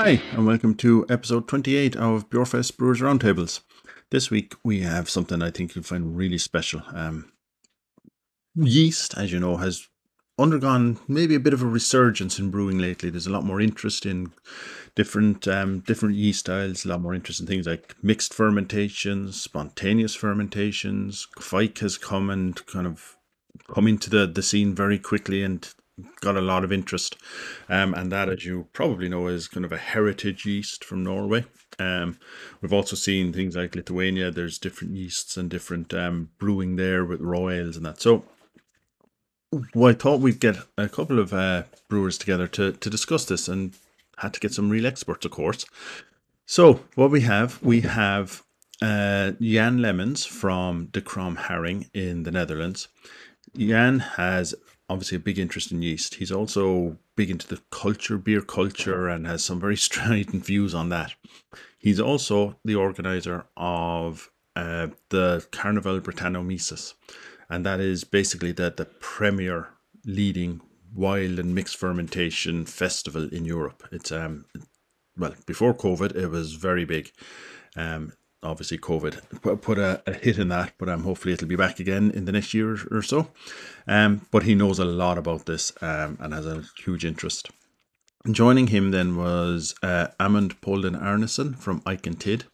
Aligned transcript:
Hi, 0.00 0.22
and 0.30 0.46
welcome 0.46 0.76
to 0.76 1.04
episode 1.10 1.48
28 1.48 1.96
of 1.96 2.30
Bjorfest 2.30 2.76
Brewers 2.76 3.00
Roundtables. 3.00 3.62
This 4.10 4.30
week 4.30 4.54
we 4.62 4.82
have 4.82 5.10
something 5.10 5.42
I 5.42 5.50
think 5.50 5.74
you'll 5.74 5.82
find 5.82 6.16
really 6.16 6.38
special. 6.38 6.82
Um, 6.94 7.32
yeast, 8.54 9.18
as 9.18 9.32
you 9.32 9.40
know, 9.40 9.56
has 9.56 9.88
undergone 10.38 11.00
maybe 11.08 11.34
a 11.34 11.40
bit 11.40 11.52
of 11.52 11.62
a 11.62 11.66
resurgence 11.66 12.38
in 12.38 12.52
brewing 12.52 12.78
lately. 12.78 13.10
There's 13.10 13.26
a 13.26 13.32
lot 13.32 13.42
more 13.42 13.60
interest 13.60 14.06
in 14.06 14.30
different 14.94 15.48
um, 15.48 15.80
different 15.80 16.14
yeast 16.14 16.38
styles, 16.38 16.84
a 16.84 16.90
lot 16.90 17.00
more 17.00 17.12
interest 17.12 17.40
in 17.40 17.48
things 17.48 17.66
like 17.66 17.96
mixed 18.00 18.32
fermentations, 18.32 19.42
spontaneous 19.42 20.14
fermentations. 20.14 21.26
Kveik 21.34 21.80
has 21.80 21.98
come 21.98 22.30
and 22.30 22.64
kind 22.66 22.86
of 22.86 23.16
come 23.68 23.88
into 23.88 24.10
the, 24.10 24.28
the 24.28 24.44
scene 24.44 24.76
very 24.76 25.00
quickly 25.00 25.42
and 25.42 25.74
got 26.20 26.36
a 26.36 26.40
lot 26.40 26.64
of 26.64 26.72
interest. 26.72 27.16
Um, 27.68 27.94
and 27.94 28.10
that, 28.12 28.28
as 28.28 28.44
you 28.44 28.68
probably 28.72 29.08
know, 29.08 29.26
is 29.26 29.48
kind 29.48 29.64
of 29.64 29.72
a 29.72 29.78
heritage 29.78 30.46
yeast 30.46 30.84
from 30.84 31.02
Norway. 31.02 31.44
Um, 31.78 32.18
we've 32.60 32.72
also 32.72 32.96
seen 32.96 33.32
things 33.32 33.56
like 33.56 33.74
Lithuania. 33.74 34.30
There's 34.30 34.58
different 34.58 34.94
yeasts 34.94 35.36
and 35.36 35.48
different 35.48 35.94
um, 35.94 36.30
brewing 36.38 36.76
there 36.76 37.04
with 37.04 37.20
royals 37.20 37.76
and 37.76 37.86
that. 37.86 38.00
So 38.00 38.24
well, 39.74 39.90
I 39.90 39.94
thought 39.94 40.20
we'd 40.20 40.40
get 40.40 40.58
a 40.76 40.88
couple 40.88 41.18
of 41.18 41.32
uh, 41.32 41.64
brewers 41.88 42.18
together 42.18 42.46
to, 42.48 42.72
to 42.72 42.90
discuss 42.90 43.24
this 43.24 43.48
and 43.48 43.74
had 44.18 44.34
to 44.34 44.40
get 44.40 44.52
some 44.52 44.68
real 44.68 44.86
experts, 44.86 45.24
of 45.24 45.30
course. 45.30 45.64
So, 46.44 46.80
what 46.94 47.10
we 47.10 47.22
have, 47.22 47.62
we 47.62 47.82
have 47.82 48.42
uh, 48.82 49.32
Jan 49.40 49.78
Lemmens 49.78 50.26
from 50.26 50.86
De 50.86 51.00
Kromme 51.00 51.36
Haring 51.36 51.88
in 51.94 52.24
the 52.24 52.30
Netherlands. 52.30 52.88
Jan 53.56 54.00
has 54.00 54.54
obviously 54.88 55.16
a 55.16 55.20
big 55.20 55.38
interest 55.38 55.70
in 55.70 55.82
yeast. 55.82 56.14
He's 56.16 56.32
also 56.32 56.98
big 57.16 57.30
into 57.30 57.46
the 57.46 57.60
culture, 57.70 58.18
beer 58.18 58.40
culture, 58.40 59.08
and 59.08 59.26
has 59.26 59.44
some 59.44 59.60
very 59.60 59.76
strident 59.88 60.44
views 60.44 60.74
on 60.74 60.88
that. 60.88 61.14
He's 61.78 62.00
also 62.00 62.58
the 62.64 62.74
organizer 62.74 63.46
of 63.56 64.30
uh, 64.56 64.88
the 65.10 65.46
Carnival 65.52 66.00
Brettanomyces, 66.00 66.94
and 67.48 67.64
that 67.64 67.80
is 67.80 68.04
basically 68.04 68.52
the, 68.52 68.72
the 68.76 68.86
premier 68.86 69.68
leading 70.04 70.60
wild 70.94 71.38
and 71.38 71.54
mixed 71.54 71.76
fermentation 71.76 72.64
festival 72.64 73.28
in 73.28 73.44
Europe. 73.44 73.86
It's 73.92 74.10
um 74.10 74.46
well 75.16 75.34
before 75.46 75.74
COVID, 75.74 76.16
it 76.16 76.28
was 76.28 76.54
very 76.54 76.84
big. 76.84 77.12
Um, 77.76 78.12
obviously 78.42 78.78
COVID 78.78 79.60
put 79.60 79.78
a, 79.78 80.02
a, 80.06 80.12
hit 80.12 80.38
in 80.38 80.48
that, 80.48 80.72
but 80.78 80.88
um, 80.88 81.02
hopefully 81.02 81.34
it'll 81.34 81.48
be 81.48 81.56
back 81.56 81.80
again 81.80 82.10
in 82.10 82.24
the 82.24 82.32
next 82.32 82.54
year 82.54 82.78
or 82.90 83.02
so. 83.02 83.28
Um, 83.86 84.26
but 84.30 84.44
he 84.44 84.54
knows 84.54 84.78
a 84.78 84.84
lot 84.84 85.18
about 85.18 85.46
this 85.46 85.72
um, 85.80 86.18
and 86.20 86.32
has 86.32 86.46
a 86.46 86.64
huge 86.84 87.04
interest. 87.04 87.50
joining 88.30 88.68
him 88.68 88.90
then 88.90 89.16
was 89.16 89.74
uh, 89.82 90.08
Amund 90.20 90.60
Polden 90.60 90.94
Arnesen 90.94 91.58
from 91.58 91.80
Eik 91.82 92.18
& 92.18 92.20
Tid. 92.20 92.44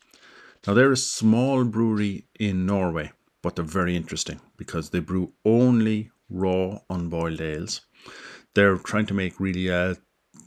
Now 0.66 0.74
they're 0.74 0.92
a 0.92 0.96
small 0.96 1.64
brewery 1.64 2.27
in 2.40 2.64
Norway, 2.64 3.12
but 3.42 3.56
they're 3.56 3.64
very 3.64 3.96
interesting 3.96 4.40
because 4.56 4.90
they 4.90 5.00
brew 5.00 5.32
only 5.44 6.10
raw 6.30 6.78
unboiled 6.88 7.40
ales. 7.40 7.82
They're 8.55 8.77
trying 8.77 9.06
to 9.06 9.14
make 9.14 9.38
really 9.38 9.68
a 9.68 9.96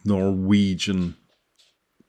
Norwegian 0.04 1.16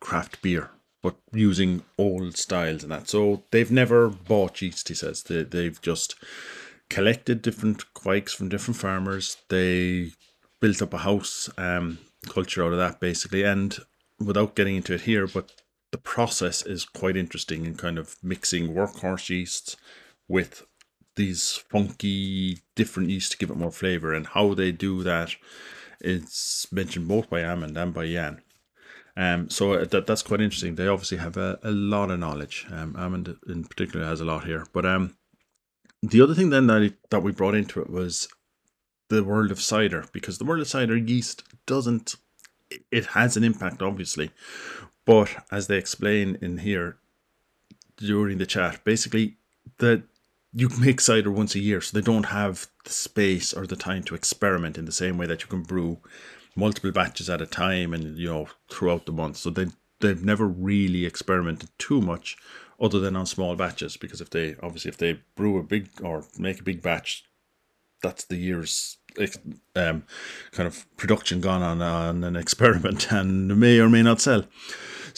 craft 0.00 0.40
beer 0.40 0.70
but 1.02 1.16
using 1.32 1.82
old 1.96 2.36
styles 2.36 2.82
and 2.82 2.92
that. 2.92 3.08
So 3.08 3.44
they've 3.50 3.70
never 3.70 4.08
bought 4.08 4.60
yeast, 4.62 4.88
he 4.88 4.94
says. 4.94 5.22
They, 5.22 5.44
they've 5.44 5.80
just 5.80 6.16
collected 6.90 7.42
different 7.42 7.84
kveiks 7.94 8.30
from 8.30 8.48
different 8.48 8.78
farmers. 8.78 9.36
They 9.48 10.12
built 10.60 10.82
up 10.82 10.94
a 10.94 10.98
house 10.98 11.48
um, 11.56 11.98
culture 12.28 12.64
out 12.64 12.72
of 12.72 12.78
that, 12.78 13.00
basically. 13.00 13.44
And 13.44 13.78
without 14.18 14.56
getting 14.56 14.76
into 14.76 14.94
it 14.94 15.02
here, 15.02 15.26
but 15.26 15.52
the 15.92 15.98
process 15.98 16.62
is 16.62 16.84
quite 16.84 17.16
interesting 17.16 17.64
in 17.64 17.76
kind 17.76 17.98
of 17.98 18.16
mixing 18.22 18.74
workhorse 18.74 19.30
yeasts 19.30 19.76
with 20.26 20.66
these 21.16 21.62
funky 21.70 22.58
different 22.74 23.10
yeasts 23.10 23.30
to 23.30 23.38
give 23.38 23.50
it 23.50 23.56
more 23.56 23.72
flavor. 23.72 24.12
And 24.12 24.26
how 24.26 24.54
they 24.54 24.72
do 24.72 25.02
that 25.02 25.34
is 26.00 26.66
mentioned 26.70 27.08
both 27.08 27.30
by 27.30 27.40
Amund 27.40 27.76
and 27.76 27.94
by 27.94 28.06
Jan. 28.06 28.42
Um, 29.18 29.50
so 29.50 29.72
uh, 29.72 29.84
that 29.86 30.06
that's 30.06 30.22
quite 30.22 30.40
interesting. 30.40 30.76
They 30.76 30.86
obviously 30.86 31.18
have 31.18 31.36
a, 31.36 31.58
a 31.64 31.72
lot 31.72 32.12
of 32.12 32.20
knowledge. 32.20 32.66
Um, 32.70 32.94
Amund 32.94 33.36
in 33.48 33.64
particular 33.64 34.06
has 34.06 34.20
a 34.20 34.24
lot 34.24 34.44
here. 34.44 34.64
But 34.72 34.86
um, 34.86 35.16
the 36.00 36.20
other 36.20 36.34
thing 36.34 36.50
then 36.50 36.68
that 36.68 36.94
that 37.10 37.24
we 37.24 37.32
brought 37.32 37.56
into 37.56 37.80
it 37.80 37.90
was 37.90 38.28
the 39.08 39.24
world 39.24 39.50
of 39.50 39.60
cider 39.60 40.04
because 40.12 40.38
the 40.38 40.44
world 40.44 40.60
of 40.60 40.68
cider 40.68 40.96
yeast 40.96 41.42
doesn't. 41.66 42.14
It 42.92 43.06
has 43.06 43.36
an 43.36 43.42
impact, 43.42 43.82
obviously, 43.82 44.30
but 45.04 45.30
as 45.50 45.66
they 45.66 45.78
explain 45.78 46.38
in 46.40 46.58
here 46.58 46.98
during 47.96 48.38
the 48.38 48.46
chat, 48.46 48.84
basically 48.84 49.36
that 49.78 50.04
you 50.52 50.68
make 50.78 51.00
cider 51.00 51.30
once 51.30 51.56
a 51.56 51.60
year, 51.60 51.80
so 51.80 51.98
they 51.98 52.04
don't 52.04 52.26
have 52.26 52.68
the 52.84 52.92
space 52.92 53.52
or 53.52 53.66
the 53.66 53.74
time 53.74 54.04
to 54.04 54.14
experiment 54.14 54.78
in 54.78 54.84
the 54.84 54.92
same 54.92 55.18
way 55.18 55.26
that 55.26 55.40
you 55.42 55.48
can 55.48 55.62
brew 55.62 55.98
multiple 56.54 56.92
batches 56.92 57.30
at 57.30 57.42
a 57.42 57.46
time 57.46 57.92
and 57.92 58.18
you 58.18 58.28
know 58.28 58.48
throughout 58.70 59.06
the 59.06 59.12
month. 59.12 59.36
So 59.36 59.50
they 59.50 59.66
they've 60.00 60.24
never 60.24 60.46
really 60.46 61.06
experimented 61.06 61.70
too 61.78 62.00
much 62.00 62.36
other 62.80 63.00
than 63.00 63.16
on 63.16 63.26
small 63.26 63.56
batches 63.56 63.96
because 63.96 64.20
if 64.20 64.30
they 64.30 64.56
obviously 64.62 64.88
if 64.88 64.98
they 64.98 65.20
brew 65.34 65.58
a 65.58 65.62
big 65.62 65.88
or 66.02 66.24
make 66.38 66.60
a 66.60 66.64
big 66.64 66.82
batch 66.82 67.24
that's 68.02 68.24
the 68.24 68.36
year's 68.36 68.98
um, 69.76 70.04
kind 70.52 70.66
of 70.66 70.86
production 70.96 71.40
gone 71.40 71.62
on, 71.62 71.82
on 71.82 72.24
an 72.24 72.36
experiment 72.36 73.10
and 73.12 73.58
may 73.58 73.78
or 73.78 73.88
may 73.88 74.02
not 74.02 74.20
sell 74.20 74.44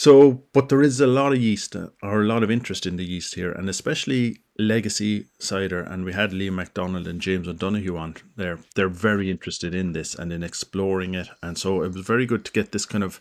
so, 0.01 0.45
but 0.55 0.71
there 0.71 0.81
is 0.81 0.99
a 0.99 1.07
lot 1.07 1.35
of 1.35 1.43
yeast 1.43 1.77
uh, 1.77 1.89
or 2.03 2.23
a 2.23 2.27
lot 2.27 2.43
of 2.43 2.51
interest 2.51 2.87
in 2.87 2.97
the 2.97 3.05
yeast 3.05 3.35
here, 3.35 3.53
and 3.53 3.69
especially 3.69 4.39
legacy 4.59 5.27
cider. 5.39 5.81
And 5.83 6.07
we 6.07 6.15
had 6.15 6.31
Liam 6.31 6.55
MacDonald 6.55 7.07
and 7.07 7.21
James 7.21 7.47
O'Donoghue 7.47 7.99
on 7.99 8.17
there. 8.35 8.61
They're 8.75 8.89
very 8.89 9.31
interested 9.31 9.75
in 9.75 9.93
this 9.93 10.15
and 10.15 10.33
in 10.33 10.43
exploring 10.43 11.13
it. 11.13 11.29
And 11.43 11.59
so 11.59 11.83
it 11.83 11.93
was 11.93 12.07
very 12.07 12.25
good 12.25 12.47
to 12.47 12.53
get 12.53 12.73
this 12.73 12.87
kind 12.87 13.05
of 13.05 13.21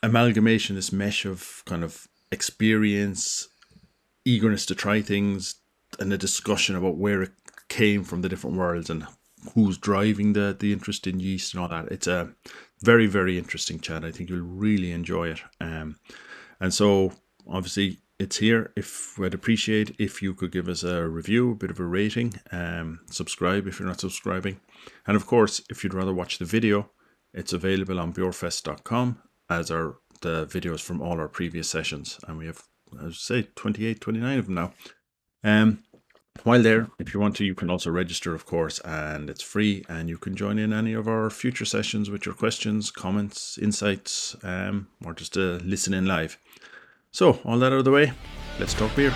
amalgamation, 0.00 0.76
this 0.76 0.92
mesh 0.92 1.24
of 1.24 1.64
kind 1.66 1.82
of 1.82 2.06
experience, 2.30 3.48
eagerness 4.24 4.66
to 4.66 4.76
try 4.76 5.02
things, 5.02 5.56
and 5.98 6.12
a 6.12 6.16
discussion 6.16 6.76
about 6.76 6.98
where 6.98 7.22
it 7.22 7.32
came 7.68 8.04
from 8.04 8.22
the 8.22 8.28
different 8.28 8.56
worlds 8.56 8.90
and 8.90 9.08
who's 9.54 9.78
driving 9.78 10.32
the 10.32 10.56
the 10.58 10.72
interest 10.72 11.06
in 11.06 11.20
yeast 11.20 11.54
and 11.54 11.62
all 11.62 11.68
that. 11.68 11.90
It's 11.90 12.06
a 12.06 12.32
very 12.82 13.06
very 13.06 13.38
interesting 13.38 13.80
chat. 13.80 14.04
I 14.04 14.10
think 14.10 14.30
you'll 14.30 14.40
really 14.40 14.92
enjoy 14.92 15.28
it. 15.28 15.42
Um, 15.60 15.96
and 16.60 16.72
so 16.72 17.12
obviously 17.48 17.98
it's 18.18 18.38
here. 18.38 18.72
If 18.76 19.18
I'd 19.20 19.34
appreciate 19.34 19.96
if 19.98 20.22
you 20.22 20.34
could 20.34 20.52
give 20.52 20.68
us 20.68 20.82
a 20.82 21.08
review, 21.08 21.52
a 21.52 21.56
bit 21.56 21.70
of 21.70 21.80
a 21.80 21.84
rating, 21.84 22.34
um, 22.52 23.00
subscribe 23.10 23.66
if 23.66 23.78
you're 23.78 23.88
not 23.88 24.00
subscribing, 24.00 24.60
and 25.06 25.16
of 25.16 25.26
course 25.26 25.62
if 25.70 25.82
you'd 25.82 25.94
rather 25.94 26.14
watch 26.14 26.38
the 26.38 26.44
video, 26.44 26.90
it's 27.32 27.52
available 27.52 27.98
on 27.98 28.12
bjorfest.com 28.12 29.18
as 29.50 29.70
are 29.70 29.96
the 30.20 30.46
videos 30.46 30.80
from 30.80 31.02
all 31.02 31.20
our 31.20 31.28
previous 31.28 31.68
sessions, 31.68 32.18
and 32.26 32.38
we 32.38 32.46
have, 32.46 32.62
I 32.98 33.10
say, 33.10 33.48
28, 33.54 34.00
29 34.00 34.38
of 34.38 34.46
them 34.46 34.54
now. 34.54 34.72
Um, 35.42 35.83
while 36.42 36.62
there, 36.62 36.88
if 36.98 37.14
you 37.14 37.20
want 37.20 37.36
to, 37.36 37.44
you 37.44 37.54
can 37.54 37.70
also 37.70 37.90
register, 37.90 38.34
of 38.34 38.44
course, 38.44 38.80
and 38.80 39.30
it's 39.30 39.42
free. 39.42 39.84
And 39.88 40.08
you 40.08 40.18
can 40.18 40.34
join 40.34 40.58
in 40.58 40.72
any 40.72 40.92
of 40.92 41.08
our 41.08 41.30
future 41.30 41.64
sessions 41.64 42.10
with 42.10 42.26
your 42.26 42.34
questions, 42.34 42.90
comments, 42.90 43.56
insights, 43.56 44.36
um, 44.42 44.88
or 45.04 45.14
just 45.14 45.34
to 45.34 45.58
listen 45.64 45.94
in 45.94 46.06
live. 46.06 46.38
So, 47.12 47.38
all 47.44 47.58
that 47.60 47.72
out 47.72 47.78
of 47.78 47.84
the 47.84 47.92
way, 47.92 48.12
let's 48.58 48.74
talk 48.74 48.94
beer. 48.96 49.14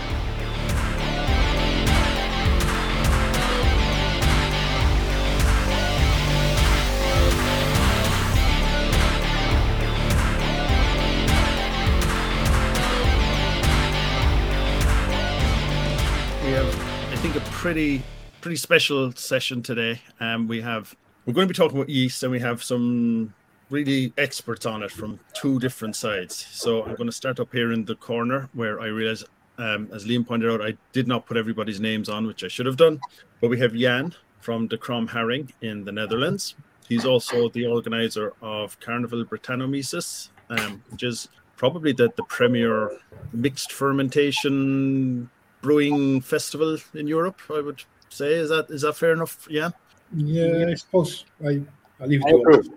Pretty 17.69 18.03
pretty 18.41 18.57
special 18.57 19.13
session 19.13 19.63
today. 19.63 20.01
Um, 20.21 20.49
we 20.49 20.63
have 20.63 20.97
we're 21.27 21.35
going 21.35 21.47
to 21.47 21.53
be 21.53 21.55
talking 21.55 21.77
about 21.77 21.91
yeast, 21.91 22.23
and 22.23 22.33
we 22.33 22.41
have 22.41 22.63
some 22.63 23.35
really 23.69 24.11
experts 24.17 24.65
on 24.65 24.83
it 24.83 24.91
from 24.91 25.21
two 25.35 25.59
different 25.61 25.95
sides. 25.95 26.47
So 26.51 26.83
I'm 26.83 26.95
going 26.95 27.11
to 27.11 27.13
start 27.13 27.41
up 27.41 27.53
here 27.53 27.73
in 27.73 27.85
the 27.85 27.95
corner 27.95 28.49
where 28.55 28.81
I 28.81 28.87
realize, 28.87 29.23
um, 29.59 29.91
as 29.93 30.07
Liam 30.07 30.27
pointed 30.27 30.51
out, 30.51 30.63
I 30.63 30.79
did 30.95 31.07
not 31.07 31.27
put 31.27 31.37
everybody's 31.37 31.79
names 31.79 32.09
on, 32.09 32.27
which 32.27 32.43
I 32.43 32.49
should 32.49 32.65
have 32.65 32.79
done. 32.79 33.03
But 33.43 33.51
we 33.51 33.59
have 33.59 33.75
Jan 33.75 34.15
from 34.41 34.67
De 34.67 34.79
Kromme 34.79 35.07
Haring 35.07 35.51
in 35.61 35.85
the 35.85 35.93
Netherlands. 35.93 36.55
He's 36.89 37.05
also 37.05 37.51
the 37.51 37.67
organizer 37.67 38.33
of 38.41 38.81
Carnival 38.81 39.27
Brettanomyces, 39.27 40.31
um, 40.49 40.83
which 40.89 41.03
is 41.03 41.29
probably 41.59 41.93
the, 41.93 42.11
the 42.17 42.23
premier 42.23 42.99
mixed 43.35 43.73
fermentation 43.73 45.29
brewing 45.61 46.21
festival 46.21 46.79
in 46.95 47.07
Europe. 47.07 47.41
I 47.51 47.61
would 47.61 47.83
say 48.09 48.35
is 48.35 48.49
that 48.51 48.71
is 48.71 48.83
that 48.83 48.95
fair 48.95 49.13
enough? 49.13 49.47
Yeah. 49.51 49.71
Yeah, 50.17 50.67
I 50.69 50.75
suppose 50.75 51.25
I 51.45 51.63
I 52.01 52.07
leave 52.07 52.23
it 52.25 52.71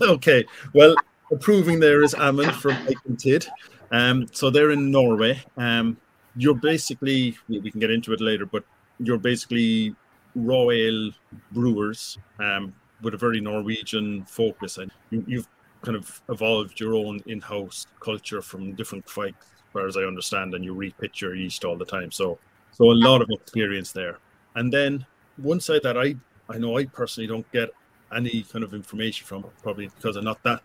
to 0.00 0.02
okay. 0.12 0.44
Well, 0.74 0.94
approving 1.32 1.80
there 1.80 2.02
is 2.02 2.14
Amund 2.14 2.52
from 2.52 2.76
Tid. 3.16 3.46
Um, 3.90 4.26
so 4.32 4.50
they're 4.50 4.70
in 4.70 4.90
Norway. 4.90 5.42
Um, 5.56 5.96
you're 6.36 6.54
basically 6.54 7.36
we 7.48 7.70
can 7.70 7.80
get 7.80 7.90
into 7.90 8.12
it 8.12 8.20
later, 8.20 8.46
but 8.46 8.64
you're 8.98 9.18
basically 9.18 9.94
raw 10.34 10.70
ale 10.70 11.10
brewers 11.52 12.18
um, 12.38 12.72
with 13.02 13.14
a 13.14 13.16
very 13.16 13.40
Norwegian 13.40 14.24
focus, 14.24 14.78
and 14.78 14.90
you, 15.10 15.38
have 15.38 15.48
kind 15.82 15.96
of 15.96 16.20
evolved 16.28 16.78
your 16.80 16.94
own 16.94 17.20
in-house 17.26 17.86
culture 18.00 18.42
from 18.42 18.74
different 18.74 19.06
quite, 19.06 19.34
as 19.86 19.96
I 19.96 20.02
understand, 20.02 20.54
and 20.54 20.64
you 20.64 20.74
repitch 20.74 21.20
your 21.20 21.34
yeast 21.34 21.64
all 21.64 21.76
the 21.76 21.84
time. 21.84 22.10
So, 22.10 22.38
so 22.72 22.90
a 22.90 22.92
lot 22.92 23.22
of 23.22 23.28
experience 23.30 23.92
there. 23.92 24.18
And 24.54 24.72
then 24.72 25.04
one 25.36 25.60
side 25.60 25.82
that 25.84 25.96
I 25.96 26.16
I 26.48 26.58
know 26.58 26.78
I 26.78 26.86
personally 26.86 27.26
don't 27.26 27.50
get 27.52 27.70
any 28.14 28.42
kind 28.42 28.64
of 28.64 28.72
information 28.72 29.26
from, 29.26 29.44
probably 29.62 29.88
because 29.88 30.16
I'm 30.16 30.24
not 30.24 30.42
that 30.42 30.62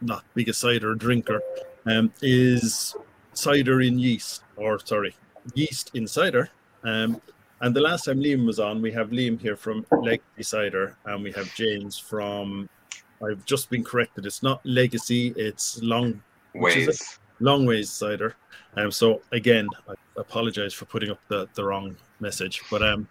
not 0.00 0.24
big 0.34 0.48
a 0.48 0.52
cider 0.52 0.94
drinker, 0.94 1.40
um, 1.86 2.12
is 2.20 2.94
cider 3.32 3.80
in 3.80 3.98
yeast, 3.98 4.42
or 4.56 4.78
sorry, 4.78 5.14
yeast 5.54 5.90
in 5.94 6.06
cider. 6.06 6.50
Um, 6.84 7.20
and 7.60 7.74
the 7.74 7.80
last 7.80 8.04
time 8.04 8.18
Liam 8.18 8.44
was 8.44 8.58
on, 8.58 8.82
we 8.82 8.90
have 8.92 9.10
Liam 9.10 9.40
here 9.40 9.56
from 9.56 9.86
Legacy 9.92 10.42
Cider, 10.42 10.96
and 11.04 11.22
we 11.22 11.30
have 11.32 11.52
James 11.54 11.96
from. 11.98 12.68
I've 13.24 13.44
just 13.44 13.70
been 13.70 13.84
corrected. 13.84 14.26
It's 14.26 14.42
not 14.42 14.60
Legacy. 14.66 15.32
It's 15.36 15.80
Long 15.80 16.20
Ways. 16.54 17.20
Long 17.42 17.66
Ways 17.66 17.90
Cider. 17.90 18.36
Um. 18.76 18.90
So 18.90 19.20
again, 19.32 19.68
I 19.88 19.94
apologize 20.16 20.72
for 20.72 20.86
putting 20.86 21.10
up 21.10 21.20
the, 21.28 21.48
the 21.54 21.64
wrong 21.64 21.96
message, 22.20 22.62
but 22.70 22.82
um, 22.82 23.08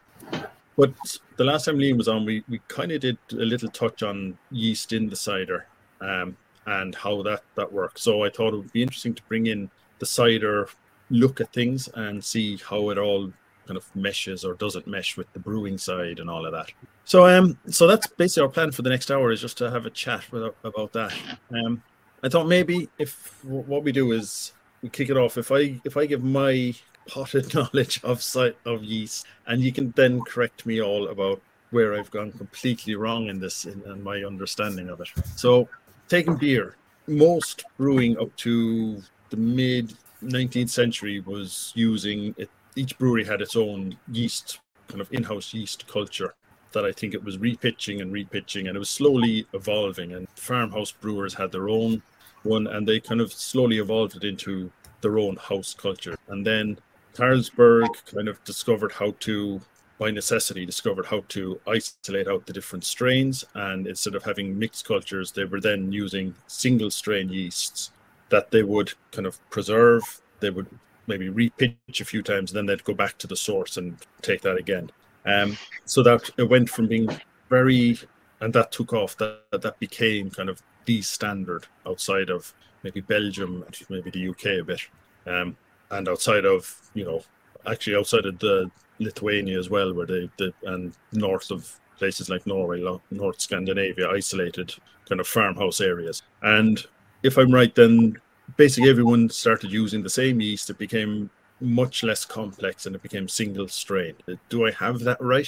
but 0.77 0.93
the 1.37 1.43
last 1.43 1.65
time 1.65 1.77
Liam 1.77 1.97
was 1.97 2.07
on, 2.07 2.25
we 2.25 2.43
we 2.49 2.59
kind 2.67 2.91
of 2.91 3.01
did 3.01 3.17
a 3.33 3.35
little 3.35 3.69
touch 3.69 4.01
on 4.01 4.37
yeast 4.49 4.93
in 4.93 5.09
the 5.09 5.15
cider, 5.15 5.67
um, 5.99 6.35
and 6.65 6.95
how 6.95 7.21
that 7.23 7.43
that 7.55 7.71
works. 7.71 8.01
So 8.01 8.23
I 8.23 8.29
thought 8.29 8.53
it 8.53 8.57
would 8.57 8.73
be 8.73 8.81
interesting 8.81 9.13
to 9.13 9.23
bring 9.23 9.47
in 9.47 9.69
the 9.99 10.05
cider 10.05 10.67
look 11.11 11.41
at 11.41 11.51
things 11.53 11.89
and 11.93 12.23
see 12.23 12.57
how 12.57 12.89
it 12.89 12.97
all 12.97 13.31
kind 13.67 13.77
of 13.77 13.95
meshes 13.95 14.43
or 14.43 14.55
doesn't 14.55 14.87
mesh 14.87 15.17
with 15.17 15.31
the 15.33 15.39
brewing 15.39 15.77
side 15.77 16.19
and 16.19 16.29
all 16.29 16.45
of 16.45 16.53
that. 16.53 16.71
So 17.05 17.27
um, 17.27 17.57
so 17.69 17.85
that's 17.85 18.07
basically 18.07 18.43
our 18.43 18.49
plan 18.49 18.71
for 18.71 18.81
the 18.81 18.89
next 18.89 19.11
hour 19.11 19.31
is 19.31 19.41
just 19.41 19.57
to 19.59 19.69
have 19.69 19.85
a 19.85 19.89
chat 19.89 20.31
with, 20.31 20.53
about 20.63 20.93
that. 20.93 21.13
Um, 21.53 21.83
I 22.23 22.29
thought 22.29 22.47
maybe 22.47 22.89
if 22.99 23.43
what 23.43 23.83
we 23.83 23.91
do 23.91 24.11
is 24.11 24.53
we 24.81 24.89
kick 24.89 25.09
it 25.09 25.17
off. 25.17 25.37
If 25.37 25.51
I 25.51 25.79
if 25.83 25.97
I 25.97 26.05
give 26.05 26.23
my 26.23 26.73
potted 27.07 27.53
knowledge 27.53 27.99
of 28.03 28.21
site 28.21 28.57
of 28.65 28.83
yeast, 28.83 29.25
and 29.47 29.61
you 29.61 29.71
can 29.71 29.91
then 29.91 30.21
correct 30.21 30.65
me 30.65 30.81
all 30.81 31.09
about 31.09 31.41
where 31.71 31.97
I've 31.97 32.11
gone 32.11 32.31
completely 32.33 32.95
wrong 32.95 33.27
in 33.27 33.39
this 33.39 33.65
in, 33.65 33.81
in 33.85 34.03
my 34.03 34.23
understanding 34.23 34.89
of 34.89 35.01
it. 35.01 35.09
So 35.35 35.67
taking 36.09 36.35
beer, 36.35 36.75
most 37.07 37.63
brewing 37.77 38.17
up 38.19 38.35
to 38.37 39.01
the 39.29 39.37
mid 39.37 39.93
19th 40.23 40.69
century 40.69 41.21
was 41.21 41.71
using 41.75 42.35
it 42.37 42.49
each 42.75 42.97
brewery 42.97 43.25
had 43.25 43.41
its 43.41 43.55
own 43.55 43.97
yeast 44.11 44.59
kind 44.87 45.01
of 45.01 45.11
in-house 45.11 45.53
yeast 45.53 45.87
culture 45.87 46.35
that 46.73 46.85
I 46.85 46.91
think 46.91 47.13
it 47.13 47.23
was 47.23 47.37
repitching 47.37 48.01
and 48.01 48.13
repitching, 48.13 48.67
and 48.67 48.75
it 48.75 48.79
was 48.79 48.89
slowly 48.89 49.45
evolving. 49.53 50.13
And 50.13 50.27
farmhouse 50.35 50.91
brewers 50.91 51.33
had 51.33 51.51
their 51.51 51.67
own 51.69 52.01
one, 52.43 52.67
and 52.67 52.87
they 52.87 52.99
kind 52.99 53.21
of 53.21 53.31
slowly 53.31 53.79
evolved 53.79 54.15
it 54.15 54.23
into 54.23 54.71
their 55.01 55.19
own 55.19 55.35
house 55.37 55.73
culture. 55.73 56.17
And 56.27 56.45
then 56.45 56.77
Carlsberg 57.13 57.89
kind 58.05 58.27
of 58.27 58.43
discovered 58.43 58.91
how 58.91 59.15
to, 59.21 59.61
by 59.99 60.11
necessity, 60.11 60.65
discovered 60.65 61.05
how 61.05 61.23
to 61.29 61.59
isolate 61.67 62.27
out 62.27 62.45
the 62.45 62.53
different 62.53 62.85
strains. 62.85 63.43
And 63.53 63.87
instead 63.87 64.15
of 64.15 64.23
having 64.23 64.57
mixed 64.57 64.87
cultures, 64.87 65.31
they 65.31 65.45
were 65.45 65.61
then 65.61 65.91
using 65.91 66.33
single 66.47 66.91
strain 66.91 67.29
yeasts 67.29 67.91
that 68.29 68.51
they 68.51 68.63
would 68.63 68.93
kind 69.11 69.27
of 69.27 69.37
preserve. 69.49 70.21
They 70.39 70.49
would 70.49 70.67
maybe 71.07 71.29
repitch 71.29 72.01
a 72.01 72.05
few 72.05 72.21
times, 72.23 72.51
and 72.51 72.57
then 72.57 72.65
they'd 72.65 72.83
go 72.83 72.93
back 72.93 73.17
to 73.19 73.27
the 73.27 73.35
source 73.35 73.77
and 73.77 73.97
take 74.21 74.41
that 74.41 74.57
again. 74.57 74.89
Um, 75.25 75.57
so 75.85 76.01
that 76.03 76.29
it 76.37 76.49
went 76.49 76.69
from 76.69 76.87
being 76.87 77.09
very, 77.49 77.99
and 78.39 78.53
that 78.53 78.71
took 78.71 78.93
off. 78.93 79.17
That 79.17 79.43
that 79.51 79.79
became 79.79 80.31
kind 80.31 80.49
of 80.49 80.61
the 80.85 81.01
standard 81.01 81.65
outside 81.85 82.29
of 82.29 82.53
maybe 82.83 83.01
Belgium, 83.01 83.63
and 83.63 83.77
maybe 83.89 84.09
the 84.09 84.29
UK 84.29 84.59
a 84.59 84.63
bit, 84.63 84.81
um, 85.27 85.55
and 85.91 86.07
outside 86.07 86.45
of 86.45 86.75
you 86.93 87.05
know, 87.05 87.21
actually 87.67 87.95
outside 87.95 88.25
of 88.25 88.39
the 88.39 88.69
Lithuania 88.99 89.57
as 89.59 89.69
well, 89.69 89.93
where 89.93 90.05
they, 90.05 90.29
the 90.37 90.53
and 90.63 90.93
north 91.13 91.51
of 91.51 91.79
places 91.97 92.29
like 92.29 92.47
Norway, 92.47 92.83
North 93.11 93.39
Scandinavia, 93.39 94.09
isolated 94.09 94.73
kind 95.07 95.21
of 95.21 95.27
farmhouse 95.27 95.81
areas. 95.81 96.23
And 96.41 96.83
if 97.21 97.37
I'm 97.37 97.53
right, 97.53 97.73
then 97.75 98.17
basically 98.57 98.89
everyone 98.89 99.29
started 99.29 99.71
using 99.71 100.01
the 100.01 100.09
same 100.09 100.41
yeast. 100.41 100.69
It 100.71 100.79
became 100.79 101.29
much 101.59 102.03
less 102.03 102.25
complex 102.25 102.87
and 102.87 102.95
it 102.95 103.03
became 103.03 103.27
single 103.27 103.67
strain. 103.67 104.15
Do 104.49 104.65
I 104.65 104.71
have 104.71 105.01
that 105.01 105.21
right? 105.21 105.47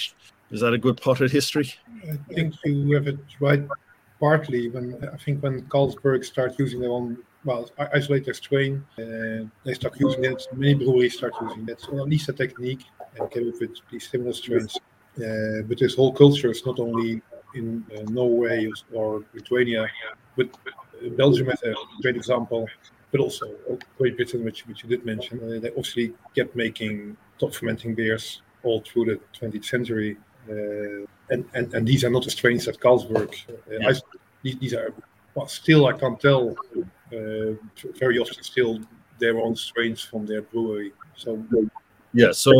Is 0.50 0.60
that 0.60 0.72
a 0.72 0.78
good 0.78 1.00
potted 1.00 1.32
history? 1.32 1.72
I 2.08 2.16
think 2.32 2.54
you 2.64 2.94
have 2.94 3.08
it 3.08 3.18
right 3.40 3.66
partly 4.20 4.68
when 4.70 4.96
I 5.12 5.16
think 5.16 5.42
when 5.42 5.62
Carlsberg 5.62 6.24
started 6.24 6.58
using 6.58 6.80
their 6.80 6.90
own 6.90 7.18
well 7.44 7.68
isolate 7.92 8.24
their 8.24 8.34
strain, 8.34 8.84
uh, 8.98 9.46
they 9.64 9.74
start 9.74 9.98
using 10.00 10.24
it. 10.24 10.46
Many 10.52 10.74
breweries 10.74 11.16
start 11.18 11.34
using 11.42 11.68
it, 11.68 11.86
or 11.90 12.00
at 12.00 12.08
least 12.08 12.28
a 12.28 12.32
technique 12.32 12.84
and 13.16 13.30
came 13.30 13.48
up 13.48 13.60
with 13.60 13.76
these 13.90 14.08
similar 14.10 14.32
strains. 14.32 14.76
Uh, 15.16 15.62
but 15.68 15.78
this 15.78 15.94
whole 15.94 16.12
culture 16.12 16.50
is 16.50 16.64
not 16.66 16.80
only 16.80 17.22
in 17.54 17.84
uh, 17.96 18.02
Norway 18.10 18.68
or 18.92 19.22
Lithuania, 19.34 19.88
but 20.36 20.48
Belgium 21.16 21.50
as 21.50 21.62
a 21.62 21.74
great 22.02 22.16
example 22.16 22.66
but 23.14 23.20
also 23.20 23.46
Great 23.96 24.16
Britain, 24.16 24.44
which, 24.44 24.66
which 24.66 24.82
you 24.82 24.88
did 24.88 25.06
mention. 25.06 25.38
Uh, 25.38 25.60
they 25.60 25.68
obviously 25.68 26.12
kept 26.34 26.56
making 26.56 27.16
top 27.38 27.54
fermenting 27.54 27.94
beers 27.94 28.42
all 28.64 28.80
through 28.80 29.04
the 29.04 29.20
20th 29.38 29.64
century. 29.64 30.16
Uh, 30.48 31.06
and, 31.30 31.44
and, 31.54 31.74
and 31.74 31.86
these 31.86 32.04
are 32.04 32.10
not 32.10 32.24
the 32.24 32.30
strains 32.30 32.68
at 32.68 32.78
Carlsberg. 32.78 33.32
Uh, 33.48 33.54
yeah. 33.70 33.88
I, 33.88 33.92
these, 34.42 34.58
these, 34.58 34.74
are, 34.74 34.92
well, 35.34 35.48
still, 35.48 35.86
I 35.86 35.92
can't 35.92 36.20
tell, 36.20 36.54
uh, 37.12 37.52
very 37.98 38.18
often 38.18 38.42
still 38.42 38.80
their 39.18 39.38
own 39.38 39.56
strains 39.56 40.00
from 40.00 40.26
their 40.26 40.42
brewery. 40.42 40.92
So, 41.16 41.42
yeah, 42.12 42.32
so, 42.32 42.52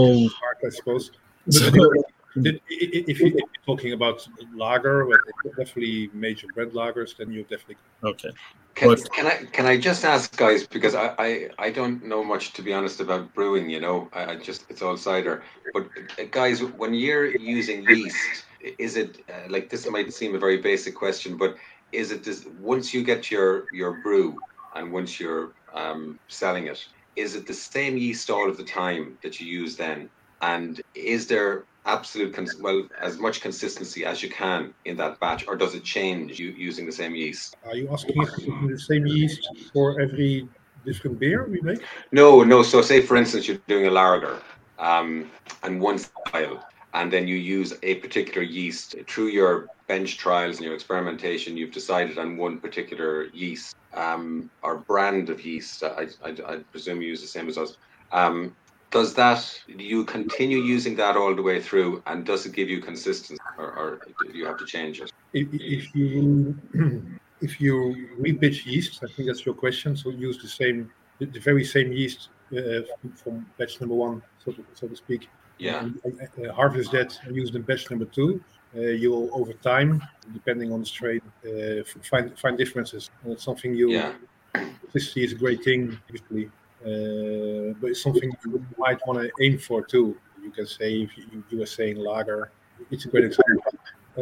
I 0.65 0.71
suppose. 0.71 1.11
But, 1.47 2.61
if 2.69 3.21
you're 3.21 3.33
talking 3.67 3.93
about 3.93 4.27
lager, 4.55 5.09
definitely 5.57 6.11
major 6.13 6.49
bread 6.55 6.71
lagers, 6.71 7.17
then 7.17 7.31
you 7.31 7.43
definitely 7.43 7.77
okay. 8.03 8.31
Can, 8.75 8.89
but, 8.89 9.13
can 9.13 9.27
I 9.27 9.45
can 9.53 9.67
I 9.67 9.77
just 9.77 10.05
ask 10.05 10.37
guys 10.37 10.67
because 10.67 10.95
I, 10.97 11.15
I, 11.19 11.51
I 11.59 11.71
don't 11.71 12.05
know 12.05 12.25
much 12.25 12.53
to 12.55 12.63
be 12.63 12.73
honest 12.73 13.01
about 13.01 13.33
brewing. 13.33 13.71
You 13.71 13.81
know, 13.81 14.09
I, 14.13 14.33
I 14.33 14.37
just 14.37 14.65
it's 14.69 14.83
all 14.83 14.97
cider. 14.97 15.45
But 15.73 15.89
uh, 16.19 16.25
guys, 16.31 16.63
when 16.63 16.93
you're 16.93 17.37
using 17.37 17.85
yeast, 17.89 18.45
is 18.61 18.97
it 18.97 19.25
uh, 19.29 19.49
like 19.49 19.71
this? 19.71 19.89
Might 19.89 20.13
seem 20.13 20.35
a 20.35 20.39
very 20.39 20.59
basic 20.59 20.95
question, 20.95 21.37
but 21.37 21.57
is 21.93 22.11
it 22.11 22.25
this, 22.25 22.47
once 22.59 22.93
you 22.93 23.05
get 23.05 23.31
your 23.31 23.67
your 23.73 23.93
brew 24.03 24.37
and 24.75 24.93
once 24.93 25.21
you're 25.21 25.53
um, 25.73 26.19
selling 26.29 26.67
it, 26.67 26.85
is 27.15 27.37
it 27.37 27.47
the 27.47 27.55
same 27.55 27.97
yeast 27.97 28.29
all 28.29 28.51
of 28.51 28.57
the 28.57 28.65
time 28.65 29.19
that 29.23 29.41
you 29.41 29.47
use 29.47 29.77
then? 29.77 30.11
And 30.41 30.81
is 30.95 31.27
there 31.27 31.65
absolute 31.87 32.35
cons- 32.35 32.57
well 32.61 32.87
as 33.01 33.19
much 33.19 33.41
consistency 33.41 34.05
as 34.05 34.23
you 34.23 34.31
can 34.31 34.73
in 34.85 34.97
that 34.97 35.21
batch, 35.21 35.47
or 35.47 35.57
does 35.57 35.75
it 35.75 35.85
change 35.85 36.39
you 36.39 36.51
using 36.51 36.87
the 36.87 36.93
same 36.93 37.15
yeast? 37.15 37.57
Are 37.65 37.75
you 37.75 37.89
asking 37.93 38.23
if 38.23 38.31
the 38.37 38.79
same 38.79 39.07
yeast 39.07 39.49
for 39.73 40.01
every 40.01 40.49
different 40.85 41.19
beer 41.19 41.47
we 41.49 41.61
make? 41.61 41.83
No, 42.13 42.43
no. 42.43 42.63
So 42.63 42.83
say 42.83 43.01
for 43.01 43.17
instance 43.17 43.49
you're 43.49 43.59
doing 43.69 43.87
a 43.87 43.91
lager, 43.91 44.41
um, 44.79 45.31
and 45.63 45.81
one 45.81 45.99
style, 45.99 46.67
and 46.95 47.13
then 47.13 47.29
you 47.29 47.37
use 47.37 47.75
a 47.83 47.97
particular 47.97 48.43
yeast 48.43 48.97
through 49.09 49.29
your 49.29 49.69
bench 49.89 50.17
trials 50.17 50.57
and 50.57 50.65
your 50.65 50.75
experimentation. 50.75 51.57
You've 51.57 51.73
decided 51.73 52.19
on 52.19 52.37
one 52.37 52.59
particular 52.59 53.27
yeast 53.33 53.75
um, 53.95 54.51
or 54.63 54.79
brand 54.79 55.29
of 55.31 55.45
yeast. 55.45 55.83
I, 55.83 56.09
I, 56.25 56.31
I 56.47 56.57
presume 56.71 57.03
you 57.03 57.09
use 57.09 57.21
the 57.21 57.27
same 57.27 57.49
as 57.49 57.59
us. 57.59 57.77
Um, 58.13 58.55
does 58.99 59.11
that 59.23 59.41
do 59.81 59.85
you 59.95 60.01
continue 60.17 60.61
using 60.77 60.95
that 61.03 61.15
all 61.21 61.35
the 61.35 61.45
way 61.51 61.59
through 61.67 61.91
and 62.07 62.25
does 62.31 62.47
it 62.47 62.53
give 62.59 62.69
you 62.75 62.81
consistency 62.81 63.43
or, 63.59 63.69
or 63.81 63.89
do 64.31 64.39
you 64.39 64.47
have 64.47 64.59
to 64.63 64.67
change 64.75 65.01
it? 65.03 65.11
If, 65.41 65.47
if 65.53 65.85
you 65.95 66.57
if 67.47 67.61
you 67.65 67.77
repitch 68.25 68.59
yeast 68.73 68.93
i 69.07 69.09
think 69.13 69.25
that's 69.29 69.45
your 69.49 69.57
question 69.65 69.91
so 69.97 70.07
use 70.11 70.37
the 70.47 70.53
same 70.63 70.79
the, 71.19 71.41
very 71.51 71.65
same 71.65 71.93
yeast 71.93 72.21
uh, 72.57 72.81
from 73.21 73.35
batch 73.59 73.81
number 73.81 73.97
one 74.07 74.23
so 74.45 74.53
to, 74.53 74.65
so 74.75 74.87
to 74.87 74.97
speak. 74.97 75.29
Yeah. 75.59 75.89
Uh, 76.05 76.53
harvest 76.53 76.91
that 76.93 77.11
and 77.25 77.35
use 77.43 77.51
the 77.57 77.61
batch 77.61 77.85
number 77.91 78.07
two 78.19 78.31
uh, 78.77 78.81
you 79.03 79.11
will 79.13 79.29
over 79.33 79.55
time 79.73 79.91
depending 80.39 80.73
on 80.75 80.81
the 80.81 80.87
strain 80.97 81.21
uh, 81.49 81.83
find 82.11 82.27
find 82.43 82.59
differences. 82.63 83.11
And 83.23 83.33
it's 83.35 83.45
something 83.45 83.71
you 83.83 83.89
yeah. 83.91 84.13
consistency 84.53 85.25
is 85.27 85.33
a 85.33 85.41
great 85.45 85.61
thing 85.69 85.81
usually 86.15 86.47
uh, 86.85 87.54
but 87.81 87.91
it's 87.91 88.03
something 88.03 88.31
you 88.45 88.65
might 88.79 88.99
want 89.07 89.21
to 89.21 89.31
aim 89.43 89.59
for 89.59 89.85
too. 89.85 90.17
You 90.43 90.51
can 90.51 90.67
say 90.67 91.03
if 91.03 91.17
you, 91.17 91.45
you 91.51 91.59
were 91.59 91.67
saying 91.67 91.97
lager, 91.97 92.51
it's 92.91 93.05
a 93.05 93.09
great 93.09 93.25
example. 93.25 93.63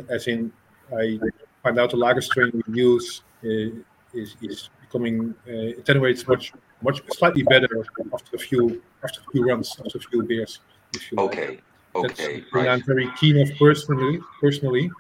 As 0.09 0.27
in, 0.27 0.53
I 0.97 1.19
find 1.63 1.79
out 1.79 1.91
the 1.91 1.97
lager 1.97 2.21
strain 2.21 2.63
we 2.67 2.75
use 2.75 3.23
uh, 3.45 3.49
is, 4.15 4.37
is 4.43 4.71
becoming 4.81 5.35
uh, 5.49 5.81
attenuates 5.81 6.27
much 6.27 6.53
much 6.83 7.01
slightly 7.13 7.43
better 7.43 7.85
after 8.13 8.37
a 8.37 8.39
few 8.39 8.83
after 9.05 9.21
a 9.21 9.31
few 9.31 9.45
runs, 9.45 9.77
after 9.85 9.99
a 9.99 10.01
few 10.01 10.23
beers. 10.23 10.61
If 10.95 11.11
you 11.11 11.19
okay. 11.19 11.49
Like. 11.49 11.63
Okay. 11.95 12.41
That's 12.41 12.55
right. 12.55 12.69
I'm 12.69 12.83
very 12.85 13.11
keen 13.21 13.39
of 13.39 13.51
personally 13.59 14.19
personally. 14.41 14.91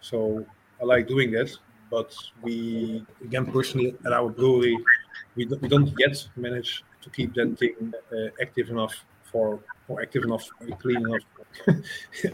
So 0.00 0.44
I 0.80 0.84
like 0.84 1.08
doing 1.08 1.30
that. 1.32 1.50
But 1.90 2.14
we 2.42 3.04
again 3.22 3.46
personally 3.46 3.94
at 4.04 4.12
our 4.12 4.28
brewery 4.28 4.76
we, 5.36 5.46
we 5.46 5.68
don't 5.68 5.92
yet 5.98 6.28
manage 6.36 6.84
to 7.02 7.10
keep 7.10 7.34
that 7.34 7.58
thing 7.58 7.92
uh, 8.12 8.28
active 8.40 8.70
enough 8.70 8.94
for 9.30 9.60
or 9.88 10.02
active 10.02 10.24
enough, 10.24 10.48
clean 10.78 10.98
enough. 10.98 11.22
uh, 11.68 12.32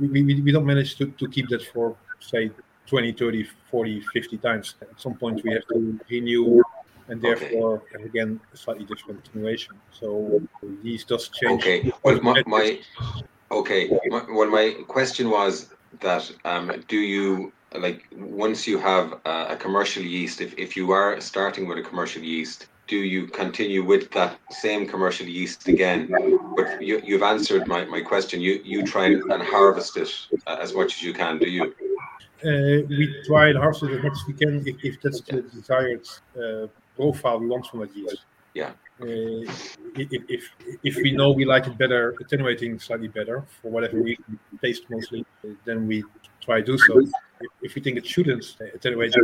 we, 0.00 0.08
we, 0.08 0.40
we 0.40 0.52
don't 0.52 0.66
manage 0.66 0.96
to, 0.96 1.06
to 1.06 1.28
keep 1.28 1.48
that 1.48 1.62
for 1.62 1.96
say 2.20 2.50
20, 2.86 3.12
30, 3.12 3.46
40, 3.70 4.00
50 4.12 4.38
times. 4.38 4.74
At 4.82 5.00
some 5.00 5.14
point, 5.14 5.42
we 5.44 5.52
have 5.52 5.66
to 5.68 6.00
renew 6.10 6.62
and 7.10 7.20
therefore 7.20 7.82
okay. 7.94 8.04
again 8.04 8.40
a 8.54 8.56
slightly 8.56 8.84
different 8.84 9.22
continuation. 9.24 9.74
So 9.90 10.40
these 10.82 11.04
does 11.04 11.28
change. 11.28 11.62
Okay. 11.62 11.92
Well, 12.02 12.20
my, 12.22 12.42
my 12.46 12.80
okay. 13.50 13.90
My, 14.06 14.24
well, 14.30 14.48
my 14.48 14.76
question 14.88 15.28
was 15.28 15.70
that 16.00 16.30
um, 16.44 16.72
do 16.88 16.96
you 16.96 17.52
like 17.74 18.06
once 18.16 18.66
you 18.66 18.78
have 18.78 19.20
a, 19.24 19.46
a 19.50 19.56
commercial 19.56 20.02
yeast, 20.02 20.40
if, 20.40 20.56
if 20.56 20.76
you 20.76 20.92
are 20.92 21.20
starting 21.20 21.66
with 21.68 21.78
a 21.78 21.82
commercial 21.82 22.22
yeast, 22.22 22.68
do 22.90 22.96
you 22.96 23.28
continue 23.28 23.82
with 23.84 24.10
that 24.10 24.36
same 24.50 24.82
commercial 24.86 25.26
yeast 25.26 25.68
again? 25.68 26.10
But 26.56 26.82
you, 26.82 27.00
you've 27.04 27.22
answered 27.22 27.68
my, 27.68 27.84
my 27.84 28.00
question. 28.00 28.40
You 28.40 28.60
you 28.64 28.82
try 28.84 29.06
and 29.06 29.42
harvest 29.54 29.96
it 29.96 30.10
uh, 30.48 30.56
as 30.64 30.74
much 30.74 30.90
as 30.96 31.02
you 31.02 31.14
can, 31.14 31.38
do 31.38 31.48
you? 31.48 31.64
Uh, 32.48 32.82
we 32.98 33.04
try 33.26 33.44
and 33.50 33.58
harvest 33.58 33.84
it 33.84 33.92
as 33.96 34.02
much 34.02 34.16
as 34.20 34.24
we 34.26 34.34
can 34.34 34.52
if, 34.66 34.76
if 34.88 35.00
that's 35.02 35.20
the 35.20 35.42
desired 35.42 36.04
uh, 36.42 36.66
profile 36.96 37.38
we 37.38 37.46
want 37.46 37.64
from 37.68 37.78
that 37.80 37.96
yeast. 37.96 38.24
Yeah. 38.54 38.72
Uh, 39.00 39.46
if, 40.02 40.08
if 40.36 40.42
if 40.82 40.94
we 41.04 41.10
know 41.12 41.30
we 41.30 41.44
like 41.54 41.66
it 41.70 41.78
better, 41.78 42.16
attenuating 42.20 42.80
slightly 42.80 43.10
better 43.18 43.36
for 43.62 43.70
whatever 43.70 43.98
reason, 44.08 44.38
taste 44.60 44.82
mostly, 44.90 45.24
then 45.64 45.86
we 45.86 46.02
try 46.44 46.56
to 46.60 46.66
do 46.72 46.76
so. 46.76 46.98
If, 46.98 47.50
if 47.66 47.74
we 47.76 47.80
think 47.84 47.96
it 47.98 48.06
shouldn't 48.14 48.44
attenuate 48.74 49.14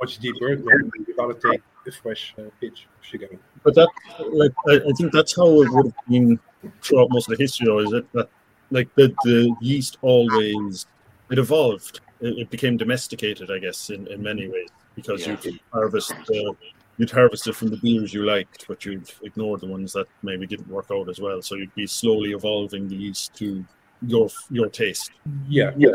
much 0.00 0.12
deeper, 0.24 0.54
then 0.54 0.90
we 0.92 1.12
gotta 1.20 1.36
take 1.46 1.62
a 1.86 1.92
fresh 1.92 2.34
uh, 2.38 2.42
pitch 2.60 2.86
sugar. 3.02 3.28
But 3.62 3.74
that, 3.74 3.88
like, 4.30 4.52
I, 4.68 4.76
I, 4.76 4.92
think 4.96 5.12
that's 5.12 5.34
how 5.36 5.62
it 5.62 5.70
would 5.70 5.86
have 5.86 6.06
been 6.08 6.38
throughout 6.82 7.08
most 7.10 7.28
of 7.28 7.36
the 7.36 7.42
history, 7.42 7.66
though, 7.66 7.80
is 7.80 7.92
it 7.92 8.12
that, 8.12 8.28
like, 8.70 8.92
the, 8.94 9.14
the 9.24 9.54
yeast 9.60 9.98
always 10.02 10.86
it 11.30 11.38
evolved. 11.38 12.00
It, 12.20 12.38
it 12.38 12.50
became 12.50 12.76
domesticated, 12.76 13.50
I 13.50 13.58
guess, 13.58 13.90
in, 13.90 14.06
in 14.08 14.22
many 14.22 14.48
ways, 14.48 14.68
because 14.94 15.26
yeah. 15.26 15.36
you 15.42 15.58
harvest 15.72 16.14
the 16.26 16.56
you'd 16.98 17.10
harvest 17.10 17.46
it 17.46 17.54
from 17.54 17.68
the 17.68 17.76
beers 17.76 18.14
you 18.14 18.24
liked, 18.24 18.66
but 18.66 18.84
you'd 18.84 19.10
ignore 19.22 19.58
the 19.58 19.66
ones 19.66 19.92
that 19.92 20.06
maybe 20.22 20.46
didn't 20.46 20.68
work 20.68 20.86
out 20.90 21.08
as 21.10 21.20
well. 21.20 21.42
So 21.42 21.56
you'd 21.56 21.74
be 21.74 21.86
slowly 21.86 22.32
evolving 22.32 22.88
the 22.88 22.96
yeast 22.96 23.34
to 23.36 23.64
your 24.06 24.28
your 24.50 24.68
taste. 24.68 25.10
Yeah, 25.48 25.72
yeah. 25.76 25.90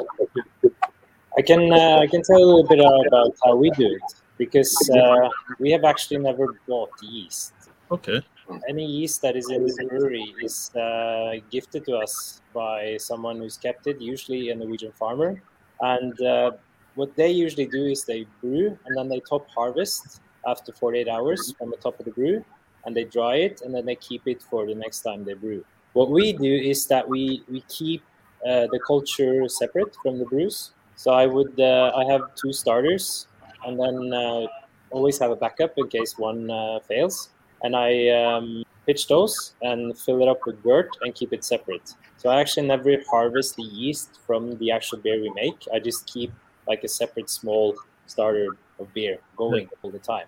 I 1.37 1.41
can 1.41 1.71
uh, 1.71 1.99
I 1.99 2.07
can 2.07 2.21
tell 2.23 2.37
a 2.37 2.45
little 2.45 2.67
bit 2.67 2.79
about 2.79 3.35
how 3.43 3.55
we 3.55 3.71
do 3.71 3.87
it 3.87 4.20
because 4.41 4.73
uh, 4.89 5.29
we 5.59 5.69
have 5.69 5.83
actually 5.83 6.17
never 6.17 6.45
bought 6.67 6.89
yeast. 7.03 7.53
Okay. 7.91 8.19
Any 8.67 8.85
yeast 8.97 9.21
that 9.21 9.35
is 9.35 9.47
in 9.51 9.67
the 9.67 9.85
brewery 9.87 10.33
is 10.41 10.73
uh, 10.75 11.35
gifted 11.51 11.85
to 11.85 11.93
us 11.97 12.41
by 12.51 12.97
someone 12.97 13.37
who's 13.37 13.55
kept 13.55 13.85
it, 13.85 14.01
usually 14.01 14.49
a 14.49 14.55
Norwegian 14.55 14.93
farmer. 14.93 15.39
And 15.81 16.19
uh, 16.21 16.51
what 16.95 17.15
they 17.15 17.29
usually 17.29 17.67
do 17.67 17.85
is 17.85 18.03
they 18.03 18.25
brew 18.41 18.75
and 18.85 18.97
then 18.97 19.07
they 19.09 19.19
top 19.29 19.47
harvest 19.51 20.21
after 20.47 20.71
48 20.73 21.07
hours 21.07 21.53
from 21.57 21.69
the 21.69 21.77
top 21.77 21.99
of 21.99 22.05
the 22.05 22.11
brew 22.19 22.43
and 22.85 22.95
they 22.95 23.03
dry 23.03 23.35
it 23.47 23.61
and 23.63 23.75
then 23.75 23.85
they 23.85 23.95
keep 24.09 24.23
it 24.25 24.41
for 24.49 24.65
the 24.65 24.73
next 24.73 25.01
time 25.01 25.23
they 25.23 25.35
brew. 25.35 25.63
What 25.93 26.09
we 26.09 26.33
do 26.33 26.53
is 26.71 26.87
that 26.87 27.07
we, 27.07 27.43
we 27.47 27.61
keep 27.69 28.01
uh, 28.43 28.65
the 28.73 28.79
culture 28.87 29.47
separate 29.47 29.95
from 30.01 30.17
the 30.17 30.25
brews. 30.25 30.71
So 30.95 31.11
I 31.11 31.27
would 31.27 31.59
uh, 31.59 31.91
I 31.95 32.03
have 32.11 32.23
two 32.35 32.53
starters 32.53 33.27
and 33.65 33.79
then 33.79 34.13
uh, 34.13 34.47
always 34.91 35.17
have 35.19 35.31
a 35.31 35.35
backup 35.35 35.73
in 35.77 35.87
case 35.87 36.17
one 36.17 36.49
uh, 36.49 36.79
fails. 36.87 37.29
And 37.63 37.75
I 37.75 38.09
um, 38.09 38.63
pitch 38.85 39.07
those 39.07 39.53
and 39.61 39.97
fill 39.97 40.21
it 40.21 40.27
up 40.27 40.39
with 40.45 40.63
wort 40.63 40.89
and 41.01 41.13
keep 41.13 41.33
it 41.33 41.43
separate. 41.43 41.93
So 42.17 42.29
I 42.29 42.39
actually 42.39 42.67
never 42.67 42.95
harvest 43.09 43.55
the 43.55 43.63
yeast 43.63 44.19
from 44.25 44.57
the 44.57 44.71
actual 44.71 44.97
beer 44.99 45.19
we 45.21 45.31
make. 45.31 45.67
I 45.73 45.79
just 45.79 46.05
keep 46.07 46.31
like 46.67 46.83
a 46.83 46.87
separate 46.87 47.29
small 47.29 47.75
starter 48.07 48.57
of 48.79 48.93
beer 48.93 49.19
going 49.37 49.69
all 49.81 49.91
the 49.91 49.99
time. 49.99 50.27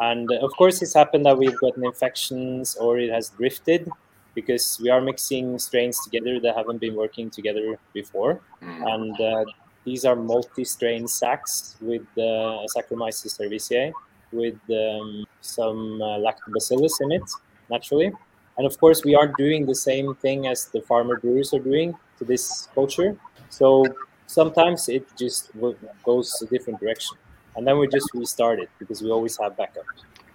And 0.00 0.30
uh, 0.30 0.36
of 0.46 0.52
course, 0.56 0.82
it's 0.82 0.94
happened 0.94 1.26
that 1.26 1.38
we've 1.38 1.58
gotten 1.58 1.84
infections 1.84 2.76
or 2.76 2.98
it 2.98 3.10
has 3.10 3.30
drifted 3.30 3.88
because 4.34 4.80
we 4.82 4.90
are 4.90 5.00
mixing 5.00 5.58
strains 5.58 6.02
together 6.02 6.40
that 6.40 6.56
haven't 6.56 6.78
been 6.78 6.96
working 6.96 7.30
together 7.30 7.78
before. 7.92 8.40
Mm. 8.62 8.94
And 8.94 9.20
uh, 9.20 9.44
these 9.84 10.04
are 10.04 10.16
multi-strain 10.16 11.06
sacs 11.06 11.76
with 11.80 12.06
uh, 12.16 12.66
Saccharomyces 12.74 13.38
cerevisiae 13.38 13.92
with 14.32 14.58
um, 14.70 15.24
some 15.40 16.02
uh, 16.02 16.18
lactobacillus 16.18 17.00
in 17.00 17.12
it, 17.12 17.22
naturally. 17.70 18.10
And 18.56 18.66
of 18.66 18.78
course, 18.78 19.04
we 19.04 19.14
are 19.14 19.28
doing 19.38 19.66
the 19.66 19.74
same 19.74 20.14
thing 20.16 20.46
as 20.46 20.66
the 20.66 20.80
farmer 20.82 21.18
brewers 21.18 21.52
are 21.54 21.60
doing 21.60 21.94
to 22.18 22.24
this 22.24 22.68
culture. 22.74 23.16
So 23.50 23.84
sometimes 24.26 24.88
it 24.88 25.06
just 25.16 25.50
goes 26.04 26.42
a 26.42 26.46
different 26.46 26.80
direction 26.80 27.16
and 27.56 27.66
then 27.66 27.78
we 27.78 27.88
just 27.88 28.10
restart 28.14 28.58
it 28.58 28.68
because 28.78 29.02
we 29.02 29.10
always 29.10 29.38
have 29.38 29.56
backup. 29.56 29.84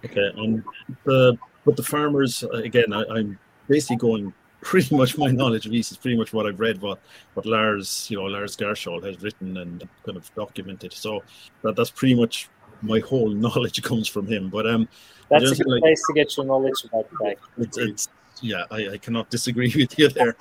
Okay, 0.04 0.30
and 0.36 0.62
the 1.04 1.36
but 1.64 1.76
the 1.76 1.82
farmers 1.82 2.42
again, 2.42 2.92
I, 2.92 3.02
am 3.02 3.38
basically 3.68 3.96
going 3.96 4.32
pretty 4.60 4.94
much 4.94 5.16
my 5.16 5.30
knowledge 5.30 5.66
of 5.66 5.72
yeast 5.72 5.92
is 5.92 5.96
pretty 5.96 6.16
much 6.16 6.32
what 6.32 6.46
I've 6.46 6.60
read, 6.60 6.80
what 6.80 7.00
what 7.34 7.46
Lars, 7.46 8.08
you 8.10 8.18
know, 8.18 8.24
Lars 8.24 8.56
Garshol 8.56 9.04
has 9.04 9.22
written 9.22 9.56
and 9.56 9.88
kind 10.04 10.16
of 10.16 10.32
documented. 10.34 10.92
So 10.92 11.22
that 11.62 11.76
that's 11.76 11.90
pretty 11.90 12.14
much 12.14 12.48
my 12.82 13.00
whole 13.00 13.28
knowledge 13.44 13.82
comes 13.82 14.08
from 14.08 14.26
him. 14.26 14.48
But 14.48 14.66
um, 14.66 14.88
that's 15.28 15.50
a 15.50 15.56
good 15.56 15.66
like, 15.66 15.82
place 15.82 16.02
to 16.06 16.14
get 16.14 16.36
your 16.36 16.46
knowledge 16.46 16.84
about 16.84 17.08
that. 17.22 17.36
It's, 17.58 17.78
it's, 17.78 18.08
yeah, 18.42 18.64
I, 18.70 18.90
I 18.90 18.98
cannot 18.98 19.30
disagree 19.30 19.72
with 19.76 19.98
you 19.98 20.08
there. 20.08 20.36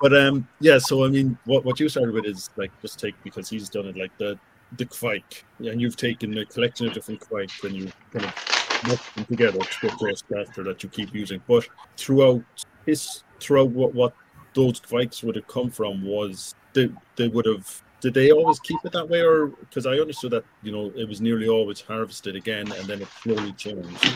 but 0.00 0.16
um, 0.16 0.48
yeah, 0.60 0.78
so 0.78 1.04
I 1.04 1.08
mean, 1.08 1.38
what 1.44 1.64
what 1.64 1.80
you 1.80 1.88
started 1.88 2.14
with 2.14 2.26
is 2.26 2.50
like 2.56 2.70
just 2.82 2.98
take 2.98 3.14
because 3.22 3.48
he's 3.48 3.68
done 3.68 3.86
it 3.86 3.96
like 3.96 4.16
the 4.18 4.38
the 4.76 4.86
Kveik, 4.86 5.42
and 5.58 5.80
you've 5.80 5.96
taken 5.96 6.36
a 6.38 6.44
collection 6.46 6.86
of 6.86 6.94
different 6.94 7.20
Kveiks 7.20 7.62
and 7.64 7.76
you 7.76 7.92
kind 8.12 8.24
of 8.24 8.63
them 8.84 9.24
together 9.26 9.58
to 9.58 9.88
get 9.88 9.98
those 9.98 10.18
starter 10.20 10.62
that 10.64 10.82
you 10.82 10.88
keep 10.88 11.14
using. 11.14 11.40
But 11.46 11.66
throughout 11.96 12.42
his 12.86 13.24
throughout 13.40 13.70
what 13.70 13.94
what 13.94 14.14
those 14.54 14.80
Kveiks 14.80 15.22
would 15.24 15.36
have 15.36 15.46
come 15.48 15.70
from 15.70 16.02
was 16.04 16.54
they 16.72 16.90
they 17.16 17.28
would 17.28 17.46
have 17.46 17.82
did 18.00 18.14
they 18.14 18.30
always 18.30 18.60
keep 18.60 18.78
it 18.84 18.92
that 18.92 19.08
way 19.08 19.22
or 19.22 19.46
because 19.46 19.86
I 19.86 19.94
understood 19.98 20.32
that 20.32 20.44
you 20.62 20.72
know 20.72 20.92
it 20.94 21.08
was 21.08 21.20
nearly 21.20 21.48
always 21.48 21.80
harvested 21.80 22.36
again 22.36 22.70
and 22.72 22.86
then 22.86 23.02
it 23.02 23.08
slowly 23.22 23.52
changed 23.52 24.14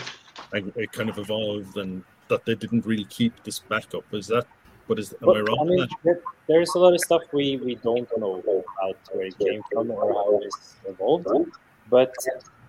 and 0.53 0.73
it 0.77 0.93
kind 0.93 1.09
of 1.09 1.19
evolved 1.19 1.77
and 1.77 2.05
that 2.29 2.45
they 2.45 2.55
didn't 2.55 2.85
really 2.87 3.05
keep 3.05 3.33
this 3.45 3.59
backup. 3.61 4.05
Is 4.13 4.27
that 4.29 4.47
what 4.87 4.99
is? 4.99 5.13
Am 5.13 5.19
but, 5.23 5.37
I 5.37 5.41
wrong? 5.41 5.59
I 5.61 5.65
mean, 5.65 5.89
there, 6.03 6.21
there's 6.47 6.75
a 6.75 6.79
lot 6.79 6.95
of 6.95 7.01
stuff 7.01 7.23
we, 7.33 7.57
we 7.57 7.75
don't 7.77 8.09
know 8.19 8.41
about 8.41 8.97
where 9.13 9.27
it 9.27 9.39
came 9.39 9.63
from 9.71 9.91
or 9.91 10.13
how 10.13 10.39
it 10.39 10.55
evolved, 10.87 11.51
but 11.91 12.15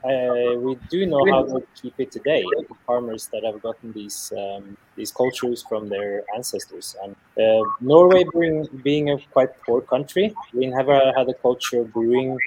uh, 0.03 0.57
we 0.57 0.77
do 0.89 1.05
know 1.05 1.25
how 1.29 1.43
to 1.43 1.63
keep 1.81 1.93
it 1.99 2.11
today. 2.11 2.43
The 2.43 2.75
farmers 2.85 3.27
that 3.33 3.43
have 3.43 3.61
gotten 3.61 3.91
these 3.93 4.31
um, 4.37 4.77
these 4.95 5.11
cultures 5.11 5.63
from 5.67 5.89
their 5.89 6.23
ancestors, 6.35 6.95
and 7.03 7.15
uh, 7.37 7.63
Norway 7.81 8.23
being 8.33 8.67
being 8.83 9.09
a 9.11 9.17
quite 9.33 9.49
poor 9.65 9.81
country, 9.81 10.33
we 10.53 10.67
never 10.67 10.97
had 11.17 11.27
a 11.29 11.33
culture 11.33 11.83
brewing 11.83 12.37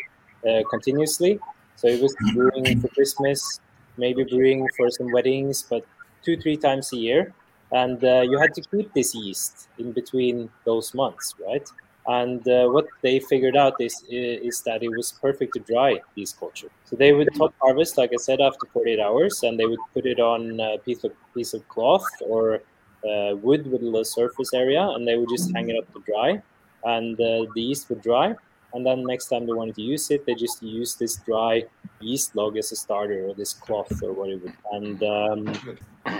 uh, 0.48 0.62
continuously. 0.70 1.38
So 1.76 1.88
it 1.88 2.00
was 2.00 2.14
brewing 2.32 2.80
for 2.80 2.88
Christmas, 2.88 3.60
maybe 3.96 4.24
brewing 4.24 4.68
for 4.76 4.90
some 4.90 5.10
weddings, 5.10 5.62
but 5.62 5.84
two 6.24 6.36
three 6.36 6.56
times 6.56 6.92
a 6.92 6.96
year 6.96 7.34
and 7.72 8.04
uh, 8.04 8.20
you 8.20 8.38
had 8.38 8.54
to 8.54 8.62
keep 8.62 8.92
this 8.92 9.14
yeast 9.14 9.68
in 9.78 9.92
between 9.92 10.50
those 10.64 10.94
months, 10.94 11.34
right? 11.48 11.66
And 12.06 12.46
uh, 12.48 12.68
what 12.68 12.86
they 13.02 13.20
figured 13.20 13.56
out 13.56 13.74
is 13.80 14.04
is 14.08 14.62
that 14.62 14.82
it 14.82 14.88
was 14.88 15.12
perfect 15.12 15.54
to 15.54 15.60
dry 15.60 16.00
these 16.16 16.32
culture. 16.32 16.68
So 16.84 16.96
they 16.96 17.12
would 17.12 17.28
top 17.36 17.54
harvest, 17.60 17.96
like 17.96 18.10
I 18.12 18.16
said, 18.16 18.40
after 18.40 18.66
48 18.72 18.98
hours, 18.98 19.42
and 19.44 19.58
they 19.58 19.66
would 19.66 19.78
put 19.94 20.06
it 20.06 20.18
on 20.18 20.58
a 20.58 20.78
piece 20.78 21.04
of 21.04 21.12
piece 21.32 21.54
of 21.54 21.66
cloth 21.68 22.06
or 22.20 22.62
uh, 23.08 23.36
wood 23.36 23.70
with 23.70 23.82
a 23.82 23.84
little 23.84 24.04
surface 24.04 24.52
area, 24.52 24.82
and 24.82 25.06
they 25.06 25.16
would 25.16 25.28
just 25.28 25.54
hang 25.54 25.70
it 25.70 25.76
up 25.76 25.92
to 25.92 26.00
dry, 26.00 26.42
and 26.84 27.20
uh, 27.20 27.46
the 27.54 27.62
yeast 27.62 27.88
would 27.88 28.02
dry. 28.02 28.34
And 28.74 28.86
then 28.86 29.04
next 29.04 29.28
time 29.28 29.46
they 29.46 29.52
wanted 29.52 29.74
to 29.76 29.82
use 29.82 30.10
it, 30.10 30.24
they 30.24 30.34
just 30.34 30.62
use 30.62 30.94
this 30.94 31.16
dry 31.16 31.64
yeast 32.00 32.34
log 32.34 32.56
as 32.56 32.72
a 32.72 32.76
starter, 32.76 33.26
or 33.26 33.34
this 33.34 33.52
cloth, 33.52 34.02
or 34.02 34.12
whatever. 34.12 34.52
And 34.72 35.00
um, 35.04 35.44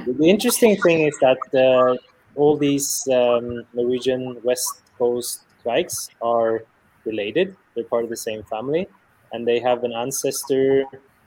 the 0.07 0.29
interesting 0.29 0.77
thing 0.81 1.07
is 1.09 1.19
that 1.21 1.43
uh, 1.55 1.97
all 2.37 2.57
these 2.57 3.09
um, 3.09 3.65
Norwegian 3.73 4.39
West 4.45 4.83
Coast 4.99 5.43
Kveiks 5.65 6.11
are 6.21 6.65
related. 7.05 7.57
They're 7.75 7.85
part 7.85 8.05
of 8.05 8.11
the 8.11 8.17
same 8.17 8.43
family, 8.45 8.89
and 9.33 9.47
they 9.47 9.61
have 9.61 9.85
an 9.85 9.93
ancestor 9.93 10.85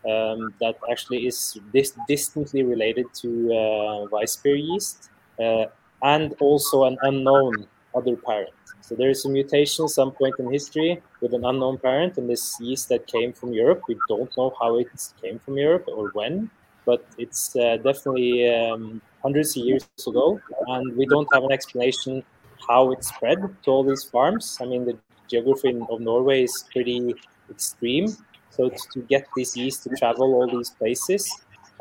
um, 0.08 0.54
that 0.60 0.76
actually 0.92 1.28
is 1.28 1.58
dis- 1.74 1.98
distantly 2.08 2.64
related 2.64 3.08
to 3.22 3.30
uh, 3.52 4.08
Weissbier 4.12 4.56
yeast 4.56 5.10
uh, 5.40 5.66
and 6.04 6.36
also 6.40 6.86
an 6.86 6.98
unknown 7.02 7.68
other 7.96 8.16
parent. 8.16 8.54
So 8.82 8.94
there 8.94 9.10
is 9.10 9.26
a 9.26 9.30
mutation 9.30 9.88
some 9.88 10.12
point 10.12 10.36
in 10.38 10.52
history 10.52 11.02
with 11.22 11.34
an 11.34 11.44
unknown 11.44 11.80
parent 11.80 12.18
and 12.18 12.30
this 12.30 12.56
yeast 12.60 12.90
that 12.90 13.08
came 13.08 13.34
from 13.34 13.52
Europe. 13.52 13.82
We 13.88 13.98
don't 14.08 14.30
know 14.38 14.54
how 14.60 14.78
it 14.78 14.90
came 15.22 15.40
from 15.40 15.58
Europe 15.58 15.86
or 15.88 16.10
when, 16.10 16.52
but 16.86 17.04
it's 17.18 17.56
uh, 17.56 17.78
definitely 17.78 18.48
um, 18.54 19.02
hundreds 19.24 19.58
of 19.58 19.64
years 19.64 19.88
ago, 20.08 20.40
and 20.68 20.96
we 20.96 21.08
don't 21.08 21.28
have 21.34 21.44
an 21.44 21.52
explanation 21.52 22.24
how 22.68 22.92
it 22.92 23.04
spread 23.04 23.40
to 23.64 23.72
all 23.72 23.84
these 23.84 24.04
farms. 24.04 24.58
I 24.62 24.66
mean, 24.66 24.86
the 24.86 24.98
geography 25.28 25.80
of 25.90 26.02
Norway 26.02 26.44
is 26.44 26.66
pretty 26.72 27.16
extreme, 27.50 28.08
so 28.50 28.70
to 28.94 29.02
get 29.02 29.26
this 29.36 29.56
yeast 29.58 29.84
to 29.84 29.90
travel 29.96 30.34
all 30.34 30.48
these 30.48 30.70
places, 30.70 31.30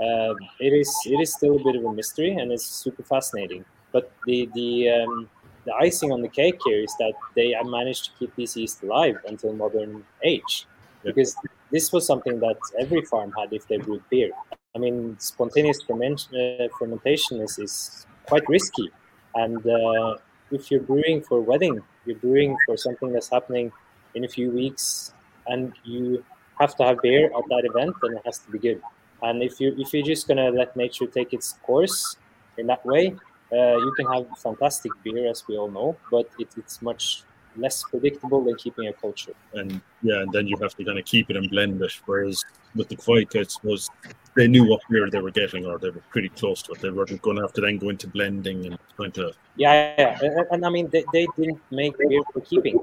uh, 0.00 0.34
it 0.60 0.72
is 0.72 0.90
it 1.06 1.20
is 1.20 1.34
still 1.34 1.56
a 1.56 1.64
bit 1.64 1.76
of 1.76 1.84
a 1.84 1.92
mystery, 1.92 2.32
and 2.32 2.52
it's 2.52 2.66
super 2.66 3.02
fascinating. 3.02 3.64
But 3.92 4.10
the 4.26 4.48
the 4.54 4.90
um, 4.90 5.28
the 5.64 5.74
icing 5.74 6.12
on 6.12 6.20
the 6.20 6.28
cake 6.28 6.58
here 6.66 6.80
is 6.82 6.94
that 6.98 7.14
they 7.34 7.54
managed 7.64 8.04
to 8.06 8.10
keep 8.18 8.34
this 8.36 8.56
yeast 8.56 8.82
alive 8.82 9.16
until 9.28 9.52
modern 9.52 10.04
age, 10.22 10.66
because 11.02 11.36
this 11.70 11.92
was 11.92 12.06
something 12.06 12.40
that 12.40 12.58
every 12.78 13.02
farm 13.02 13.32
had 13.38 13.52
if 13.52 13.66
they 13.68 13.78
brewed 13.78 14.02
beer. 14.10 14.30
I 14.74 14.78
mean, 14.78 15.16
spontaneous 15.20 15.80
uh, 15.88 16.68
fermentation 16.78 17.40
is, 17.40 17.58
is 17.58 18.06
quite 18.26 18.48
risky, 18.48 18.90
and 19.36 19.64
uh, 19.64 20.16
if 20.50 20.70
you're 20.70 20.80
brewing 20.80 21.22
for 21.22 21.38
a 21.38 21.40
wedding, 21.40 21.80
you're 22.06 22.16
brewing 22.16 22.56
for 22.66 22.76
something 22.76 23.12
that's 23.12 23.30
happening 23.30 23.72
in 24.14 24.24
a 24.24 24.28
few 24.28 24.50
weeks, 24.50 25.12
and 25.46 25.72
you 25.84 26.24
have 26.60 26.76
to 26.76 26.84
have 26.84 27.00
beer 27.02 27.26
at 27.26 27.44
that 27.48 27.64
event, 27.64 27.94
and 28.02 28.16
it 28.16 28.22
has 28.24 28.38
to 28.38 28.50
be 28.50 28.58
good. 28.58 28.80
And 29.22 29.42
if 29.42 29.60
you 29.60 29.74
if 29.78 29.92
you're 29.92 30.04
just 30.04 30.28
gonna 30.28 30.50
let 30.50 30.76
nature 30.76 31.06
take 31.06 31.32
its 31.32 31.54
course 31.62 32.16
in 32.58 32.66
that 32.68 32.84
way, 32.84 33.14
uh, 33.52 33.76
you 33.76 33.92
can 33.96 34.06
have 34.12 34.26
fantastic 34.38 34.92
beer, 35.02 35.30
as 35.30 35.46
we 35.48 35.56
all 35.56 35.70
know, 35.70 35.96
but 36.10 36.28
it, 36.38 36.48
it's 36.56 36.82
much 36.82 37.24
less 37.56 37.82
predictable 37.84 38.42
than 38.44 38.56
keeping 38.56 38.88
a 38.88 38.92
culture. 38.92 39.32
And 39.54 39.80
yeah, 40.02 40.22
and 40.22 40.32
then 40.32 40.46
you 40.46 40.56
have 40.62 40.74
to 40.76 40.84
kind 40.84 40.98
of 40.98 41.04
keep 41.04 41.30
it 41.30 41.36
and 41.36 41.48
blend 41.50 41.80
it. 41.82 41.92
Whereas 42.06 42.44
with 42.74 42.88
the 42.88 42.96
I 43.34 43.42
suppose 43.44 43.88
they 44.34 44.48
knew 44.48 44.68
what 44.68 44.80
beer 44.90 45.08
they 45.10 45.20
were 45.20 45.30
getting, 45.30 45.66
or 45.66 45.78
they 45.78 45.90
were 45.90 46.02
pretty 46.10 46.28
close 46.30 46.62
to 46.62 46.72
it. 46.72 46.80
They 46.80 46.90
weren't 46.90 47.20
going 47.22 47.36
to 47.36 47.42
have 47.42 47.52
to 47.54 47.60
then 47.60 47.78
go 47.78 47.90
into 47.90 48.08
blending 48.08 48.66
and 48.66 48.78
trying 48.96 49.12
to. 49.12 49.32
Yeah, 49.56 49.94
yeah, 49.98 50.18
and, 50.20 50.46
and 50.50 50.66
I 50.66 50.70
mean 50.70 50.88
they, 50.90 51.04
they 51.12 51.26
didn't 51.36 51.60
make 51.70 51.96
beer 51.98 52.22
for 52.32 52.40
keeping. 52.40 52.80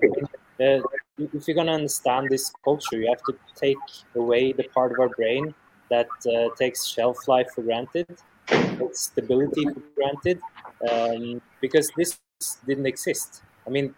Uh, 0.59 0.81
if 1.17 1.47
you're 1.47 1.55
going 1.55 1.67
to 1.67 1.73
understand 1.73 2.29
this 2.29 2.51
culture, 2.63 2.97
you 2.97 3.07
have 3.09 3.21
to 3.23 3.35
take 3.55 3.77
away 4.15 4.53
the 4.53 4.63
part 4.63 4.91
of 4.91 4.99
our 4.99 5.09
brain 5.09 5.53
that 5.89 6.07
uh, 6.33 6.53
takes 6.55 6.85
shelf 6.85 7.27
life 7.27 7.47
for 7.53 7.63
granted, 7.63 8.07
takes 8.47 9.01
stability 9.01 9.65
for 9.65 9.81
granted, 9.95 10.39
um, 10.89 11.41
because 11.59 11.91
this 11.97 12.19
didn't 12.65 12.85
exist. 12.85 13.41
I 13.67 13.69
mean, 13.69 13.93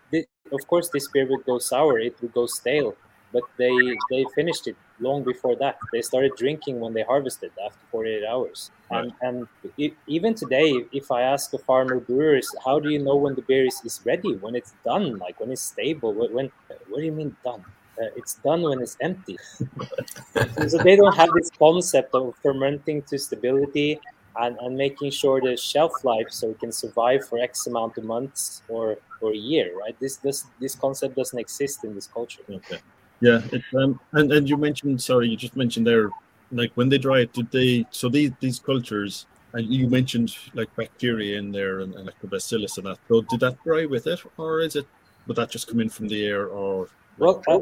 of 0.53 0.67
course, 0.67 0.89
this 0.89 1.07
beer 1.07 1.27
would 1.29 1.45
go 1.45 1.59
sour, 1.59 1.99
it 1.99 2.15
would 2.21 2.33
go 2.33 2.45
stale, 2.45 2.95
but 3.31 3.43
they 3.57 3.75
they 4.09 4.25
finished 4.35 4.67
it 4.67 4.75
long 4.99 5.23
before 5.23 5.55
that. 5.57 5.77
They 5.91 6.01
started 6.01 6.31
drinking 6.37 6.79
when 6.79 6.93
they 6.93 7.03
harvested 7.03 7.51
after 7.65 7.79
48 7.91 8.23
hours. 8.25 8.71
Right. 8.91 9.03
And, 9.03 9.13
and 9.21 9.47
it, 9.77 9.93
even 10.07 10.33
today, 10.35 10.85
if 10.91 11.11
I 11.11 11.21
ask 11.23 11.53
a 11.53 11.57
farmer 11.57 11.99
brewers, 11.99 12.47
how 12.63 12.79
do 12.79 12.89
you 12.89 12.99
know 12.99 13.15
when 13.15 13.35
the 13.35 13.41
beer 13.41 13.65
is, 13.65 13.81
is 13.83 13.99
ready, 14.05 14.35
when 14.35 14.55
it's 14.55 14.73
done, 14.85 15.17
like 15.17 15.39
when 15.39 15.51
it's 15.51 15.61
stable? 15.61 16.13
When, 16.13 16.33
when 16.33 16.51
what 16.89 16.99
do 16.99 17.05
you 17.05 17.11
mean 17.11 17.35
done? 17.43 17.63
Uh, 18.01 18.09
it's 18.15 18.35
done 18.35 18.61
when 18.63 18.81
it's 18.81 18.97
empty. 19.01 19.37
so 20.67 20.77
they 20.79 20.95
don't 20.95 21.15
have 21.15 21.29
this 21.35 21.49
concept 21.59 22.15
of 22.15 22.33
fermenting 22.41 23.03
to 23.03 23.19
stability 23.19 23.99
and, 24.37 24.57
and 24.59 24.75
making 24.75 25.11
sure 25.11 25.39
the 25.41 25.55
shelf 25.55 26.03
life 26.03 26.27
so 26.29 26.49
it 26.49 26.59
can 26.59 26.71
survive 26.71 27.27
for 27.27 27.39
X 27.39 27.67
amount 27.67 27.97
of 27.97 28.03
months 28.03 28.61
or, 28.67 28.97
or 29.21 29.31
a 29.31 29.37
year, 29.37 29.77
right? 29.77 29.95
This 29.99 30.17
this 30.17 30.45
this 30.59 30.75
concept 30.75 31.15
doesn't 31.15 31.37
exist 31.37 31.83
in 31.83 31.93
this 31.95 32.07
culture. 32.07 32.41
Okay. 32.49 32.79
Yeah, 33.21 33.41
it, 33.51 33.63
um, 33.75 33.99
and 34.13 34.31
and 34.31 34.49
you 34.49 34.57
mentioned 34.57 35.01
sorry, 35.01 35.29
you 35.29 35.37
just 35.37 35.55
mentioned 35.55 35.87
there, 35.87 36.09
like 36.51 36.71
when 36.75 36.89
they 36.89 36.97
dry 36.97 37.21
it, 37.21 37.33
did 37.33 37.51
they? 37.51 37.85
So 37.91 38.09
these 38.09 38.31
these 38.39 38.59
cultures, 38.59 39.25
and 39.53 39.67
you 39.67 39.87
mentioned 39.87 40.35
like 40.53 40.75
bacteria 40.75 41.37
in 41.37 41.51
there 41.51 41.79
and, 41.81 41.93
and 41.95 42.05
like 42.05 42.19
the 42.19 42.27
bacillus 42.27 42.77
and 42.77 42.87
that. 42.87 42.97
So 43.07 43.21
did 43.21 43.39
that 43.41 43.63
dry 43.63 43.85
with 43.85 44.07
it, 44.07 44.19
or 44.37 44.61
is 44.61 44.75
it? 44.75 44.87
Would 45.27 45.37
that 45.37 45.49
just 45.49 45.67
come 45.69 45.79
in 45.79 45.87
from 45.87 46.09
the 46.09 46.25
air, 46.25 46.47
or 46.47 46.89
well, 47.17 47.41
uh, 47.47 47.59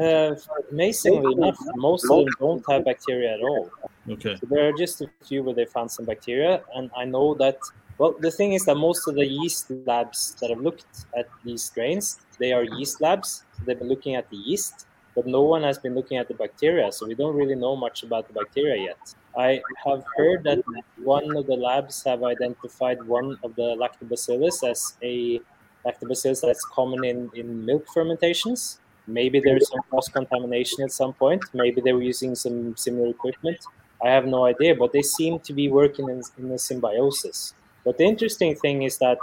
uh, 0.00 0.34
amazingly 0.70 1.32
enough, 1.32 1.58
most 1.74 2.04
of 2.04 2.24
them 2.24 2.34
don't 2.38 2.64
have 2.70 2.84
bacteria 2.84 3.34
at 3.34 3.40
all. 3.40 3.70
Okay. 4.08 4.36
So 4.36 4.46
there 4.46 4.68
are 4.68 4.72
just 4.72 5.00
a 5.00 5.08
few 5.24 5.42
where 5.42 5.54
they 5.54 5.64
found 5.64 5.90
some 5.90 6.04
bacteria, 6.04 6.62
and 6.74 6.90
I 6.96 7.04
know 7.04 7.34
that. 7.34 7.58
Well, 7.98 8.16
the 8.18 8.30
thing 8.30 8.54
is 8.54 8.64
that 8.64 8.74
most 8.76 9.06
of 9.06 9.14
the 9.14 9.26
yeast 9.26 9.70
labs 9.70 10.34
that 10.40 10.50
have 10.50 10.60
looked 10.60 11.04
at 11.16 11.28
these 11.44 11.62
strains, 11.62 12.18
they 12.38 12.52
are 12.52 12.64
yeast 12.64 13.00
labs. 13.00 13.44
So 13.56 13.62
they've 13.64 13.78
been 13.78 13.88
looking 13.88 14.16
at 14.16 14.28
the 14.30 14.36
yeast, 14.36 14.86
but 15.14 15.26
no 15.26 15.42
one 15.42 15.62
has 15.62 15.78
been 15.78 15.94
looking 15.94 16.16
at 16.16 16.26
the 16.26 16.34
bacteria. 16.34 16.90
So 16.90 17.06
we 17.06 17.14
don't 17.14 17.36
really 17.36 17.54
know 17.54 17.76
much 17.76 18.02
about 18.02 18.26
the 18.26 18.32
bacteria 18.32 18.82
yet. 18.82 19.14
I 19.36 19.60
have 19.84 20.04
heard 20.16 20.42
that 20.44 20.62
one 20.96 21.36
of 21.36 21.46
the 21.46 21.54
labs 21.54 22.02
have 22.04 22.24
identified 22.24 23.02
one 23.04 23.38
of 23.44 23.54
the 23.54 23.76
lactobacillus 23.76 24.68
as 24.68 24.96
a 25.02 25.40
lactobacillus 25.86 26.40
that's 26.40 26.64
common 26.64 27.04
in, 27.04 27.30
in 27.34 27.64
milk 27.64 27.86
fermentations. 27.92 28.80
Maybe 29.06 29.40
there's 29.40 29.68
some 29.68 29.80
cross 29.90 30.08
contamination 30.08 30.82
at 30.82 30.92
some 30.92 31.12
point. 31.12 31.44
Maybe 31.52 31.80
they 31.80 31.92
were 31.92 32.02
using 32.02 32.34
some 32.34 32.76
similar 32.76 33.08
equipment. 33.08 33.58
I 34.04 34.10
have 34.10 34.26
no 34.26 34.44
idea, 34.46 34.74
but 34.74 34.92
they 34.92 35.02
seem 35.02 35.38
to 35.40 35.52
be 35.52 35.68
working 35.70 36.08
in, 36.08 36.22
in 36.38 36.50
a 36.52 36.58
symbiosis. 36.58 37.54
But 37.84 37.98
the 37.98 38.04
interesting 38.04 38.54
thing 38.56 38.82
is 38.82 38.98
that 38.98 39.18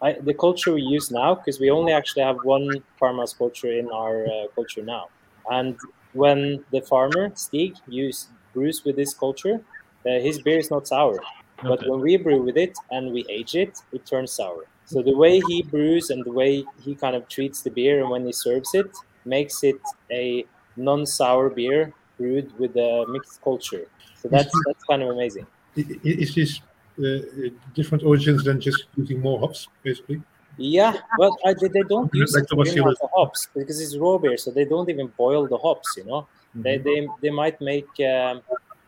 I, 0.00 0.14
the 0.20 0.34
culture 0.34 0.72
we 0.72 0.82
use 0.82 1.10
now, 1.10 1.34
because 1.34 1.60
we 1.60 1.70
only 1.70 1.92
actually 1.92 2.22
have 2.24 2.42
one 2.42 2.82
farmhouse 2.98 3.34
culture 3.34 3.70
in 3.72 3.88
our 3.92 4.26
uh, 4.26 4.46
culture 4.54 4.82
now. 4.82 5.10
And 5.48 5.78
when 6.12 6.64
the 6.72 6.80
farmer, 6.82 7.30
Stig, 7.34 7.74
use, 7.86 8.28
brews 8.52 8.82
with 8.84 8.96
this 8.96 9.14
culture, 9.14 9.60
uh, 10.06 10.18
his 10.20 10.40
beer 10.40 10.58
is 10.58 10.70
not 10.70 10.86
sour. 10.88 11.26
Okay. 11.64 11.68
But 11.68 11.80
when 11.86 12.00
we 12.00 12.16
brew 12.16 12.42
with 12.42 12.56
it 12.56 12.76
and 12.90 13.12
we 13.12 13.24
age 13.30 13.54
it, 13.54 13.78
it 13.92 14.06
turns 14.06 14.32
sour. 14.32 14.64
So 14.84 15.02
the 15.02 15.16
way 15.16 15.40
he 15.40 15.62
brews 15.62 16.10
and 16.10 16.24
the 16.24 16.32
way 16.32 16.64
he 16.82 16.94
kind 16.96 17.14
of 17.14 17.28
treats 17.28 17.62
the 17.62 17.70
beer 17.70 18.00
and 18.00 18.10
when 18.10 18.26
he 18.26 18.32
serves 18.32 18.74
it 18.74 18.90
makes 19.24 19.62
it 19.62 19.80
a 20.10 20.44
non-sour 20.76 21.50
beer 21.50 21.94
brewed 22.18 22.52
with 22.58 22.76
a 22.76 23.04
mixed 23.08 23.40
culture. 23.42 23.86
So 24.22 24.28
that's 24.28 24.52
that's 24.66 24.84
kind 24.84 25.02
of 25.02 25.08
amazing. 25.10 25.46
Is 25.76 26.34
this 26.34 26.60
uh, 27.02 27.48
different 27.74 28.04
origins 28.04 28.44
than 28.44 28.60
just 28.60 28.84
using 28.96 29.20
more 29.20 29.40
hops, 29.40 29.68
basically? 29.82 30.22
Yeah, 30.58 30.98
well, 31.18 31.36
I, 31.44 31.54
they, 31.54 31.68
they 31.68 31.82
don't 31.82 32.12
use 32.14 32.34
like 32.34 32.46
the 32.46 33.08
hops 33.14 33.48
because 33.56 33.80
it's 33.80 33.96
raw 33.96 34.18
beer, 34.18 34.36
so 34.36 34.50
they 34.50 34.66
don't 34.66 34.88
even 34.90 35.08
boil 35.16 35.48
the 35.48 35.56
hops. 35.56 35.94
You 35.96 36.04
know, 36.04 36.20
mm-hmm. 36.20 36.62
they, 36.62 36.78
they 36.78 37.08
they 37.22 37.30
might 37.30 37.60
make 37.60 37.88
um, 38.00 38.42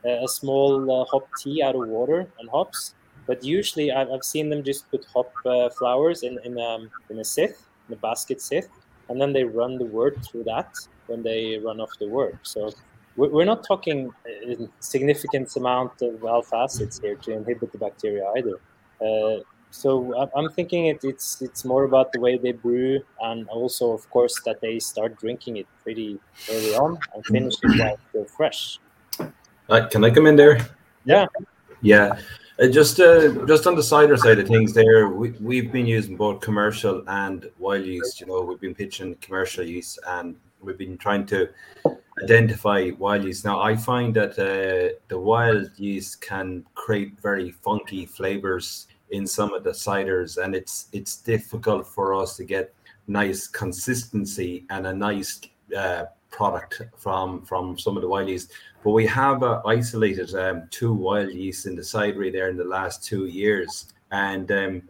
a 0.04 0.28
small 0.28 1.02
uh, 1.02 1.04
hop 1.06 1.26
tea 1.42 1.62
out 1.62 1.74
of 1.74 1.88
water 1.88 2.28
and 2.38 2.48
hops, 2.50 2.94
but 3.26 3.42
usually 3.42 3.90
I've, 3.90 4.10
I've 4.10 4.24
seen 4.24 4.50
them 4.50 4.62
just 4.62 4.88
put 4.90 5.04
hop 5.12 5.32
uh, 5.46 5.70
flowers 5.70 6.22
in 6.22 6.38
in 6.44 6.60
um, 6.60 6.90
in 7.10 7.18
a 7.18 7.24
sith, 7.24 7.66
in 7.88 7.94
a 7.94 7.98
basket 7.98 8.40
sith, 8.40 8.68
and 9.08 9.18
then 9.20 9.32
they 9.32 9.44
run 9.44 9.78
the 9.78 9.86
wort 9.86 10.18
through 10.24 10.44
that 10.44 10.70
when 11.06 11.22
they 11.22 11.58
run 11.58 11.80
off 11.80 11.90
the 11.98 12.06
wort. 12.06 12.36
So 12.42 12.72
we're 13.16 13.44
not 13.44 13.64
talking 13.64 14.10
a 14.26 14.68
significant 14.80 15.54
amount 15.56 16.02
of 16.02 16.24
alpha 16.24 16.56
acids 16.56 17.00
here 17.00 17.14
to 17.16 17.32
inhibit 17.32 17.72
the 17.72 17.78
bacteria 17.78 18.30
either. 18.36 18.60
Uh, 19.00 19.42
so 19.70 20.28
I'm 20.36 20.50
thinking 20.50 20.86
it, 20.86 21.02
it's 21.02 21.42
it's 21.42 21.64
more 21.64 21.82
about 21.82 22.12
the 22.12 22.20
way 22.20 22.38
they 22.38 22.52
brew, 22.52 23.00
and 23.22 23.48
also, 23.48 23.90
of 23.90 24.08
course, 24.10 24.40
that 24.44 24.60
they 24.60 24.78
start 24.78 25.18
drinking 25.18 25.56
it 25.56 25.66
pretty 25.82 26.20
early 26.48 26.74
on 26.76 26.96
and 27.12 27.26
finish 27.26 27.54
it 27.60 27.78
while 27.80 27.98
still 28.08 28.24
fresh. 28.24 28.78
Uh, 29.68 29.86
can 29.88 30.04
I 30.04 30.10
come 30.10 30.26
in 30.26 30.36
there? 30.36 30.58
Yeah. 31.04 31.26
Yeah. 31.82 32.18
Uh, 32.62 32.68
just 32.68 33.00
uh, 33.00 33.44
just 33.46 33.66
on 33.66 33.74
the 33.74 33.82
cider 33.82 34.16
side 34.16 34.38
of 34.38 34.46
things, 34.46 34.72
there 34.74 35.08
we 35.08 35.30
we've 35.40 35.72
been 35.72 35.86
using 35.86 36.16
both 36.16 36.40
commercial 36.40 37.02
and 37.08 37.50
wild 37.58 37.84
yeast. 37.84 38.20
You 38.20 38.28
know, 38.28 38.42
we've 38.42 38.60
been 38.60 38.76
pitching 38.76 39.16
commercial 39.16 39.64
yeast, 39.64 39.98
and 40.06 40.36
we've 40.60 40.78
been 40.78 40.96
trying 40.96 41.26
to 41.26 41.48
identify 42.22 42.90
wild 42.98 43.24
yeast. 43.24 43.44
Now, 43.44 43.60
I 43.60 43.76
find 43.76 44.14
that 44.14 44.38
uh, 44.38 44.96
the 45.08 45.18
wild 45.18 45.70
yeast 45.76 46.20
can 46.20 46.64
create 46.74 47.20
very 47.20 47.50
funky 47.50 48.06
flavors 48.06 48.86
in 49.10 49.26
some 49.26 49.52
of 49.52 49.64
the 49.64 49.70
ciders, 49.70 50.42
and 50.42 50.54
it's 50.54 50.88
it's 50.92 51.16
difficult 51.16 51.86
for 51.86 52.14
us 52.14 52.36
to 52.36 52.44
get 52.44 52.74
nice 53.06 53.46
consistency 53.46 54.64
and 54.70 54.86
a 54.86 54.94
nice 54.94 55.40
uh, 55.76 56.04
product 56.30 56.82
from 56.96 57.42
from 57.42 57.78
some 57.78 57.96
of 57.96 58.02
the 58.02 58.08
wild 58.08 58.28
yeast. 58.28 58.52
But 58.82 58.90
we 58.90 59.06
have 59.06 59.42
uh, 59.42 59.62
isolated 59.66 60.34
um, 60.34 60.68
two 60.70 60.92
wild 60.92 61.32
yeast 61.32 61.66
in 61.66 61.76
the 61.76 61.82
cidery 61.82 62.32
there 62.32 62.48
in 62.48 62.56
the 62.56 62.64
last 62.64 63.04
two 63.04 63.26
years, 63.26 63.92
and 64.10 64.50
um, 64.52 64.82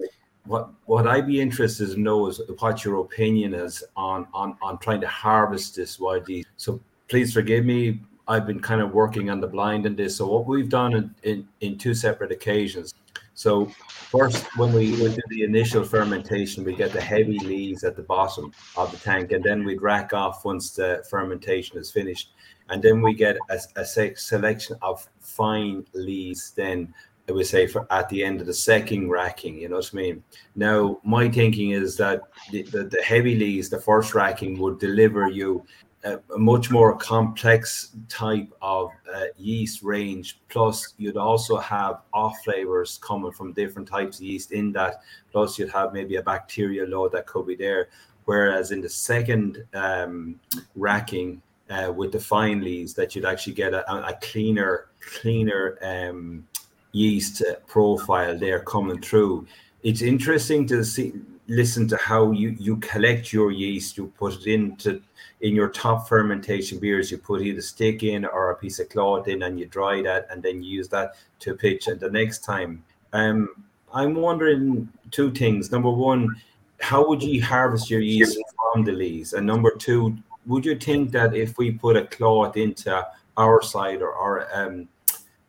what 0.47 0.71
what 0.85 1.07
I'd 1.07 1.27
be 1.27 1.41
interested 1.41 1.91
to 1.91 2.01
know 2.01 2.29
is 2.29 2.41
what 2.59 2.85
your 2.85 3.01
opinion 3.01 3.55
is 3.55 3.83
on 3.97 4.27
on 4.33 4.57
on 4.63 4.79
trying 4.79 5.01
to 5.01 5.09
harvest 5.09 5.77
this 5.77 5.99
wild 5.99 6.29
yeast. 6.29 6.49
So 6.57 6.81
please 7.09 7.33
forgive 7.33 7.65
me. 7.65 8.01
I've 8.27 8.47
been 8.47 8.61
kind 8.61 8.81
of 8.81 8.93
working 8.93 9.29
on 9.31 9.41
the 9.41 9.47
blind 9.47 9.85
in 9.87 9.97
this. 9.97 10.17
So 10.17 10.27
what 10.27 10.47
we've 10.47 10.69
done 10.69 10.95
in, 10.95 11.15
in, 11.23 11.49
in 11.61 11.79
two 11.79 11.95
separate 11.95 12.33
occasions. 12.33 12.95
So 13.35 13.67
first, 13.67 14.47
when 14.57 14.73
we 14.73 14.95
do 14.97 15.21
the 15.29 15.43
initial 15.43 15.85
fermentation, 15.85 16.65
we 16.65 16.75
get 16.75 16.93
the 16.93 17.01
heavy 17.01 17.39
lees 17.41 17.83
at 17.83 17.97
the 17.97 18.03
bottom 18.03 18.53
of 18.77 18.93
the 18.93 18.97
tank, 18.99 19.33
and 19.33 19.43
then 19.43 19.65
we'd 19.65 19.83
rack 19.83 20.13
off 20.13 20.45
once 20.45 20.71
the 20.71 21.05
fermentation 21.11 21.77
is 21.77 21.91
finished, 21.91 22.31
and 22.69 22.81
then 22.81 23.03
we 23.03 23.13
get 23.13 23.37
a, 23.51 23.59
a 23.77 23.85
selection 23.85 24.77
of 24.83 25.07
fine 25.21 25.85
lees. 25.95 26.53
Then 26.55 26.95
I 27.29 27.33
would 27.33 27.47
say 27.47 27.67
for 27.67 27.89
at 27.91 28.09
the 28.09 28.23
end 28.23 28.41
of 28.41 28.47
the 28.47 28.55
second 28.55 29.11
racking, 29.11 29.59
you 29.59 29.69
know 29.69 29.77
what 29.77 29.91
I 29.93 29.97
mean. 29.97 30.23
Now 30.55 31.01
my 31.03 31.29
thinking 31.29 31.71
is 31.71 31.97
that 31.97 32.23
the, 32.53 32.63
the, 32.63 32.85
the 32.85 33.03
heavy 33.03 33.35
lees, 33.35 33.69
the 33.69 33.81
first 33.81 34.15
racking, 34.15 34.61
would 34.61 34.79
deliver 34.79 35.29
you 35.29 35.67
a, 36.05 36.21
much 36.39 36.71
more 36.71 36.97
complex 36.97 37.93
type 38.09 38.53
of 38.63 38.91
uh, 39.13 39.25
yeast 39.37 39.83
range. 39.83 40.41
Plus, 40.49 40.95
you'd 40.99 41.17
also 41.17 41.57
have 41.57 42.01
off 42.13 42.37
flavors 42.45 42.99
coming 43.03 43.33
from 43.33 43.53
different 43.53 43.89
types 43.89 44.19
of 44.19 44.25
yeast 44.25 44.53
in 44.53 44.73
that. 44.73 45.03
Plus, 45.33 45.59
you'd 45.59 45.71
have 45.71 45.93
maybe 45.93 46.17
a 46.17 46.23
bacterial 46.23 46.89
load 46.89 47.13
that 47.13 47.27
could 47.27 47.47
be 47.47 47.57
there. 47.57 47.89
Whereas 48.27 48.71
in 48.71 48.81
the 48.81 48.89
second 48.89 49.65
um, 49.75 50.41
racking 50.77 51.43
uh, 51.71 51.93
with 51.95 52.13
the 52.13 52.21
fine 52.21 52.61
lees, 52.63 52.95
that 52.95 53.15
you'd 53.15 53.25
actually 53.25 53.55
get 53.55 53.75
a, 53.75 53.91
a 53.93 54.19
cleaner, 54.23 54.87
cleaner 55.01 55.79
um, 55.83 56.47
yeast 56.93 57.43
profile 57.67 58.39
there 58.39 58.61
coming 58.61 59.01
through. 59.01 59.47
It's 59.83 60.01
interesting 60.01 60.67
to 60.69 60.85
see, 60.85 61.13
listen 61.47 61.87
to 61.89 61.97
how 61.97 62.31
you 62.31 62.57
you 62.59 62.77
collect 62.79 63.33
your 63.33 63.51
yeast. 63.51 63.97
You 63.97 64.13
put 64.19 64.35
it 64.35 64.47
into 64.47 65.03
in 65.41 65.55
your 65.55 65.69
top 65.69 66.09
fermentation 66.09 66.79
beers, 66.79 67.11
you 67.11 67.19
put 67.19 67.43
either 67.43 67.61
stick 67.61 68.03
in 68.03 68.25
or 68.25 68.51
a 68.51 68.57
piece 68.57 68.79
of 68.79 68.89
cloth 68.89 69.29
in, 69.29 69.43
and 69.43 69.59
you 69.59 69.67
dry 69.67 70.01
that, 70.03 70.27
and 70.31 70.43
then 70.43 70.63
you 70.63 70.79
use 70.79 70.89
that 70.89 71.17
to 71.41 71.55
pitch. 71.55 71.87
And 71.87 72.01
the 72.01 72.11
next 72.11 72.45
time, 72.45 72.83
um, 73.13 73.49
I'm 73.93 74.15
wondering 74.15 74.89
two 75.11 75.31
things. 75.33 75.71
Number 75.71 75.91
one, 75.91 76.35
how 76.81 77.07
would 77.07 77.23
you 77.23 77.43
harvest 77.43 77.91
your 77.91 78.01
yeast 78.01 78.39
from 78.73 78.85
the 78.85 78.93
lees? 78.93 79.35
And 79.35 79.47
number 79.47 79.71
two, 79.71 80.17
would 80.47 80.65
you 80.65 80.77
think 80.77 81.13
that 81.13 81.35
if 81.35 81.59
we 81.59 81.71
put 81.71 81.97
a 81.97 82.07
cloth 82.07 82.57
into 82.57 83.07
our 83.37 83.63
cider 83.63 84.11
or 84.11 84.47
um, 84.55 84.89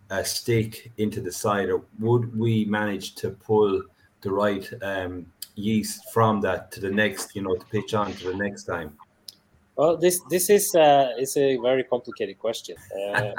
a 0.10 0.24
stick 0.24 0.92
into 0.98 1.22
the 1.22 1.32
cider, 1.32 1.82
would 2.00 2.38
we 2.38 2.66
manage 2.66 3.16
to 3.16 3.30
pull 3.30 3.82
the 4.22 4.32
right 4.32 4.70
um, 4.82 5.26
yeast 5.56 6.12
from 6.14 6.42
that 6.42 6.72
to 6.74 6.80
the 6.80 6.90
next, 6.92 7.36
you 7.36 7.42
know, 7.42 7.56
to 7.56 7.66
pitch 7.68 7.94
on 7.94 8.14
to 8.14 8.32
the 8.32 8.36
next 8.36 8.64
time? 8.64 8.98
Well, 9.76 9.98
this 9.98 10.22
this 10.30 10.50
is 10.50 10.74
uh, 10.74 11.12
is 11.20 11.36
a 11.36 11.58
very 11.58 11.84
complicated 11.84 12.40
question, 12.40 12.78
uh, 12.98 13.32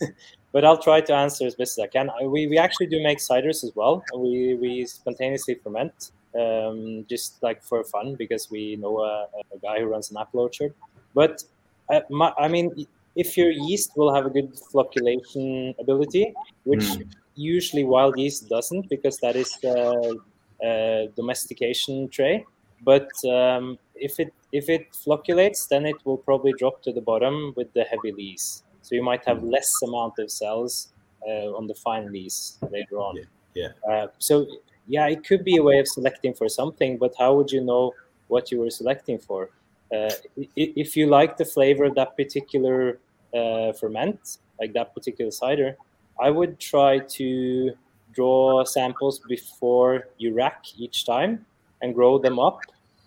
but 0.52 0.64
I'll 0.64 0.78
try 0.78 1.00
to 1.00 1.12
answer 1.12 1.44
as 1.44 1.56
best 1.56 1.78
as 1.78 1.84
I 1.84 1.88
can. 1.88 2.08
We, 2.24 2.46
we 2.46 2.56
actually 2.56 2.86
do 2.86 3.02
make 3.02 3.18
ciders 3.18 3.64
as 3.64 3.72
well. 3.74 4.04
We 4.16 4.54
we 4.54 4.86
spontaneously 4.86 5.56
ferment, 5.56 6.12
um, 6.38 7.04
just 7.08 7.42
like 7.42 7.64
for 7.64 7.82
fun 7.82 8.14
because 8.14 8.48
we 8.48 8.76
know 8.76 9.00
a, 9.00 9.26
a 9.52 9.58
guy 9.60 9.80
who 9.80 9.86
runs 9.86 10.12
an 10.12 10.18
apple 10.18 10.40
orchard. 10.40 10.72
But 11.14 11.42
uh, 11.90 12.02
my, 12.10 12.32
I 12.38 12.46
mean, 12.46 12.86
if 13.16 13.36
your 13.36 13.50
yeast 13.50 13.96
will 13.96 14.14
have 14.14 14.24
a 14.24 14.30
good 14.30 14.54
flocculation 14.72 15.74
ability, 15.80 16.32
which 16.62 16.84
mm. 16.84 17.08
usually 17.34 17.82
wild 17.82 18.18
yeast 18.18 18.48
doesn't, 18.48 18.88
because 18.88 19.18
that 19.18 19.34
is 19.34 19.58
the 19.62 19.74
uh, 19.74 20.14
domestication 21.16 22.08
tray. 22.08 22.44
But 22.84 23.10
um, 23.24 23.78
if 23.94 24.18
it 24.18 24.32
if 24.52 24.68
it 24.68 24.94
flocculates, 24.94 25.66
then 25.66 25.86
it 25.86 25.96
will 26.04 26.18
probably 26.18 26.52
drop 26.52 26.82
to 26.82 26.92
the 26.92 27.00
bottom 27.00 27.52
with 27.56 27.72
the 27.72 27.84
heavy 27.84 28.12
lees. 28.12 28.64
So 28.82 28.94
you 28.94 29.02
might 29.02 29.24
have 29.24 29.38
hmm. 29.38 29.50
less 29.50 29.80
amount 29.82 30.18
of 30.18 30.30
cells 30.30 30.92
uh, 31.26 31.56
on 31.56 31.66
the 31.66 31.74
fine 31.74 32.12
lees 32.12 32.58
later 32.70 32.98
on. 32.98 33.16
Yeah. 33.16 33.68
yeah. 33.86 33.92
Uh, 33.92 34.06
so 34.18 34.46
yeah, 34.86 35.06
it 35.08 35.24
could 35.24 35.44
be 35.44 35.56
a 35.56 35.62
way 35.62 35.78
of 35.78 35.86
selecting 35.88 36.34
for 36.34 36.48
something, 36.48 36.98
but 36.98 37.14
how 37.18 37.34
would 37.34 37.50
you 37.50 37.60
know 37.60 37.92
what 38.28 38.50
you 38.50 38.60
were 38.60 38.70
selecting 38.70 39.18
for? 39.18 39.50
Uh, 39.94 40.10
if 40.56 40.96
you 40.96 41.06
like 41.06 41.36
the 41.36 41.44
flavor 41.44 41.84
of 41.84 41.94
that 41.94 42.16
particular 42.16 42.98
uh, 43.34 43.72
ferment, 43.72 44.38
like 44.58 44.72
that 44.72 44.94
particular 44.94 45.30
cider, 45.30 45.76
I 46.20 46.30
would 46.30 46.58
try 46.58 46.98
to 46.98 47.72
draw 48.12 48.64
samples 48.64 49.18
before 49.20 50.08
you 50.18 50.34
rack 50.34 50.64
each 50.76 51.04
time 51.06 51.44
and 51.80 51.94
grow 51.94 52.18
them 52.18 52.38
up 52.38 52.60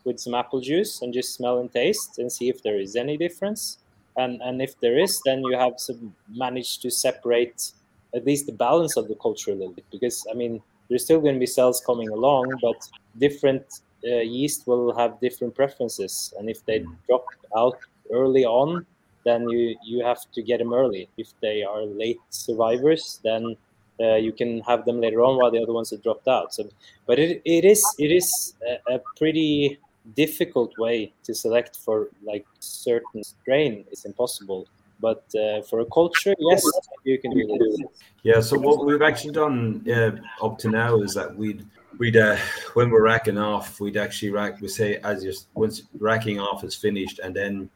with 0.04 0.20
some 0.20 0.34
apple 0.36 0.62
juice 0.62 1.02
and 1.02 1.14
just 1.14 1.34
smell 1.34 1.60
and 1.60 1.72
taste 1.72 2.20
and 2.20 2.32
see 2.32 2.50
if 2.50 2.62
there 2.62 2.80
is 2.80 2.96
any 2.96 3.18
difference. 3.18 3.80
And 4.18 4.42
and 4.42 4.62
if 4.62 4.80
there 4.80 4.98
is, 4.98 5.22
then 5.26 5.42
you 5.44 5.58
have 5.58 5.74
some 5.78 6.16
managed 6.30 6.82
to 6.84 6.90
separate 6.92 7.72
at 8.16 8.26
least 8.26 8.46
the 8.46 8.54
balance 8.54 8.96
of 8.96 9.08
the 9.08 9.16
culture 9.16 9.52
a 9.52 9.56
little 9.56 9.74
bit 9.74 9.86
because 9.92 10.26
I 10.32 10.34
mean 10.34 10.62
there's 10.88 11.04
still 11.04 11.20
going 11.20 11.36
to 11.36 11.40
be 11.40 11.48
cells 11.48 11.82
coming 11.86 12.10
along, 12.10 12.54
but 12.62 12.88
different 13.18 13.82
uh, 14.06 14.18
yeast 14.18 14.68
will 14.68 14.96
have 14.96 15.20
different 15.20 15.56
preferences, 15.56 16.34
and 16.38 16.50
if 16.50 16.64
they 16.66 16.80
mm. 16.80 16.96
drop 17.08 17.26
out 17.58 17.78
early 18.12 18.46
on, 18.46 18.86
then 19.26 19.50
you 19.50 19.76
you 19.84 20.04
have 20.04 20.32
to 20.34 20.44
get 20.44 20.60
them 20.60 20.74
early. 20.74 21.10
If 21.18 21.34
they 21.42 21.64
are 21.64 21.82
late 21.82 22.20
survivors, 22.30 23.20
then 23.24 23.58
uh, 24.00 24.16
you 24.16 24.32
can 24.32 24.62
have 24.62 24.86
them 24.86 25.00
later 25.00 25.22
on 25.22 25.38
while 25.38 25.52
the 25.52 25.62
other 25.62 25.74
ones 25.74 25.92
have 25.92 26.04
dropped 26.04 26.28
out. 26.28 26.54
So, 26.54 26.70
but 27.06 27.20
it, 27.20 27.42
it 27.46 27.66
is 27.66 27.84
it 27.98 28.12
is 28.12 28.56
a, 28.68 28.96
a 28.96 29.00
pretty 29.18 29.80
difficult 30.14 30.78
way 30.78 31.12
to 31.24 31.34
select 31.34 31.78
for 31.78 32.10
like 32.24 32.46
certain 32.60 33.24
strain 33.24 33.84
it's 33.92 34.06
impossible 34.06 34.68
but 35.00 35.24
uh, 35.36 35.62
for 35.64 35.80
a 35.80 35.86
culture 35.86 36.36
yes 36.40 36.64
you 37.04 37.18
can 37.18 37.32
do 37.32 37.58
this 37.60 37.80
yeah 38.24 38.40
so 38.40 38.58
what 38.58 38.86
we've 38.86 39.02
actually 39.02 39.32
done 39.32 39.84
uh, 39.92 40.12
up 40.46 40.60
to 40.60 40.70
now 40.70 40.98
is 41.02 41.16
that 41.16 41.36
we'd 41.36 41.66
we'd 41.98 42.18
uh, 42.18 42.38
when 42.76 42.92
we're 42.92 43.02
racking 43.02 43.38
off 43.38 43.80
we'd 43.80 43.98
actually 43.98 44.30
rack 44.30 44.62
we 44.62 44.68
say 44.68 44.98
as 44.98 45.24
you 45.24 45.34
once 45.56 45.84
racking 45.98 46.40
off 46.40 46.64
is 46.64 46.76
finished 46.76 47.20
and 47.20 47.36
then 47.36 47.70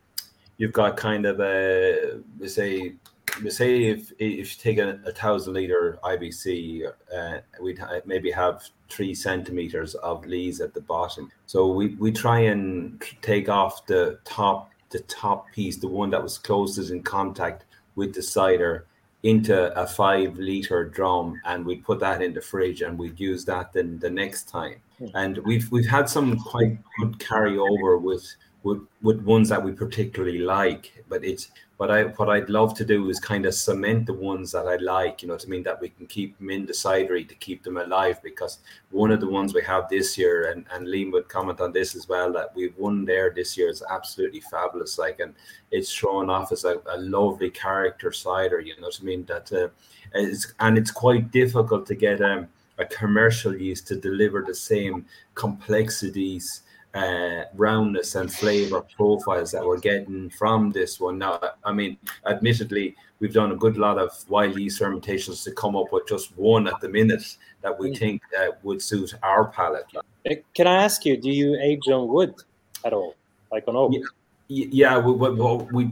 you've 0.58 0.74
got 0.74 0.96
kind 0.96 1.26
of 1.26 1.40
a 1.40 2.20
we 2.40 2.48
say 2.48 2.94
say 3.48 3.86
if 3.86 4.12
if 4.20 4.38
you 4.38 4.62
take 4.62 4.78
a, 4.80 5.00
a 5.06 5.12
thousand 5.12 5.54
liter 5.54 6.00
IBC, 6.04 6.92
uh, 7.16 7.38
we'd 7.62 7.80
maybe 8.06 8.32
have 8.32 8.64
three 8.90 9.14
centimeters 9.14 9.96
of 9.96 10.26
lees 10.26 10.62
at 10.62 10.74
the 10.74 10.82
bottom. 10.82 11.32
So 11.46 11.68
we, 11.68 11.96
we 11.96 12.12
try 12.12 12.40
and 12.40 13.02
take 13.22 13.50
off 13.50 13.86
the 13.86 14.20
top 14.26 14.72
the 14.90 15.00
top 15.02 15.52
piece, 15.52 15.78
the 15.78 15.88
one 15.88 16.10
that 16.10 16.22
was 16.22 16.38
closest 16.38 16.92
in 16.92 17.04
contact 17.04 17.66
with 17.96 18.14
the 18.14 18.24
cider, 18.24 18.88
into 19.24 19.80
a 19.80 19.86
five 19.86 20.38
liter 20.38 20.86
drum, 20.86 21.40
and 21.46 21.66
we 21.66 21.76
put 21.76 22.00
that 22.00 22.22
in 22.22 22.34
the 22.34 22.42
fridge, 22.42 22.82
and 22.82 22.98
we'd 22.98 23.20
use 23.20 23.46
that 23.46 23.74
then 23.74 24.00
the 24.00 24.10
next 24.10 24.48
time. 24.50 24.76
Hmm. 24.98 25.08
And 25.14 25.38
we've 25.40 25.72
we've 25.72 25.88
had 25.88 26.10
some 26.10 26.38
quite 26.38 26.78
good 27.00 27.20
carryover 27.20 28.02
with 28.02 28.26
with, 28.64 28.82
with 29.02 29.22
ones 29.22 29.50
that 29.50 29.64
we 29.64 29.72
particularly 29.72 30.40
like, 30.40 31.04
but 31.08 31.24
it's 31.24 31.50
but 31.80 31.90
I 31.90 32.04
what 32.04 32.30
I'd 32.30 32.50
love 32.50 32.74
to 32.76 32.84
do 32.84 33.10
is 33.10 33.22
kind 33.22 33.46
of 33.46 33.54
cement 33.54 34.06
the 34.06 34.14
ones 34.14 34.52
that 34.52 34.68
I 34.68 34.76
like, 34.76 35.22
you 35.22 35.30
know 35.30 35.36
what 35.36 35.46
I 35.46 35.50
mean, 35.50 35.64
that 35.64 35.80
we 35.80 35.88
can 35.88 36.08
keep 36.08 36.38
them 36.38 36.50
in 36.50 36.66
the 36.66 36.74
cidery 36.74 37.26
to 37.28 37.36
keep 37.36 37.64
them 37.64 37.78
alive. 37.78 38.22
Because 38.22 38.60
one 38.92 39.12
of 39.12 39.22
the 39.22 39.30
ones 39.30 39.54
we 39.54 39.64
have 39.64 39.88
this 39.88 40.18
year, 40.18 40.52
and, 40.52 40.66
and 40.74 40.86
Liam 40.86 41.14
would 41.14 41.30
comment 41.30 41.62
on 41.62 41.72
this 41.72 41.96
as 41.96 42.10
well, 42.10 42.34
that 42.34 42.54
we've 42.54 42.78
won 42.78 43.06
there 43.06 43.32
this 43.34 43.58
year 43.58 43.70
is 43.70 43.82
absolutely 43.90 44.42
fabulous. 44.42 45.00
Like, 45.00 45.22
and 45.22 45.34
it's 45.72 45.90
shown 45.90 46.30
off 46.30 46.52
as 46.52 46.66
a, 46.66 46.82
a 46.88 46.98
lovely 46.98 47.50
character 47.50 48.12
cider, 48.12 48.60
you 48.60 48.76
know 48.76 48.88
what 48.88 49.00
I 49.02 49.06
mean? 49.06 49.24
That 49.24 49.54
uh, 49.54 49.70
and 50.60 50.78
it's 50.78 50.92
quite 50.92 51.32
difficult 51.32 51.86
to 51.86 51.96
get 51.96 52.22
um, 52.22 52.50
a 52.78 52.86
commercial 52.86 53.56
yeast 53.56 53.88
to 53.88 53.96
deliver 53.96 54.44
the 54.46 54.54
same 54.54 55.06
complexities 55.34 56.64
uh, 56.94 57.44
roundness 57.56 58.16
and 58.16 58.34
flavor 58.34 58.82
profiles 58.82 59.52
that 59.52 59.64
we're 59.64 59.80
getting 59.80 60.30
from 60.32 60.72
this 60.72 61.00
one. 61.00 61.18
Now, 61.20 61.40
I 61.64 61.72
mean, 61.72 61.98
admittedly, 62.26 62.96
we've 63.20 63.34
done 63.34 63.52
a 63.52 63.56
good 63.56 63.78
lot 63.78 63.98
of 63.98 64.12
wild 64.28 64.58
yeast 64.58 64.80
fermentations 64.80 65.44
to 65.44 65.52
come 65.52 65.76
up 65.76 65.92
with 65.92 66.08
just 66.08 66.36
one 66.38 66.68
at 66.68 66.80
the 66.82 66.90
minute 66.90 67.38
that 67.62 67.78
we 67.78 67.92
mm. 67.92 67.98
think 67.98 68.22
uh, 68.40 68.48
would 68.64 68.82
suit 68.82 69.14
our 69.24 69.46
palate. 69.46 69.86
Uh, 69.96 70.36
can 70.54 70.68
I 70.68 70.84
ask 70.84 71.06
you, 71.06 71.18
do 71.18 71.30
you 71.30 71.58
age 71.62 71.88
on 71.90 72.08
wood 72.08 72.34
at 72.84 72.94
all, 72.94 73.16
like 73.52 73.68
on 73.68 73.76
oak? 73.76 73.92
Yeah. 73.94 74.02
Yeah, 74.52 74.98
we, 74.98 75.14
we, 75.72 75.86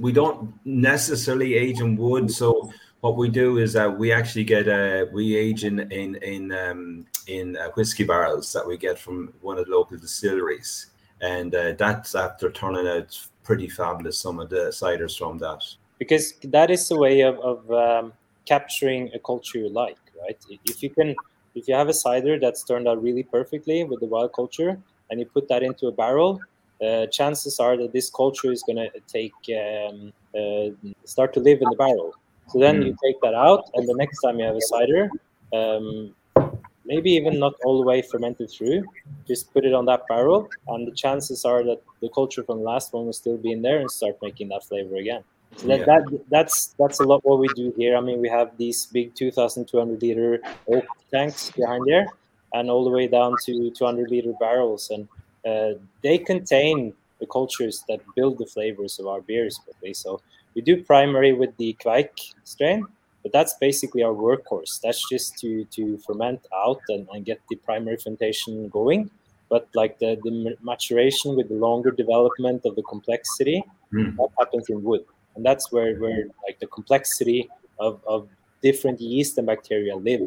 we 0.00 0.10
don't 0.10 0.52
necessarily 0.64 1.54
age 1.54 1.80
in 1.80 1.96
wood, 1.96 2.28
so 2.28 2.72
what 3.00 3.16
we 3.16 3.28
do 3.28 3.58
is 3.58 3.72
that 3.72 3.98
we 3.98 4.12
actually 4.12 4.44
get 4.44 4.68
a 4.68 5.08
we 5.12 5.36
age 5.36 5.64
in 5.64 5.80
in 5.92 6.16
in 6.16 6.52
um, 6.52 7.06
in 7.26 7.56
uh, 7.56 7.70
whiskey 7.70 8.04
barrels 8.04 8.52
that 8.52 8.66
we 8.66 8.76
get 8.76 8.98
from 8.98 9.32
one 9.40 9.58
of 9.58 9.66
the 9.66 9.72
local 9.72 9.96
distilleries, 9.96 10.88
and 11.20 11.54
uh, 11.54 11.72
that's 11.78 12.14
after 12.14 12.50
turning 12.50 12.86
out 12.86 13.18
pretty 13.42 13.68
fabulous. 13.68 14.18
Some 14.18 14.38
of 14.38 14.50
the 14.50 14.70
ciders 14.70 15.16
from 15.18 15.38
that 15.38 15.62
because 16.00 16.32
that 16.44 16.70
is 16.70 16.90
a 16.90 16.96
way 16.96 17.20
of, 17.20 17.38
of 17.40 17.70
um, 17.70 18.12
capturing 18.46 19.10
a 19.14 19.18
culture 19.20 19.58
you 19.58 19.68
like, 19.68 19.98
right? 20.20 20.38
If 20.64 20.82
you 20.82 20.90
can, 20.90 21.14
if 21.54 21.68
you 21.68 21.74
have 21.74 21.88
a 21.88 21.94
cider 21.94 22.40
that's 22.40 22.64
turned 22.64 22.88
out 22.88 23.00
really 23.00 23.22
perfectly 23.22 23.84
with 23.84 24.00
the 24.00 24.06
wild 24.06 24.32
culture, 24.32 24.80
and 25.10 25.20
you 25.20 25.26
put 25.26 25.46
that 25.48 25.62
into 25.62 25.86
a 25.86 25.92
barrel, 25.92 26.40
uh, 26.84 27.06
chances 27.06 27.60
are 27.60 27.76
that 27.76 27.92
this 27.92 28.10
culture 28.10 28.50
is 28.50 28.62
going 28.62 28.76
to 28.76 28.90
take 29.06 29.34
um, 29.62 30.12
uh, 30.34 30.90
start 31.04 31.32
to 31.34 31.40
live 31.40 31.58
in 31.60 31.68
the 31.68 31.76
barrel. 31.76 32.14
So 32.50 32.58
then 32.58 32.82
you 32.82 32.96
take 33.04 33.20
that 33.22 33.34
out, 33.34 33.64
and 33.74 33.88
the 33.88 33.94
next 33.94 34.20
time 34.20 34.38
you 34.38 34.44
have 34.44 34.56
a 34.56 34.60
cider, 34.60 35.10
um, 35.52 36.14
maybe 36.84 37.10
even 37.12 37.38
not 37.38 37.54
all 37.64 37.78
the 37.80 37.86
way 37.86 38.02
fermented 38.02 38.50
through, 38.50 38.88
just 39.28 39.52
put 39.52 39.64
it 39.64 39.72
on 39.72 39.84
that 39.86 40.08
barrel, 40.08 40.50
and 40.68 40.86
the 40.86 40.92
chances 40.92 41.44
are 41.44 41.62
that 41.64 41.80
the 42.02 42.08
culture 42.08 42.42
from 42.42 42.58
the 42.58 42.64
last 42.64 42.92
one 42.92 43.06
will 43.06 43.12
still 43.12 43.36
be 43.36 43.52
in 43.52 43.62
there 43.62 43.78
and 43.78 43.90
start 43.90 44.16
making 44.22 44.48
that 44.48 44.64
flavor 44.64 44.96
again. 44.96 45.22
So 45.56 45.68
that, 45.68 45.80
Yeah. 45.80 45.84
that 45.86 46.20
that's 46.30 46.74
that's 46.78 47.00
a 47.00 47.04
lot 47.04 47.24
what 47.24 47.38
we 47.38 47.48
do 47.48 47.72
here. 47.76 47.96
I 47.96 48.00
mean, 48.00 48.20
we 48.20 48.28
have 48.28 48.56
these 48.56 48.86
big 48.86 49.14
2,200 49.14 50.00
liter 50.02 50.40
oak 50.68 50.84
tanks 51.12 51.50
behind 51.50 51.86
there, 51.86 52.06
and 52.54 52.70
all 52.70 52.84
the 52.84 52.90
way 52.90 53.06
down 53.06 53.36
to 53.46 53.70
200 53.70 54.10
liter 54.10 54.32
barrels, 54.40 54.90
and 54.90 55.08
uh, 55.46 55.78
they 56.02 56.18
contain 56.18 56.92
the 57.20 57.26
cultures 57.26 57.84
that 57.88 58.00
build 58.16 58.38
the 58.38 58.46
flavors 58.46 58.98
of 58.98 59.06
our 59.06 59.20
beers. 59.20 59.60
Basically. 59.66 59.94
So 59.94 60.20
we 60.54 60.62
do 60.62 60.82
primary 60.82 61.32
with 61.32 61.56
the 61.56 61.76
Kveik 61.82 62.10
strain, 62.44 62.84
but 63.22 63.32
that's 63.32 63.54
basically 63.60 64.02
our 64.02 64.14
workhorse. 64.14 64.80
That's 64.80 65.08
just 65.08 65.38
to 65.38 65.64
to 65.76 65.98
ferment 65.98 66.46
out 66.54 66.80
and, 66.88 67.06
and 67.12 67.24
get 67.24 67.40
the 67.48 67.56
primary 67.56 67.96
fermentation 67.96 68.68
going. 68.68 69.10
But 69.48 69.68
like 69.74 69.98
the, 69.98 70.16
the 70.22 70.56
maturation 70.62 71.34
with 71.36 71.48
the 71.48 71.56
longer 71.56 71.90
development 71.90 72.64
of 72.64 72.76
the 72.76 72.82
complexity, 72.82 73.64
Hmm. 73.90 74.16
that 74.16 74.28
happens 74.38 74.68
in 74.68 74.82
wood. 74.82 75.04
And 75.34 75.44
that's 75.44 75.72
where, 75.72 75.96
where 75.96 76.26
like 76.46 76.58
the 76.60 76.66
complexity 76.68 77.48
of, 77.78 78.00
of 78.06 78.28
different 78.62 79.00
yeast 79.00 79.38
and 79.38 79.46
bacteria 79.46 79.96
live 79.96 80.20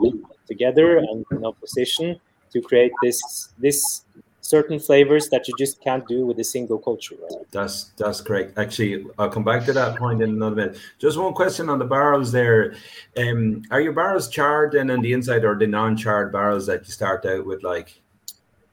together 0.48 0.98
and 0.98 1.26
in 1.32 1.46
opposition 1.46 2.20
to 2.52 2.62
create 2.62 2.92
this 3.02 3.50
this 3.58 4.06
certain 4.44 4.78
flavors 4.78 5.30
that 5.30 5.48
you 5.48 5.54
just 5.58 5.80
can't 5.82 6.06
do 6.08 6.26
with 6.26 6.38
a 6.38 6.44
single 6.44 6.78
culture. 6.78 7.16
Right? 7.24 7.42
That's 7.52 7.92
that's 7.98 8.20
correct. 8.22 8.58
Actually, 8.58 9.06
I'll 9.18 9.30
come 9.30 9.44
back 9.46 9.64
to 9.66 9.74
that 9.74 9.98
point 9.98 10.22
in 10.22 10.30
another 10.32 10.56
minute. 10.56 10.78
Just 11.00 11.18
one 11.18 11.34
question 11.34 11.70
on 11.70 11.80
the 11.80 11.86
barrels 11.86 12.32
there. 12.32 12.76
Um, 13.18 13.64
are 13.72 13.80
your 13.82 13.94
barrels 13.94 14.28
charred 14.28 14.74
then 14.74 14.92
on 14.92 15.02
the 15.02 15.14
inside 15.14 15.44
or 15.46 15.56
the 15.58 15.66
non-charred 15.68 16.32
barrels 16.32 16.66
that 16.68 16.86
you 16.86 16.92
start 16.92 17.26
out 17.26 17.46
with? 17.46 17.64
Like, 17.64 17.90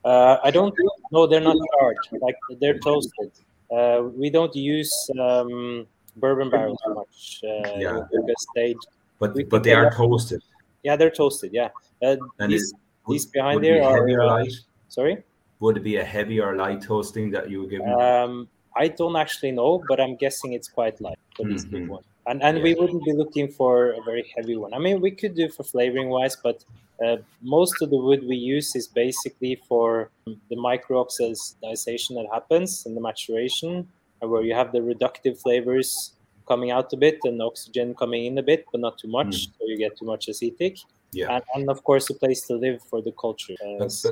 Uh, 0.05 0.37
I 0.43 0.51
don't 0.51 0.75
know. 1.13 1.27
They're 1.27 1.45
not 1.51 1.57
charred. 1.79 1.99
Like 2.27 2.37
they're 2.61 2.79
toasted. 2.81 3.31
Uh, 3.71 4.09
we 4.23 4.29
don't 4.31 4.55
use 4.57 4.93
um, 5.21 5.87
bourbon 6.17 6.51
barrels 6.51 6.81
much 6.89 7.41
uh, 7.45 7.71
Yeah. 7.79 8.01
because 8.11 8.47
they 8.57 8.75
but 9.21 9.35
We 9.35 9.45
but 9.45 9.63
they 9.63 9.75
are 9.75 9.91
toasted. 9.93 10.41
yeah 10.83 10.97
they're 10.99 11.15
toasted. 11.23 11.51
Yeah. 11.53 11.69
Uh, 12.03 12.17
And 12.41 12.51
these 12.53 12.73
it- 12.73 12.79
these 13.11 13.27
behind 13.27 13.63
there 13.63 13.83
are 13.85 14.03
uh, 14.09 14.27
light? 14.27 14.55
sorry. 14.89 15.15
Would 15.61 15.77
it 15.79 15.85
be 15.85 15.97
a 15.97 16.05
heavy 16.05 16.41
or 16.41 16.57
light 16.57 16.83
toasting 16.83 17.31
that 17.33 17.51
you 17.51 17.61
would 17.61 17.71
give? 17.71 17.81
me? 17.85 17.93
Um, 17.93 18.49
I 18.77 18.89
don't 18.89 19.17
actually 19.17 19.53
know, 19.53 19.83
but 19.89 20.01
I'm 20.01 20.17
guessing 20.17 20.53
it's 20.53 20.69
quite 20.69 21.01
light 21.01 21.19
for 21.37 21.45
this 21.47 21.65
big 21.65 21.85
Mhm. 21.85 21.89
one. 21.89 22.05
And 22.27 22.43
and 22.43 22.63
we 22.63 22.75
wouldn't 22.75 23.05
be 23.05 23.13
looking 23.13 23.49
for 23.49 23.73
a 23.93 24.03
very 24.03 24.25
heavy 24.37 24.57
one. 24.57 24.73
I 24.75 24.79
mean, 24.79 25.01
we 25.01 25.11
could 25.11 25.35
do 25.35 25.49
for 25.49 25.65
flavoring 25.65 26.09
wise, 26.11 26.37
but 26.37 26.65
uh, 27.05 27.17
most 27.43 27.81
of 27.83 27.89
the 27.91 27.97
wood 27.97 28.23
we 28.33 28.37
use 28.37 28.77
is 28.77 28.87
basically 28.87 29.55
for 29.69 30.11
the 30.51 30.57
micro 30.69 31.03
oxidization 31.05 32.11
that 32.19 32.27
happens 32.33 32.85
and 32.87 32.95
the 32.97 33.01
maturation, 33.01 33.89
uh, 34.23 34.29
where 34.29 34.43
you 34.43 34.55
have 34.55 34.71
the 34.73 34.81
reductive 34.81 35.41
flavors 35.41 36.13
coming 36.47 36.71
out 36.71 36.93
a 36.93 36.97
bit 36.97 37.19
and 37.25 37.41
oxygen 37.41 37.95
coming 37.95 38.27
in 38.27 38.37
a 38.39 38.43
bit, 38.43 38.67
but 38.71 38.81
not 38.81 38.99
too 38.99 39.09
much, 39.09 39.33
so 39.59 39.61
you 39.71 39.77
get 39.79 39.97
too 39.97 40.05
much 40.05 40.29
acetic. 40.29 40.77
Yeah. 41.13 41.35
And, 41.35 41.45
and 41.55 41.71
of 41.71 41.83
course, 41.85 42.11
a 42.11 42.15
place 42.15 42.41
to 42.49 42.55
live 42.55 42.83
for 42.91 43.01
the 43.03 43.13
culture. 43.13 43.55
Uh, 43.65 43.79
That's- 43.79 44.07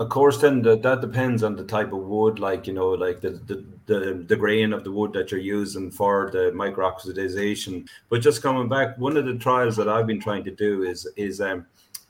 of 0.00 0.08
course, 0.08 0.38
then 0.38 0.62
that, 0.62 0.82
that 0.82 1.02
depends 1.02 1.42
on 1.42 1.56
the 1.56 1.64
type 1.64 1.92
of 1.92 1.98
wood, 1.98 2.38
like 2.38 2.66
you 2.66 2.72
know, 2.72 2.88
like 2.88 3.20
the, 3.20 3.32
the 3.46 3.64
the 3.84 4.24
the 4.26 4.36
grain 4.36 4.72
of 4.72 4.82
the 4.82 4.90
wood 4.90 5.12
that 5.12 5.30
you're 5.30 5.40
using 5.40 5.90
for 5.90 6.30
the 6.32 6.50
micro 6.52 6.90
oxidization. 6.90 7.86
But 8.08 8.22
just 8.22 8.42
coming 8.42 8.66
back, 8.66 8.96
one 8.96 9.18
of 9.18 9.26
the 9.26 9.34
trials 9.34 9.76
that 9.76 9.90
I've 9.90 10.06
been 10.06 10.18
trying 10.20 10.44
to 10.44 10.50
do 10.50 10.84
is 10.84 11.06
is 11.16 11.42
um, 11.42 11.66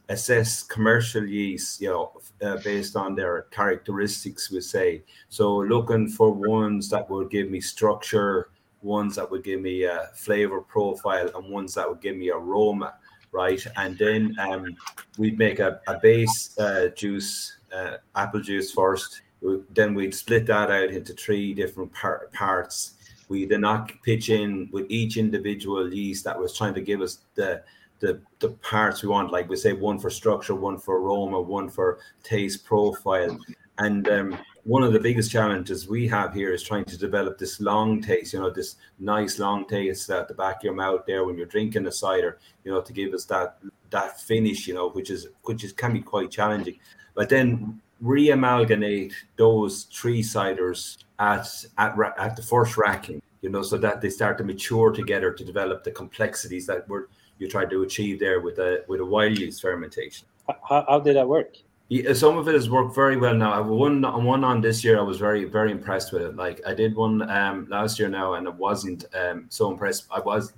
assess 0.09 0.63
commercial 0.63 1.27
yeast, 1.27 1.81
you 1.81 1.89
know, 1.89 2.21
uh, 2.43 2.59
based 2.63 2.95
on 2.95 3.17
their 3.17 3.43
characteristics. 3.51 4.53
We 4.53 4.61
say 4.61 5.03
so, 5.29 5.57
looking 5.57 6.09
for 6.09 6.31
ones 6.31 6.89
that 6.91 7.11
will 7.11 7.25
give 7.25 7.51
me 7.51 7.61
structure, 7.61 8.51
ones 8.83 9.17
that 9.17 9.29
would 9.29 9.43
give 9.43 9.61
me 9.61 9.83
a 9.83 10.11
flavor 10.15 10.61
profile, 10.61 11.29
and 11.35 11.51
ones 11.51 11.75
that 11.75 11.89
would 11.89 12.01
give 12.01 12.17
me 12.17 12.31
aroma, 12.31 12.95
right? 13.33 13.65
And 13.77 13.99
then 13.99 14.37
um, 14.39 14.77
we'd 15.19 15.39
make 15.39 15.59
a, 15.59 15.81
a 15.89 15.99
base 15.99 16.57
uh, 16.57 16.91
juice, 16.95 17.57
uh, 17.75 17.97
apple 18.17 18.41
juice 18.41 18.73
first. 18.73 19.23
Then 19.71 19.95
we'd 19.95 20.15
split 20.15 20.47
that 20.47 20.71
out 20.71 20.91
into 20.91 21.15
three 21.15 21.55
different 21.55 21.93
par- 21.93 22.29
parts. 22.33 22.95
We 23.29 23.47
then 23.47 23.63
not 23.63 23.93
pitch 24.03 24.29
in 24.29 24.69
with 24.73 24.87
each 24.91 25.17
individual 25.17 25.93
yeast 25.93 26.25
that 26.25 26.39
was 26.39 26.57
trying 26.57 26.75
to 26.75 26.81
give 26.81 27.01
us 27.01 27.21
the 27.35 27.63
the 28.01 28.21
the 28.41 28.51
parts 28.51 29.03
we 29.03 29.09
want. 29.09 29.31
Like 29.31 29.49
we 29.49 29.57
say, 29.57 29.73
one 29.73 29.99
for 29.99 30.11
structure, 30.11 30.55
one 30.55 30.79
for 30.79 31.01
aroma, 31.01 31.41
one 31.41 31.69
for 31.69 32.01
taste 32.23 32.65
profile. 32.65 33.39
And 33.79 34.09
um, 34.09 34.39
one 34.65 34.83
of 34.83 34.93
the 34.93 35.01
biggest 35.01 35.31
challenges 35.31 35.89
we 35.89 36.07
have 36.09 36.35
here 36.35 36.53
is 36.53 36.63
trying 36.63 36.85
to 36.87 36.99
develop 36.99 37.39
this 37.39 37.61
long 37.61 38.03
taste. 38.03 38.33
You 38.33 38.41
know, 38.41 38.51
this 38.51 38.77
nice 38.99 39.39
long 39.39 39.67
taste 39.67 40.11
at 40.11 40.29
the 40.29 40.35
back 40.35 40.57
of 40.57 40.65
your 40.65 40.75
mouth 40.75 41.03
there 41.07 41.25
when 41.25 41.37
you're 41.37 41.47
drinking 41.47 41.87
a 41.87 41.93
cider. 41.93 42.39
You 42.65 42.73
know, 42.73 42.81
to 42.83 42.93
give 42.93 43.15
us 43.15 43.25
that 43.27 43.59
that 43.91 44.21
finish. 44.21 44.67
You 44.67 44.75
know, 44.75 44.91
which 44.91 45.11
is 45.11 45.29
which 45.45 45.65
is 45.65 45.73
can 45.73 45.93
be 45.93 46.01
quite 46.01 46.31
challenging. 46.31 46.79
But 47.21 47.29
then 47.29 47.83
re-amalgamate 48.01 49.13
those 49.37 49.83
three 49.93 50.23
ciders 50.23 51.05
at 51.19 51.47
at 51.77 51.95
at 52.17 52.35
the 52.35 52.41
first 52.43 52.79
racking. 52.79 53.21
You 53.43 53.51
know, 53.51 53.61
so 53.61 53.77
that 53.77 54.01
they 54.01 54.09
start 54.09 54.39
to 54.39 54.45
mature 54.45 54.91
together 54.91 55.31
to 55.31 55.45
develop 55.45 55.85
the 55.85 55.91
complexities 55.91 56.65
that 56.69 56.89
we're 56.89 57.09
you 57.39 57.47
try 57.47 57.67
to 57.67 57.83
achieve 57.83 58.21
there 58.21 58.41
with 58.41 58.59
a 58.59 58.85
with 58.89 59.01
a 59.01 59.05
wild 59.05 59.37
yeast 59.39 59.61
fermentation. 59.61 60.29
how, 60.67 60.83
how 60.89 60.99
did 60.99 61.17
that 61.17 61.29
work? 61.29 61.59
Yeah, 61.93 62.13
some 62.13 62.39
of 62.39 62.47
it 62.47 62.55
has 62.55 62.71
worked 62.71 62.95
very 62.95 63.17
well 63.17 63.35
now. 63.35 63.53
I've 63.53 63.67
one 63.67 64.03
one 64.25 64.45
on 64.45 64.61
this 64.61 64.85
year. 64.85 64.97
I 64.97 65.03
was 65.03 65.19
very 65.19 65.45
very 65.45 65.73
impressed 65.73 66.13
with 66.13 66.23
it. 66.23 66.37
Like 66.37 66.61
I 66.65 66.73
did 66.73 66.95
one 66.95 67.29
um, 67.29 67.67
last 67.69 67.99
year 67.99 68.09
now, 68.09 68.35
and 68.35 68.47
I 68.47 68.53
wasn't 68.53 69.07
um, 69.13 69.47
so 69.49 69.73
impressed. 69.73 70.07
I 70.09 70.21
was. 70.21 70.53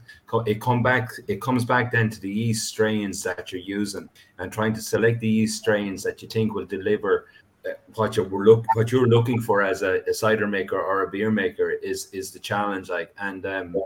It 0.46 0.60
come 0.60 0.82
back. 0.82 1.08
It 1.28 1.40
comes 1.40 1.64
back 1.64 1.90
then 1.90 2.10
to 2.10 2.20
the 2.20 2.28
yeast 2.28 2.68
strains 2.68 3.22
that 3.22 3.50
you're 3.50 3.62
using, 3.62 4.10
and 4.36 4.52
trying 4.52 4.74
to 4.74 4.82
select 4.82 5.20
the 5.20 5.28
yeast 5.28 5.62
strains 5.62 6.02
that 6.02 6.20
you 6.20 6.28
think 6.28 6.52
will 6.52 6.66
deliver 6.66 7.28
uh, 7.66 7.70
what 7.94 8.14
you 8.18 8.24
were 8.24 8.44
look 8.44 8.66
what 8.74 8.92
you're 8.92 9.08
looking 9.08 9.40
for 9.40 9.62
as 9.62 9.80
a, 9.80 10.02
a 10.06 10.12
cider 10.12 10.46
maker 10.46 10.78
or 10.78 11.04
a 11.04 11.08
beer 11.08 11.30
maker 11.30 11.70
is 11.70 12.10
is 12.12 12.30
the 12.30 12.40
challenge. 12.40 12.90
Like 12.90 13.14
and 13.16 13.46
um, 13.46 13.76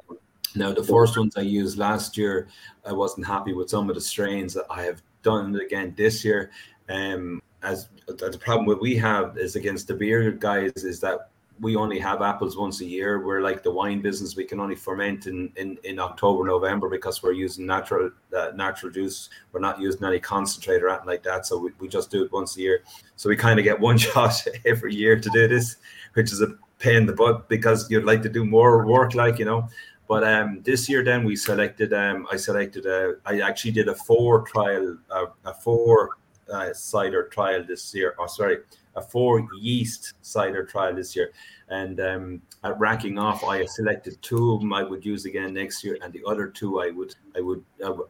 now 0.57 0.73
the 0.73 0.83
first 0.83 1.17
ones 1.17 1.37
I 1.37 1.43
used 1.43 1.79
last 1.79 2.19
year, 2.19 2.49
I 2.85 2.93
wasn't 2.93 3.25
happy 3.25 3.53
with 3.53 3.71
some 3.71 3.89
of 3.89 3.95
the 3.95 4.01
strains. 4.01 4.55
That 4.55 4.67
I 4.69 4.83
have 4.83 5.01
done 5.23 5.55
again 5.61 5.95
this 5.97 6.25
year. 6.25 6.51
Um, 6.89 7.43
as 7.63 7.89
the 8.07 8.39
problem 8.41 8.69
that 8.69 8.81
we 8.81 8.97
have 8.97 9.39
is 9.39 9.57
against 9.57 9.89
the 9.89 9.95
beer 9.95 10.31
guys 10.31 10.73
is 10.77 11.01
that 11.01 11.31
we 11.61 11.75
only 11.75 11.99
have 11.99 12.21
apples 12.23 12.57
once 12.57 12.81
a 12.81 12.85
year. 12.85 13.25
We're 13.25 13.41
like 13.41 13.63
the 13.63 13.71
wine 13.71 14.03
business; 14.03 14.37
we 14.37 14.45
can 14.45 14.61
only 14.61 14.75
ferment 14.75 15.27
in 15.27 15.51
in, 15.57 15.79
in 15.85 15.99
October, 15.99 16.45
November 16.45 16.89
because 16.89 17.23
we're 17.23 17.33
using 17.33 17.67
natural 17.67 18.11
uh, 18.37 18.53
natural 18.55 18.93
juice. 18.93 19.31
We're 19.53 19.61
not 19.61 19.81
using 19.81 20.05
any 20.05 20.21
concentrate 20.21 20.83
or 20.83 20.91
anything 20.91 21.07
like 21.07 21.23
that. 21.23 21.47
So 21.47 21.59
we, 21.59 21.71
we 21.79 21.89
just 21.89 22.11
do 22.11 22.25
it 22.25 22.33
once 22.33 22.57
a 22.57 22.61
year. 22.61 22.83
So 23.17 23.29
we 23.29 23.37
kind 23.37 23.59
of 23.59 23.65
get 23.65 23.81
one 23.89 23.99
shot 23.99 24.35
every 24.65 24.95
year 24.95 25.19
to 25.19 25.31
do 25.31 25.49
this, 25.49 25.77
which 26.15 26.33
is 26.33 26.43
a 26.43 26.55
pain 26.79 26.97
in 26.97 27.07
the 27.07 27.15
butt 27.15 27.49
because 27.49 27.91
you'd 27.91 28.05
like 28.05 28.23
to 28.23 28.29
do 28.29 28.45
more 28.45 28.87
work, 28.87 29.15
like 29.15 29.39
you 29.39 29.45
know. 29.45 29.69
But 30.09 30.23
um, 30.25 30.63
this 30.63 30.89
year, 30.89 31.03
then 31.03 31.25
we 31.25 31.35
selected. 31.37 31.93
Um, 31.93 32.29
I 32.31 32.37
selected. 32.37 32.87
A, 32.87 33.17
I 33.25 33.41
actually 33.41 33.73
did 33.73 33.89
a 33.89 33.95
four 33.95 34.43
trial, 34.43 34.99
uh, 35.11 35.27
a 35.45 35.55
four 35.55 36.11
uh, 36.51 36.73
cider 36.73 37.29
trial 37.29 37.65
this 37.67 37.95
year. 37.95 38.15
Oh, 38.19 38.27
sorry, 38.27 38.59
a 38.95 39.03
four 39.03 39.47
yeast 39.61 40.15
cider 40.23 40.65
trial 40.65 40.95
this 40.95 41.15
year. 41.15 41.33
And 41.69 41.99
um, 42.01 42.43
at 42.63 42.79
racking 42.79 43.19
off, 43.19 43.43
I 43.43 43.65
selected 43.65 44.21
two 44.23 44.53
of 44.53 44.61
them 44.61 44.73
I 44.73 44.85
would 44.85 45.05
use 45.05 45.25
again 45.25 45.53
next 45.53 45.83
year, 45.83 45.99
and 46.01 46.13
the 46.13 46.23
other 46.25 46.47
two 46.47 46.81
I 46.81 46.91
would, 46.91 47.15
I 47.37 47.41
would, 47.41 47.65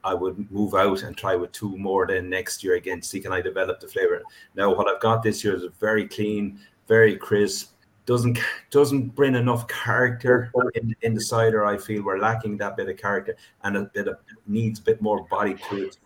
I 0.04 0.14
would, 0.14 0.50
move 0.50 0.74
out 0.74 1.02
and 1.02 1.16
try 1.16 1.34
with 1.34 1.52
two 1.52 1.76
more 1.78 2.06
then 2.06 2.28
next 2.28 2.62
year 2.62 2.74
again. 2.74 3.00
See 3.00 3.20
can 3.20 3.32
I 3.32 3.40
develop 3.40 3.80
the 3.80 3.88
flavor? 3.88 4.22
Now 4.54 4.74
what 4.74 4.88
I've 4.88 5.00
got 5.00 5.22
this 5.22 5.42
year 5.42 5.56
is 5.56 5.64
a 5.64 5.70
very 5.70 6.06
clean, 6.06 6.60
very 6.86 7.16
crisp. 7.16 7.72
Doesn't 8.04 8.38
doesn't 8.70 9.14
bring 9.16 9.34
enough 9.34 9.66
character 9.68 10.52
in, 10.74 10.94
in 11.02 11.14
the 11.14 11.20
cider. 11.20 11.64
I 11.64 11.76
feel 11.76 12.04
we're 12.04 12.20
lacking 12.20 12.56
that 12.58 12.76
bit 12.76 12.88
of 12.88 12.96
character 12.98 13.36
and 13.64 13.76
a 13.76 13.82
bit 13.94 14.06
of 14.06 14.18
needs 14.46 14.78
a 14.78 14.82
bit 14.82 15.02
more 15.02 15.24
body 15.24 15.56
to 15.70 15.88
it. 15.88 15.98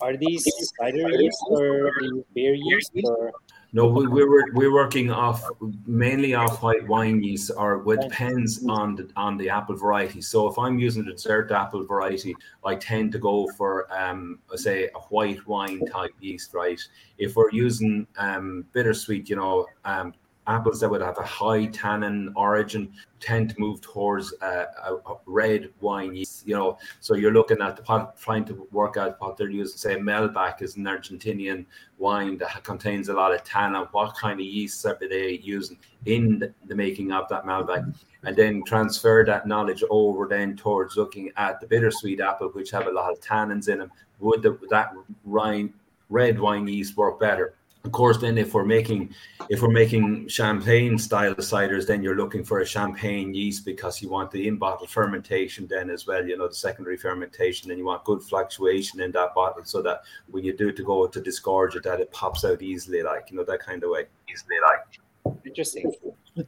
Are 0.00 0.16
these 0.16 0.44
cider 0.78 1.08
yeast 1.10 1.44
or 1.48 1.92
beer 2.34 2.54
yeast 2.54 2.92
or 3.04 3.32
No, 3.72 3.86
we, 3.86 4.06
we 4.06 4.24
were 4.24 4.46
we're 4.52 4.72
working 4.72 5.12
off 5.12 5.44
mainly 5.86 6.34
off 6.34 6.62
white 6.62 6.86
wine 6.88 7.22
yeast, 7.22 7.50
or 7.56 7.84
it 7.92 8.00
depends 8.00 8.66
on 8.68 8.96
the 8.96 9.08
on 9.14 9.36
the 9.36 9.48
apple 9.48 9.76
variety. 9.76 10.20
So 10.20 10.48
if 10.48 10.58
I'm 10.58 10.78
using 10.78 11.04
the 11.04 11.12
dessert 11.12 11.52
apple 11.52 11.84
variety, 11.84 12.34
I 12.64 12.74
tend 12.74 13.12
to 13.12 13.18
go 13.18 13.46
for 13.56 13.86
um 13.96 14.40
say 14.56 14.88
a 14.94 14.98
white 14.98 15.46
wine 15.46 15.80
type 15.86 16.14
yeast, 16.20 16.54
right? 16.54 16.80
If 17.18 17.36
we're 17.36 17.50
using 17.52 18.06
um 18.16 18.64
bittersweet, 18.72 19.28
you 19.28 19.36
know, 19.36 19.66
um 19.84 20.14
apples 20.50 20.80
that 20.80 20.90
would 20.90 21.00
have 21.00 21.18
a 21.18 21.22
high 21.22 21.66
tannin 21.66 22.32
origin 22.34 22.92
tend 23.20 23.50
to 23.50 23.54
move 23.58 23.80
towards 23.80 24.34
uh, 24.42 24.64
a, 24.84 24.94
a, 24.94 25.16
red 25.26 25.70
wine 25.80 26.14
yeast. 26.14 26.46
You 26.46 26.56
know, 26.56 26.78
so 27.00 27.14
you're 27.14 27.32
looking 27.32 27.60
at 27.60 27.76
the 27.76 27.82
pot, 27.82 28.18
trying 28.18 28.44
to 28.46 28.66
work 28.72 28.96
out 28.96 29.20
what 29.20 29.36
they're 29.36 29.50
using. 29.50 29.76
Say 29.76 29.96
Malbec 29.96 30.62
is 30.62 30.76
an 30.76 30.84
Argentinian 30.84 31.66
wine 31.98 32.36
that 32.38 32.64
contains 32.64 33.08
a 33.08 33.14
lot 33.14 33.32
of 33.32 33.44
tannin. 33.44 33.86
What 33.92 34.16
kind 34.16 34.40
of 34.40 34.46
yeasts 34.46 34.84
are 34.84 34.98
they 35.00 35.40
using 35.42 35.78
in 36.06 36.38
the, 36.40 36.52
the 36.66 36.74
making 36.74 37.12
of 37.12 37.28
that 37.28 37.44
Malbec? 37.44 37.94
And 38.22 38.36
then 38.36 38.62
transfer 38.64 39.24
that 39.26 39.46
knowledge 39.46 39.82
over 39.88 40.26
then 40.26 40.56
towards 40.56 40.96
looking 40.96 41.30
at 41.36 41.60
the 41.60 41.66
bittersweet 41.66 42.20
apple, 42.20 42.48
which 42.48 42.70
have 42.70 42.86
a 42.86 42.90
lot 42.90 43.12
of 43.12 43.20
tannins 43.20 43.68
in 43.68 43.78
them. 43.78 43.90
Would 44.18 44.42
the, 44.42 44.58
that 44.68 44.92
red 45.24 46.38
wine 46.40 46.68
yeast 46.68 46.96
work 46.96 47.18
better? 47.20 47.54
Of 47.84 47.92
course 47.92 48.18
then 48.18 48.36
if 48.36 48.52
we're 48.52 48.64
making 48.64 49.14
if 49.48 49.62
we're 49.62 49.70
making 49.70 50.28
champagne 50.28 50.98
style 50.98 51.34
ciders 51.36 51.86
then 51.86 52.02
you're 52.02 52.16
looking 52.16 52.44
for 52.44 52.60
a 52.60 52.66
champagne 52.66 53.32
yeast 53.34 53.64
because 53.64 54.02
you 54.02 54.10
want 54.10 54.30
the 54.30 54.46
in 54.46 54.58
bottle 54.58 54.86
fermentation 54.86 55.66
then 55.66 55.88
as 55.88 56.06
well 56.06 56.24
you 56.24 56.36
know 56.36 56.46
the 56.48 56.54
secondary 56.54 56.98
fermentation 56.98 57.70
and 57.70 57.78
you 57.78 57.86
want 57.86 58.04
good 58.04 58.20
flocculation 58.20 59.00
in 59.00 59.10
that 59.12 59.34
bottle 59.34 59.64
so 59.64 59.80
that 59.80 60.02
when 60.30 60.44
you 60.44 60.54
do 60.54 60.72
to 60.72 60.82
go 60.82 61.06
to 61.06 61.20
disgorge 61.20 61.74
it 61.74 61.82
that 61.82 62.00
it 62.00 62.12
pops 62.12 62.44
out 62.44 62.60
easily 62.60 63.02
like 63.02 63.30
you 63.30 63.36
know 63.36 63.44
that 63.44 63.60
kind 63.60 63.82
of 63.82 63.90
way. 63.90 64.04
Easily 64.30 64.56
like 64.62 65.36
interesting. 65.46 65.90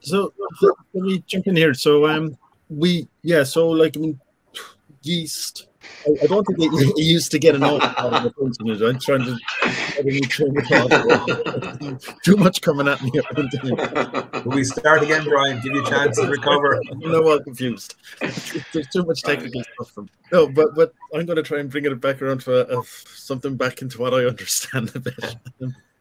So 0.01 0.33
let 0.93 1.05
me 1.05 1.25
jump 1.27 1.47
in 1.47 1.57
here. 1.57 1.73
So 1.73 2.07
um 2.07 2.37
we 2.69 3.09
yeah 3.23 3.43
so 3.43 3.69
like 3.69 3.97
i 3.97 4.01
mean 4.01 4.21
yeast 5.03 5.69
I, 6.23 6.27
don't 6.27 6.45
think 6.45 6.59
he, 6.59 6.93
he, 6.97 7.03
used 7.03 7.31
to 7.33 7.39
get 7.39 7.55
an 7.55 7.63
out 7.63 7.83
of 7.97 8.23
the 8.23 8.31
person. 8.31 8.71
I'm 8.71 8.99
trying 8.99 9.25
to 9.25 9.39
too 12.25 12.37
much 12.37 12.61
coming 12.61 12.89
at 12.89 13.03
me. 13.03 13.11
Will 14.45 14.57
we 14.57 14.65
start 14.65 15.03
again, 15.03 15.25
Brian? 15.25 15.61
Give 15.61 15.75
you 15.75 15.85
a 15.85 15.89
chance 15.89 16.17
to 16.19 16.27
recover. 16.27 16.81
I'm 16.93 17.45
confused. 17.45 17.95
There's 18.21 18.89
too 18.89 19.05
much 19.05 19.23
technical 19.23 19.63
stuff. 19.63 19.91
From, 19.93 20.09
no, 20.33 20.49
but 20.49 20.75
but 20.75 20.93
I'm 21.15 21.27
going 21.27 21.37
to 21.37 21.43
try 21.43 21.59
and 21.59 21.71
bring 21.71 21.85
it 21.85 22.01
back 22.01 22.21
around 22.23 22.43
for 22.43 22.63
a, 22.63 22.83
something 22.85 23.57
back 23.57 23.83
into 23.83 24.01
what 24.01 24.15
I 24.15 24.25
understand 24.25 24.91
a 24.95 25.01
bit. 25.01 25.37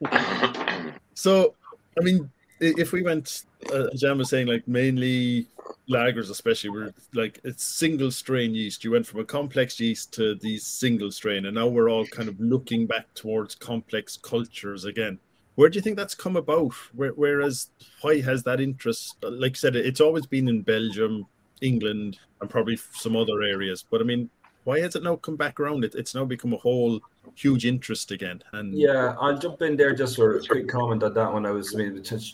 so, 1.13 1.55
I 1.99 2.03
mean, 2.03 2.29
if 2.61 2.91
we 2.91 3.01
went, 3.01 3.43
uh, 3.73 3.87
Jan 3.95 4.17
was 4.17 4.29
saying, 4.29 4.47
like 4.47 4.67
mainly 4.67 5.47
lagers 5.89 6.29
especially 6.29 6.69
were 6.69 6.93
like 7.13 7.39
it's 7.43 7.63
single 7.63 8.11
strain 8.11 8.53
yeast. 8.53 8.83
You 8.83 8.91
went 8.91 9.07
from 9.07 9.19
a 9.19 9.25
complex 9.25 9.79
yeast 9.79 10.13
to 10.13 10.35
these 10.35 10.65
single 10.65 11.11
strain 11.11 11.45
and 11.45 11.55
now 11.55 11.67
we're 11.67 11.89
all 11.89 12.05
kind 12.07 12.29
of 12.29 12.39
looking 12.39 12.85
back 12.85 13.13
towards 13.15 13.55
complex 13.55 14.17
cultures 14.17 14.85
again. 14.85 15.19
Where 15.55 15.69
do 15.69 15.75
you 15.75 15.81
think 15.81 15.97
that's 15.97 16.15
come 16.15 16.37
about? 16.37 16.73
Where, 16.93 17.11
whereas 17.11 17.69
why 18.01 18.21
has 18.21 18.43
that 18.43 18.61
interest 18.61 19.15
like 19.23 19.51
i 19.51 19.55
said 19.55 19.75
it's 19.75 20.01
always 20.01 20.25
been 20.25 20.47
in 20.47 20.61
belgium 20.61 21.25
england 21.61 22.17
and 22.39 22.49
probably 22.49 22.77
some 22.93 23.15
other 23.15 23.41
areas 23.43 23.85
but 23.89 24.01
i 24.01 24.03
mean 24.03 24.29
why 24.63 24.79
has 24.79 24.95
it 24.95 25.03
now 25.03 25.15
come 25.15 25.35
back 25.35 25.59
around 25.59 25.83
it, 25.83 25.95
it's 25.95 26.13
now 26.13 26.25
become 26.25 26.53
a 26.53 26.57
whole 26.57 26.99
huge 27.35 27.65
interest 27.65 28.11
again. 28.11 28.43
And 28.53 28.73
yeah, 28.77 29.15
I'll 29.19 29.37
jump 29.37 29.61
in 29.61 29.75
there 29.77 29.93
just 29.93 30.15
for 30.15 30.37
a 30.37 30.43
quick 30.45 30.67
comment 30.67 31.03
on 31.03 31.13
that 31.13 31.33
one. 31.33 31.45
I 31.45 31.51
was 31.51 31.71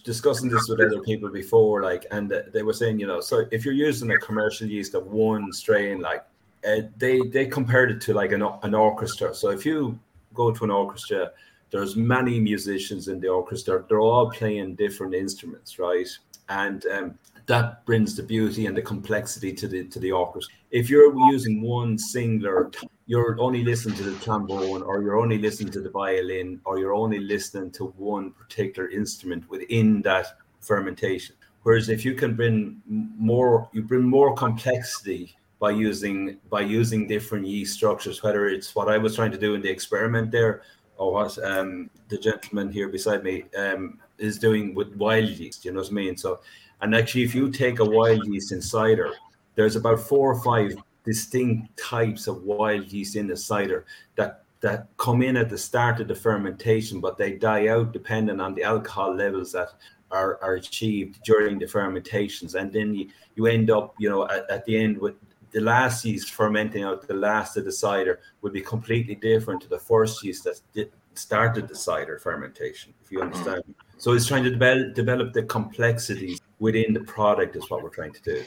discussing 0.03 0.49
this 0.49 0.67
with 0.67 0.81
other 0.81 1.01
people 1.01 1.29
before, 1.29 1.83
like, 1.83 2.05
and 2.11 2.33
they 2.53 2.63
were 2.63 2.73
saying, 2.73 2.99
you 2.99 3.07
know, 3.07 3.21
so 3.21 3.45
if 3.51 3.63
you're 3.65 3.73
using 3.73 4.11
a 4.11 4.17
commercial 4.17 4.67
yeast 4.67 4.93
of 4.93 5.07
one 5.07 5.51
strain, 5.53 6.01
like, 6.01 6.25
uh, 6.67 6.81
they 6.97 7.21
they 7.21 7.45
compared 7.45 7.91
it 7.91 8.01
to 8.01 8.13
like 8.13 8.31
an, 8.31 8.41
an 8.63 8.73
orchestra. 8.73 9.33
So 9.33 9.51
if 9.51 9.65
you 9.65 9.97
go 10.33 10.51
to 10.51 10.63
an 10.63 10.71
orchestra, 10.71 11.31
there's 11.69 11.95
many 11.95 12.39
musicians 12.39 13.07
in 13.07 13.19
the 13.19 13.27
orchestra. 13.27 13.85
They're 13.87 13.99
all 13.99 14.29
playing 14.31 14.75
different 14.75 15.13
instruments, 15.13 15.79
right? 15.79 16.07
And 16.49 16.85
um, 16.87 17.19
that 17.47 17.85
brings 17.85 18.15
the 18.15 18.23
beauty 18.23 18.65
and 18.65 18.75
the 18.75 18.81
complexity 18.81 19.53
to 19.53 19.67
the 19.67 19.85
to 19.85 19.99
the 19.99 20.11
orchestra. 20.11 20.53
If 20.71 20.89
you're 20.89 21.17
using 21.31 21.61
one 21.61 21.97
singular, 21.97 22.71
you're 23.07 23.39
only 23.39 23.63
listening 23.63 23.95
to 23.97 24.03
the 24.03 24.19
trombone, 24.19 24.83
or 24.83 25.01
you're 25.01 25.17
only 25.17 25.37
listening 25.37 25.71
to 25.71 25.81
the 25.81 25.89
violin, 25.89 26.59
or 26.65 26.77
you're 26.77 26.93
only 26.93 27.19
listening 27.19 27.71
to 27.71 27.85
one 27.97 28.31
particular 28.31 28.89
instrument 28.89 29.49
within 29.49 30.01
that 30.03 30.27
fermentation. 30.59 31.35
Whereas 31.63 31.89
if 31.89 32.03
you 32.05 32.13
can 32.15 32.35
bring 32.35 32.81
more, 32.85 33.69
you 33.73 33.81
bring 33.81 34.03
more 34.03 34.35
complexity 34.35 35.35
by 35.59 35.71
using 35.71 36.37
by 36.49 36.61
using 36.61 37.07
different 37.07 37.47
yeast 37.47 37.73
structures. 37.73 38.21
Whether 38.21 38.47
it's 38.47 38.75
what 38.75 38.89
I 38.89 38.97
was 38.97 39.15
trying 39.15 39.31
to 39.31 39.37
do 39.37 39.55
in 39.55 39.61
the 39.61 39.69
experiment 39.69 40.31
there, 40.31 40.63
or 40.97 41.13
what 41.13 41.37
um, 41.45 41.89
the 42.09 42.17
gentleman 42.17 42.71
here 42.71 42.89
beside 42.89 43.23
me 43.23 43.45
um, 43.57 43.99
is 44.17 44.37
doing 44.37 44.75
with 44.75 44.93
wild 44.95 45.29
yeast. 45.29 45.63
You 45.63 45.71
know 45.71 45.79
what 45.79 45.89
I 45.89 45.93
mean? 45.93 46.17
So 46.17 46.41
and 46.81 46.95
actually, 46.95 47.23
if 47.23 47.33
you 47.33 47.49
take 47.51 47.79
a 47.79 47.85
wild 47.85 48.25
yeast 48.27 48.51
in 48.51 48.61
cider, 48.61 49.13
there's 49.55 49.75
about 49.75 49.99
four 49.99 50.31
or 50.31 50.41
five 50.41 50.75
distinct 51.03 51.75
types 51.77 52.27
of 52.27 52.43
wild 52.43 52.91
yeast 52.91 53.15
in 53.15 53.27
the 53.27 53.37
cider 53.37 53.85
that 54.15 54.43
that 54.59 54.87
come 54.97 55.21
in 55.21 55.37
at 55.37 55.49
the 55.49 55.57
start 55.57 55.99
of 55.99 56.07
the 56.07 56.15
fermentation, 56.15 56.99
but 56.99 57.17
they 57.17 57.33
die 57.33 57.67
out 57.67 57.93
depending 57.93 58.39
on 58.39 58.55
the 58.55 58.63
alcohol 58.63 59.13
levels 59.15 59.51
that 59.51 59.69
are, 60.09 60.39
are 60.41 60.55
achieved 60.55 61.21
during 61.23 61.59
the 61.59 61.67
fermentations. 61.67 62.55
And 62.55 62.73
then 62.73 62.95
you, 62.95 63.09
you 63.35 63.45
end 63.45 63.69
up, 63.69 63.93
you 63.99 64.09
know, 64.09 64.27
at, 64.27 64.49
at 64.49 64.65
the 64.65 64.75
end 64.75 64.97
with 64.97 65.15
the 65.51 65.61
last 65.61 66.03
yeast 66.05 66.31
fermenting 66.31 66.83
out 66.83 67.07
the 67.07 67.13
last 67.13 67.55
of 67.55 67.65
the 67.65 67.71
cider 67.71 68.19
would 68.41 68.51
be 68.51 68.61
completely 68.61 69.15
different 69.15 69.61
to 69.61 69.69
the 69.69 69.79
first 69.79 70.23
yeast 70.23 70.43
that 70.45 70.89
started 71.13 71.67
the 71.67 71.75
cider 71.75 72.17
fermentation, 72.19 72.93
if 73.03 73.11
you 73.11 73.19
mm-hmm. 73.19 73.27
understand. 73.27 73.63
So 73.97 74.13
it's 74.13 74.27
trying 74.27 74.43
to 74.43 74.51
develop, 74.51 74.95
develop 74.95 75.33
the 75.33 75.43
complexities 75.43 76.41
within 76.59 76.93
the 76.93 77.01
product 77.01 77.55
is 77.55 77.69
what 77.69 77.83
we're 77.83 77.89
trying 77.89 78.13
to 78.13 78.21
do. 78.21 78.43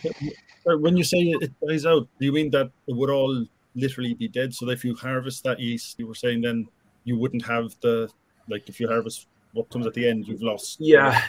When 0.64 0.96
you 0.96 1.04
say 1.04 1.18
it 1.18 1.52
dies 1.66 1.86
out, 1.86 2.08
do 2.18 2.26
you 2.26 2.32
mean 2.32 2.50
that 2.50 2.70
it 2.86 2.96
would 2.96 3.10
all 3.10 3.46
literally 3.74 4.14
be 4.14 4.28
dead? 4.28 4.54
So 4.54 4.68
if 4.70 4.84
you 4.84 4.94
harvest 4.94 5.44
that 5.44 5.60
yeast, 5.60 5.98
you 5.98 6.06
were 6.06 6.14
saying 6.14 6.42
then 6.42 6.68
you 7.04 7.18
wouldn't 7.18 7.44
have 7.46 7.74
the 7.80 8.10
like 8.48 8.68
if 8.68 8.80
you 8.80 8.88
harvest 8.88 9.26
what 9.52 9.68
comes 9.70 9.86
at 9.86 9.94
the 9.94 10.08
end, 10.08 10.26
you've 10.26 10.42
lost. 10.42 10.76
Yeah. 10.80 11.20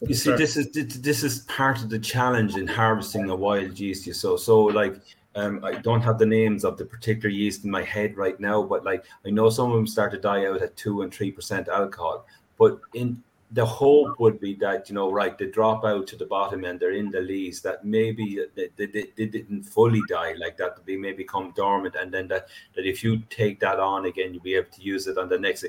You 0.00 0.14
see, 0.14 0.32
this 0.32 0.56
is 0.56 0.70
this 1.00 1.22
is 1.22 1.40
part 1.40 1.82
of 1.82 1.90
the 1.90 1.98
challenge 1.98 2.56
in 2.56 2.66
harvesting 2.66 3.30
a 3.30 3.36
wild 3.36 3.78
yeast. 3.78 4.12
So, 4.14 4.36
so 4.36 4.62
like 4.62 5.00
um, 5.34 5.64
I 5.64 5.72
don't 5.74 6.00
have 6.02 6.18
the 6.18 6.26
names 6.26 6.64
of 6.64 6.76
the 6.76 6.84
particular 6.84 7.28
yeast 7.28 7.64
in 7.64 7.70
my 7.70 7.82
head 7.82 8.16
right 8.16 8.38
now, 8.38 8.62
but 8.62 8.84
like 8.84 9.04
I 9.26 9.30
know 9.30 9.50
some 9.50 9.70
of 9.70 9.76
them 9.76 9.86
start 9.86 10.12
to 10.12 10.18
die 10.18 10.46
out 10.46 10.62
at 10.62 10.76
two 10.76 11.02
and 11.02 11.12
three 11.12 11.30
percent 11.30 11.68
alcohol. 11.68 12.26
But 12.58 12.80
in 12.94 13.22
the 13.52 13.64
hope 13.64 14.20
would 14.20 14.38
be 14.40 14.54
that 14.54 14.88
you 14.88 14.94
know 14.94 15.10
right 15.10 15.38
they 15.38 15.46
drop 15.46 15.84
out 15.84 16.06
to 16.06 16.16
the 16.16 16.26
bottom 16.26 16.64
and 16.64 16.78
they're 16.78 16.92
in 16.92 17.10
the 17.10 17.20
lees 17.20 17.62
that 17.62 17.82
maybe 17.84 18.44
they, 18.54 18.68
they, 18.76 18.86
they 19.16 19.26
didn't 19.26 19.62
fully 19.62 20.02
die 20.06 20.34
like 20.38 20.56
that 20.58 20.84
they 20.84 20.96
may 20.96 21.12
become 21.12 21.52
dormant 21.56 21.94
and 21.94 22.12
then 22.12 22.28
that 22.28 22.48
that 22.74 22.84
if 22.84 23.02
you 23.02 23.18
take 23.30 23.58
that 23.58 23.80
on 23.80 24.04
again 24.04 24.34
you'll 24.34 24.42
be 24.42 24.54
able 24.54 24.70
to 24.70 24.82
use 24.82 25.06
it 25.06 25.16
on 25.16 25.30
the 25.30 25.38
next 25.38 25.64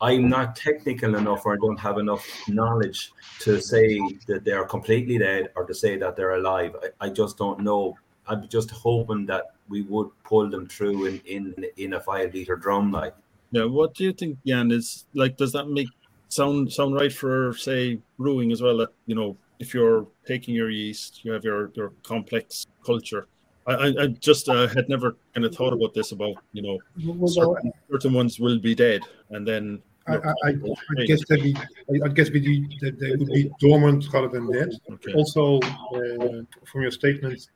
i'm 0.00 0.28
not 0.28 0.54
technical 0.54 1.16
enough 1.16 1.44
or 1.44 1.54
i 1.54 1.56
don't 1.56 1.78
have 1.78 1.98
enough 1.98 2.24
knowledge 2.48 3.12
to 3.40 3.60
say 3.60 4.00
that 4.26 4.44
they're 4.44 4.64
completely 4.64 5.18
dead 5.18 5.50
or 5.56 5.64
to 5.64 5.74
say 5.74 5.96
that 5.96 6.16
they're 6.16 6.34
alive. 6.34 6.74
I, 6.82 7.06
I 7.06 7.08
just 7.10 7.36
don't 7.36 7.60
know. 7.60 7.96
I'm 8.26 8.48
just 8.48 8.70
hoping 8.70 9.26
that 9.26 9.52
we 9.68 9.82
would 9.82 10.08
pull 10.24 10.48
them 10.48 10.66
through 10.66 11.06
in 11.06 11.20
in 11.26 11.54
in 11.76 11.94
a 11.94 12.00
five 12.00 12.32
liter 12.32 12.56
drum 12.56 12.90
like. 12.90 13.14
Yeah 13.50 13.66
what 13.66 13.94
do 13.94 14.02
you 14.04 14.12
think 14.12 14.38
jan 14.44 14.72
is 14.72 15.04
like 15.14 15.36
does 15.36 15.52
that 15.52 15.68
make 15.68 15.88
sound 16.28 16.72
sound 16.72 16.94
right 16.94 17.12
for 17.12 17.54
say 17.54 17.98
brewing 18.18 18.52
as 18.52 18.62
well. 18.62 18.76
That 18.78 18.90
you 19.06 19.14
know, 19.14 19.36
if 19.58 19.74
you're 19.74 20.06
taking 20.26 20.54
your 20.54 20.70
yeast, 20.70 21.24
you 21.24 21.32
have 21.32 21.44
your 21.44 21.70
your 21.74 21.92
complex 22.02 22.66
culture. 22.84 23.26
I, 23.66 23.94
I 23.98 24.06
just 24.08 24.50
uh, 24.50 24.66
had 24.68 24.90
never 24.90 25.16
kind 25.34 25.46
of 25.46 25.54
thought 25.54 25.72
about 25.72 25.94
this 25.94 26.12
about 26.12 26.36
you 26.52 26.62
know 26.62 26.78
well, 27.06 27.28
certain, 27.28 27.72
certain, 27.90 28.12
ones 28.12 28.38
will 28.38 28.58
be 28.58 28.74
dead 28.74 29.00
and 29.30 29.48
then 29.48 29.82
I, 30.06 30.16
I, 30.16 30.48
I, 30.48 31.04
guess 31.06 31.24
that 31.28 31.42
be, 31.42 31.56
I, 32.04 32.08
guess 32.08 32.28
be, 32.28 32.68
that 32.80 32.98
they 33.00 33.12
would 33.12 33.26
be 33.28 33.50
dormant 33.58 34.06
rather 34.12 34.28
than 34.28 34.50
dead. 34.52 34.70
Okay. 34.92 35.14
Also, 35.14 35.58
uh, 35.60 36.42
from 36.64 36.82
your 36.82 36.90
statement, 36.90 37.48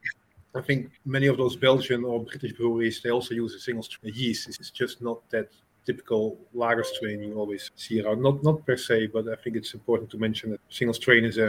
I 0.54 0.62
think 0.62 0.90
many 1.04 1.26
of 1.26 1.36
those 1.36 1.56
Belgian 1.56 2.04
or 2.04 2.24
British 2.24 2.52
breweries 2.52 3.02
they 3.02 3.10
also 3.10 3.34
use 3.34 3.54
a 3.54 3.60
single 3.60 3.84
yeast. 4.02 4.48
It's 4.48 4.70
just 4.70 5.02
not 5.02 5.28
that 5.30 5.48
typical 5.88 6.22
lager 6.62 6.84
strain 6.94 7.18
you 7.22 7.34
always 7.42 7.64
see 7.82 7.96
around. 8.00 8.20
Not 8.28 8.36
not 8.48 8.56
per 8.66 8.76
se, 8.86 8.96
but 9.14 9.24
I 9.34 9.36
think 9.42 9.52
it's 9.60 9.72
important 9.80 10.08
to 10.12 10.18
mention 10.26 10.46
that 10.52 10.60
single 10.78 10.96
strain 11.02 11.24
is 11.30 11.36
a, 11.46 11.48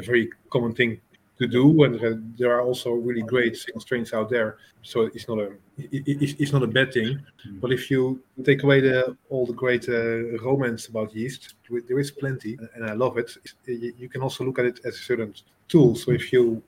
a 0.00 0.02
very 0.10 0.24
common 0.54 0.72
thing 0.78 0.92
to 1.40 1.46
do, 1.46 1.64
and 1.84 1.92
there 2.38 2.52
are 2.56 2.62
also 2.68 2.90
really 3.08 3.24
great 3.34 3.56
single 3.56 3.80
strains 3.80 4.12
out 4.12 4.28
there. 4.28 4.50
So 4.82 4.96
it's 5.16 5.28
not 5.30 5.38
a 5.38 5.48
it, 5.78 6.40
it's 6.42 6.52
not 6.56 6.62
a 6.68 6.72
bad 6.78 6.88
thing. 6.92 7.10
Mm. 7.46 7.60
But 7.62 7.70
if 7.78 7.82
you 7.90 8.00
take 8.48 8.60
away 8.66 8.78
the 8.88 9.16
all 9.30 9.44
the 9.52 9.58
great 9.64 9.84
uh, 9.88 10.38
romance 10.48 10.82
about 10.92 11.14
yeast, 11.20 11.42
there 11.88 12.00
is 12.04 12.10
plenty, 12.10 12.52
and 12.74 12.82
I 12.90 12.94
love 13.04 13.14
it. 13.22 13.30
You 14.02 14.08
can 14.12 14.22
also 14.26 14.44
look 14.44 14.58
at 14.58 14.66
it 14.72 14.80
as 14.88 14.94
a 15.00 15.04
certain 15.10 15.32
tool. 15.72 15.94
So 16.02 16.10
if 16.20 16.32
you 16.32 16.62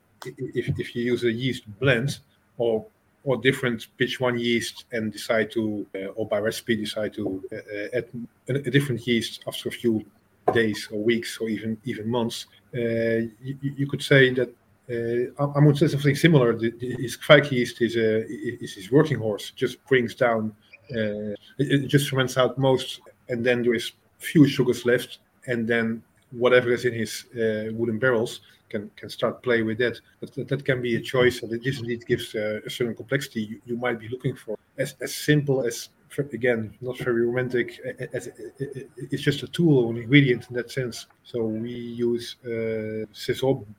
if, 0.61 0.67
if 0.83 0.89
you 0.95 1.03
use 1.13 1.23
a 1.25 1.33
yeast 1.43 1.63
blend 1.81 2.11
or 2.59 2.87
or 3.25 3.37
different 3.37 3.87
pitch 3.99 4.21
one 4.21 4.39
yeast 4.39 4.85
and 4.93 5.13
decide 5.13 5.51
to, 5.51 5.87
uh, 5.95 6.07
or 6.17 6.27
by 6.27 6.39
recipe 6.39 6.77
decide 6.77 7.13
to 7.15 7.43
uh, 7.53 7.57
uh, 7.57 7.99
add 7.99 8.09
a, 8.49 8.71
different 8.71 9.07
yeast 9.07 9.43
after 9.47 9.69
a 9.69 9.73
few 9.73 10.05
days 10.53 10.89
or 10.91 11.03
weeks 11.03 11.39
or 11.39 11.49
even 11.49 11.77
even 11.85 12.09
months. 12.09 12.47
Uh, 12.75 13.29
you, 13.43 13.57
you, 13.63 13.87
could 13.87 14.03
say 14.03 14.33
that 14.33 14.49
uh, 14.91 15.43
I, 15.55 15.65
would 15.65 15.77
say 15.77 15.89
something 15.89 16.17
similar. 16.17 16.57
The, 16.57 16.71
the, 16.71 16.97
Kveik 16.97 17.51
yeast 17.51 17.83
is, 17.83 17.97
a, 17.97 18.27
is 18.29 18.75
his 18.75 18.91
working 18.91 19.19
horse. 19.19 19.51
Just 19.51 19.85
brings 19.87 20.15
down, 20.15 20.55
uh, 20.93 21.35
it, 21.59 21.85
it, 21.85 21.87
just 21.89 22.09
ferments 22.09 22.37
out 22.37 22.59
most, 22.59 23.01
and 23.29 23.45
then 23.45 23.63
there 23.63 23.75
is 23.75 23.93
few 24.19 24.47
sugars 24.49 24.85
left, 24.85 25.19
and 25.47 25.69
then 25.69 26.03
whatever 26.33 26.73
is 26.73 26.85
in 26.85 26.95
his 26.95 27.27
uh, 27.35 27.73
wooden 27.73 27.99
barrels 27.99 28.41
can 28.71 28.91
can 28.97 29.11
start 29.11 29.43
play 29.43 29.63
with 29.63 29.79
that. 29.79 30.01
But 30.21 30.33
that, 30.35 30.49
that 30.49 30.65
can 30.65 30.81
be 30.81 30.97
a 30.97 31.01
choice, 31.01 31.43
and 31.43 31.53
it 31.53 31.67
indeed 31.67 32.07
gives 32.07 32.35
uh, 32.35 32.61
a 32.65 32.71
certain 32.71 32.95
complexity 32.95 33.43
you, 33.43 33.61
you, 33.67 33.77
might 33.77 33.99
be 34.01 34.09
looking 34.09 34.35
for. 34.37 34.57
As 34.79 34.95
as 35.01 35.15
simple 35.15 35.67
as 35.67 35.91
again, 36.33 36.75
not 36.81 36.99
very 36.99 37.25
romantic. 37.25 37.81
It's 37.85 39.23
just 39.23 39.43
a 39.43 39.49
tool 39.49 39.85
or 39.85 39.93
an 39.93 39.99
ingredient 39.99 40.49
in 40.51 40.57
that 40.57 40.71
sense. 40.71 41.07
So 41.23 41.45
we 41.45 41.71
use 41.71 42.37
uh, 42.45 43.07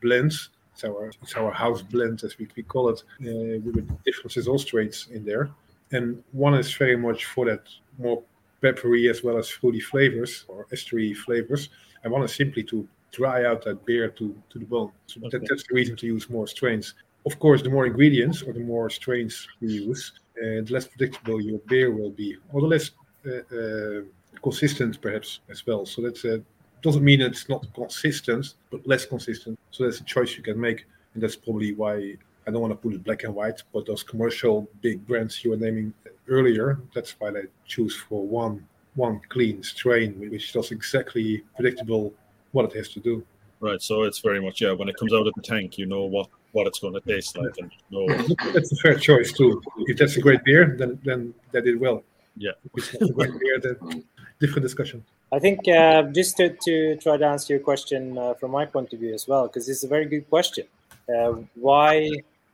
blends. 0.02 0.50
It's 0.74 0.84
our, 0.86 1.12
it's 1.22 1.36
our 1.36 1.52
house 1.52 1.82
blend, 1.82 2.24
as 2.24 2.38
we, 2.38 2.48
we 2.56 2.64
call 2.64 2.90
it, 2.90 3.04
uh, 3.22 3.60
with 3.66 4.04
different 4.06 4.32
Saison 4.32 4.58
strains 4.58 5.10
in 5.12 5.26
there. 5.26 5.50
And 5.92 6.24
one 6.32 6.54
is 6.54 6.74
very 6.74 6.96
much 6.96 7.26
for 7.26 7.46
that 7.46 7.68
more 8.00 8.24
peppery 8.62 9.10
as 9.10 9.24
well 9.24 9.38
as 9.38 9.50
fruity 9.50 9.82
flavors 9.82 10.46
or 10.48 10.66
estery 10.72 11.16
flavors. 11.16 11.70
And 12.04 12.14
one 12.14 12.24
is 12.24 12.34
simply 12.34 12.64
to 12.64 12.88
dry 13.12 13.46
out 13.46 13.64
that 13.66 13.86
beer 13.86 14.10
to, 14.10 14.36
to 14.50 14.60
the 14.60 14.66
bone. 14.66 14.92
So 15.08 15.20
okay. 15.20 15.38
that, 15.38 15.48
that's 15.50 15.64
the 15.68 15.76
reason 15.76 15.96
to 15.98 16.06
use 16.08 16.30
more 16.30 16.48
strains. 16.48 16.94
Of 17.26 17.40
course, 17.40 17.62
the 17.62 17.70
more 17.70 17.86
ingredients 17.86 18.42
or 18.42 18.54
the 18.54 18.62
more 18.62 18.90
strains 18.90 19.48
we 19.60 19.68
use, 19.74 20.14
uh, 20.38 20.62
the 20.66 20.68
less 20.72 20.88
predictable 20.88 21.40
your 21.40 21.60
beer 21.68 21.92
will 21.92 22.10
be, 22.10 22.38
or 22.52 22.62
the 22.62 22.68
less 22.68 22.92
uh, 23.28 23.56
uh, 23.56 24.02
consistent 24.42 25.00
perhaps 25.02 25.42
as 25.50 25.66
well. 25.68 25.86
So 25.86 26.02
that 26.02 26.44
doesn't 26.82 27.04
mean 27.04 27.22
it's 27.22 27.48
not 27.48 27.72
consistent, 27.74 28.56
but 28.72 28.88
less 28.88 29.06
consistent. 29.06 29.60
So 29.70 29.84
that's 29.84 30.00
a 30.00 30.04
choice 30.04 30.36
you 30.36 30.44
can 30.44 30.60
make, 30.60 30.86
and 31.14 31.22
that's 31.22 31.36
probably 31.36 31.74
why 31.74 32.18
I 32.48 32.52
don't 32.52 32.62
want 32.62 32.72
to 32.72 32.78
put 32.78 32.94
it 32.94 33.04
black 33.04 33.24
and 33.24 33.36
white, 33.36 33.62
but 33.72 33.86
those 33.86 34.02
commercial 34.02 34.68
big 34.82 35.06
brands 35.06 35.44
you 35.44 35.52
were 35.52 35.58
naming 35.58 35.94
earlier, 36.28 36.80
that's 36.96 37.12
why 37.20 37.30
they 37.30 37.44
choose 37.68 37.96
for 37.96 38.26
one 38.26 38.66
one 38.96 39.22
clean 39.30 39.64
strain, 39.64 40.20
which 40.20 40.52
does 40.52 40.72
exactly 40.72 41.44
predictable 41.56 42.14
what 42.52 42.66
it 42.66 42.74
has 42.76 42.90
to 42.90 43.00
do. 43.00 43.24
Right. 43.60 43.82
So 43.82 44.04
it's 44.04 44.20
very 44.20 44.42
much 44.42 44.62
yeah. 44.62 44.72
When 44.72 44.90
it 44.90 44.98
comes 44.98 45.14
out 45.14 45.28
of 45.28 45.34
the 45.36 45.42
tank, 45.42 45.78
you 45.78 45.86
know 45.86 46.04
what 46.04 46.28
what 46.52 46.68
it's 46.68 46.80
going 46.80 46.94
to 46.94 47.02
taste 47.02 47.38
like, 47.38 47.56
and 47.60 47.72
no. 47.92 48.08
That's 48.54 48.72
a 48.72 48.76
fair 48.78 48.96
choice 48.96 49.32
too. 49.32 49.62
If 49.80 49.98
that's 49.98 50.18
a 50.18 50.22
great 50.22 50.44
beer, 50.44 50.76
then 50.78 51.00
then 51.04 51.34
that 51.52 51.64
did 51.64 51.80
well. 51.80 52.04
Yeah. 52.36 52.52
If 52.74 52.94
it's 52.94 53.02
not 53.02 53.10
a 53.12 53.14
great 53.14 53.40
beer, 53.40 53.60
then 53.60 54.04
different 54.40 54.64
discussion. 54.64 55.04
I 55.32 55.40
think 55.40 55.66
uh, 55.68 56.04
just 56.04 56.36
to, 56.38 56.58
to 56.66 56.98
try 56.98 57.16
to 57.16 57.26
answer 57.26 57.54
your 57.54 57.62
question 57.62 58.18
uh, 58.18 58.34
from 58.34 58.52
my 58.52 58.66
point 58.66 58.92
of 58.92 59.00
view 59.00 59.14
as 59.14 59.28
well, 59.28 59.48
because 59.48 59.70
it's 59.70 59.84
a 59.84 59.88
very 59.88 60.06
good 60.06 60.30
question. 60.30 60.66
Uh, 61.08 61.36
why 61.56 62.10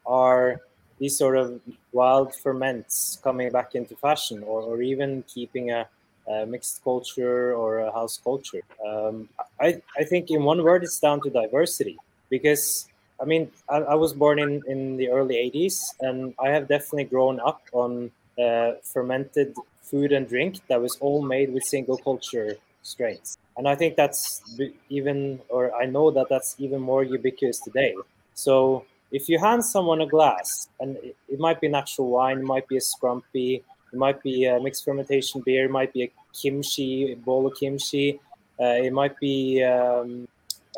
are 0.05 0.61
these 0.99 1.17
sort 1.17 1.37
of 1.37 1.59
wild 1.91 2.35
ferments 2.35 3.19
coming 3.23 3.51
back 3.51 3.73
into 3.73 3.95
fashion, 3.95 4.43
or, 4.43 4.61
or 4.61 4.81
even 4.81 5.23
keeping 5.27 5.71
a, 5.71 5.87
a 6.27 6.45
mixed 6.45 6.83
culture 6.83 7.55
or 7.55 7.79
a 7.79 7.91
house 7.91 8.19
culture? 8.23 8.61
Um, 8.85 9.29
I, 9.59 9.81
I 9.97 10.03
think 10.03 10.29
in 10.29 10.43
one 10.43 10.63
word, 10.63 10.83
it's 10.83 10.99
down 10.99 11.21
to 11.21 11.29
diversity, 11.29 11.97
because 12.29 12.87
I 13.21 13.25
mean, 13.25 13.51
I, 13.69 13.77
I, 13.77 13.95
was 13.95 14.13
born 14.13 14.39
in, 14.39 14.61
in 14.67 14.97
the 14.97 15.09
early 15.09 15.35
80s, 15.35 15.95
and 16.01 16.35
I 16.39 16.49
have 16.49 16.67
definitely 16.67 17.05
grown 17.05 17.39
up 17.39 17.61
on 17.71 18.11
uh, 18.39 18.73
fermented 18.83 19.55
food 19.81 20.11
and 20.11 20.27
drink 20.27 20.59
that 20.67 20.81
was 20.81 20.97
all 20.99 21.21
made 21.21 21.51
with 21.51 21.63
single 21.63 21.97
culture 21.97 22.57
strains. 22.83 23.37
And 23.57 23.67
I 23.67 23.75
think 23.75 23.95
that's 23.95 24.43
even, 24.89 25.39
or 25.49 25.73
I 25.75 25.85
know 25.85 26.11
that 26.11 26.27
that's 26.29 26.55
even 26.59 26.79
more 26.79 27.03
ubiquitous 27.03 27.59
today. 27.59 27.95
So 28.35 28.85
if 29.11 29.29
you 29.29 29.39
hand 29.39 29.65
someone 29.65 30.01
a 30.01 30.05
glass, 30.05 30.67
and 30.79 30.97
it, 30.97 31.15
it 31.27 31.39
might 31.39 31.59
be 31.59 31.67
natural 31.67 32.09
wine, 32.09 32.39
it 32.39 32.43
might 32.43 32.67
be 32.67 32.77
a 32.77 32.81
scrumpy, 32.81 33.63
it 33.97 33.99
might 34.07 34.21
be 34.21 34.45
a 34.45 34.59
mixed 34.59 34.85
fermentation 34.85 35.41
beer, 35.41 35.65
it 35.65 35.71
might 35.71 35.91
be 35.91 36.03
a 36.03 36.11
kimchi, 36.39 37.13
a 37.13 37.15
bowl 37.15 37.47
of 37.47 37.53
kimchi, 37.59 38.19
uh, 38.59 38.77
it 38.87 38.93
might 38.93 39.19
be 39.19 39.63
um, 39.63 40.27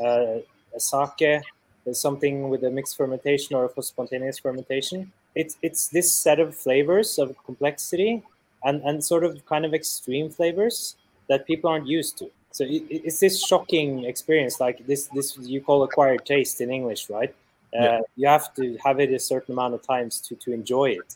uh, 0.02 0.38
a 0.74 0.80
sake 0.80 1.42
something 1.94 2.50
with 2.50 2.64
a 2.64 2.70
mixed 2.70 2.96
fermentation 2.96 3.56
or 3.56 3.72
a 3.76 3.84
spontaneous 3.84 4.38
fermentation. 4.40 5.12
It's 5.36 5.58
it's 5.62 5.90
this 5.90 6.10
set 6.26 6.40
of 6.40 6.56
flavors 6.56 7.20
of 7.20 7.36
complexity 7.46 8.24
and, 8.64 8.82
and 8.84 9.04
sort 9.04 9.24
of 9.24 9.46
kind 9.46 9.66
of 9.66 9.74
extreme 9.74 10.30
flavors 10.30 10.96
that 11.30 11.48
people 11.48 11.70
aren't 11.70 11.88
used 11.88 12.18
to. 12.20 12.26
So 12.52 12.64
it, 12.64 12.84
it's 12.90 13.20
this 13.20 13.36
shocking 13.46 14.06
experience, 14.06 14.60
like 14.60 14.86
this 14.88 15.08
this 15.16 15.38
you 15.38 15.62
call 15.62 15.84
acquired 15.84 16.26
taste 16.26 16.62
in 16.62 16.70
English, 16.72 17.10
right? 17.10 17.34
Uh, 17.74 17.84
yeah. 17.84 18.00
You 18.16 18.28
have 18.28 18.54
to 18.56 18.78
have 18.86 19.00
it 19.00 19.12
a 19.12 19.20
certain 19.20 19.54
amount 19.54 19.74
of 19.74 19.82
times 19.82 20.22
to, 20.22 20.36
to 20.44 20.54
enjoy 20.54 20.98
it, 21.00 21.10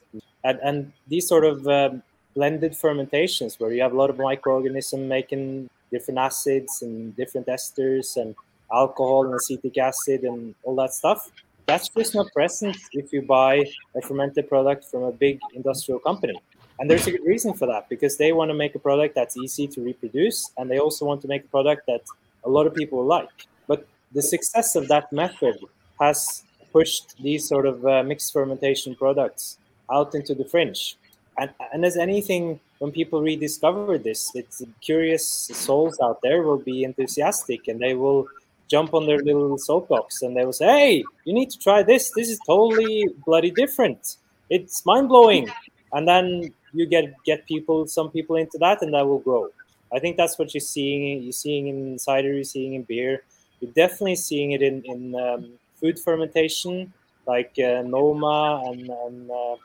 and 0.43 0.59
and 0.63 0.91
these 1.07 1.27
sort 1.27 1.45
of 1.45 1.67
um, 1.67 2.03
blended 2.35 2.75
fermentations 2.75 3.59
where 3.59 3.71
you 3.71 3.81
have 3.81 3.93
a 3.93 3.97
lot 3.97 4.09
of 4.09 4.17
microorganisms 4.17 5.07
making 5.07 5.69
different 5.91 6.19
acids 6.19 6.81
and 6.81 7.15
different 7.15 7.47
esters 7.47 8.17
and 8.17 8.35
alcohol 8.71 9.25
and 9.25 9.35
acetic 9.35 9.77
acid 9.77 10.23
and 10.23 10.55
all 10.63 10.75
that 10.75 10.93
stuff. 10.93 11.31
That's 11.65 11.87
just 11.89 12.13
not 12.15 12.33
present 12.33 12.75
if 12.91 13.13
you 13.13 13.21
buy 13.21 13.63
a 13.95 14.01
fermented 14.01 14.49
product 14.49 14.85
from 14.85 15.03
a 15.03 15.11
big 15.11 15.39
industrial 15.53 15.99
company. 15.99 16.39
And 16.79 16.89
there's 16.89 17.07
a 17.07 17.11
good 17.11 17.25
reason 17.25 17.53
for 17.53 17.67
that 17.67 17.87
because 17.87 18.17
they 18.17 18.33
want 18.33 18.49
to 18.49 18.55
make 18.55 18.73
a 18.75 18.79
product 18.79 19.15
that's 19.15 19.37
easy 19.37 19.67
to 19.67 19.81
reproduce 19.81 20.51
and 20.57 20.69
they 20.69 20.79
also 20.79 21.05
want 21.05 21.21
to 21.21 21.27
make 21.27 21.43
a 21.45 21.47
product 21.47 21.85
that 21.87 22.01
a 22.43 22.49
lot 22.49 22.65
of 22.67 22.73
people 22.73 23.05
like. 23.05 23.47
But 23.67 23.85
the 24.11 24.21
success 24.21 24.75
of 24.75 24.87
that 24.87 25.13
method 25.13 25.57
has 26.01 26.43
pushed 26.73 27.15
these 27.21 27.47
sort 27.47 27.67
of 27.67 27.85
uh, 27.85 28.03
mixed 28.03 28.33
fermentation 28.33 28.95
products 28.95 29.59
out 29.91 30.15
into 30.15 30.33
the 30.33 30.45
fringe. 30.45 30.97
And, 31.37 31.49
and 31.73 31.83
as 31.85 31.97
anything, 31.97 32.59
when 32.79 32.91
people 32.91 33.21
rediscover 33.21 33.97
this, 33.97 34.31
it's 34.35 34.61
curious 34.81 35.25
souls 35.25 35.99
out 36.01 36.19
there 36.21 36.43
will 36.43 36.59
be 36.59 36.83
enthusiastic 36.83 37.67
and 37.67 37.79
they 37.79 37.95
will 37.95 38.27
jump 38.69 38.93
on 38.93 39.05
their 39.05 39.19
little 39.19 39.57
soapbox 39.57 40.21
and 40.21 40.35
they 40.35 40.45
will 40.45 40.53
say, 40.53 40.67
"Hey, 40.67 41.03
you 41.25 41.33
need 41.33 41.49
to 41.51 41.59
try 41.59 41.83
this. 41.83 42.11
This 42.11 42.29
is 42.29 42.39
totally 42.45 43.07
bloody 43.25 43.51
different. 43.51 44.17
It's 44.49 44.85
mind 44.85 45.09
blowing." 45.09 45.49
And 45.93 46.07
then 46.07 46.53
you 46.73 46.85
get 46.85 47.13
get 47.23 47.45
people, 47.45 47.87
some 47.87 48.09
people 48.11 48.35
into 48.35 48.57
that, 48.59 48.81
and 48.81 48.93
that 48.93 49.05
will 49.07 49.19
grow. 49.19 49.49
I 49.95 49.99
think 49.99 50.17
that's 50.17 50.37
what 50.39 50.53
you're 50.53 50.61
seeing. 50.75 51.23
You're 51.23 51.31
seeing 51.31 51.67
in 51.67 51.99
cider. 51.99 52.33
You're 52.33 52.43
seeing 52.43 52.73
in 52.73 52.83
beer. 52.83 53.23
You're 53.59 53.71
definitely 53.71 54.15
seeing 54.15 54.51
it 54.51 54.61
in 54.61 54.83
in 54.85 55.15
um, 55.15 55.51
food 55.79 55.99
fermentation, 55.99 56.93
like 57.27 57.53
uh, 57.59 57.81
Noma 57.83 58.63
and, 58.65 58.89
and 58.89 59.31
uh, 59.31 59.55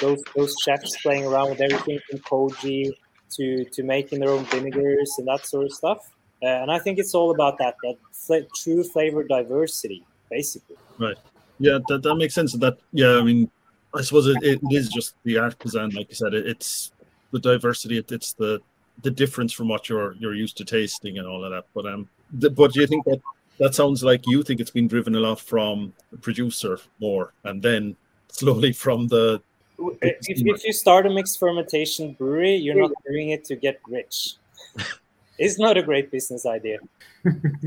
those 0.00 0.22
those 0.34 0.54
chefs 0.62 1.00
playing 1.02 1.24
around 1.24 1.50
with 1.50 1.60
everything 1.60 1.98
from 2.08 2.18
koji 2.20 2.92
to 3.36 3.64
to 3.64 3.82
making 3.82 4.20
their 4.20 4.30
own 4.30 4.44
vinegars 4.46 5.14
and 5.18 5.26
that 5.28 5.46
sort 5.46 5.66
of 5.66 5.72
stuff. 5.72 6.12
Uh, 6.42 6.46
and 6.46 6.70
I 6.70 6.78
think 6.78 6.98
it's 6.98 7.14
all 7.14 7.30
about 7.30 7.58
that 7.58 7.76
that 7.82 7.96
fl- 8.12 8.48
true 8.54 8.84
flavor 8.84 9.24
diversity, 9.24 10.04
basically. 10.30 10.76
Right. 10.98 11.16
Yeah, 11.58 11.78
that, 11.88 12.02
that 12.02 12.16
makes 12.16 12.34
sense. 12.34 12.52
That 12.52 12.78
yeah, 12.92 13.16
I 13.16 13.22
mean, 13.22 13.50
I 13.94 14.02
suppose 14.02 14.26
it, 14.26 14.42
it 14.42 14.60
is 14.70 14.88
just 14.88 15.14
the 15.24 15.38
artisan, 15.38 15.90
like 15.90 16.08
you 16.10 16.14
said. 16.14 16.34
It, 16.34 16.46
it's 16.46 16.92
the 17.32 17.38
diversity. 17.38 17.98
It, 17.98 18.12
it's 18.12 18.34
the 18.34 18.60
the 19.02 19.10
difference 19.10 19.52
from 19.52 19.68
what 19.68 19.88
you're 19.88 20.14
you're 20.14 20.34
used 20.34 20.56
to 20.58 20.64
tasting 20.64 21.18
and 21.18 21.26
all 21.26 21.44
of 21.44 21.50
that. 21.52 21.64
But 21.74 21.86
um, 21.86 22.08
the, 22.32 22.50
but 22.50 22.72
do 22.72 22.80
you 22.80 22.86
think 22.86 23.04
that 23.06 23.20
that 23.58 23.74
sounds 23.74 24.04
like 24.04 24.26
you 24.26 24.42
think 24.42 24.60
it's 24.60 24.70
been 24.70 24.88
driven 24.88 25.14
a 25.14 25.20
lot 25.20 25.40
from 25.40 25.94
the 26.12 26.18
producer 26.18 26.78
more, 27.00 27.32
and 27.44 27.62
then 27.62 27.96
slowly 28.28 28.72
from 28.72 29.08
the. 29.08 29.40
If, 29.78 30.16
if 30.28 30.64
you 30.64 30.72
start 30.72 31.06
a 31.06 31.10
mixed 31.10 31.38
fermentation 31.38 32.12
brewery, 32.12 32.56
you're 32.56 32.80
not 32.80 32.92
doing 33.06 33.30
it 33.30 33.44
to 33.44 33.56
get 33.56 33.80
rich. 33.88 34.36
it's 35.38 35.58
not 35.58 35.76
a 35.76 35.82
great 35.82 36.10
business 36.10 36.46
idea. 36.46 36.78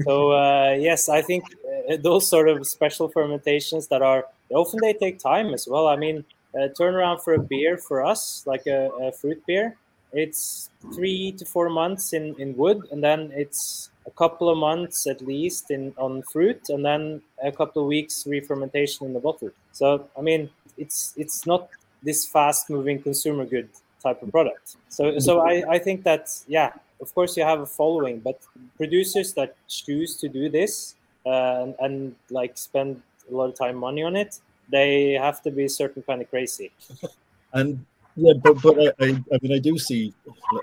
so 0.04 0.32
uh, 0.32 0.76
yes, 0.80 1.10
I 1.10 1.22
think 1.22 1.44
uh, 1.90 1.98
those 1.98 2.30
sort 2.30 2.50
of 2.50 2.66
special 2.66 3.10
fermentations 3.10 3.88
that 3.88 4.02
are 4.02 4.26
often 4.52 4.80
they 4.82 4.94
take 4.94 5.20
time 5.20 5.54
as 5.54 5.68
well. 5.68 5.88
I 5.88 5.96
mean, 5.96 6.26
uh, 6.56 6.70
turnaround 6.80 7.22
for 7.22 7.34
a 7.34 7.40
beer 7.40 7.78
for 7.78 8.04
us, 8.04 8.44
like 8.48 8.66
a, 8.66 8.90
a, 9.02 9.12
fruit 9.12 9.46
beer, 9.46 9.76
it's 10.14 10.70
three 10.96 11.32
to 11.34 11.46
four 11.46 11.70
months 11.70 12.14
in, 12.14 12.36
in 12.40 12.58
wood, 12.58 12.82
and 12.92 13.04
then 13.04 13.32
it's 13.36 13.92
a 14.08 14.12
couple 14.12 14.50
of 14.50 14.58
months 14.58 15.06
at 15.06 15.22
least 15.22 15.70
in 15.70 15.94
on 15.98 16.24
fruit, 16.24 16.70
and 16.70 16.84
then 16.84 17.22
a 17.44 17.52
couple 17.52 17.84
of 17.84 17.88
weeks 17.88 18.26
re-fermentation 18.26 19.06
in 19.06 19.14
the 19.14 19.20
bottle. 19.20 19.52
So 19.72 20.10
I 20.18 20.22
mean, 20.22 20.50
it's 20.78 21.14
it's 21.18 21.46
not 21.46 21.70
this 22.04 22.26
fast-moving 22.26 23.02
consumer 23.02 23.46
good 23.46 23.70
type 24.02 24.22
of 24.24 24.32
product. 24.32 24.78
So 24.90 25.20
so 25.20 25.42
I, 25.42 25.64
I 25.76 25.80
think 25.80 26.04
that 26.04 26.30
yeah, 26.48 26.72
of 27.02 27.14
course 27.14 27.36
you 27.38 27.44
have 27.44 27.60
a 27.60 27.66
following, 27.66 28.20
but 28.20 28.40
producers 28.78 29.34
that 29.34 29.56
choose 29.68 30.16
to 30.18 30.30
do 30.30 30.50
this 30.50 30.96
uh, 31.26 31.64
and, 31.64 31.76
and, 31.80 32.16
like 32.30 32.58
spend 32.58 33.02
a 33.30 33.36
lot 33.36 33.50
of 33.50 33.56
time 33.56 33.76
money 33.76 34.04
on 34.04 34.16
it, 34.16 34.40
they 34.72 35.12
have 35.14 35.42
to 35.44 35.52
be 35.52 35.66
a 35.66 35.70
certain 35.70 36.02
kind 36.04 36.22
of 36.22 36.30
crazy. 36.30 36.72
and 37.54 37.86
yeah, 38.16 38.34
but 38.42 38.62
but 38.62 38.80
I, 38.80 39.06
I, 39.06 39.08
I 39.34 39.40
mean 39.42 39.54
I 39.54 39.60
do 39.60 39.78
see 39.78 40.14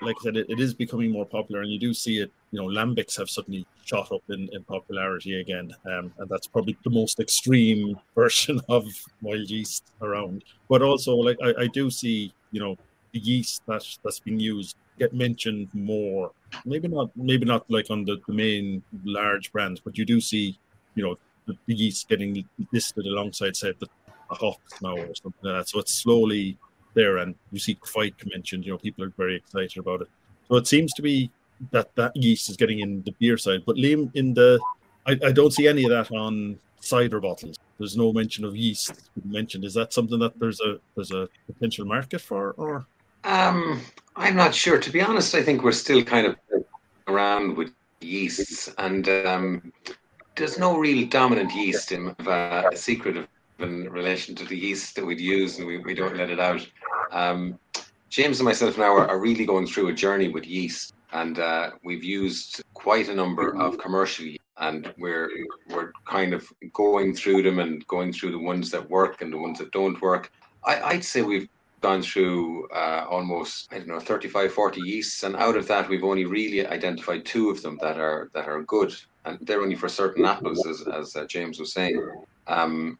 like 0.02 0.16
I 0.20 0.24
said, 0.24 0.36
it, 0.36 0.46
it 0.48 0.60
is 0.60 0.74
becoming 0.74 1.10
more 1.10 1.26
popular, 1.26 1.62
and 1.62 1.70
you 1.70 1.78
do 1.78 1.94
see 1.94 2.18
it. 2.18 2.30
You 2.56 2.62
know, 2.62 2.68
lambics 2.68 3.18
have 3.18 3.28
suddenly 3.28 3.66
shot 3.84 4.10
up 4.10 4.22
in, 4.30 4.48
in 4.50 4.64
popularity 4.64 5.40
again, 5.42 5.74
um, 5.84 6.10
and 6.16 6.26
that's 6.26 6.46
probably 6.46 6.74
the 6.84 6.90
most 6.90 7.20
extreme 7.20 8.00
version 8.14 8.62
of 8.70 8.86
wild 9.20 9.50
yeast 9.50 9.92
around. 10.00 10.42
But 10.70 10.80
also, 10.80 11.14
like 11.16 11.36
I, 11.44 11.64
I 11.64 11.66
do 11.66 11.90
see, 11.90 12.32
you 12.52 12.60
know, 12.60 12.78
the 13.12 13.18
yeast 13.18 13.60
that 13.66 13.84
that's 14.02 14.20
being 14.20 14.40
used 14.40 14.74
get 14.98 15.12
mentioned 15.12 15.68
more. 15.74 16.30
Maybe 16.64 16.88
not, 16.88 17.10
maybe 17.14 17.44
not 17.44 17.70
like 17.70 17.90
on 17.90 18.06
the, 18.06 18.22
the 18.26 18.32
main 18.32 18.82
large 19.04 19.52
brands, 19.52 19.78
but 19.78 19.98
you 19.98 20.06
do 20.06 20.18
see, 20.18 20.58
you 20.94 21.04
know, 21.04 21.18
the, 21.46 21.58
the 21.66 21.74
yeast 21.74 22.08
getting 22.08 22.42
listed 22.72 23.04
alongside, 23.04 23.54
say, 23.54 23.74
the, 23.78 23.86
the 24.30 24.34
hops 24.34 24.80
now 24.80 24.96
or 24.96 25.14
something 25.14 25.42
like 25.42 25.58
that. 25.58 25.68
So 25.68 25.78
it's 25.80 25.92
slowly 25.92 26.56
there, 26.94 27.18
and 27.18 27.34
you 27.52 27.58
see 27.58 27.74
quite 27.74 28.14
mentioned. 28.32 28.64
You 28.64 28.72
know, 28.72 28.78
people 28.78 29.04
are 29.04 29.12
very 29.18 29.36
excited 29.36 29.76
about 29.76 30.00
it. 30.00 30.08
So 30.48 30.56
it 30.56 30.66
seems 30.66 30.94
to 30.94 31.02
be 31.02 31.30
that 31.70 31.94
that 31.96 32.16
yeast 32.16 32.48
is 32.48 32.56
getting 32.56 32.80
in 32.80 33.02
the 33.02 33.12
beer 33.12 33.36
side. 33.36 33.62
But 33.66 33.76
Liam, 33.76 34.10
in 34.14 34.34
the, 34.34 34.58
I, 35.06 35.18
I 35.24 35.32
don't 35.32 35.52
see 35.52 35.68
any 35.68 35.84
of 35.84 35.90
that 35.90 36.10
on 36.12 36.58
cider 36.80 37.20
bottles. 37.20 37.56
There's 37.78 37.96
no 37.96 38.12
mention 38.12 38.44
of 38.44 38.56
yeast 38.56 39.10
mentioned. 39.24 39.64
Is 39.64 39.74
that 39.74 39.92
something 39.92 40.18
that 40.20 40.38
there's 40.38 40.60
a 40.60 40.78
there's 40.94 41.12
a 41.12 41.28
potential 41.46 41.84
market 41.84 42.20
for, 42.20 42.52
or? 42.52 42.86
Um, 43.24 43.80
I'm 44.14 44.36
not 44.36 44.54
sure. 44.54 44.78
To 44.78 44.90
be 44.90 45.00
honest, 45.00 45.34
I 45.34 45.42
think 45.42 45.62
we're 45.62 45.72
still 45.72 46.02
kind 46.02 46.26
of 46.26 46.36
around 47.08 47.56
with 47.56 47.72
yeasts, 48.00 48.72
and 48.78 49.08
um, 49.08 49.72
there's 50.36 50.58
no 50.58 50.78
real 50.78 51.06
dominant 51.08 51.54
yeast 51.54 51.92
in 51.92 52.08
uh, 52.26 52.70
a 52.72 52.76
secret 52.76 53.28
in 53.58 53.90
relation 53.90 54.34
to 54.36 54.44
the 54.44 54.56
yeast 54.56 54.96
that 54.96 55.04
we'd 55.04 55.20
use, 55.20 55.58
and 55.58 55.66
we, 55.66 55.78
we 55.78 55.94
don't 55.94 56.16
let 56.16 56.30
it 56.30 56.38
out. 56.40 56.66
Um, 57.10 57.58
James 58.08 58.38
and 58.38 58.44
myself 58.44 58.78
now 58.78 58.94
are, 58.94 59.08
are, 59.08 59.18
really 59.18 59.44
going 59.44 59.66
through 59.66 59.88
a 59.88 59.92
journey 59.92 60.28
with 60.28 60.46
yeast, 60.46 60.94
and 61.12 61.38
uh, 61.38 61.70
we've 61.84 62.04
used 62.04 62.62
quite 62.74 63.08
a 63.08 63.14
number 63.14 63.56
of 63.56 63.78
commercially 63.78 64.38
and 64.58 64.92
we're 64.98 65.30
we're 65.70 65.92
kind 66.06 66.32
of 66.32 66.46
going 66.72 67.14
through 67.14 67.42
them 67.42 67.58
and 67.58 67.86
going 67.86 68.12
through 68.12 68.32
the 68.32 68.38
ones 68.38 68.70
that 68.70 68.88
work 68.88 69.20
and 69.20 69.32
the 69.32 69.38
ones 69.38 69.58
that 69.58 69.70
don't 69.72 70.00
work. 70.00 70.30
I, 70.64 70.80
I'd 70.80 71.04
say 71.04 71.22
we've 71.22 71.48
gone 71.82 72.02
through 72.02 72.68
uh, 72.70 73.06
almost 73.08 73.68
I 73.72 73.78
don't 73.78 73.88
know 73.88 74.00
35 74.00 74.52
40 74.52 74.80
yeasts 74.80 75.22
and 75.22 75.36
out 75.36 75.56
of 75.56 75.68
that 75.68 75.88
we've 75.88 76.04
only 76.04 76.24
really 76.24 76.66
identified 76.66 77.24
two 77.24 77.50
of 77.50 77.62
them 77.62 77.78
that 77.82 77.98
are 77.98 78.30
that 78.34 78.48
are 78.48 78.62
good. 78.62 78.94
And 79.24 79.38
they're 79.42 79.60
only 79.60 79.74
for 79.74 79.88
certain 79.88 80.24
apples 80.24 80.64
as, 80.66 80.86
as 80.86 81.16
uh, 81.16 81.26
James 81.26 81.58
was 81.58 81.72
saying. 81.72 82.00
Um, 82.46 82.98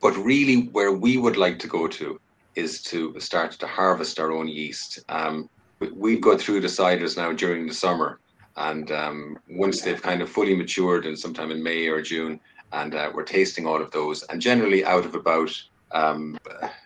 but 0.00 0.16
really 0.16 0.68
where 0.68 0.92
we 0.92 1.18
would 1.18 1.36
like 1.36 1.58
to 1.58 1.66
go 1.66 1.88
to 1.88 2.20
is 2.54 2.82
to 2.82 3.18
start 3.20 3.52
to 3.52 3.66
harvest 3.66 4.18
our 4.18 4.32
own 4.32 4.48
yeast. 4.48 5.00
Um, 5.08 5.50
we 5.94 6.18
go 6.18 6.36
through 6.36 6.60
the 6.60 6.68
ciders 6.68 7.16
now 7.16 7.32
during 7.32 7.66
the 7.66 7.74
summer 7.74 8.20
and 8.56 8.90
um, 8.90 9.38
once 9.50 9.82
they've 9.82 10.02
kind 10.02 10.22
of 10.22 10.30
fully 10.30 10.54
matured 10.54 11.06
and 11.06 11.18
sometime 11.18 11.50
in 11.50 11.62
May 11.62 11.88
or 11.88 12.00
June 12.00 12.40
and 12.72 12.94
uh, 12.94 13.10
we're 13.14 13.24
tasting 13.24 13.66
all 13.66 13.80
of 13.80 13.90
those 13.90 14.22
and 14.24 14.40
generally 14.40 14.84
out 14.84 15.04
of 15.04 15.14
about 15.14 15.50
um, 15.92 16.38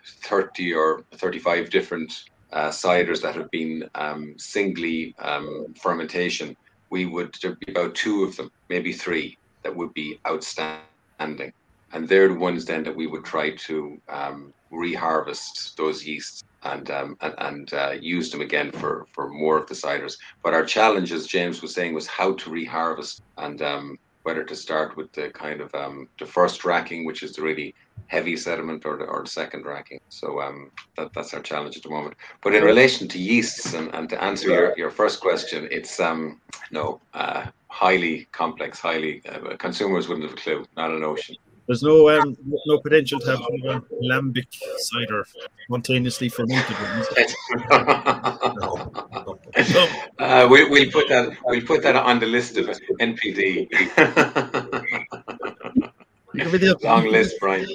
30 0.05 0.73
or 0.73 1.03
35 1.13 1.69
different 1.69 2.23
uh, 2.53 2.69
ciders 2.69 3.21
that 3.21 3.35
have 3.35 3.49
been 3.51 3.89
um, 3.95 4.35
singly 4.37 5.15
um, 5.19 5.73
fermentation, 5.81 6.55
we 6.89 7.05
would 7.05 7.35
there 7.41 7.57
be 7.65 7.71
about 7.71 7.95
two 7.95 8.23
of 8.23 8.35
them, 8.35 8.51
maybe 8.69 8.91
three, 8.91 9.37
that 9.63 9.75
would 9.75 9.93
be 9.93 10.19
outstanding. 10.27 11.53
And 11.93 12.07
they're 12.07 12.29
the 12.29 12.35
ones 12.35 12.65
then 12.65 12.83
that 12.83 12.95
we 12.95 13.07
would 13.07 13.25
try 13.25 13.51
to 13.51 14.01
um, 14.09 14.53
reharvest 14.71 15.75
those 15.75 16.05
yeasts 16.05 16.43
and 16.63 16.89
um, 16.91 17.17
and, 17.21 17.33
and 17.39 17.73
uh, 17.73 17.93
use 17.99 18.31
them 18.31 18.41
again 18.41 18.71
for 18.71 19.07
for 19.13 19.29
more 19.29 19.57
of 19.57 19.67
the 19.67 19.73
ciders. 19.73 20.17
But 20.43 20.53
our 20.53 20.65
challenge, 20.65 21.11
as 21.11 21.27
James 21.27 21.61
was 21.61 21.73
saying, 21.73 21.93
was 21.93 22.07
how 22.07 22.33
to 22.33 22.49
reharvest 22.49 23.21
and 23.37 23.61
um, 23.61 23.97
whether 24.23 24.43
to 24.43 24.55
start 24.55 24.95
with 24.95 25.11
the 25.13 25.29
kind 25.29 25.61
of 25.61 25.73
um, 25.73 26.07
the 26.19 26.25
first 26.25 26.63
racking, 26.63 27.05
which 27.05 27.23
is 27.23 27.33
the 27.33 27.41
really 27.41 27.73
heavy 28.07 28.35
sediment, 28.35 28.85
or 28.85 28.97
the, 28.97 29.05
or 29.05 29.23
the 29.23 29.29
second 29.29 29.65
racking. 29.65 29.99
So 30.09 30.41
um, 30.41 30.69
that, 30.97 31.13
that's 31.13 31.33
our 31.33 31.41
challenge 31.41 31.77
at 31.77 31.83
the 31.83 31.89
moment. 31.89 32.15
But 32.43 32.53
in 32.53 32.63
relation 32.63 33.07
to 33.07 33.19
yeasts, 33.19 33.73
and, 33.73 33.93
and 33.95 34.09
to 34.09 34.21
answer 34.21 34.49
your, 34.49 34.77
your 34.77 34.91
first 34.91 35.21
question, 35.21 35.67
it's 35.71 35.99
um, 35.99 36.41
no 36.71 36.99
uh, 37.13 37.45
highly 37.69 38.27
complex, 38.31 38.79
highly 38.79 39.21
uh, 39.29 39.55
consumers 39.57 40.07
wouldn't 40.07 40.29
have 40.29 40.37
a 40.37 40.41
clue, 40.41 40.65
not 40.75 40.91
a 40.91 40.99
notion. 40.99 41.35
There's 41.71 41.83
no 41.83 42.09
um, 42.09 42.35
no 42.65 42.79
potential 42.79 43.17
to 43.21 43.27
have 43.27 43.39
um, 43.69 43.85
lambic 44.03 44.47
cider 44.79 45.25
spontaneously 45.63 46.27
fermented. 46.27 46.75
no. 48.59 48.91
Uh, 50.19 50.47
we, 50.49 50.69
we'll 50.69 50.91
put 50.91 51.07
that 51.09 51.35
we'll 51.45 51.61
put 51.61 51.81
that 51.83 51.95
on 51.95 52.19
the 52.19 52.25
list 52.25 52.57
of 52.57 52.65
NPD. 52.99 53.67
Long 56.83 57.07
list, 57.07 57.35
Brian. 57.39 57.67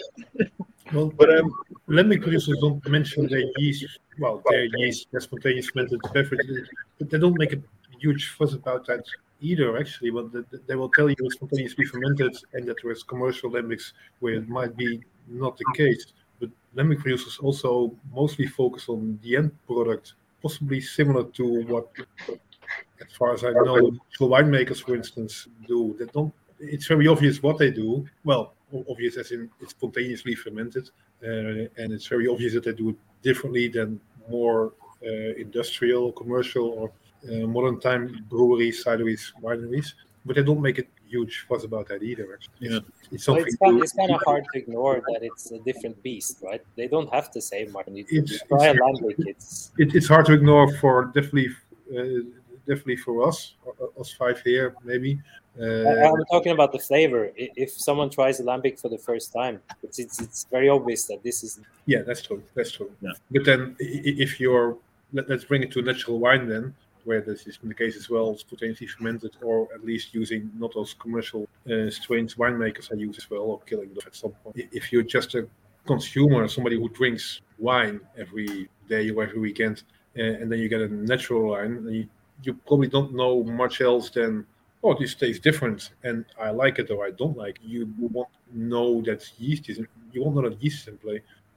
Well, 0.93 1.13
but 1.17 1.31
um, 1.39 1.53
lambic 1.89 2.23
producers 2.23 2.59
don't 2.61 2.87
mention 2.89 3.27
their 3.29 3.45
yeast. 3.57 3.99
Well, 4.19 4.43
their 4.51 4.67
yeast, 4.77 5.09
their 5.11 5.21
spontaneous 5.21 5.71
fermented 5.71 6.01
beverages, 6.13 6.69
but 6.99 7.09
they 7.11 7.19
don't 7.19 7.39
make 7.39 7.55
a 7.55 7.63
huge 7.99 8.29
fuss 8.29 8.53
about 8.53 8.87
that 8.89 9.05
either, 9.41 9.77
actually. 9.79 10.11
But 10.11 10.67
they 10.67 10.77
will 10.77 10.91
tell 10.91 11.09
you 11.09 11.17
it's 11.19 11.35
spontaneously 11.35 11.85
fermented 11.87 12.37
and 12.53 12.67
that 12.69 12.77
there 12.83 12.93
is 12.93 13.03
commercial 13.03 13.51
lambics 13.51 13.93
where 14.21 14.35
it 14.35 14.49
might 14.49 14.77
be 14.77 15.01
not 15.29 15.57
the 15.57 15.65
case. 15.77 16.07
But 16.41 16.51
lambic 16.77 17.01
producers 17.01 17.39
also 17.39 17.95
mostly 18.13 18.47
focus 18.47 18.89
on 18.89 19.19
the 19.23 19.37
end 19.37 19.53
product, 19.67 20.15
possibly 20.43 20.81
similar 20.81 21.25
to 21.25 21.65
what, 21.67 21.89
as 22.29 23.13
far 23.19 23.33
as 23.35 23.45
I 23.45 23.51
know, 23.51 23.93
winemakers, 24.21 24.83
for 24.83 24.95
instance, 24.95 25.49
do. 25.67 25.97
They 25.99 26.07
don't. 26.07 26.33
It's 26.59 26.87
very 26.87 27.07
obvious 27.07 27.43
what 27.43 27.59
they 27.59 27.71
do. 27.71 28.07
Well, 28.25 28.55
obvious 28.89 29.17
as 29.17 29.31
in 29.31 29.51
it's 29.61 29.73
spontaneously 29.73 30.35
fermented, 30.35 30.91
uh, 31.23 31.69
and 31.77 31.93
it's 31.93 32.07
very 32.07 32.29
obvious 32.29 32.55
that 32.55 32.65
they 32.65 32.73
do 32.73 32.91
it 32.91 32.97
differently 33.23 33.69
than 33.69 34.01
more 34.29 34.73
uh, 35.05 35.35
industrial, 35.37 36.13
commercial, 36.13 36.69
or 36.69 36.93
uh, 37.29 37.47
modern 37.47 37.81
time 37.81 38.25
breweries, 38.29 38.85
cideries, 38.85 39.33
wineries, 39.43 39.95
but 40.25 40.37
they 40.37 40.43
don't 40.43 40.61
make 40.61 40.79
a 40.79 40.85
huge 41.07 41.47
fuss 41.49 41.65
about 41.65 41.89
that 41.89 42.03
either. 42.03 42.35
Actually, 42.35 42.71
yeah. 42.71 42.79
it's, 43.11 43.25
something. 43.25 43.45
Well, 43.45 43.47
it's, 43.47 43.57
kind, 43.57 43.83
it's, 43.83 43.93
kind, 43.93 44.11
of 44.11 44.21
hard 44.25 44.45
to 44.53 44.59
ignore 44.59 45.03
that 45.09 45.21
it's 45.23 45.51
a 45.51 45.59
different 45.61 46.03
beast, 46.03 46.39
right? 46.43 46.63
They 46.77 46.89
don't 46.89 47.13
have 47.13 47.31
to 47.33 47.41
say 47.41 47.67
much. 47.67 47.87
It's, 47.89 48.13
it's, 48.13 48.43
try 48.49 48.73
lambic, 48.73 49.15
it's 49.19 49.73
it, 49.79 49.95
it's 49.95 50.09
hard 50.09 50.27
to 50.27 50.33
ignore 50.33 50.73
for 50.79 51.07
definitely. 51.07 51.51
Uh, 51.97 52.27
definitely 52.67 52.97
for 52.97 53.27
us, 53.27 53.55
us 53.99 54.13
five 54.13 54.41
here, 54.43 54.75
maybe. 54.85 55.21
Uh, 55.59 55.89
I'm 55.89 56.25
talking 56.31 56.53
about 56.53 56.73
the 56.73 56.79
flavor. 56.79 57.31
If 57.37 57.71
someone 57.71 58.11
tries 58.11 58.41
a 58.41 58.43
lambic 58.43 58.79
for 58.79 58.89
the 58.89 58.99
first 58.99 59.33
time, 59.33 59.61
it's, 59.83 59.99
it's, 59.99 60.21
it's 60.21 60.47
very 60.51 60.69
obvious 60.69 61.07
that 61.07 61.23
this 61.23 61.43
is. 61.43 61.61
Yeah, 61.87 62.03
that's 62.03 62.23
true. 62.23 62.43
That's 62.55 62.73
true. 62.73 62.91
Yeah. 63.01 63.13
But 63.31 63.45
then, 63.45 63.77
if 63.79 64.39
you're, 64.39 64.77
let, 65.13 65.31
us 65.31 65.45
bring 65.45 65.63
it 65.63 65.71
to 65.73 65.83
natural 65.83 66.19
wine 66.19 66.49
then 66.49 66.75
where 67.07 67.21
this 67.21 67.47
is 67.47 67.59
the 67.63 67.75
case 67.75 67.97
as 67.97 68.11
well, 68.11 68.37
spontaneously 68.37 68.89
fermented, 68.89 69.35
or 69.43 69.69
at 69.75 69.85
least 69.85 70.15
using 70.15 70.51
not 70.59 70.75
those 70.75 70.95
commercial 70.95 71.49
uh, 71.71 71.89
strains 71.89 72.35
winemakers 72.35 72.93
I 72.93 72.97
use 72.97 73.17
as 73.17 73.31
well, 73.31 73.43
or 73.43 73.61
killing 73.61 73.91
them 73.95 74.05
at 74.07 74.15
some 74.15 74.33
point. 74.43 74.57
If 74.73 74.93
you're 74.93 75.11
just 75.17 75.35
a 75.35 75.49
consumer, 75.87 76.47
somebody 76.49 76.77
who 76.77 76.89
drinks 76.89 77.41
wine 77.59 78.01
every 78.19 78.69
day 78.89 79.11
or 79.11 79.23
every 79.23 79.41
weekend, 79.41 79.85
uh, 80.19 80.23
and 80.23 80.51
then 80.51 80.59
you 80.59 80.69
get 80.69 80.81
a 80.81 80.89
natural 80.89 81.51
wine, 81.51 81.87
you, 81.89 82.09
you 82.43 82.55
probably 82.67 82.89
don't 82.89 83.15
know 83.15 83.43
much 83.45 83.81
else 83.81 84.11
than 84.11 84.45
oh, 84.83 84.95
this 84.99 85.15
tastes 85.15 85.43
different, 85.43 85.91
and 86.05 86.25
I 86.41 86.51
like 86.51 86.79
it 86.79 86.91
or 86.91 87.05
I 87.07 87.11
don't 87.11 87.37
like. 87.37 87.57
It. 87.57 87.69
You 87.69 87.93
won't 87.99 88.29
know 88.53 89.03
that 89.03 89.29
yeast 89.39 89.69
is. 89.69 89.79
You 90.13 90.23
won't 90.23 90.37
know 90.37 90.49
that 90.49 90.63
yeast 90.63 90.89
is 90.89 90.95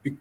in 0.03 0.17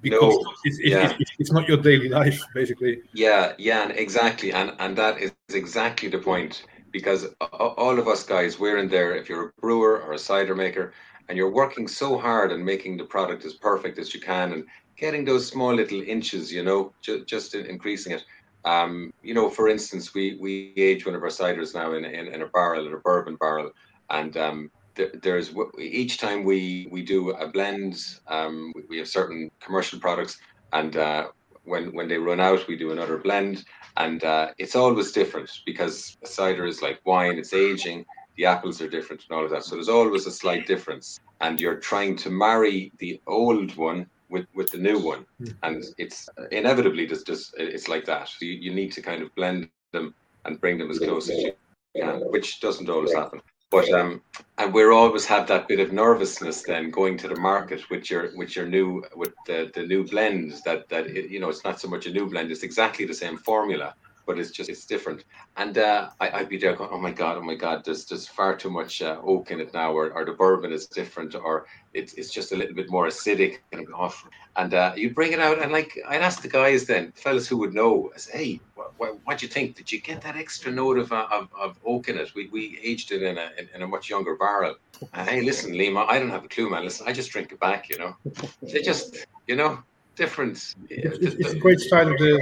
because 0.00 0.20
no, 0.20 0.52
it's, 0.64 0.80
yeah. 0.80 1.12
it's, 1.18 1.30
it's, 1.38 1.52
not 1.52 1.68
your 1.68 1.76
daily 1.76 2.08
life 2.08 2.40
basically 2.54 3.02
yeah 3.12 3.52
yeah 3.58 3.88
exactly 3.88 4.52
and 4.52 4.72
and 4.78 4.96
that 4.96 5.20
is 5.20 5.32
exactly 5.52 6.08
the 6.08 6.18
point 6.18 6.64
because 6.92 7.26
all 7.52 7.98
of 7.98 8.06
us 8.06 8.22
guys 8.24 8.58
we're 8.58 8.78
in 8.78 8.88
there 8.88 9.14
if 9.14 9.28
you're 9.28 9.48
a 9.48 9.60
brewer 9.60 10.00
or 10.02 10.12
a 10.12 10.18
cider 10.18 10.54
maker 10.54 10.92
and 11.28 11.36
you're 11.36 11.50
working 11.50 11.88
so 11.88 12.18
hard 12.18 12.52
and 12.52 12.64
making 12.64 12.96
the 12.96 13.04
product 13.04 13.44
as 13.44 13.54
perfect 13.54 13.98
as 13.98 14.14
you 14.14 14.20
can 14.20 14.52
and 14.52 14.64
getting 14.96 15.24
those 15.24 15.46
small 15.46 15.74
little 15.74 16.02
inches 16.02 16.52
you 16.52 16.62
know 16.62 16.92
ju- 17.00 17.24
just 17.24 17.54
increasing 17.54 18.12
it 18.12 18.24
um, 18.64 19.12
you 19.22 19.34
know 19.34 19.48
for 19.48 19.68
instance 19.68 20.14
we 20.14 20.38
we 20.40 20.72
age 20.76 21.06
one 21.06 21.14
of 21.14 21.22
our 21.22 21.28
ciders 21.28 21.74
now 21.74 21.92
in, 21.94 22.04
in, 22.04 22.28
in 22.28 22.42
a 22.42 22.46
barrel 22.46 22.86
in 22.86 22.92
a 22.92 22.98
bourbon 22.98 23.36
barrel 23.36 23.70
and 24.10 24.36
um, 24.36 24.70
there's 24.94 25.52
each 25.78 26.18
time 26.18 26.44
we 26.44 26.88
we 26.90 27.02
do 27.02 27.30
a 27.30 27.48
blend 27.48 27.96
um, 28.26 28.72
we 28.88 28.98
have 28.98 29.08
certain 29.08 29.50
commercial 29.60 29.98
products 29.98 30.38
and 30.72 30.96
uh, 30.96 31.28
when 31.64 31.94
when 31.94 32.08
they 32.08 32.18
run 32.18 32.40
out 32.40 32.66
we 32.68 32.76
do 32.76 32.92
another 32.92 33.18
blend 33.18 33.64
and 33.96 34.24
uh, 34.24 34.48
it's 34.58 34.76
always 34.76 35.12
different 35.12 35.50
because 35.66 36.16
cider 36.24 36.66
is 36.66 36.82
like 36.82 37.00
wine 37.04 37.38
it's 37.38 37.52
aging 37.52 38.04
the 38.36 38.44
apples 38.46 38.80
are 38.80 38.88
different 38.88 39.22
and 39.28 39.36
all 39.36 39.44
of 39.44 39.50
that 39.50 39.64
so 39.64 39.74
there's 39.74 39.88
always 39.88 40.26
a 40.26 40.30
slight 40.32 40.66
difference 40.66 41.18
and 41.40 41.60
you're 41.60 41.80
trying 41.80 42.16
to 42.16 42.30
marry 42.30 42.92
the 42.98 43.20
old 43.26 43.76
one 43.76 44.06
with 44.30 44.46
with 44.54 44.70
the 44.70 44.78
new 44.78 44.98
one, 44.98 45.24
Mm. 45.40 45.54
and 45.62 45.84
it's 45.98 46.28
inevitably 46.50 47.06
just 47.06 47.26
just 47.26 47.54
it's 47.58 47.88
like 47.88 48.06
that. 48.06 48.28
You 48.40 48.50
you 48.50 48.72
need 48.74 48.92
to 48.92 49.02
kind 49.02 49.22
of 49.22 49.34
blend 49.36 49.68
them 49.92 50.14
and 50.44 50.60
bring 50.60 50.78
them 50.78 50.90
as 50.90 50.98
close 50.98 51.28
as 51.28 51.42
you 51.42 51.52
can, 52.00 52.20
which 52.30 52.60
doesn't 52.60 52.88
always 52.88 53.12
happen. 53.12 53.40
But 53.72 53.90
um, 53.90 54.20
and 54.58 54.74
we're 54.74 54.92
always 54.92 55.24
have 55.24 55.48
that 55.48 55.66
bit 55.66 55.80
of 55.80 55.92
nervousness 55.92 56.62
then 56.62 56.90
going 56.90 57.16
to 57.18 57.28
the 57.28 57.40
market 57.40 57.88
with 57.90 58.10
your 58.10 58.36
with 58.36 58.54
your 58.54 58.66
new 58.66 59.02
with 59.16 59.32
the 59.46 59.72
the 59.74 59.86
new 59.86 60.04
blends 60.04 60.62
that 60.64 60.90
that 60.90 61.06
it, 61.06 61.30
you 61.30 61.40
know 61.40 61.48
it's 61.48 61.64
not 61.64 61.80
so 61.80 61.88
much 61.88 62.06
a 62.06 62.12
new 62.12 62.28
blend, 62.28 62.52
it's 62.52 62.62
exactly 62.62 63.06
the 63.06 63.14
same 63.14 63.38
formula, 63.38 63.94
but 64.26 64.38
it's 64.38 64.50
just 64.50 64.70
it's 64.70 64.84
different. 64.84 65.24
And 65.56 65.78
uh, 65.78 66.10
I, 66.20 66.30
I'd 66.30 66.48
be 66.48 66.58
there 66.58 66.74
going, 66.74 66.90
oh 66.92 66.98
my 66.98 67.10
god, 67.10 67.36
oh 67.36 67.42
my 67.42 67.54
god, 67.54 67.84
there's 67.84 68.04
there's 68.06 68.26
far 68.26 68.56
too 68.56 68.70
much 68.70 69.02
uh, 69.02 69.18
oak 69.22 69.50
in 69.50 69.60
it 69.60 69.72
now, 69.74 69.92
or, 69.92 70.12
or 70.12 70.24
the 70.24 70.32
bourbon 70.32 70.72
is 70.72 70.86
different, 70.86 71.34
or 71.34 71.66
it's 71.94 72.14
it's 72.14 72.30
just 72.30 72.52
a 72.52 72.56
little 72.56 72.74
bit 72.74 72.90
more 72.90 73.06
acidic 73.06 73.58
and 73.72 73.86
off. 73.94 74.26
And 74.56 74.74
uh, 74.74 74.92
you 74.96 75.14
bring 75.14 75.32
it 75.32 75.40
out, 75.40 75.62
and 75.62 75.72
like 75.72 75.98
I'd 76.08 76.22
ask 76.22 76.42
the 76.42 76.48
guys 76.48 76.86
then, 76.86 77.12
fellas 77.12 77.48
who 77.48 77.56
would 77.58 77.74
know, 77.74 78.10
I 78.14 78.18
say, 78.18 78.38
hey, 78.38 78.60
what, 78.74 78.92
what, 78.98 79.18
what 79.24 79.38
do 79.38 79.46
you 79.46 79.52
think? 79.52 79.76
Did 79.76 79.90
you 79.90 80.00
get 80.00 80.20
that 80.22 80.36
extra 80.36 80.70
note 80.70 80.98
of, 80.98 81.10
uh, 81.10 81.26
of, 81.32 81.48
of 81.58 81.78
oak 81.86 82.08
in 82.08 82.18
it? 82.18 82.34
We, 82.34 82.48
we 82.48 82.78
aged 82.82 83.12
it 83.12 83.22
in 83.22 83.38
a 83.38 83.50
in, 83.58 83.68
in 83.74 83.82
a 83.82 83.86
much 83.86 84.10
younger 84.10 84.36
barrel. 84.36 84.76
Hey, 85.14 85.40
listen, 85.40 85.72
Liam, 85.72 85.96
I 86.08 86.18
don't 86.18 86.30
have 86.30 86.44
a 86.44 86.48
clue, 86.48 86.70
man. 86.70 86.84
Listen, 86.84 87.08
I 87.08 87.12
just 87.12 87.30
drink 87.30 87.50
it 87.50 87.60
back, 87.60 87.88
you 87.88 87.98
know. 87.98 88.16
They 88.62 88.82
just, 88.82 89.26
you 89.46 89.56
know, 89.56 89.82
different. 90.16 90.56
It's, 90.90 91.18
it's, 91.18 91.34
it's 91.36 91.52
a 91.52 91.58
great 91.58 91.80
side 91.80 92.08
of 92.08 92.18
the 92.18 92.40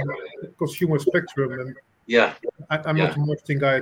consumer 0.57 0.99
spectrum, 0.99 1.51
and 1.59 1.75
Yeah, 2.07 2.33
I, 2.69 2.77
I'm 2.85 2.97
Yeah. 2.97 3.07
not 3.07 3.15
a 3.17 3.19
marketing 3.19 3.59
guy. 3.59 3.81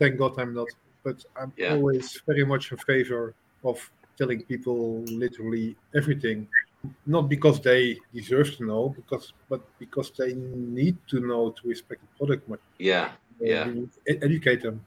Thank 0.00 0.18
God 0.18 0.32
I'm 0.40 0.54
not. 0.54 0.68
But 1.04 1.24
I'm 1.40 1.52
Yeah. 1.56 1.74
always 1.74 2.20
very 2.26 2.44
much 2.44 2.72
in 2.72 2.78
favor 2.78 3.34
of 3.64 3.78
telling 4.18 4.42
people 4.42 5.02
literally 5.24 5.76
everything, 5.94 6.48
not 7.06 7.28
because 7.28 7.60
they 7.60 7.98
deserve 8.14 8.56
to 8.56 8.64
know, 8.64 8.88
because 8.96 9.32
but 9.48 9.60
because 9.78 10.10
they 10.18 10.34
need 10.34 10.96
to 11.08 11.20
know 11.20 11.50
to 11.50 11.68
respect 11.68 12.00
the 12.02 12.08
product 12.18 12.48
much. 12.48 12.60
yeah, 12.78 13.12
yeah. 13.40 13.64
Uh, 13.64 14.10
e- 14.10 14.18
educate 14.22 14.62
them. 14.62 14.84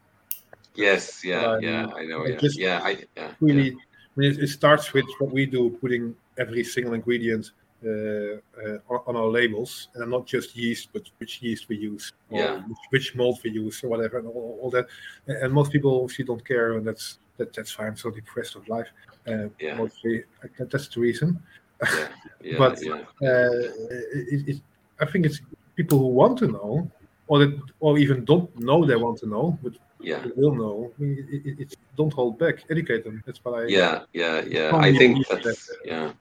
Yes, 0.75 1.23
yeah, 1.23 1.45
Um, 1.53 1.61
yeah. 1.61 1.85
I 1.95 2.05
know. 2.05 2.25
Yeah, 2.27 2.37
just 2.37 2.57
yeah. 2.59 2.81
I 2.83 2.91
yeah. 3.17 3.31
Really, 3.39 3.69
I 3.71 4.15
mean, 4.17 4.31
it, 4.31 4.39
it 4.39 4.47
starts 4.49 4.91
with 4.93 5.05
what 5.19 5.31
we 5.31 5.45
do, 5.45 5.77
putting 5.81 6.15
every 6.37 6.63
single 6.63 6.93
ingredient 6.93 7.51
on 7.85 8.99
on 9.07 9.15
our 9.15 9.27
labels, 9.27 9.89
and 9.95 10.09
not 10.11 10.25
just 10.25 10.55
yeast, 10.55 10.89
but 10.93 11.03
which 11.19 11.41
yeast 11.41 11.67
we 11.69 11.77
use, 11.77 12.13
or 12.29 12.39
Yeah. 12.39 12.61
which, 12.67 12.77
which 12.89 13.15
mold 13.15 13.39
we 13.43 13.51
use, 13.51 13.83
or 13.83 13.89
whatever, 13.89 14.17
and 14.19 14.27
all, 14.27 14.59
all 14.61 14.69
that. 14.71 14.85
And, 15.27 15.37
and 15.43 15.53
most 15.53 15.71
people 15.71 16.01
obviously 16.01 16.25
don't 16.25 16.45
care, 16.45 16.73
and 16.77 16.85
that's 16.87 17.19
that, 17.37 17.53
that's 17.53 17.71
fine. 17.71 17.87
I'm 17.87 17.97
so 17.97 18.11
depressed 18.11 18.55
of 18.55 18.67
life. 18.67 18.87
Uh, 19.27 19.47
Yeah. 19.59 19.75
Mostly, 19.75 20.23
that, 20.57 20.69
that's 20.69 20.87
the 20.87 20.99
reason. 21.01 21.41
yeah, 21.81 22.07
yeah, 22.43 22.57
But-. 22.57 22.77
Uh, 22.87 22.99
it, 23.21 24.49
it, 24.49 24.61
I 24.99 25.05
think 25.05 25.25
it's 25.25 25.41
people 25.75 25.97
who 25.99 26.07
want 26.07 26.37
to 26.39 26.47
know, 26.47 26.89
or 27.27 27.39
that, 27.39 27.59
or 27.79 27.97
even 27.97 28.25
don't 28.25 28.49
know 28.59 28.85
they 28.85 28.95
want 28.95 29.17
to 29.19 29.27
know, 29.27 29.57
but 29.63 29.73
yeah. 29.99 30.19
they 30.19 30.31
will 30.35 30.53
know. 30.55 30.91
I 30.97 31.01
mean, 31.01 31.27
it, 31.31 31.45
it, 31.47 31.59
it's 31.59 31.75
don't 31.97 32.13
hold 32.13 32.37
back, 32.37 32.63
educate 32.69 33.03
them. 33.03 33.23
That's 33.25 33.43
what 33.43 33.55
I. 33.59 33.65
Yeah, 33.67 34.03
yeah, 34.13 34.41
yeah. 34.47 34.75
I 34.75 34.95
think 34.95 35.25
that's 35.27 35.71
yeah. 35.85 36.11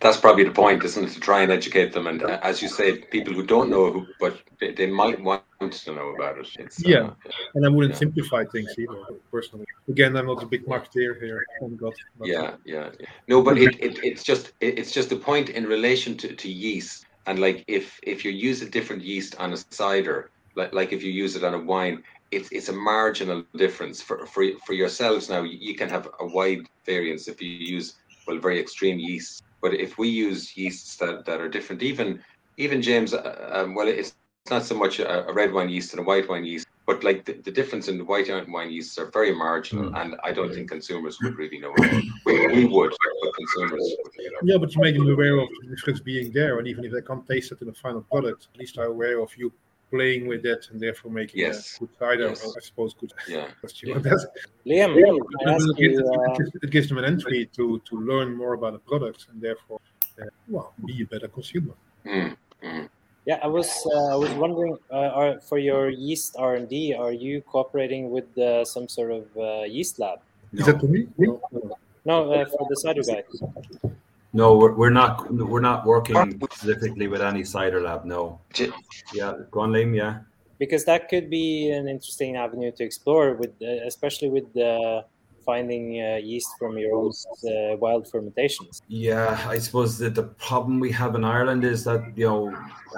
That's 0.00 0.16
probably 0.16 0.44
the 0.44 0.50
point, 0.50 0.82
isn't 0.84 1.04
it? 1.04 1.12
To 1.12 1.20
try 1.20 1.42
and 1.42 1.52
educate 1.52 1.92
them, 1.92 2.06
and 2.06 2.22
uh, 2.22 2.38
as 2.42 2.62
you 2.62 2.68
say, 2.68 2.98
people 3.10 3.34
who 3.34 3.44
don't 3.44 3.70
know, 3.70 3.92
who 3.92 4.06
but 4.18 4.40
they, 4.58 4.72
they 4.72 4.86
might 4.86 5.22
want 5.22 5.42
to 5.60 5.92
know 5.92 6.08
about 6.08 6.38
it. 6.38 6.48
It's, 6.58 6.84
uh, 6.84 6.88
Yeah. 6.88 7.10
And 7.54 7.66
I 7.66 7.68
wouldn't 7.68 7.94
Yeah. 7.94 7.98
simplify 7.98 8.44
things 8.44 8.74
either, 8.78 8.96
personally. 9.30 9.66
Again, 9.88 10.16
I'm 10.16 10.26
not 10.26 10.42
a 10.42 10.46
big 10.46 10.64
marketeer 10.66 11.20
here, 11.20 11.44
God. 11.76 11.92
yeah, 12.24 12.56
yeah, 12.64 12.90
yeah. 12.98 13.06
No, 13.28 13.42
but 13.42 13.58
it, 13.58 13.74
it 13.80 13.98
it's 14.02 14.22
just 14.22 14.52
it, 14.60 14.78
it's 14.78 14.92
just 14.92 15.12
a 15.12 15.16
point 15.16 15.50
in 15.50 15.66
relation 15.66 16.16
to, 16.18 16.34
to 16.34 16.48
yeast, 16.48 17.04
and 17.26 17.38
like 17.38 17.64
if 17.68 17.98
if 18.02 18.24
you 18.24 18.30
use 18.30 18.62
a 18.62 18.70
different 18.70 19.02
yeast 19.02 19.34
on 19.38 19.52
a 19.52 19.58
cider, 19.70 20.30
like 20.56 20.72
like 20.72 20.92
if 20.92 21.02
you 21.02 21.12
use 21.12 21.36
it 21.36 21.44
on 21.44 21.54
a 21.54 21.58
wine, 21.72 22.02
it's 22.30 22.48
it's 22.52 22.68
a 22.68 22.72
marginal 22.72 23.44
difference 23.56 24.00
for 24.00 24.26
for 24.26 24.44
for 24.64 24.72
yourselves. 24.72 25.28
Now 25.28 25.42
you 25.42 25.58
you 25.60 25.74
can 25.74 25.88
have 25.90 26.08
a 26.20 26.26
wide 26.26 26.64
variance 26.86 27.28
if 27.28 27.42
you 27.42 27.48
use 27.48 27.96
well 28.26 28.38
very 28.38 28.60
extreme 28.60 28.98
yeasts, 28.98 29.40
but 29.60 29.74
if 29.74 29.98
we 29.98 30.08
use 30.08 30.56
yeasts 30.56 30.96
that, 30.96 31.24
that 31.26 31.40
are 31.40 31.48
different, 31.48 31.82
even 31.82 32.22
even 32.56 32.82
James, 32.82 33.14
uh, 33.14 33.50
um, 33.52 33.74
well 33.74 33.88
it's 33.88 34.14
not 34.50 34.64
so 34.64 34.74
much 34.74 34.98
a, 34.98 35.28
a 35.28 35.32
red 35.32 35.52
wine 35.52 35.68
yeast 35.68 35.92
and 35.92 36.00
a 36.00 36.02
white 36.02 36.28
wine 36.28 36.44
yeast, 36.44 36.66
but 36.86 37.04
like 37.04 37.24
the, 37.24 37.34
the 37.34 37.50
difference 37.50 37.88
in 37.88 37.98
the 37.98 38.04
white 38.04 38.28
wine 38.48 38.70
yeasts 38.70 38.98
are 38.98 39.10
very 39.10 39.34
marginal, 39.34 39.94
and 39.96 40.16
I 40.24 40.32
don't 40.32 40.52
think 40.52 40.70
consumers 40.70 41.18
would 41.22 41.36
really 41.36 41.58
know. 41.58 41.72
We, 42.26 42.46
we 42.48 42.64
would, 42.66 42.90
but 43.22 43.34
consumers. 43.34 43.94
you 44.18 44.30
know. 44.30 44.38
Yeah, 44.42 44.58
but 44.58 44.74
you 44.74 44.80
make 44.80 44.96
them 44.96 45.08
aware 45.08 45.38
of 45.38 45.48
the 45.62 45.68
difference 45.74 46.00
being 46.00 46.32
there, 46.32 46.58
and 46.58 46.66
even 46.66 46.84
if 46.84 46.92
they 46.92 47.02
can't 47.02 47.26
taste 47.28 47.52
it 47.52 47.60
in 47.60 47.68
the 47.68 47.74
final 47.74 48.02
product, 48.02 48.48
at 48.52 48.58
least 48.58 48.78
are 48.78 48.86
aware 48.86 49.20
of 49.20 49.30
you 49.36 49.52
playing 49.90 50.26
with 50.26 50.44
it 50.46 50.68
and 50.70 50.80
therefore 50.80 51.10
making 51.10 51.40
Yes. 51.40 51.76
a 51.76 51.80
good 51.80 51.94
cider, 51.98 52.28
Yes. 52.28 52.44
or 52.44 52.50
I 52.56 52.60
suppose 52.60 52.94
good 52.94 53.12
Yeah, 53.28 53.48
question 53.60 53.92
on. 53.92 54.02
Liam, 54.02 54.20
Yeah, 54.66 54.88
can 54.94 55.48
I 55.48 55.54
ask 55.54 55.68
it, 55.68 55.76
gives, 55.76 55.98
you, 55.98 56.06
uh, 56.06 56.32
it 56.32 56.38
gives- 56.38 56.54
it 56.64 56.70
gives 56.70 56.88
them 56.88 56.98
an 56.98 57.04
entry 57.04 57.46
to, 57.56 57.80
to 57.88 57.94
learn 57.96 58.34
more 58.36 58.54
about 58.54 58.72
the 58.74 58.78
product 58.90 59.26
and 59.30 59.40
therefore, 59.40 59.80
uh, 60.20 60.26
well, 60.48 60.72
be 60.86 61.02
a 61.02 61.06
better 61.06 61.28
consumer. 61.28 61.74
Mm, 62.06 62.36
mm. 62.62 62.88
yeah, 63.26 63.38
I 63.42 63.46
was 63.46 63.68
uh, 63.94 64.14
I 64.14 64.16
was 64.16 64.30
wondering, 64.44 64.78
uh, 64.90 65.18
are, 65.20 65.40
for 65.40 65.58
your 65.58 65.90
yeast 65.90 66.36
R 66.38 66.54
and 66.54 66.68
D, 66.68 66.94
are 66.94 67.12
you 67.12 67.42
cooperating 67.42 68.10
with 68.10 68.28
uh, 68.38 68.64
some 68.64 68.88
sort 68.88 69.10
of 69.12 69.24
uh, 69.36 69.64
yeast 69.64 69.98
lab? 69.98 70.20
Is 70.52 70.66
that 70.66 70.80
to 70.80 70.86
me? 70.88 71.06
No, 71.18 71.40
no. 71.52 71.76
No, 72.04 72.32
uh, 72.32 72.46
for 72.46 72.66
the 72.70 72.76
cider 72.76 73.02
guy. 73.02 73.22
No, 74.32 74.56
we're, 74.56 74.74
we're 74.74 74.90
not. 74.90 75.32
We're 75.32 75.60
not 75.60 75.84
working 75.84 76.40
specifically 76.42 77.08
with 77.08 77.20
any 77.20 77.44
cider 77.44 77.80
lab. 77.82 78.04
No. 78.04 78.40
Yeah, 79.12 79.34
go 79.50 79.60
on, 79.60 79.72
Liam. 79.72 79.94
Yeah. 79.94 80.20
because 80.60 80.84
that 80.84 81.08
could 81.08 81.28
be 81.30 81.70
an 81.70 81.88
interesting 81.88 82.36
avenue 82.36 82.70
to 82.70 82.84
explore 82.84 83.34
with 83.34 83.50
uh, 83.62 83.86
especially 83.86 84.28
with 84.28 84.48
uh, 84.56 85.02
finding 85.44 86.00
uh, 86.00 86.16
yeast 86.30 86.50
from 86.58 86.78
your 86.78 86.94
own 86.94 87.10
uh, 87.10 87.76
wild 87.78 88.04
fermentations 88.12 88.82
Yeah, 88.86 89.40
I 89.48 89.58
suppose 89.58 89.98
that 89.98 90.14
the 90.14 90.28
problem 90.48 90.78
we 90.78 90.92
have 90.92 91.14
in 91.14 91.24
Ireland 91.24 91.64
is 91.64 91.82
that 91.84 92.02
you 92.14 92.26
know 92.26 92.42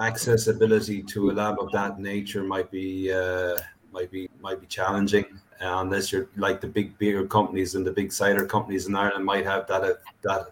accessibility 0.00 1.02
to 1.12 1.30
a 1.30 1.32
lab 1.32 1.56
of 1.60 1.70
that 1.72 1.98
nature 2.00 2.42
might 2.42 2.70
be 2.70 3.12
uh, 3.12 3.56
might 3.92 4.10
be 4.10 4.28
might 4.40 4.60
be 4.60 4.66
challenging 4.66 5.26
uh, 5.62 5.76
unless 5.84 6.10
you're 6.10 6.28
like 6.36 6.60
the 6.60 6.72
big 6.78 6.98
beer 6.98 7.20
companies 7.26 7.76
and 7.76 7.86
the 7.86 7.92
big 7.92 8.12
cider 8.12 8.44
companies 8.44 8.86
in 8.88 8.94
Ireland 8.96 9.24
might 9.24 9.46
have 9.52 9.66
that 9.68 9.82
uh, 9.84 9.94
that 10.22 10.42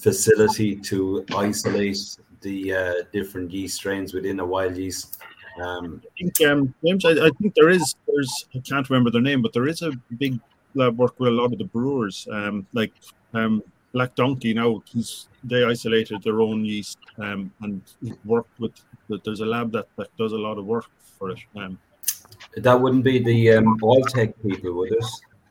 facility 0.00 0.76
to 0.76 1.24
isolate 1.36 1.98
the 2.40 2.74
uh, 2.74 2.94
different 3.12 3.50
yeast 3.50 3.76
strains 3.76 4.14
within 4.14 4.40
a 4.40 4.44
wild 4.44 4.76
yeast. 4.76 5.18
Um, 5.60 6.00
I 6.04 6.08
think, 6.18 6.50
um, 6.50 6.74
James, 6.84 7.04
I, 7.04 7.10
I 7.10 7.30
think 7.38 7.54
there 7.54 7.68
is, 7.68 7.94
there's, 8.06 8.46
I 8.54 8.60
can't 8.60 8.88
remember 8.88 9.10
their 9.10 9.20
name, 9.20 9.42
but 9.42 9.52
there 9.52 9.68
is 9.68 9.82
a 9.82 9.92
big 10.18 10.40
lab 10.74 10.96
work 10.96 11.18
with 11.20 11.28
a 11.28 11.32
lot 11.32 11.52
of 11.52 11.58
the 11.58 11.64
brewers, 11.64 12.26
um, 12.32 12.66
like 12.72 12.92
um, 13.34 13.62
Black 13.92 14.14
Donkey. 14.14 14.54
Now, 14.54 14.82
he's, 14.86 15.28
they 15.44 15.64
isolated 15.64 16.22
their 16.22 16.40
own 16.40 16.64
yeast 16.64 16.98
um, 17.18 17.52
and 17.60 17.82
worked 18.24 18.58
with. 18.58 18.72
There's 19.24 19.40
a 19.40 19.46
lab 19.46 19.72
that, 19.72 19.88
that 19.96 20.16
does 20.16 20.32
a 20.32 20.38
lot 20.38 20.56
of 20.56 20.64
work 20.64 20.86
for 21.18 21.30
it. 21.30 21.38
Um, 21.56 21.78
that 22.56 22.80
wouldn't 22.80 23.04
be 23.04 23.18
the 23.18 23.52
um, 23.52 23.78
Alltech 23.80 24.32
people, 24.42 24.72
would 24.74 24.92
it? 24.92 25.04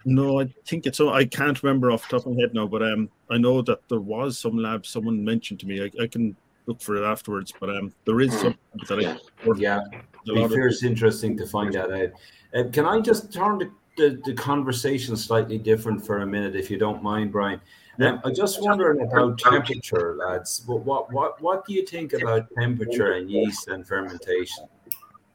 No, 0.09 0.41
I 0.41 0.45
think 0.65 0.85
it's. 0.85 0.99
I 0.99 1.25
can't 1.25 1.61
remember 1.61 1.91
off 1.91 2.07
the 2.09 2.17
top 2.17 2.25
of 2.25 2.33
my 2.33 2.41
head 2.41 2.53
now, 2.53 2.67
but 2.67 2.81
um, 2.81 3.09
I 3.29 3.37
know 3.37 3.61
that 3.61 3.87
there 3.89 3.99
was 3.99 4.39
some 4.39 4.57
lab. 4.57 4.85
Someone 4.85 5.23
mentioned 5.23 5.59
to 5.61 5.67
me. 5.67 5.83
I, 5.83 6.03
I 6.03 6.07
can 6.07 6.35
look 6.65 6.81
for 6.81 6.95
it 6.95 7.05
afterwards, 7.05 7.53
but 7.59 7.69
um, 7.69 7.93
there 8.05 8.19
is 8.19 8.37
some 8.39 8.55
that 8.87 8.99
I. 8.99 9.17
work 9.45 9.59
Yeah, 9.59 9.81
with 10.25 10.29
a 10.29 10.33
be 10.33 10.61
lot 10.61 10.83
interesting 10.83 11.37
to 11.37 11.45
find 11.45 11.73
that 11.73 11.91
out. 11.91 12.09
Uh, 12.53 12.69
can 12.71 12.85
I 12.85 12.99
just 12.99 13.31
turn 13.31 13.59
the, 13.59 13.71
the, 13.97 14.21
the 14.25 14.33
conversation 14.33 15.15
slightly 15.15 15.57
different 15.57 16.05
for 16.05 16.19
a 16.19 16.25
minute, 16.25 16.55
if 16.55 16.71
you 16.71 16.77
don't 16.77 17.03
mind, 17.03 17.31
Brian? 17.31 17.61
Um, 17.99 18.21
I'm 18.23 18.33
just 18.33 18.61
wondering 18.61 19.01
about 19.01 19.37
temperature, 19.37 20.15
lads. 20.15 20.63
What, 20.65 20.85
what 20.85 21.11
what 21.11 21.41
what 21.41 21.65
do 21.65 21.73
you 21.73 21.85
think 21.85 22.13
about 22.13 22.47
temperature 22.57 23.11
and 23.13 23.29
yeast 23.29 23.67
and 23.67 23.85
fermentation? 23.85 24.65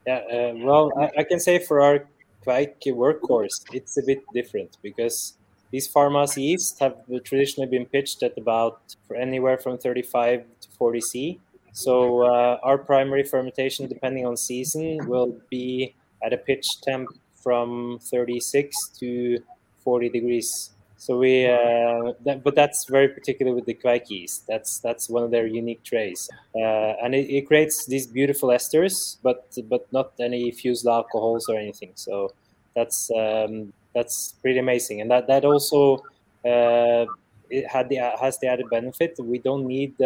yeah 0.06 0.16
uh, 0.30 0.52
well 0.56 0.92
I, 0.98 1.20
I 1.20 1.24
can 1.24 1.40
say 1.40 1.58
for 1.58 1.80
our 1.80 2.06
Kveik 2.44 2.80
workhorse. 2.86 3.64
It's 3.72 3.96
a 3.96 4.02
bit 4.02 4.22
different 4.32 4.76
because 4.82 5.36
these 5.70 5.88
farmhouse 5.88 6.36
yeast 6.36 6.78
have 6.80 6.96
traditionally 7.24 7.68
been 7.68 7.86
pitched 7.86 8.22
at 8.22 8.36
about 8.38 8.94
for 9.08 9.16
anywhere 9.16 9.58
from 9.58 9.78
35 9.78 10.44
to 10.60 10.68
40 10.78 11.00
c. 11.00 11.40
So 11.72 12.22
uh, 12.22 12.58
our 12.62 12.78
primary 12.78 13.24
fermentation 13.24 13.88
depending 13.88 14.26
on 14.26 14.36
season 14.36 14.98
will 15.08 15.36
be 15.50 15.94
at 16.22 16.32
a 16.32 16.36
pitch 16.36 16.80
temp 16.82 17.08
from 17.34 17.98
36 18.00 18.88
to 19.00 19.38
40 19.82 20.08
degrees 20.08 20.70
so 21.04 21.18
we 21.18 21.44
uh, 21.44 22.14
that, 22.24 22.42
but 22.42 22.54
that's 22.54 22.86
very 22.86 23.08
particular 23.08 23.52
with 23.54 23.66
the 23.66 23.74
Kveik 23.74 24.08
that's 24.48 24.78
that's 24.78 25.10
one 25.10 25.22
of 25.22 25.30
their 25.30 25.46
unique 25.46 25.82
traits 25.84 26.30
uh, 26.56 26.92
and 27.02 27.14
it, 27.14 27.28
it 27.28 27.46
creates 27.46 27.84
these 27.84 28.06
beautiful 28.06 28.48
esters, 28.48 29.18
but 29.22 29.44
but 29.68 29.86
not 29.92 30.12
any 30.18 30.50
fusel 30.50 30.94
alcohols 30.94 31.46
or 31.50 31.58
anything. 31.58 31.92
So 31.94 32.32
that's 32.74 33.10
um, 33.10 33.74
that's 33.94 34.32
pretty 34.40 34.58
amazing, 34.58 35.02
and 35.02 35.10
that 35.10 35.26
that 35.26 35.44
also 35.44 35.98
uh, 36.42 37.04
it 37.50 37.66
had 37.68 37.90
the 37.90 37.96
has 38.18 38.38
the 38.38 38.46
added 38.46 38.70
benefit 38.70 39.14
we 39.18 39.38
don't 39.38 39.66
need 39.66 39.98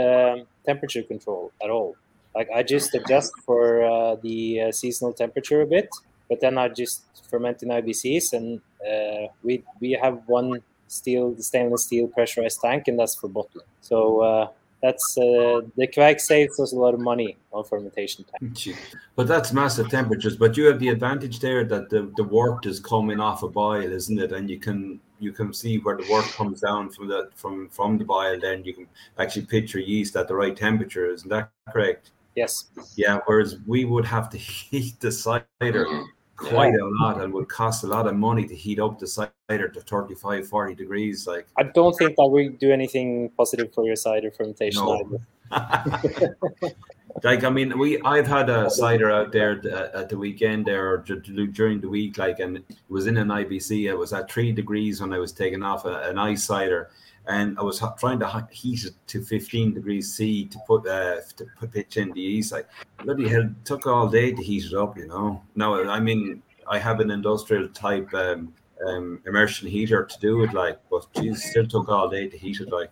temperature 0.67 1.05
control 1.05 1.53
at 1.63 1.71
all. 1.71 1.95
Like 2.35 2.49
I 2.53 2.65
just 2.65 2.93
adjust 2.97 3.33
for 3.47 3.85
uh, 3.85 4.17
the 4.17 4.63
uh, 4.63 4.73
seasonal 4.73 5.13
temperature 5.13 5.61
a 5.61 5.67
bit, 5.67 5.91
but 6.29 6.41
then 6.41 6.59
I 6.59 6.69
just 6.71 7.05
ferment 7.31 7.63
in 7.63 7.69
IBCs, 7.69 8.33
and 8.33 8.61
uh, 8.83 9.29
we 9.45 9.63
we 9.79 9.93
have 9.93 10.23
one 10.27 10.61
steel 10.89 11.33
the 11.33 11.43
stainless 11.43 11.85
steel 11.85 12.09
pressurized 12.09 12.61
tank, 12.61 12.89
and 12.89 12.99
that's 12.99 13.15
for 13.15 13.29
bottling. 13.29 13.67
So 13.81 14.21
uh, 14.21 14.49
that's 14.83 15.19
uh, 15.19 15.63
the 15.77 15.89
Kveik 15.89 16.21
saves 16.21 16.61
us 16.61 16.73
a 16.73 16.77
lot 16.77 16.95
of 16.95 17.01
money 17.01 17.37
on 17.53 17.65
fermentation 17.65 18.25
tank. 18.25 18.77
But 19.17 19.27
that's 19.27 19.53
massive 19.53 19.91
temperatures. 19.91 20.37
But 20.37 20.57
you 20.57 20.67
have 20.67 20.79
the 20.79 20.89
advantage 20.89 21.41
there 21.41 21.65
that 21.65 21.91
the, 21.91 22.13
the 22.17 22.23
wort 22.23 22.65
is 22.65 22.79
coming 22.79 23.19
off 23.21 23.43
a 23.43 23.49
boil, 23.49 23.91
isn't 23.93 24.19
it? 24.19 24.33
And 24.33 24.49
you 24.49 24.59
can 24.59 25.01
you 25.21 25.33
can 25.33 25.53
see 25.53 25.79
where 25.79 25.97
the 25.97 26.07
wort 26.09 26.27
comes 26.27 26.61
down 26.61 26.91
from 26.91 27.09
the 27.09 27.31
from 27.35 27.69
from 27.71 27.99
the 27.99 28.05
boil. 28.05 28.39
Then 28.41 28.65
you 28.65 28.73
can 28.73 28.87
actually 29.19 29.47
pitch 29.47 29.75
your 29.75 29.83
yeast 29.83 30.15
at 30.17 30.29
the 30.29 30.35
right 30.35 30.57
temperature. 30.57 31.07
Isn't 31.11 31.29
that 31.31 31.51
correct? 31.73 32.13
Yes. 32.37 32.67
Yeah. 32.95 33.19
Whereas 33.27 33.57
we 33.67 33.85
would 33.85 34.05
have 34.05 34.31
to 34.31 34.39
heat 34.39 35.01
the 35.01 35.11
cider 35.11 36.05
quite 36.39 36.75
a 36.75 36.87
lot 37.01 37.21
and 37.21 37.33
would 37.33 37.49
cost 37.49 37.83
a 37.85 37.87
lot 37.87 38.07
of 38.07 38.15
money 38.15 38.47
to 38.47 38.55
heat 38.55 38.79
up 38.79 38.99
the 38.99 39.07
cider 39.07 39.69
to 39.69 39.81
35, 39.81 40.49
40 40.49 40.75
degrees. 40.75 41.27
Like 41.27 41.47
I 41.59 41.65
don't 41.65 41.95
think 41.99 42.17
that 42.17 42.29
we 42.29 42.49
do 42.49 42.71
anything 42.71 43.31
positive 43.37 43.75
for 43.75 43.85
your 43.85 43.97
cider 43.97 44.31
fermentation 44.31 44.85
No. 44.85 45.21
either. 45.51 46.37
like 47.25 47.43
I 47.43 47.51
mean, 47.51 47.77
we 47.77 48.01
I've 48.03 48.27
had 48.27 48.49
a 48.51 48.71
cider 48.71 49.11
out 49.11 49.33
there 49.33 49.53
at 49.95 50.09
the 50.09 50.17
weekend 50.17 50.65
there 50.67 50.89
or 50.93 50.99
during 50.99 51.81
the 51.81 51.89
week, 51.89 52.19
like, 52.19 52.39
and 52.39 52.59
it 52.59 52.65
was 52.89 53.09
in 53.09 53.17
an 53.17 53.29
IBC. 53.29 53.89
It 53.89 53.95
was 53.95 54.13
at 54.13 54.31
three 54.31 54.53
degrees 54.53 55.01
when 55.01 55.13
I 55.13 55.19
was 55.19 55.33
taking 55.33 55.65
off 55.65 55.87
a, 55.87 56.09
an 56.09 56.19
ice 56.19 56.45
cider, 56.45 56.91
and 57.29 57.59
I 57.59 57.63
was 57.63 57.83
trying 57.99 58.19
to 58.21 58.49
heat 58.51 58.85
it 58.85 58.95
to 59.09 59.23
fifteen 59.23 59.75
degrees 59.75 60.15
C 60.15 60.47
to 60.47 60.59
put 60.67 60.87
uh, 60.87 61.17
to 61.37 61.47
put 61.59 61.73
pitch 61.73 61.99
in 61.99 62.11
the 62.13 62.21
yeast. 62.21 62.53
Like, 62.53 62.67
bloody 63.05 63.29
hell, 63.29 63.51
took 63.65 63.87
all 63.87 64.09
day 64.09 64.33
to 64.33 64.43
heat 64.43 64.65
it 64.65 64.75
up. 64.75 64.97
You 64.97 65.07
know. 65.07 65.43
Now 65.55 65.75
I 65.89 66.01
mean, 66.01 66.43
I 66.67 66.79
have 66.79 67.01
an 67.01 67.11
industrial 67.11 67.69
type 67.69 68.13
um, 68.15 68.55
um, 68.87 69.21
immersion 69.27 69.69
heater 69.69 70.05
to 70.05 70.21
do 70.21 70.43
it, 70.43 70.55
like, 70.55 70.79
but 70.91 71.07
geez, 71.15 71.45
still 71.45 71.67
took 71.67 71.89
all 71.89 72.09
day 72.09 72.29
to 72.29 72.37
heat 72.37 72.61
it, 72.61 72.73
like. 72.73 72.91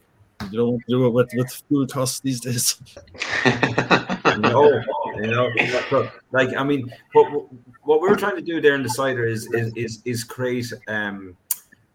You 0.51 0.59
don't 0.59 0.83
do 0.87 1.07
it 1.07 1.11
with, 1.11 1.31
with 1.35 1.51
fuel 1.67 1.87
costs 1.87 2.21
these 2.21 2.41
days. 2.41 2.79
no, 4.39 4.83
you 5.17 5.29
know, 5.29 5.51
like 6.31 6.55
I 6.55 6.63
mean, 6.63 6.93
what 7.15 7.47
what 7.85 8.01
we're 8.03 8.17
trying 8.17 8.37
to 8.37 8.43
do 8.43 8.61
there 8.61 8.75
in 8.75 8.83
the 8.83 8.91
cider 8.91 9.27
is 9.27 9.51
is 9.55 9.73
is, 9.75 10.03
is 10.05 10.25
create 10.25 10.71
um, 10.89 11.35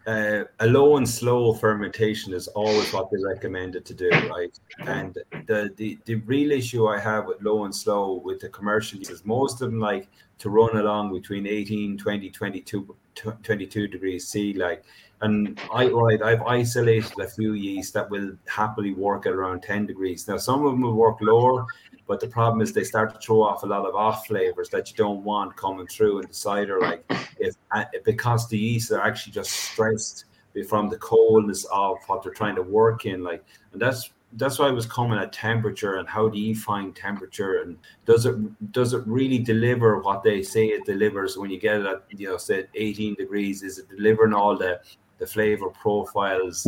uh, 0.07 0.43
a 0.59 0.67
low 0.67 0.97
and 0.97 1.07
slow 1.07 1.53
fermentation 1.53 2.33
is 2.33 2.47
always 2.49 2.91
what 2.93 3.09
they 3.11 3.17
recommended 3.23 3.85
to 3.85 3.93
do, 3.93 4.09
right? 4.29 4.57
And 4.79 5.17
the, 5.45 5.71
the 5.75 5.99
the 6.05 6.15
real 6.15 6.51
issue 6.51 6.87
I 6.87 6.99
have 6.99 7.25
with 7.25 7.41
low 7.41 7.65
and 7.65 7.75
slow 7.75 8.21
with 8.23 8.39
the 8.39 8.49
commercial 8.49 8.99
is 8.99 9.25
most 9.25 9.61
of 9.61 9.71
them 9.71 9.79
like 9.79 10.07
to 10.39 10.49
run 10.49 10.75
along 10.77 11.13
between 11.13 11.45
18, 11.45 11.99
20, 11.99 12.29
22, 12.31 12.95
22 13.43 13.87
degrees 13.87 14.27
C, 14.27 14.53
like. 14.53 14.83
And 15.23 15.59
I 15.71 15.87
right, 15.87 16.19
I've 16.19 16.41
isolated 16.41 17.19
a 17.19 17.27
few 17.27 17.53
yeast 17.53 17.93
that 17.93 18.09
will 18.09 18.31
happily 18.47 18.93
work 18.93 19.27
at 19.27 19.33
around 19.33 19.61
10 19.61 19.85
degrees. 19.85 20.27
Now, 20.27 20.37
some 20.37 20.65
of 20.65 20.71
them 20.71 20.81
will 20.81 20.95
work 20.95 21.17
lower, 21.21 21.67
but 22.07 22.19
the 22.19 22.27
problem 22.27 22.61
is 22.61 22.73
they 22.73 22.83
start 22.83 23.13
to 23.13 23.19
throw 23.19 23.41
off 23.41 23.63
a 23.63 23.65
lot 23.65 23.85
of 23.85 23.95
off 23.95 24.27
flavors 24.27 24.69
that 24.69 24.89
you 24.89 24.95
don't 24.97 25.23
want 25.23 25.55
coming 25.55 25.87
through 25.87 26.19
in 26.19 26.27
the 26.27 26.33
cider. 26.33 26.79
Like 26.79 27.03
if 27.39 27.55
uh, 27.71 27.85
because 28.03 28.47
the 28.49 28.57
yeast 28.57 28.91
are 28.91 29.01
actually 29.01 29.33
just 29.33 29.51
stressed 29.51 30.25
from 30.67 30.89
the 30.89 30.97
coldness 30.97 31.65
of 31.71 31.97
what 32.07 32.23
they're 32.23 32.33
trying 32.33 32.55
to 32.55 32.61
work 32.61 33.05
in. 33.05 33.23
Like, 33.23 33.43
and 33.73 33.81
that's 33.81 34.11
that's 34.33 34.59
why 34.59 34.67
I 34.67 34.71
was 34.71 34.85
coming 34.85 35.19
at 35.19 35.33
temperature 35.33 35.95
and 35.95 36.07
how 36.07 36.29
do 36.29 36.39
you 36.39 36.55
find 36.55 36.95
temperature 36.95 37.61
and 37.63 37.77
does 38.05 38.25
it 38.25 38.71
does 38.71 38.93
it 38.93 39.05
really 39.05 39.39
deliver 39.39 39.99
what 39.99 40.23
they 40.23 40.41
say 40.41 40.67
it 40.67 40.85
delivers 40.85 41.37
when 41.37 41.49
you 41.49 41.59
get 41.59 41.81
it 41.81 41.85
at 41.85 42.03
you 42.17 42.29
know 42.29 42.37
say 42.37 42.65
18 42.75 43.15
degrees? 43.15 43.63
Is 43.63 43.79
it 43.79 43.89
delivering 43.89 44.33
all 44.33 44.57
the 44.57 44.79
the 45.21 45.27
flavor 45.27 45.69
profiles, 45.69 46.67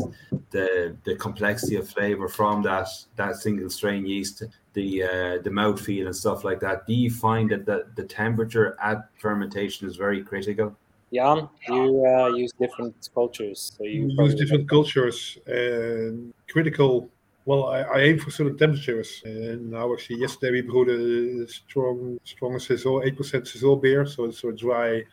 the 0.51 0.95
the 1.07 1.15
complexity 1.15 1.75
of 1.75 1.89
flavor 1.89 2.27
from 2.29 2.61
that 2.61 2.87
that 3.15 3.35
single 3.35 3.69
strain 3.69 4.05
yeast, 4.05 4.43
the 4.73 4.87
uh, 5.03 5.35
the 5.45 5.49
mouthfeel 5.49 6.05
and 6.05 6.15
stuff 6.15 6.43
like 6.43 6.59
that. 6.59 6.85
Do 6.85 6.93
you 6.93 7.11
find 7.11 7.49
that 7.49 7.65
the, 7.65 7.77
the 7.95 8.03
temperature 8.03 8.77
at 8.89 9.09
fermentation 9.19 9.89
is 9.89 9.95
very 9.97 10.21
critical? 10.23 10.69
Jan, 11.11 11.49
you 11.67 12.05
uh, 12.05 12.27
use 12.43 12.53
different 12.59 12.95
cultures, 13.13 13.73
so 13.75 13.83
you 13.83 14.01
use 14.19 14.35
different 14.35 14.69
cultures 14.69 15.37
and 15.47 16.33
critical. 16.47 17.09
Well, 17.45 17.63
I, 17.77 17.79
I 17.95 17.99
aim 18.07 18.19
for 18.19 18.31
certain 18.31 18.57
temperatures. 18.57 19.21
And 19.25 19.71
now 19.71 19.91
actually, 19.93 20.19
yesterday 20.21 20.51
we 20.57 20.61
brewed 20.61 20.89
a 20.89 21.47
strong, 21.51 22.17
strong 22.23 22.57
Saison, 22.57 23.01
eight 23.03 23.17
percent 23.17 23.47
Saison 23.47 23.81
beer. 23.81 24.05
So 24.05 24.25
it's 24.25 24.43
a 24.45 24.53
dry, 24.53 25.03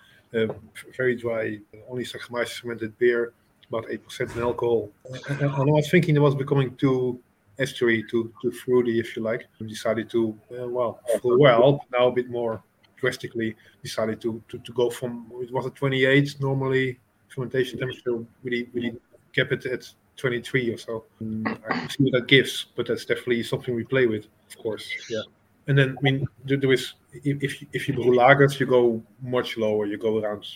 very 0.97 1.16
dry, 1.16 1.59
only 1.89 2.05
Saccharomyces 2.05 2.61
fermented 2.61 2.97
beer, 2.99 3.33
about 3.68 3.87
eight 3.91 4.05
percent 4.05 4.35
in 4.37 4.43
alcohol. 4.43 4.91
And, 5.28 5.43
I 5.43 5.64
was 5.64 5.91
thinking 5.91 6.16
it 6.16 6.20
was 6.20 6.35
becoming 6.35 6.76
too 6.76 7.20
estery, 7.59 8.09
too 8.09 8.33
too 8.43 8.51
fruity, 8.51 8.99
if 8.99 9.16
you 9.16 9.22
like. 9.22 9.47
We 9.61 9.68
decided 9.68 10.11
to, 10.11 10.37
uh, 10.53 10.68
well, 10.68 11.01
for 11.20 11.35
a 11.35 11.39
while, 11.39 11.85
now 11.93 12.09
a 12.09 12.12
bit 12.12 12.31
more 12.31 12.62
drastically, 12.97 13.57
decided 13.83 14.20
to 14.22 14.43
to, 14.49 14.59
to 14.59 14.72
go 14.72 14.91
from 14.91 15.26
it 15.41 15.53
was 15.53 15.66
a 15.66 15.70
28 15.70 16.37
normally 16.41 16.99
fermentation 17.28 17.78
temperature 17.78 18.24
really 18.43 18.68
really 18.74 18.97
kept 19.33 19.53
it 19.53 19.64
at 19.66 19.89
23 20.16 20.74
or 20.74 20.76
so. 20.76 21.05
Mm, 21.22 21.59
I 21.68 21.72
can 21.72 21.89
see 21.89 22.05
what 22.05 22.12
that 22.12 22.26
gives, 22.26 22.66
but 22.76 22.87
that's 22.87 23.05
definitely 23.05 23.43
something 23.43 23.74
we 23.74 23.85
play 23.85 24.07
with, 24.07 24.26
of 24.49 24.59
course. 24.59 24.93
Yeah. 25.09 25.22
And 25.67 25.79
then 25.79 25.97
I 25.99 26.03
mean 26.03 26.27
there, 26.45 26.73
is 26.73 26.95
if 27.13 27.43
if 27.43 27.61
you, 27.61 27.69
if 27.73 27.87
brew 27.87 28.17
lagers, 28.17 28.59
you 28.59 28.67
go 28.67 29.03
much 29.23 29.57
lower. 29.57 29.87
You 29.87 29.99
go 29.99 30.19
around 30.19 30.47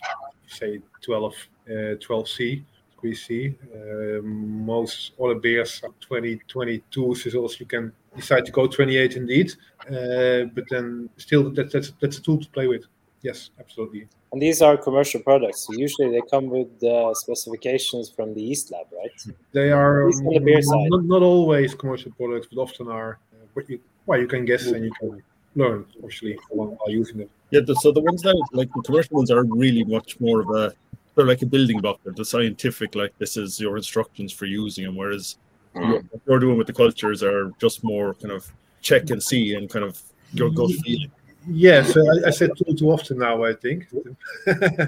say 0.46 0.80
12 1.02 1.34
uh, 1.70 1.94
12 2.00 2.28
C. 2.28 2.64
degree 2.94 3.14
C. 3.14 3.54
Um, 3.74 4.64
most 4.64 5.12
other 5.22 5.34
beers 5.34 5.80
are 5.84 5.90
20, 6.00 6.40
22 6.48 7.14
Celsius. 7.14 7.60
You 7.60 7.66
can 7.66 7.92
decide 8.16 8.44
to 8.46 8.52
go 8.52 8.66
28 8.66 9.16
indeed, 9.16 9.52
uh, 9.88 10.44
but 10.54 10.64
then 10.70 11.08
still 11.16 11.50
that, 11.50 11.72
that's 11.72 11.92
that's 12.00 12.18
a 12.18 12.22
tool 12.22 12.38
to 12.38 12.48
play 12.50 12.66
with. 12.66 12.84
Yes, 13.22 13.50
absolutely. 13.58 14.06
And 14.32 14.42
these 14.42 14.60
are 14.60 14.76
commercial 14.76 15.20
products. 15.22 15.66
So 15.66 15.72
usually 15.74 16.10
they 16.10 16.20
come 16.30 16.48
with 16.48 16.82
uh, 16.82 17.14
specifications 17.14 18.10
from 18.10 18.34
the 18.34 18.42
Yeast 18.42 18.70
Lab, 18.70 18.86
right? 18.92 19.36
They 19.52 19.70
are 19.70 20.04
on 20.04 20.10
the 20.10 20.40
beer 20.40 20.60
side. 20.60 20.88
not, 20.90 21.04
not 21.04 21.22
always 21.22 21.74
commercial 21.74 22.12
products, 22.12 22.48
but 22.52 22.60
often 22.60 22.88
are. 22.88 23.18
Uh, 23.32 23.46
but 23.54 23.70
you, 23.70 23.80
well, 24.06 24.20
you 24.20 24.26
can 24.26 24.44
guess 24.44 24.66
and 24.66 24.84
you 24.84 24.92
can 25.00 25.22
learn, 25.56 25.86
obviously, 25.96 26.38
while, 26.50 26.68
while 26.68 26.90
using 26.90 27.18
them. 27.18 27.28
Yeah, 27.50 27.60
the, 27.60 27.74
so 27.76 27.92
the 27.92 28.00
ones 28.00 28.22
that 28.22 28.36
like 28.52 28.70
the 28.74 28.82
commercial 28.82 29.16
ones 29.16 29.30
are 29.30 29.44
really 29.44 29.84
much 29.84 30.18
more 30.20 30.40
of 30.40 30.50
a 30.50 30.74
they're 31.14 31.26
like 31.26 31.42
a 31.42 31.46
building 31.46 31.80
block. 31.80 32.00
They're 32.02 32.12
the 32.12 32.24
scientific, 32.24 32.94
like 32.94 33.16
this 33.18 33.36
is 33.36 33.60
your 33.60 33.76
instructions 33.76 34.32
for 34.32 34.46
using 34.46 34.84
them. 34.84 34.96
Whereas 34.96 35.36
what 35.72 36.04
you're 36.26 36.38
doing 36.38 36.58
with 36.58 36.66
the 36.66 36.72
cultures 36.72 37.22
are 37.22 37.52
just 37.60 37.84
more 37.84 38.14
kind 38.14 38.32
of 38.32 38.50
check 38.82 39.10
and 39.10 39.22
see 39.22 39.54
and 39.54 39.68
kind 39.68 39.84
of 39.84 40.00
your 40.32 40.50
gut 40.50 40.70
feeling. 40.84 41.10
Yes, 41.46 41.96
uh, 41.96 42.00
I, 42.00 42.28
I 42.28 42.30
said 42.30 42.50
too 42.56 42.74
too 42.74 42.90
often 42.90 43.18
now. 43.18 43.44
I 43.44 43.52
think 43.52 43.86
uh, 44.46 44.50
uh, 44.50 44.86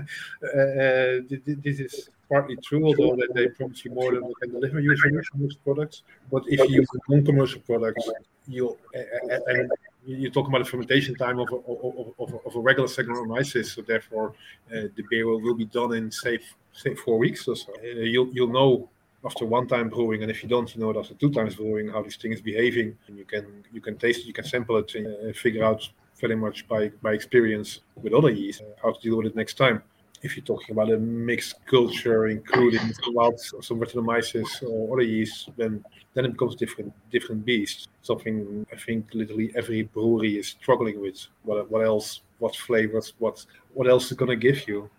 th- 1.29 1.45
th- 1.45 1.59
this 1.63 1.81
is 1.81 2.09
partly 2.29 2.57
true, 2.57 2.85
although 2.87 3.17
that 3.17 3.33
they 3.35 3.49
promise 3.49 3.85
you 3.85 3.93
more 3.93 4.13
than 4.13 4.23
they 4.23 4.35
can 4.41 4.51
deliver 4.53 4.81
using 4.81 5.21
commercial 5.33 5.61
products. 5.65 6.03
But 6.31 6.43
if 6.47 6.59
you 6.69 6.77
use 6.81 6.89
non-commercial 7.09 7.61
products, 7.61 8.09
you 8.49 8.77
and 8.95 9.71
you 10.07 10.31
talk 10.31 10.47
about 10.49 10.59
the 10.59 10.65
fermentation 10.65 11.15
time 11.17 11.39
of 11.41 11.49
a, 11.51 11.57
of, 11.57 12.15
of, 12.19 12.41
of 12.47 12.57
a 12.57 12.61
regular 12.61 12.89
Saccharomyces, 12.89 13.75
so 13.75 13.83
therefore 13.83 14.35
uh, 14.71 14.83
the 14.95 15.05
beer 15.11 15.27
will, 15.27 15.41
will 15.41 15.55
be 15.55 15.65
done 15.65 15.95
in 15.95 16.11
say 16.11 16.39
say 16.73 16.95
four 16.95 17.19
weeks 17.19 17.49
or 17.49 17.57
so. 17.57 17.73
Uh, 17.83 17.87
you'll 17.87 18.29
you'll 18.29 18.53
know 18.53 18.89
after 19.25 19.45
one 19.45 19.67
time 19.67 19.89
brewing, 19.89 20.23
and 20.23 20.31
if 20.31 20.43
you 20.43 20.49
don't, 20.49 20.73
you 20.75 20.81
know 20.81 20.91
it 20.91 20.97
after 20.97 21.15
two 21.15 21.33
times 21.33 21.57
brewing 21.57 21.89
how 21.89 22.03
this 22.03 22.17
thing 22.17 22.33
is 22.33 22.41
behaving, 22.41 22.97
and 23.09 23.19
you 23.19 23.25
can 23.25 23.65
you 23.73 23.81
can 23.81 23.97
taste 23.97 24.21
it, 24.21 24.27
you 24.27 24.33
can 24.33 24.45
sample 24.45 24.77
it, 24.77 24.95
and 24.95 25.07
uh, 25.07 25.33
figure 25.33 25.65
out 25.65 25.89
very 26.21 26.37
much 26.37 26.69
by 26.69 26.89
by 27.03 27.13
experience 27.13 27.81
with 28.01 28.13
other 28.13 28.31
yeast 28.31 28.63
uh, 28.63 28.65
how 28.83 28.93
to 28.93 29.01
deal 29.01 29.17
with 29.17 29.27
it 29.27 29.37
next 29.37 29.55
time. 29.55 29.83
If 30.23 30.37
you're 30.37 30.45
talking 30.45 30.73
about 30.73 30.91
a 30.91 30.99
mixed 30.99 31.65
culture, 31.67 32.29
including 32.29 32.81
wild 33.09 33.39
some 33.41 33.81
Brettanomyces 33.81 34.63
or 34.69 34.95
other 34.95 35.03
yeast, 35.03 35.51
then 35.57 35.85
then 36.15 36.25
it 36.25 36.33
becomes 36.33 36.55
different 36.55 36.93
different 37.11 37.45
beast. 37.45 37.89
Something 38.03 38.67
I 38.73 38.77
think 38.77 39.11
literally 39.13 39.53
every 39.55 39.83
brewery 39.83 40.39
is 40.39 40.49
struggling 40.49 41.01
with. 41.01 41.27
What 41.43 41.71
what 41.71 41.85
else? 41.85 42.23
What 42.39 42.57
flavors? 42.57 43.15
What 43.19 43.45
what 43.75 43.89
else 43.89 44.11
is 44.11 44.17
gonna 44.17 44.37
give 44.37 44.67
you? 44.69 44.91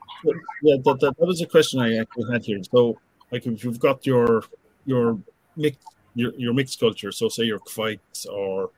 Yeah, 0.64 0.78
that, 0.84 1.00
that, 1.00 1.16
that 1.18 1.26
was 1.26 1.42
a 1.42 1.48
question 1.48 1.80
I 1.80 1.98
actually 1.98 2.32
had 2.32 2.44
here. 2.44 2.60
So, 2.72 2.98
like, 3.32 3.46
if 3.46 3.64
you've 3.64 3.80
got 3.80 4.06
your 4.06 4.44
your 4.86 5.20
mix 5.56 5.78
your, 6.16 6.34
your 6.36 6.54
mixed 6.54 6.80
culture, 6.80 7.12
so 7.12 7.30
say 7.30 7.44
your 7.44 7.60
kveiks 7.60 8.26
or 8.28 8.72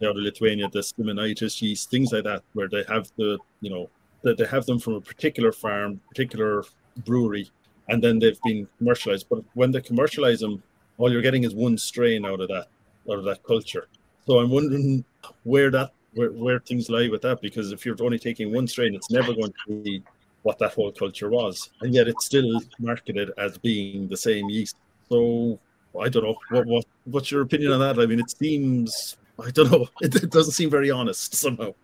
say 0.00 0.06
out 0.06 0.16
of 0.16 0.22
Lithuania, 0.22 0.68
the 0.70 0.80
Simonaitis 0.80 1.60
yeast, 1.60 1.90
things 1.90 2.12
like 2.12 2.24
that, 2.24 2.42
where 2.54 2.68
they 2.68 2.84
have 2.88 3.10
the 3.16 3.38
you 3.60 3.70
know 3.70 3.90
that 4.22 4.36
they 4.36 4.46
have 4.46 4.66
them 4.66 4.78
from 4.78 4.94
a 4.94 5.00
particular 5.00 5.52
farm, 5.52 6.00
particular 6.08 6.64
brewery, 7.04 7.50
and 7.88 8.02
then 8.02 8.18
they've 8.18 8.40
been 8.44 8.68
commercialized. 8.78 9.26
But 9.28 9.42
when 9.54 9.70
they 9.70 9.80
commercialize 9.80 10.40
them, 10.40 10.62
all 10.98 11.10
you're 11.12 11.22
getting 11.22 11.44
is 11.44 11.54
one 11.54 11.78
strain 11.78 12.24
out 12.24 12.40
of 12.40 12.48
that 12.48 12.68
out 13.10 13.18
of 13.18 13.24
that 13.24 13.42
culture. 13.44 13.88
So 14.26 14.38
I'm 14.40 14.50
wondering 14.50 15.04
where 15.44 15.70
that 15.70 15.92
where, 16.14 16.30
where 16.32 16.60
things 16.60 16.90
lie 16.90 17.08
with 17.08 17.22
that 17.22 17.40
because 17.40 17.72
if 17.72 17.86
you're 17.86 17.96
only 18.00 18.18
taking 18.18 18.52
one 18.52 18.66
strain, 18.66 18.94
it's 18.94 19.10
never 19.10 19.32
going 19.32 19.52
to 19.66 19.82
be 19.82 20.02
what 20.42 20.58
that 20.58 20.72
whole 20.72 20.92
culture 20.92 21.30
was, 21.30 21.70
and 21.80 21.94
yet 21.94 22.08
it's 22.08 22.26
still 22.26 22.60
marketed 22.78 23.30
as 23.38 23.58
being 23.58 24.08
the 24.08 24.16
same 24.16 24.48
yeast. 24.48 24.76
So 25.08 25.58
I 26.00 26.08
don't 26.08 26.24
know 26.24 26.36
what 26.50 26.66
what 26.66 26.84
what's 27.04 27.30
your 27.30 27.42
opinion 27.42 27.72
on 27.72 27.80
that? 27.80 27.98
I 27.98 28.06
mean, 28.06 28.20
it 28.20 28.30
seems 28.30 29.16
I 29.38 29.50
don't 29.50 29.70
know. 29.70 29.88
It, 30.00 30.14
it 30.24 30.30
doesn't 30.30 30.52
seem 30.52 30.70
very 30.70 30.90
honest 30.90 31.34
somehow. 31.34 31.74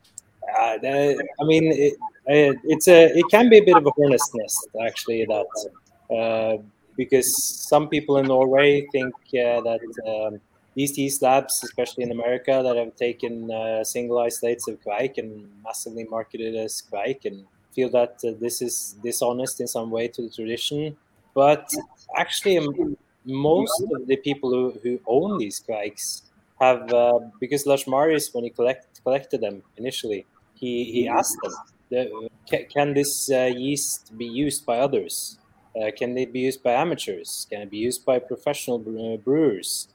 Uh, 0.57 0.79
I 0.83 1.45
mean, 1.45 1.73
it, 1.73 1.95
it's 2.27 2.89
a 2.89 3.17
it 3.19 3.25
can 3.31 3.49
be 3.49 3.59
a 3.59 3.65
bit 3.65 3.77
of 3.77 3.87
a 3.87 3.91
hornet's 3.91 4.31
nest 4.35 4.69
actually 4.87 5.27
that 5.27 5.71
uh, 6.15 6.57
because 6.97 7.45
some 7.45 7.89
people 7.89 8.19
in 8.19 8.27
Norway 8.27 8.87
think 8.93 9.15
uh, 9.15 9.61
that 9.61 9.81
um, 10.07 10.41
these 10.75 10.97
yeast 10.99 11.23
labs, 11.23 11.63
especially 11.63 12.05
in 12.05 12.11
America, 12.11 12.61
that 12.63 12.77
have 12.77 12.95
taken 12.97 13.51
uh, 13.51 13.85
single 13.85 14.19
isolates 14.19 14.69
of 14.69 14.81
kveik 14.83 15.19
and 15.19 15.49
massively 15.63 16.05
marketed 16.05 16.57
as 16.57 16.83
kveik 16.91 17.25
and 17.25 17.45
feel 17.75 17.91
that 17.91 18.19
uh, 18.25 18.33
this 18.41 18.61
is 18.63 18.97
dishonest 19.03 19.61
in 19.61 19.67
some 19.67 19.91
way 19.91 20.09
to 20.09 20.23
the 20.23 20.31
tradition. 20.31 20.97
But 21.35 21.69
actually, 22.17 22.59
most 23.25 23.83
of 23.93 24.07
the 24.07 24.17
people 24.17 24.51
who, 24.51 24.79
who 24.83 25.01
own 25.07 25.39
these 25.39 25.61
kveiks 25.61 26.23
have, 26.61 26.93
uh, 26.93 27.21
because 27.41 27.67
Lars 27.67 27.87
Marius, 27.87 28.33
when 28.33 28.45
he 28.45 28.51
collect, 28.51 29.03
collected 29.03 29.41
them 29.41 29.63
initially, 29.77 30.27
he, 30.55 30.85
he 30.85 31.09
asked 31.09 31.37
them, 31.43 31.53
can, 31.91 32.67
can 32.73 32.95
this 32.95 33.31
uh, 33.31 33.51
yeast 33.57 34.17
be 34.17 34.27
used 34.27 34.67
by 34.67 34.79
others? 34.79 35.39
Uh, 35.77 35.91
can 35.97 36.15
they 36.15 36.25
be 36.25 36.41
used 36.41 36.63
by 36.63 36.73
amateurs? 36.73 37.47
Can 37.51 37.63
it 37.63 37.71
be 37.71 37.79
used 37.79 38.05
by 38.05 38.19
professional 38.19 38.79
uh, 38.79 39.17
brewers? 39.17 39.89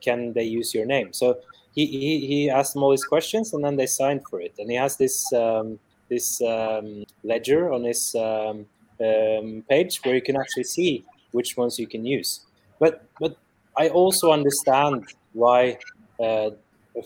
Can 0.00 0.32
they 0.32 0.44
use 0.44 0.72
your 0.72 0.86
name? 0.86 1.12
So 1.12 1.38
he, 1.74 1.86
he, 1.86 2.26
he 2.26 2.50
asked 2.50 2.74
them 2.74 2.82
all 2.82 2.90
these 2.90 3.04
questions 3.04 3.52
and 3.52 3.64
then 3.64 3.76
they 3.76 3.86
signed 3.86 4.22
for 4.28 4.40
it. 4.40 4.54
And 4.58 4.70
he 4.70 4.76
has 4.76 4.96
this 4.96 5.32
um, 5.32 5.78
this 6.08 6.40
um, 6.42 7.04
ledger 7.24 7.72
on 7.72 7.84
his 7.84 8.14
um, 8.14 8.66
um, 9.00 9.64
page 9.68 10.00
where 10.04 10.14
you 10.14 10.22
can 10.22 10.36
actually 10.36 10.64
see 10.64 11.04
which 11.32 11.56
ones 11.56 11.78
you 11.78 11.86
can 11.86 12.04
use. 12.04 12.40
But 12.78 13.04
but 13.20 13.36
I 13.76 13.88
also 13.88 14.32
understand 14.32 15.04
why. 15.32 15.78
Uh, 16.22 16.50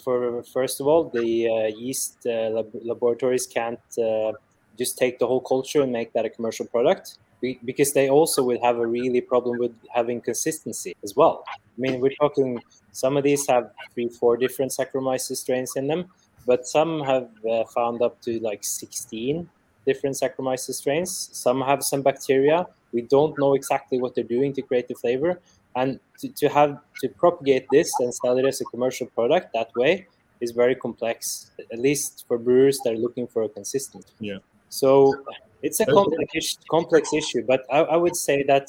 for 0.04 0.42
first 0.42 0.80
of 0.80 0.86
all, 0.86 1.08
the 1.10 1.48
uh, 1.48 1.66
yeast 1.76 2.26
uh, 2.26 2.50
lab- 2.50 2.80
laboratories 2.82 3.46
can't 3.46 3.80
uh, 3.98 4.32
just 4.78 4.98
take 4.98 5.18
the 5.18 5.26
whole 5.26 5.40
culture 5.40 5.82
and 5.82 5.92
make 5.92 6.12
that 6.12 6.24
a 6.24 6.30
commercial 6.30 6.66
product 6.66 7.18
because 7.64 7.92
they 7.92 8.08
also 8.08 8.42
would 8.42 8.60
have 8.62 8.78
a 8.78 8.86
really 8.86 9.20
problem 9.20 9.58
with 9.58 9.72
having 9.94 10.20
consistency 10.20 10.94
as 11.04 11.14
well. 11.14 11.44
I 11.48 11.80
mean, 11.80 12.00
we're 12.00 12.18
talking 12.20 12.60
some 12.92 13.16
of 13.16 13.22
these 13.22 13.46
have 13.48 13.70
three, 13.94 14.08
four 14.08 14.36
different 14.36 14.72
Saccharomyces 14.72 15.36
strains 15.36 15.76
in 15.76 15.86
them, 15.86 16.06
but 16.46 16.66
some 16.66 17.00
have 17.02 17.28
uh, 17.48 17.64
found 17.74 18.02
up 18.02 18.20
to 18.22 18.40
like 18.40 18.64
16 18.64 19.48
different 19.86 20.16
Saccharomyces 20.16 20.74
strains. 20.74 21.30
Some 21.32 21.60
have 21.62 21.82
some 21.82 22.02
bacteria. 22.02 22.66
We 22.92 23.02
don't 23.02 23.38
know 23.38 23.54
exactly 23.54 23.98
what 23.98 24.14
they're 24.14 24.24
doing 24.24 24.52
to 24.54 24.62
create 24.62 24.88
the 24.88 24.94
flavor, 24.94 25.40
and 25.78 26.00
to, 26.20 26.28
to 26.40 26.48
have 26.48 26.72
to 27.00 27.08
propagate 27.22 27.66
this 27.70 27.88
and 28.00 28.12
sell 28.22 28.36
it 28.38 28.46
as 28.52 28.60
a 28.60 28.64
commercial 28.66 29.06
product 29.18 29.46
that 29.54 29.70
way 29.76 30.06
is 30.40 30.50
very 30.52 30.74
complex. 30.74 31.50
At 31.72 31.78
least 31.78 32.24
for 32.26 32.38
brewers 32.38 32.78
that 32.84 32.94
are 32.94 33.02
looking 33.06 33.26
for 33.26 33.42
a 33.42 33.48
consistent. 33.48 34.06
Yeah. 34.20 34.38
So 34.68 35.14
it's 35.62 35.80
a 35.80 35.86
complex, 35.86 36.58
complex 36.70 37.12
issue, 37.12 37.42
but 37.46 37.64
I, 37.70 37.78
I 37.94 37.96
would 37.96 38.16
say 38.16 38.42
that 38.44 38.66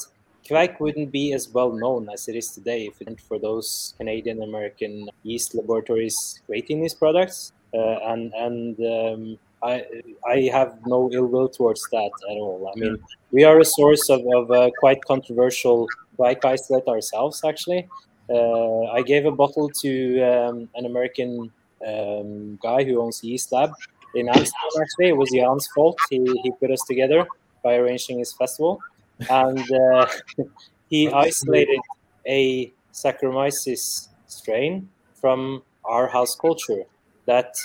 kveik 0.47 0.79
wouldn't 0.79 1.11
be 1.11 1.33
as 1.33 1.49
well 1.49 1.71
known 1.71 2.09
as 2.09 2.27
it 2.27 2.35
is 2.35 2.47
today 2.47 2.87
if 2.87 3.01
it 3.01 3.07
weren't 3.07 3.21
for 3.21 3.37
those 3.37 3.93
Canadian 3.97 4.41
American 4.41 5.09
yeast 5.23 5.53
laboratories 5.55 6.17
creating 6.45 6.81
these 6.81 6.95
products. 6.95 7.51
Uh, 7.73 7.97
and 8.11 8.33
and 8.33 8.79
um, 8.95 9.21
I 9.61 9.85
I 10.27 10.37
have 10.57 10.79
no 10.87 11.09
ill 11.11 11.27
will 11.27 11.49
towards 11.49 11.83
that 11.91 12.11
at 12.31 12.37
all. 12.43 12.71
I 12.71 12.79
mean, 12.79 12.97
we 13.31 13.43
are 13.43 13.59
a 13.59 13.65
source 13.65 14.09
of, 14.09 14.21
of 14.35 14.49
a 14.49 14.71
quite 14.79 15.01
controversial 15.05 15.87
kveik 16.19 16.43
isolate 16.45 16.87
ourselves. 16.87 17.41
Actually, 17.43 17.87
uh, 18.29 18.83
I 18.97 19.01
gave 19.01 19.25
a 19.25 19.31
bottle 19.31 19.69
to 19.81 20.21
um, 20.21 20.69
an 20.75 20.85
American 20.85 21.51
um, 21.87 22.59
guy 22.61 22.83
who 22.83 23.01
owns 23.01 23.23
Yeast 23.23 23.51
Lab 23.51 23.71
in 24.15 24.27
Amsterdam. 24.27 24.71
Actually, 24.81 25.09
it 25.09 25.17
was 25.17 25.29
Jan's 25.31 25.67
fault. 25.73 25.97
He 26.09 26.19
he 26.43 26.51
put 26.59 26.71
us 26.71 26.83
together 26.87 27.25
by 27.63 27.75
arranging 27.75 28.19
his 28.19 28.33
festival, 28.33 28.81
and 29.29 29.65
uh, 29.71 30.07
he 30.89 31.09
isolated 31.09 31.79
a 32.27 32.71
Saccharomyces 32.93 34.09
strain 34.27 34.89
from 35.15 35.63
our 35.85 36.07
house 36.07 36.35
culture 36.35 36.83
that 37.25 37.55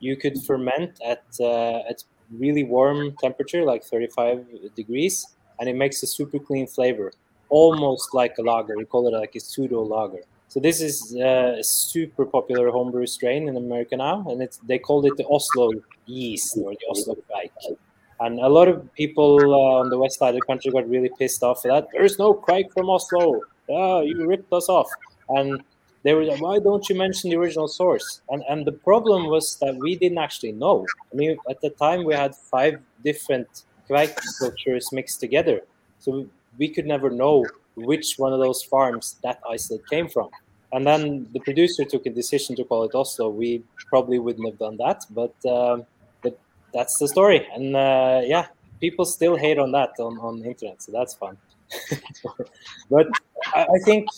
you 0.00 0.16
could 0.16 0.40
ferment 0.42 1.00
at 1.04 1.24
uh, 1.40 1.90
at 1.90 2.04
really 2.30 2.64
warm 2.64 3.14
temperature, 3.20 3.64
like 3.64 3.84
35 3.84 4.74
degrees, 4.74 5.26
and 5.58 5.68
it 5.68 5.76
makes 5.76 6.02
a 6.02 6.06
super 6.06 6.38
clean 6.38 6.66
flavor, 6.66 7.12
almost 7.60 8.06
like 8.20 8.34
a 8.38 8.42
lager. 8.42 8.76
We 8.76 8.84
call 8.84 9.06
it 9.08 9.14
like 9.24 9.34
a 9.36 9.40
pseudo 9.40 9.82
lager. 9.82 10.24
So 10.48 10.60
this 10.60 10.80
is 10.80 10.96
uh, 11.16 11.56
a 11.62 11.64
super 11.64 12.24
popular 12.26 12.70
homebrew 12.70 13.06
strain 13.06 13.48
in 13.48 13.56
America 13.56 13.96
now, 13.96 14.16
and 14.28 14.36
they 14.70 14.78
called 14.78 15.06
it 15.06 15.16
the 15.16 15.26
Oslo 15.36 15.66
yeast 16.06 16.56
or 16.62 16.72
the 16.80 16.86
Oslo 16.90 17.14
kveik. 17.26 17.76
And 18.20 18.38
a 18.38 18.48
lot 18.48 18.66
of 18.72 18.76
people 18.94 19.32
uh, 19.54 19.80
on 19.80 19.88
the 19.90 19.98
west 19.98 20.18
side 20.18 20.34
of 20.34 20.40
the 20.40 20.46
country 20.50 20.70
got 20.70 20.88
really 20.88 21.10
pissed 21.18 21.42
off 21.42 21.62
for 21.62 21.68
that. 21.68 21.88
There's 21.92 22.18
no 22.18 22.34
kveik 22.34 22.72
from 22.72 22.90
Oslo. 22.90 23.40
Oh, 23.68 24.00
you 24.02 24.26
ripped 24.26 24.52
us 24.52 24.68
off. 24.68 24.90
And 25.28 25.62
they 26.04 26.12
were 26.14 26.24
like, 26.24 26.40
why 26.40 26.58
don't 26.58 26.86
you 26.88 26.96
mention 27.04 27.30
the 27.30 27.36
original 27.36 27.68
source? 27.80 28.08
And 28.30 28.42
and 28.50 28.64
the 28.70 28.76
problem 28.88 29.20
was 29.34 29.46
that 29.62 29.74
we 29.84 29.92
didn't 30.02 30.22
actually 30.26 30.54
know. 30.64 30.76
I 31.12 31.14
mean, 31.20 31.36
at 31.52 31.60
the 31.60 31.70
time 31.84 32.00
we 32.08 32.14
had 32.24 32.32
five 32.54 32.74
different 33.08 33.48
kveik 33.88 34.14
cultures 34.40 34.86
mixed 34.98 35.18
together, 35.24 35.58
so 36.04 36.10
we 36.58 36.68
could 36.68 36.86
never 36.86 37.10
know 37.10 37.44
which 37.76 38.14
one 38.16 38.32
of 38.32 38.40
those 38.40 38.62
farms 38.62 39.16
that 39.22 39.40
isolate 39.48 39.86
came 39.88 40.08
from. 40.08 40.30
And 40.72 40.86
then 40.86 41.28
the 41.32 41.40
producer 41.40 41.84
took 41.84 42.06
a 42.06 42.10
decision 42.10 42.56
to 42.56 42.64
call 42.64 42.84
it 42.84 42.94
Oslo. 42.94 43.28
We 43.28 43.62
probably 43.88 44.18
wouldn't 44.18 44.46
have 44.46 44.58
done 44.58 44.76
that, 44.78 45.04
but 45.10 45.34
um, 45.46 45.86
but 46.22 46.38
that's 46.72 46.98
the 46.98 47.06
story. 47.06 47.46
And 47.54 47.76
uh, 47.76 48.22
yeah, 48.24 48.46
people 48.80 49.04
still 49.04 49.36
hate 49.36 49.58
on 49.58 49.70
that 49.72 49.90
on 50.00 50.18
on 50.18 50.40
the 50.40 50.46
internet, 50.46 50.82
so 50.82 50.90
that's 50.90 51.14
fun. 51.14 51.36
but 52.90 53.06
I, 53.54 53.62
I, 53.62 53.78
think 53.84 54.08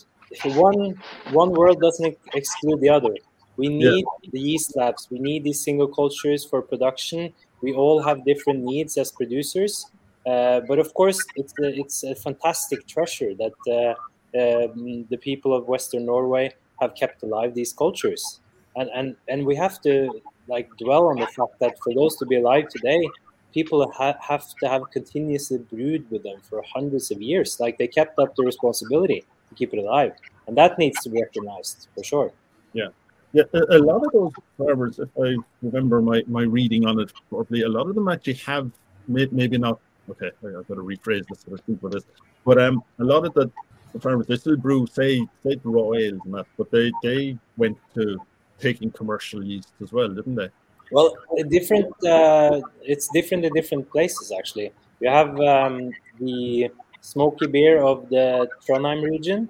one 0.45 0.99
one 1.33 1.51
world 1.53 1.81
doesn't 1.81 2.17
exclude 2.35 2.81
the 2.81 2.89
other. 2.89 3.15
We 3.57 3.69
need 3.69 4.05
yeah. 4.23 4.31
the 4.33 4.41
yeast 4.41 4.77
labs. 4.77 5.09
We 5.11 5.19
need 5.19 5.45
these 5.45 5.63
single 5.63 5.89
cultures 5.89 6.45
for 6.45 6.63
production. 6.63 7.33
We 7.63 7.73
all 7.73 8.03
have 8.03 8.25
different 8.25 8.61
needs 8.63 8.97
as 8.97 9.13
producers. 9.13 9.87
Uh, 10.27 10.61
but 10.67 10.79
of 10.79 10.93
course, 10.95 11.19
it's 11.37 11.55
a, 11.61 11.69
it's 11.79 12.03
a 12.03 12.15
fantastic 12.15 12.87
treasure 12.89 13.33
that 13.35 13.59
uh, 13.71 13.95
um, 14.37 15.07
the 15.09 15.17
people 15.19 15.55
of 15.55 15.69
Western 15.69 16.05
Norway 16.05 16.53
have 16.81 16.95
kept 16.95 17.23
alive 17.23 17.55
these 17.55 17.73
cultures, 17.73 18.41
and 18.75 18.91
and 18.95 19.17
and 19.29 19.47
we 19.47 19.55
have 19.55 19.81
to 19.83 20.21
like 20.49 20.69
dwell 20.79 21.07
on 21.07 21.17
the 21.17 21.27
fact 21.27 21.59
that 21.61 21.79
for 21.83 21.95
those 21.95 22.17
to 22.17 22.27
be 22.27 22.37
alive 22.37 22.69
today, 22.69 23.09
people 23.55 23.91
ha- 23.93 24.19
have 24.21 24.45
to 24.61 24.69
have 24.69 24.83
continuously 24.93 25.59
brewed 25.59 26.11
with 26.11 26.23
them 26.25 26.41
for 26.43 26.63
hundreds 26.75 27.11
of 27.11 27.23
years. 27.23 27.59
Like 27.61 27.79
they 27.79 27.87
kept 27.87 28.19
up 28.19 28.35
the 28.35 28.43
responsibility 28.43 29.25
to 29.49 29.55
keep 29.55 29.73
it 29.73 29.79
alive, 29.79 30.13
and 30.49 30.57
that 30.59 30.77
needs 30.79 31.01
to 31.05 31.09
be 31.09 31.23
recognized 31.23 31.89
for 31.95 32.03
sure. 32.03 32.33
Yeah. 32.73 32.89
Yeah, 33.33 33.43
a, 33.53 33.77
a 33.77 33.81
lot 33.81 34.03
of 34.07 34.13
those 34.13 34.33
farmers, 34.57 34.99
if 34.99 35.11
I 35.23 35.37
remember 35.61 36.01
my, 36.01 36.23
my 36.27 36.43
reading 36.43 36.87
on 36.87 36.99
it 37.01 37.13
properly, 37.29 37.63
a 37.63 37.69
lot 37.69 37.87
of 37.87 37.95
them 37.95 38.09
actually 38.09 38.35
have 38.35 38.71
maybe 39.09 39.59
not 39.59 39.79
okay, 40.11 40.31
I've 40.45 40.69
got 40.69 40.75
to 40.75 40.83
rephrase 40.83 41.27
this 41.29 41.45
so 41.47 41.55
I 41.55 41.61
think 41.67 41.81
this. 41.91 42.05
But 42.45 42.59
um, 42.59 42.83
a 42.99 43.05
lot 43.05 43.27
of 43.27 43.35
the 43.35 43.51
the 43.93 44.01
farmers 44.01 44.27
they 44.27 44.37
still 44.37 44.57
brew 44.57 44.87
say 44.87 45.27
say 45.43 45.55
the 45.55 45.69
raw 45.69 45.93
ales 45.95 46.21
and 46.25 46.35
that, 46.35 46.47
but 46.59 46.71
they 46.71 46.93
they 47.03 47.39
went 47.57 47.79
to 47.95 48.19
taking 48.59 48.91
commercial 48.91 49.43
yeast 49.45 49.73
as 49.83 49.93
well, 49.93 50.09
didn't 50.09 50.35
they? 50.35 50.49
Well, 50.93 51.17
different. 51.49 51.93
Uh, 52.05 52.61
it's 52.83 53.09
different 53.09 53.45
in 53.45 53.53
different 53.53 53.91
places 53.91 54.33
actually. 54.37 54.73
You 55.01 55.11
have 55.11 55.39
um, 55.41 55.91
the 56.21 56.71
smoky 57.01 57.47
beer 57.47 57.83
of 57.83 58.09
the 58.09 58.49
Trondheim 58.67 59.03
region. 59.03 59.49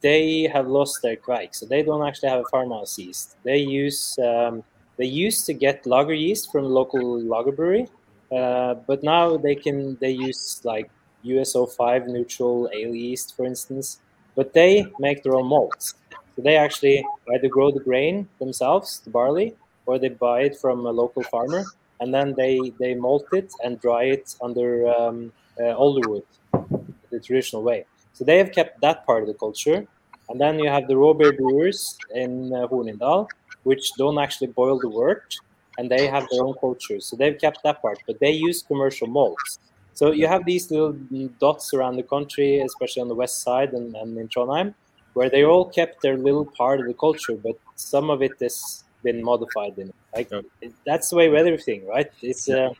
They 0.00 0.48
have 0.52 0.68
lost 0.68 1.02
their 1.02 1.16
kveik, 1.16 1.54
so 1.54 1.66
they 1.66 1.82
don't 1.82 2.06
actually 2.06 2.28
have 2.28 2.40
a 2.40 2.48
farmhouse 2.50 2.96
yeast. 2.98 3.36
They 3.42 3.58
use 3.58 4.18
um, 4.18 4.62
they 4.96 5.06
used 5.06 5.46
to 5.46 5.54
get 5.54 5.86
lager 5.86 6.14
yeast 6.14 6.52
from 6.52 6.64
local 6.64 7.20
lager 7.20 7.52
brewery, 7.52 7.88
uh, 8.32 8.74
but 8.86 9.02
now 9.02 9.36
they 9.36 9.54
can 9.54 9.96
they 10.00 10.10
use 10.10 10.60
like 10.64 10.90
US-05 11.22 12.06
neutral 12.06 12.70
ale 12.72 12.94
yeast, 12.94 13.36
for 13.36 13.44
instance, 13.44 13.98
but 14.36 14.52
they 14.52 14.86
make 14.98 15.22
their 15.22 15.34
own 15.34 15.46
malts. 15.46 15.94
So 16.36 16.42
they 16.42 16.56
actually 16.56 17.04
either 17.34 17.48
grow 17.48 17.70
the 17.70 17.80
grain 17.80 18.28
themselves, 18.38 19.00
the 19.00 19.10
barley, 19.10 19.56
or 19.86 19.98
they 19.98 20.08
buy 20.08 20.42
it 20.42 20.56
from 20.56 20.86
a 20.86 20.90
local 20.90 21.22
farmer, 21.24 21.64
and 22.00 22.14
then 22.14 22.34
they 22.36 22.72
they 22.78 22.94
malt 22.94 23.26
it 23.32 23.52
and 23.64 23.80
dry 23.80 24.04
it 24.04 24.34
under 24.40 24.88
um, 24.94 25.32
uh, 25.60 25.74
alder 25.74 26.08
wood, 26.08 26.24
the 27.10 27.20
traditional 27.20 27.62
way. 27.62 27.84
So 28.12 28.24
they 28.24 28.38
have 28.38 28.52
kept 28.52 28.80
that 28.80 29.04
part 29.06 29.22
of 29.22 29.28
the 29.28 29.34
culture, 29.34 29.86
And 30.28 30.40
then 30.40 30.60
you 30.60 30.70
have 30.70 30.86
the 30.86 30.96
raw 30.96 31.12
beer 31.12 31.32
brewers 31.32 31.98
in 32.14 32.52
uh, 32.54 32.68
Hornindal, 32.68 33.26
which 33.64 33.84
don't 33.98 34.18
actually 34.18 34.46
boil 34.48 34.78
the 34.78 34.88
wort, 34.88 35.34
and 35.78 35.90
they 35.90 36.06
have 36.06 36.26
their 36.30 36.42
own 36.42 36.54
culture. 36.60 37.00
So 37.00 37.16
they've 37.16 37.38
kept 37.38 37.62
that 37.64 37.80
part, 37.82 37.98
but 38.06 38.20
they 38.20 38.30
use 38.30 38.62
commercial 38.62 39.06
malts. 39.06 39.58
So 39.94 40.12
you 40.12 40.26
have 40.26 40.44
these 40.46 40.70
little 40.70 40.92
dots 41.40 41.74
around 41.74 41.96
the 41.96 42.02
country, 42.02 42.60
especially 42.60 43.02
on 43.02 43.08
the 43.08 43.14
west 43.14 43.42
side 43.42 43.72
and, 43.72 43.94
and 43.96 44.16
in 44.16 44.28
Trondheim, 44.28 44.74
where 45.14 45.28
they 45.28 45.44
all 45.44 45.68
kept 45.68 46.02
their 46.02 46.16
little 46.16 46.46
part 46.46 46.80
of 46.80 46.86
the 46.86 46.94
culture, 46.94 47.36
but 47.42 47.56
some 47.76 48.10
of 48.10 48.22
it 48.22 48.32
has 48.40 48.84
been 49.02 49.22
modified. 49.22 49.78
In 49.78 49.92
like 50.14 50.30
that's 50.86 51.10
the 51.10 51.16
way 51.16 51.28
with 51.28 51.46
everything, 51.46 51.86
right? 51.86 52.10
It's 52.22 52.48
uh, 52.48 52.70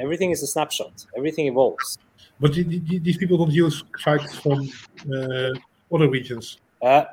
everything 0.00 0.30
is 0.30 0.42
a 0.42 0.46
snapshot. 0.46 1.06
Everything 1.16 1.46
evolves. 1.46 1.98
But 2.40 2.54
these 2.54 3.18
people 3.18 3.38
don't 3.38 3.52
use 3.52 3.84
trikes 4.02 4.34
from 4.42 4.68
uh, 5.14 5.94
other 5.94 6.08
regions. 6.08 6.58
Uh, 6.82 7.04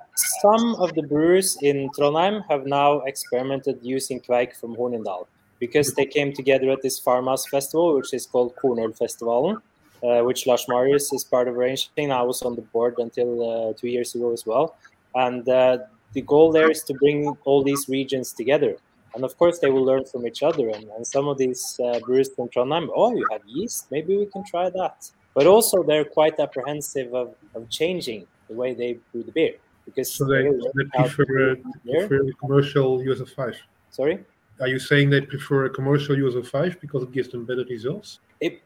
some 0.41 0.75
of 0.75 0.93
the 0.95 1.03
brewers 1.03 1.57
in 1.61 1.89
Trondheim 1.89 2.43
have 2.49 2.65
now 2.65 3.01
experimented 3.01 3.79
using 3.83 4.19
kveik 4.19 4.55
from 4.55 4.75
Hornindal 4.75 5.27
because 5.59 5.93
they 5.93 6.05
came 6.05 6.33
together 6.33 6.71
at 6.71 6.81
this 6.81 6.97
farmhouse 6.97 7.45
festival, 7.45 7.95
which 7.95 8.13
is 8.13 8.25
called 8.25 8.55
Kornølfestivalen, 8.55 9.61
uh, 10.03 10.21
which 10.23 10.47
Lars 10.47 10.65
Marius 10.67 11.13
is 11.13 11.23
part 11.23 11.47
of 11.47 11.55
arranging. 11.55 12.11
I 12.11 12.23
was 12.23 12.41
on 12.41 12.55
the 12.55 12.61
board 12.61 12.95
until 12.97 13.29
uh, 13.69 13.73
two 13.73 13.89
years 13.89 14.15
ago 14.15 14.33
as 14.33 14.45
well. 14.45 14.75
And 15.13 15.47
uh, 15.47 15.79
the 16.13 16.21
goal 16.21 16.51
there 16.51 16.71
is 16.71 16.83
to 16.83 16.93
bring 16.95 17.37
all 17.45 17.63
these 17.63 17.87
regions 17.87 18.33
together. 18.33 18.77
And 19.13 19.23
of 19.23 19.37
course, 19.37 19.59
they 19.59 19.69
will 19.69 19.83
learn 19.83 20.05
from 20.05 20.25
each 20.25 20.41
other. 20.41 20.69
And, 20.69 20.85
and 20.95 21.05
some 21.05 21.27
of 21.27 21.37
these 21.37 21.79
uh, 21.83 21.99
brewers 21.99 22.29
from 22.35 22.47
Trondheim, 22.49 22.89
oh, 22.95 23.15
you 23.15 23.27
have 23.31 23.41
yeast? 23.45 23.91
Maybe 23.91 24.17
we 24.17 24.25
can 24.25 24.43
try 24.45 24.69
that. 24.71 25.11
But 25.35 25.45
also, 25.45 25.83
they're 25.83 26.05
quite 26.05 26.39
apprehensive 26.39 27.13
of, 27.13 27.35
of 27.53 27.69
changing 27.69 28.25
the 28.49 28.55
way 28.55 28.73
they 28.73 28.99
brew 29.11 29.23
the 29.23 29.31
beer. 29.31 29.55
Because 29.85 30.11
so 30.11 30.25
they, 30.25 30.43
they 30.43 30.83
prefer, 30.95 31.55
prefer 31.85 32.19
commercial 32.39 33.01
US-05. 33.01 33.55
Sorry? 33.89 34.23
Are 34.61 34.67
you 34.67 34.77
saying 34.77 35.09
they 35.09 35.21
prefer 35.21 35.65
a 35.65 35.69
commercial 35.69 36.17
US-05 36.17 36.81
because 36.81 37.03
it 37.03 37.11
gives 37.11 37.29
them 37.29 37.45
better 37.45 37.63
results? 37.69 38.19
It, 38.41 38.61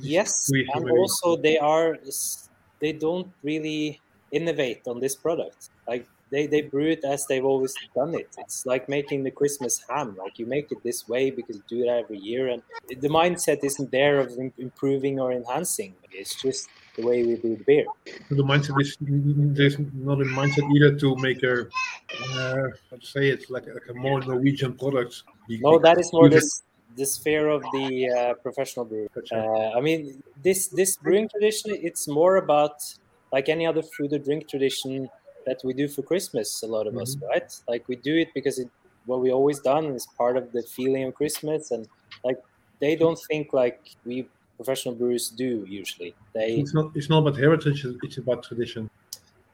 yes, 0.00 0.50
and 0.52 0.90
also 0.90 1.36
they 1.36 1.58
are 1.58 1.98
they 2.80 2.92
don't 2.92 3.30
really 3.42 4.00
innovate 4.32 4.82
on 4.86 5.00
this 5.00 5.14
product. 5.16 5.70
Like 5.88 6.06
they, 6.30 6.46
they 6.46 6.62
brew 6.62 6.88
it 6.88 7.04
as 7.04 7.26
they've 7.26 7.44
always 7.44 7.74
done 7.94 8.14
it. 8.14 8.28
It's 8.38 8.66
like 8.66 8.88
making 8.88 9.24
the 9.24 9.30
Christmas 9.30 9.82
ham. 9.88 10.16
Like 10.18 10.38
you 10.38 10.46
make 10.46 10.72
it 10.72 10.82
this 10.82 11.08
way 11.08 11.30
because 11.30 11.56
you 11.56 11.62
do 11.68 11.84
it 11.84 11.88
every 11.88 12.18
year, 12.18 12.48
and 12.48 12.62
the 12.88 13.08
mindset 13.08 13.64
isn't 13.64 13.90
there 13.90 14.18
of 14.20 14.32
improving 14.58 15.20
or 15.20 15.32
enhancing. 15.32 15.94
It's 16.12 16.34
just 16.40 16.68
the 16.96 17.06
way 17.06 17.24
we 17.24 17.36
do 17.36 17.56
the 17.56 17.64
beer. 17.64 17.86
The 18.30 18.42
mindset 18.42 18.80
is 18.80 18.96
there's 19.00 19.78
not 19.78 20.20
a 20.20 20.24
mindset 20.24 20.70
either 20.74 20.96
to 20.98 21.16
make 21.16 21.42
a 21.42 21.62
uh, 21.62 22.68
to 22.90 23.06
say 23.06 23.30
it 23.30 23.50
like, 23.50 23.66
like 23.66 23.88
a 23.90 23.94
more 23.94 24.20
Norwegian 24.20 24.74
product. 24.74 25.22
No, 25.48 25.78
that 25.78 25.98
is 25.98 26.12
more 26.12 26.28
this 26.28 26.62
the 26.96 27.06
sphere 27.06 27.48
of 27.48 27.62
the 27.72 28.08
uh, 28.08 28.34
professional 28.34 28.84
brewer. 28.84 29.08
Uh, 29.32 29.76
I 29.76 29.80
mean, 29.80 30.22
this 30.42 30.68
this 30.68 30.96
brewing 30.96 31.28
tradition 31.28 31.72
it's 31.74 32.06
more 32.06 32.36
about 32.36 32.76
like 33.32 33.48
any 33.48 33.66
other 33.66 33.82
food 33.82 34.12
or 34.12 34.18
drink 34.18 34.48
tradition 34.48 35.08
that 35.46 35.60
we 35.64 35.74
do 35.74 35.88
for 35.88 36.02
Christmas. 36.02 36.62
A 36.62 36.66
lot 36.66 36.86
of 36.86 36.94
mm-hmm. 36.94 37.02
us, 37.02 37.16
right? 37.28 37.60
Like 37.68 37.88
we 37.88 37.96
do 37.96 38.14
it 38.16 38.28
because 38.34 38.58
it 38.58 38.68
what 39.06 39.20
we 39.20 39.32
always 39.32 39.60
done 39.60 39.86
is 39.86 40.06
part 40.16 40.36
of 40.36 40.52
the 40.52 40.62
feeling 40.62 41.04
of 41.04 41.14
Christmas, 41.14 41.70
and 41.72 41.88
like 42.24 42.38
they 42.80 42.96
don't 42.96 43.18
think 43.28 43.52
like 43.52 43.80
we 44.04 44.26
professional 44.56 44.94
brewers 44.94 45.28
do 45.28 45.64
usually. 45.68 46.14
They 46.34 46.56
it's 46.56 46.74
not 46.74 46.92
it's 46.94 47.08
not 47.08 47.18
about 47.18 47.36
heritage; 47.36 47.86
it's 48.02 48.18
about 48.18 48.42
tradition. 48.42 48.90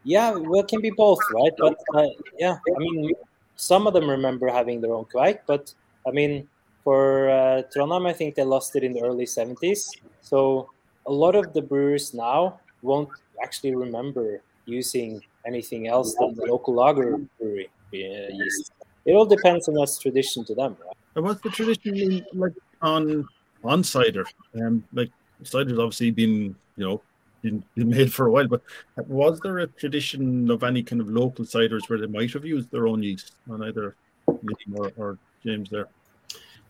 Yeah, 0.04 0.30
well, 0.30 0.60
it 0.60 0.68
can 0.68 0.80
be 0.80 0.90
both, 0.90 1.20
right? 1.30 1.52
But 1.58 1.76
uh, 1.94 2.06
yeah, 2.38 2.58
I 2.74 2.78
mean, 2.78 3.12
some 3.56 3.86
of 3.86 3.92
them 3.92 4.08
remember 4.08 4.48
having 4.48 4.80
their 4.80 4.94
own 4.94 5.04
kveik, 5.04 5.40
but 5.46 5.72
I 6.06 6.10
mean, 6.10 6.48
for 6.84 7.28
uh, 7.28 7.62
Trondheim, 7.74 8.06
I 8.06 8.12
think 8.12 8.34
they 8.34 8.44
lost 8.44 8.74
it 8.76 8.84
in 8.84 8.92
the 8.92 9.02
early 9.02 9.26
70s. 9.26 9.96
So 10.22 10.70
a 11.06 11.12
lot 11.12 11.34
of 11.34 11.52
the 11.52 11.62
brewers 11.62 12.14
now 12.14 12.60
won't 12.82 13.10
actually 13.42 13.74
remember 13.74 14.42
using 14.66 15.22
anything 15.46 15.88
else 15.88 16.14
than 16.14 16.34
the 16.34 16.46
local 16.46 16.74
lager 16.74 17.18
brewery 17.38 17.68
uh, 17.92 18.32
yeast. 18.32 18.72
It 19.04 19.12
all 19.12 19.26
depends 19.26 19.68
on 19.68 19.74
what's 19.74 19.98
tradition 19.98 20.44
to 20.46 20.54
them, 20.54 20.76
right? 20.84 20.96
And 21.16 21.24
what's 21.24 21.40
the 21.42 21.50
tradition 21.50 22.24
like 22.34 22.52
on 22.82 23.28
on 23.64 23.84
cider? 23.84 24.24
Um, 24.54 24.84
like 24.92 25.10
cider's 25.42 25.78
obviously 25.78 26.10
been, 26.10 26.54
you 26.76 26.84
know, 26.84 27.02
been, 27.42 27.62
been 27.74 27.88
made 27.96 28.12
for 28.12 28.26
a 28.26 28.30
while, 28.30 28.48
but 28.48 28.62
was 29.06 29.40
there 29.40 29.58
a 29.58 29.66
tradition 29.66 30.50
of 30.50 30.62
any 30.62 30.82
kind 30.82 31.00
of 31.00 31.08
local 31.08 31.44
ciders 31.44 31.88
where 31.88 31.98
they 31.98 32.06
might 32.06 32.32
have 32.32 32.44
used 32.44 32.70
their 32.70 32.86
own 32.86 33.02
yeast 33.02 33.36
on 33.50 33.62
either 33.62 33.94
Liam 34.28 34.76
or, 34.76 34.92
or 34.96 35.18
James 35.44 35.70
there? 35.70 35.88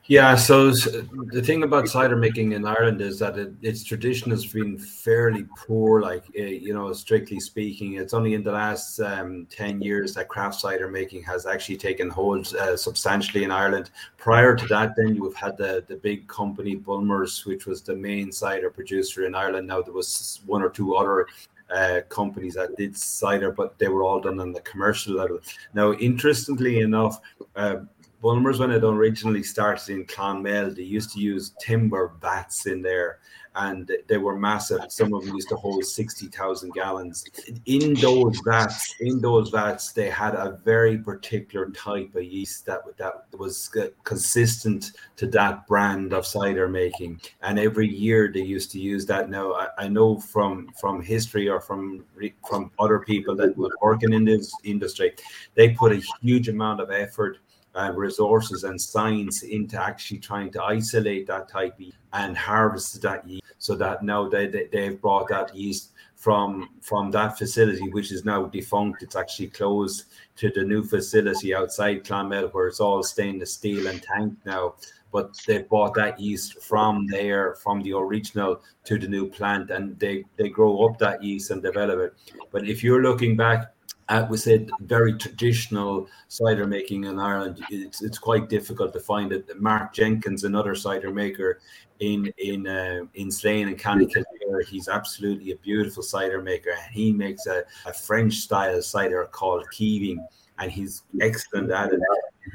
Yeah, 0.07 0.35
so 0.35 0.71
the 0.71 1.41
thing 1.45 1.63
about 1.63 1.89
cider 1.89 2.17
making 2.17 2.51
in 2.53 2.67
Ireland 2.67 3.01
is 3.01 3.21
that 3.21 3.39
it, 3.39 3.53
its 3.63 3.85
tradition 3.85 4.33
has 4.33 4.45
been 4.45 4.77
fairly 4.77 5.47
poor. 5.57 6.01
Like 6.01 6.25
uh, 6.37 6.43
you 6.43 6.75
know, 6.75 6.93
strictly 6.93 7.39
speaking, 7.39 7.95
it's 7.95 8.13
only 8.13 8.35
in 8.35 8.43
the 8.43 8.51
last 8.51 8.99
um, 8.99 9.47
ten 9.51 9.81
years 9.81 10.15
that 10.15 10.29
craft 10.29 10.61
cider 10.61 10.89
making 10.89 11.23
has 11.25 11.47
actually 11.47 11.77
taken 11.77 12.11
hold 12.11 12.53
uh, 12.57 12.77
substantially 12.77 13.45
in 13.45 13.53
Ireland. 13.53 13.91
Prior 14.17 14.57
to 14.57 14.67
that, 14.67 14.95
then 14.97 15.15
you 15.15 15.23
have 15.25 15.37
had 15.37 15.57
the 15.57 15.85
the 15.87 15.97
big 15.97 16.27
company 16.27 16.75
Bulmers, 16.75 17.47
which 17.47 17.67
was 17.67 17.81
the 17.81 17.95
main 17.95 18.33
cider 18.33 18.69
producer 18.69 19.27
in 19.27 19.37
Ireland. 19.37 19.69
Now 19.69 19.81
there 19.81 19.95
was 19.95 20.41
one 20.45 20.63
or 20.63 20.71
two 20.71 20.97
other 20.97 21.29
uh, 21.73 22.01
companies 22.09 22.55
that 22.55 22.77
did 22.77 22.97
cider, 22.97 23.53
but 23.53 23.79
they 23.79 23.87
were 23.89 24.03
all 24.03 24.21
done 24.21 24.41
on 24.41 24.53
the 24.53 24.61
commercial 24.63 25.15
level. 25.15 25.39
Now, 25.73 25.93
interestingly 25.93 26.81
enough, 26.81 27.21
uh, 27.55 27.77
Bulmers, 28.21 28.59
when 28.59 28.71
it 28.71 28.85
originally 28.85 29.43
started 29.43 29.93
in 29.93 30.05
Clonmel, 30.05 30.75
they 30.75 30.83
used 30.83 31.13
to 31.13 31.21
use 31.21 31.55
timber 31.61 32.13
vats 32.21 32.67
in 32.67 32.83
there 32.83 33.19
and 33.57 33.91
they 34.07 34.17
were 34.17 34.39
massive. 34.39 34.81
Some 34.89 35.13
of 35.13 35.25
them 35.25 35.35
used 35.35 35.49
to 35.49 35.57
hold 35.57 35.85
60,000 35.85 36.73
gallons. 36.73 37.25
In 37.67 37.95
those 37.95 38.41
vats, 38.45 38.95
in 39.01 39.21
those 39.21 39.51
vats, 39.51 39.93
they 39.93 40.09
had 40.09 40.35
a 40.35 40.61
very 40.65 40.99
particular 40.99 41.71
type 41.71 42.15
of 42.15 42.23
yeast 42.23 42.67
that, 42.67 42.83
that 42.99 43.25
was 43.37 43.75
consistent 44.05 44.93
to 45.17 45.27
that 45.29 45.67
brand 45.67 46.13
of 46.13 46.27
cider 46.27 46.69
making. 46.69 47.21
And 47.43 47.59
every 47.59 47.89
year 47.89 48.31
they 48.33 48.43
used 48.43 48.71
to 48.73 48.79
use 48.79 49.05
that. 49.07 49.31
Now, 49.31 49.55
I, 49.55 49.69
I 49.79 49.89
know 49.89 50.21
from, 50.21 50.69
from 50.81 51.03
history 51.03 51.49
or 51.49 51.61
from, 51.61 52.05
from 52.49 52.71
other 52.79 53.01
people 53.01 53.35
that 53.37 53.57
were 53.57 53.71
working 53.83 54.13
in 54.13 54.25
this 54.25 54.53
industry, 54.63 55.15
they 55.55 55.71
put 55.71 55.93
a 55.93 56.03
huge 56.23 56.49
amount 56.49 56.81
of 56.81 56.91
effort 56.91 57.39
uh, 57.75 57.93
resources 57.95 58.65
and 58.65 58.81
science 58.81 59.43
into 59.43 59.81
actually 59.81 60.19
trying 60.19 60.51
to 60.51 60.63
isolate 60.63 61.27
that 61.27 61.49
type 61.49 61.79
and 62.13 62.37
harvest 62.37 63.01
that 63.03 63.27
yeast 63.29 63.45
so 63.59 63.75
that 63.77 64.03
now 64.03 64.29
they, 64.29 64.47
they, 64.47 64.67
they've 64.73 65.01
brought 65.01 65.29
that 65.29 65.55
yeast 65.55 65.93
from 66.17 66.69
from 66.83 67.11
that 67.11 67.39
facility 67.39 67.89
which 67.91 68.13
is 68.13 68.25
now 68.25 68.45
defunct. 68.45 69.03
It's 69.03 69.17
actually 69.17 69.49
closed 69.49 70.05
to 70.37 70.51
the 70.51 70.65
new 70.65 70.83
facility 70.83 71.55
outside 71.55 72.05
Clonmel 72.05 72.53
where 72.53 72.69
it's 72.69 72.81
all 72.81 73.03
stainless 73.03 73.55
steel 73.55 73.87
and 73.87 74.03
tank 74.03 74.35
now. 74.45 74.75
But 75.13 75.37
they 75.47 75.63
bought 75.63 75.95
that 75.95 76.21
yeast 76.21 76.63
from 76.63 77.07
there 77.07 77.57
from 77.57 77.83
the 77.83 77.95
original 77.95 78.63
to 78.85 78.99
the 78.99 79.09
new 79.09 79.29
plant 79.29 79.71
and 79.71 79.99
they 79.99 80.25
they 80.37 80.49
grow 80.49 80.87
up 80.87 80.99
that 80.99 81.23
yeast 81.23 81.51
and 81.51 81.63
develop 81.63 81.99
it. 82.01 82.15
But 82.51 82.69
if 82.69 82.85
you're 82.85 83.03
looking 83.03 83.37
back 83.37 83.73
uh, 84.11 84.27
we 84.29 84.37
said 84.37 84.69
very 84.81 85.15
traditional 85.15 86.09
cider 86.27 86.67
making 86.67 87.05
in 87.05 87.19
Ireland. 87.19 87.65
It's, 87.71 88.03
it's 88.03 88.19
quite 88.19 88.49
difficult 88.49 88.93
to 88.93 89.01
find 89.01 89.33
it. 89.33 89.49
Mark 89.61 89.95
Jenkins, 89.95 90.43
another 90.43 90.75
cider 90.75 91.13
maker 91.13 91.61
in 92.01 92.33
in 92.39 92.67
uh, 92.67 93.03
in 93.15 93.31
Slane 93.31 93.69
and 93.69 93.79
County 93.79 94.07
Kildare, 94.07 94.63
he's 94.69 94.89
absolutely 94.89 95.53
a 95.53 95.57
beautiful 95.57 96.03
cider 96.03 96.43
maker. 96.43 96.75
He 96.91 97.13
makes 97.13 97.47
a, 97.47 97.63
a 97.87 97.93
French 97.93 98.35
style 98.35 98.83
cider 98.83 99.29
called 99.31 99.65
Keeving, 99.73 100.27
and 100.59 100.73
he's 100.73 101.03
excellent 101.21 101.71
at 101.71 101.93
it. 101.93 102.01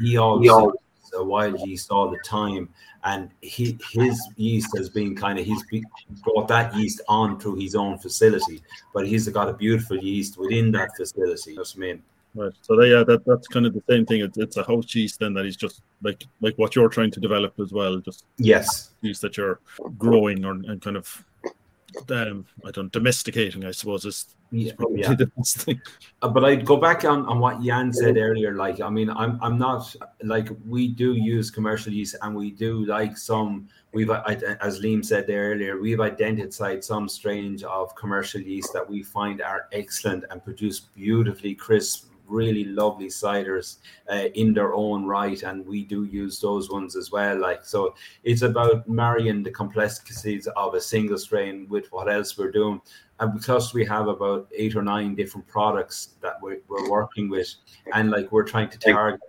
He 0.02 0.18
also 0.18 0.74
a 1.16 1.24
wild 1.24 1.60
yeast 1.68 1.92
all 1.92 2.10
the 2.10 2.20
time, 2.20 2.70
and 3.04 3.30
he, 3.42 3.78
his 3.92 4.20
yeast 4.36 4.76
has 4.78 4.90
been 4.90 5.16
kind 5.16 5.40
of 5.40 5.46
he's 5.46 5.64
brought 6.24 6.48
that 6.48 6.76
yeast 6.76 7.02
on 7.08 7.40
through 7.40 7.56
his 7.56 7.76
own 7.76 7.98
facility, 7.98 8.62
but 8.94 9.08
he's 9.08 9.28
got 9.30 9.50
a 9.50 9.54
beautiful 9.54 9.98
yeast 9.98 10.38
within 10.38 10.72
that 10.72 10.90
facility. 10.98 11.56
That's 11.56 11.76
I 11.76 11.80
mean. 11.80 12.04
Right. 12.36 12.52
So 12.62 12.76
they, 12.76 12.92
yeah, 12.92 13.04
that 13.06 13.26
that's 13.26 13.48
kind 13.48 13.66
of 13.66 13.74
the 13.74 13.84
same 13.90 14.06
thing. 14.06 14.22
It's, 14.22 14.38
it's 14.38 14.58
a 14.58 14.64
house 14.64 14.94
yeast 14.94 15.22
then 15.22 15.34
that 15.36 15.46
is 15.46 15.56
just 15.56 15.82
like 16.04 16.26
like 16.42 16.56
what 16.58 16.76
you're 16.76 16.90
trying 16.90 17.12
to 17.12 17.20
develop 17.22 17.54
as 17.62 17.72
well. 17.72 17.98
Just 17.98 18.26
yes, 18.38 18.92
yeast 19.02 19.22
that 19.22 19.38
you're 19.38 19.60
growing 19.98 20.44
or 20.44 20.52
and 20.52 20.82
kind 20.82 20.98
of 20.98 21.24
um, 22.12 22.46
I 22.66 22.72
don't 22.72 22.92
domesticating. 22.92 23.66
I 23.66 23.72
suppose 23.72 24.06
is 24.06 24.36
Yeah, 24.52 24.74
Probably 24.78 25.02
yeah. 25.02 25.14
the 25.16 25.28
best 25.38 25.58
thing. 25.58 25.82
Uh, 26.22 26.30
but 26.30 26.46
I'd 26.46 26.66
go 26.66 26.78
back 26.78 27.04
on, 27.04 27.26
on 27.26 27.40
what 27.40 27.62
Jan 27.62 27.92
said 27.92 28.18
earlier. 28.18 28.54
Like, 28.56 28.80
I 28.82 28.90
mean, 28.90 29.10
I'm 29.10 29.40
I'm 29.42 29.58
not 29.58 29.96
like 30.24 30.50
we 30.66 30.88
do 30.88 31.14
use 31.14 31.50
commercial 31.52 31.92
yeast, 31.92 32.16
and 32.22 32.36
we 32.36 32.52
do 32.52 32.86
like 32.86 33.18
some. 33.18 33.68
We've, 33.94 34.10
I- 34.12 34.58
as 34.62 34.82
Liam 34.82 35.04
said 35.06 35.26
there 35.26 35.52
earlier, 35.52 35.80
we've 35.80 36.02
identified 36.02 36.84
some 36.84 37.08
strains 37.08 37.64
of 37.64 37.96
commercial 37.96 38.42
yeast 38.42 38.74
that 38.74 38.88
we 38.90 39.04
find 39.04 39.42
are 39.42 39.68
excellent 39.72 40.26
and 40.30 40.44
produce 40.44 40.80
beautifully 40.82 41.56
crisp, 41.56 42.10
really 42.28 42.66
lovely 42.66 43.08
ciders 43.08 43.78
uh, 44.12 44.28
in 44.34 44.54
their 44.54 44.74
own 44.74 45.06
right, 45.06 45.42
and 45.44 45.66
we 45.66 45.84
do 45.84 46.04
use 46.04 46.40
those 46.40 46.70
ones 46.70 46.96
as 46.96 47.12
well. 47.12 47.40
Like, 47.40 47.66
so 47.66 47.96
it's 48.24 48.42
about 48.42 48.88
marrying 48.88 49.44
the 49.44 49.52
complexities 49.52 50.48
of 50.56 50.74
a 50.74 50.82
single 50.82 51.18
strain 51.18 51.68
with 51.70 51.92
what 51.92 52.12
else 52.12 52.38
we're 52.38 52.52
doing 52.52 52.82
and 53.20 53.34
because 53.34 53.74
we 53.74 53.86
have 53.86 54.08
about 54.08 54.48
eight 54.54 54.76
or 54.76 54.82
nine 54.82 55.16
different 55.16 55.48
products 55.48 56.16
that 56.22 56.42
we're, 56.42 56.60
we're 56.68 56.90
working 56.90 57.30
with 57.30 57.54
and 57.94 58.12
like 58.12 58.32
we're 58.32 58.44
trying 58.44 58.70
to 58.70 58.78
target 58.78 59.22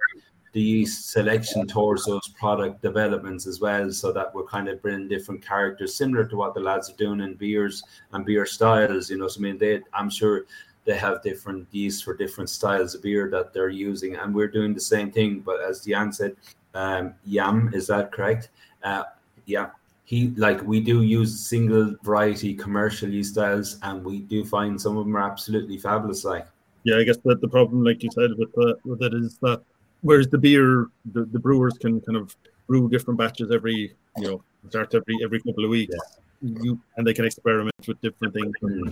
the 0.52 0.60
yeast 0.60 1.10
selection 1.10 1.66
towards 1.66 2.06
those 2.06 2.28
product 2.28 2.80
developments 2.82 3.46
as 3.46 3.60
well 3.60 3.92
so 3.92 4.10
that 4.10 4.34
we're 4.34 4.46
kind 4.46 4.68
of 4.68 4.80
bringing 4.80 5.06
different 5.06 5.44
characters 5.44 5.94
similar 5.94 6.24
to 6.24 6.36
what 6.36 6.54
the 6.54 6.60
lads 6.60 6.90
are 6.90 6.96
doing 6.96 7.20
in 7.20 7.34
beers 7.34 7.82
and 8.12 8.24
beer 8.24 8.46
styles 8.46 9.10
you 9.10 9.18
know 9.18 9.28
so 9.28 9.38
i 9.38 9.42
mean 9.42 9.58
they 9.58 9.80
i'm 9.92 10.08
sure 10.08 10.46
they 10.86 10.96
have 10.96 11.22
different 11.22 11.66
yeast 11.72 12.04
for 12.04 12.16
different 12.16 12.48
styles 12.48 12.94
of 12.94 13.02
beer 13.02 13.28
that 13.30 13.52
they're 13.52 13.68
using. 13.68 14.16
And 14.16 14.34
we're 14.34 14.48
doing 14.48 14.72
the 14.72 14.80
same 14.80 15.10
thing 15.10 15.40
but 15.40 15.60
as 15.60 15.84
Jan 15.84 16.12
said 16.12 16.36
um, 16.74 17.14
yam 17.24 17.70
is 17.74 17.86
that 17.88 18.12
correct? 18.12 18.50
Uh, 18.82 19.04
yeah. 19.46 19.70
He 20.04 20.28
like 20.36 20.62
we 20.62 20.80
do 20.80 21.02
use 21.02 21.38
single 21.38 21.96
variety 22.02 22.54
commercial 22.54 23.08
yeast 23.08 23.32
styles 23.32 23.78
and 23.82 24.04
we 24.04 24.20
do 24.20 24.44
find 24.44 24.80
some 24.80 24.96
of 24.96 25.04
them 25.04 25.16
are 25.16 25.28
absolutely 25.28 25.78
fabulous 25.78 26.24
like. 26.24 26.46
Yeah, 26.84 26.98
I 26.98 27.02
guess 27.02 27.16
that 27.24 27.40
the 27.40 27.48
problem, 27.48 27.82
like 27.82 28.04
you 28.04 28.10
said, 28.14 28.30
with 28.38 28.52
the, 28.52 28.78
with 28.84 29.02
it 29.02 29.12
is 29.12 29.38
that 29.42 29.62
whereas 30.02 30.28
the 30.28 30.38
beer, 30.38 30.86
the, 31.12 31.24
the 31.24 31.38
brewers 31.40 31.76
can 31.78 32.00
kind 32.00 32.16
of 32.16 32.36
brew 32.68 32.88
different 32.88 33.18
batches 33.18 33.50
every, 33.50 33.92
you 34.18 34.26
know, 34.28 34.42
start 34.68 34.94
every 34.94 35.18
every 35.24 35.40
couple 35.40 35.64
of 35.64 35.70
weeks. 35.70 35.96
You 36.42 36.78
and 36.96 37.06
they 37.06 37.14
can 37.14 37.24
experiment 37.24 37.74
with 37.86 38.00
different 38.00 38.34
things. 38.34 38.52
And 38.62 38.90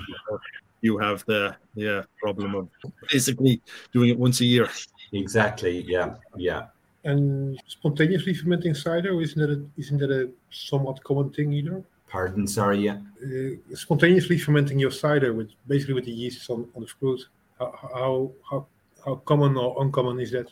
you 0.80 0.99
have 0.99 1.24
the 1.26 1.57
yeah 1.74 2.03
problem 2.20 2.55
of 2.55 2.68
basically 3.11 3.61
doing 3.92 4.11
it 4.11 4.18
once 4.18 4.40
a 4.40 4.45
year. 4.45 4.68
exactly 5.12 5.84
yeah 5.88 6.14
yeah 6.36 6.66
And 7.05 7.61
spontaneously 7.66 8.32
fermenting 8.34 8.74
cider, 8.74 9.12
isn't 9.20 9.38
that 9.42 9.51
a, 9.51 9.59
isn't 9.76 9.99
that 9.99 10.11
a 10.11 10.30
somewhat 10.51 11.03
common 11.05 11.30
thing 11.30 11.53
either? 11.53 11.82
pardon 12.09 12.47
sorry 12.47 12.78
yeah 12.88 12.99
Uh, 13.24 13.57
spontaneously 13.74 14.38
fermenting 14.38 14.78
your 14.78 14.90
cider 14.92 15.32
with 15.38 15.51
basically 15.66 15.95
with 15.95 16.05
the 16.05 16.16
yeast 16.22 16.49
on, 16.51 16.61
on 16.74 16.80
the 16.82 16.90
fruit. 16.99 17.20
How, 17.59 17.68
how 17.95 18.12
how 18.51 18.59
how 19.05 19.14
common 19.30 19.57
or 19.57 19.68
uncommon 19.82 20.20
is 20.20 20.30
that? 20.36 20.49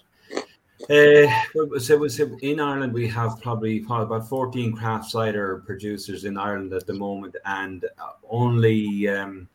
Uh, 0.90 1.78
so, 1.78 2.08
so 2.08 2.36
in 2.42 2.60
Ireland, 2.60 2.92
we 2.92 3.06
have 3.08 3.40
probably, 3.40 3.84
about 3.88 4.28
14 4.28 4.72
craft 4.72 5.10
cider 5.10 5.62
producers 5.64 6.24
in 6.24 6.36
Ireland 6.36 6.72
at 6.72 6.86
the 6.86 6.94
moment, 6.94 7.36
and 7.44 7.84
uh, 7.84 8.12
only 8.28 9.08
um, 9.08 9.48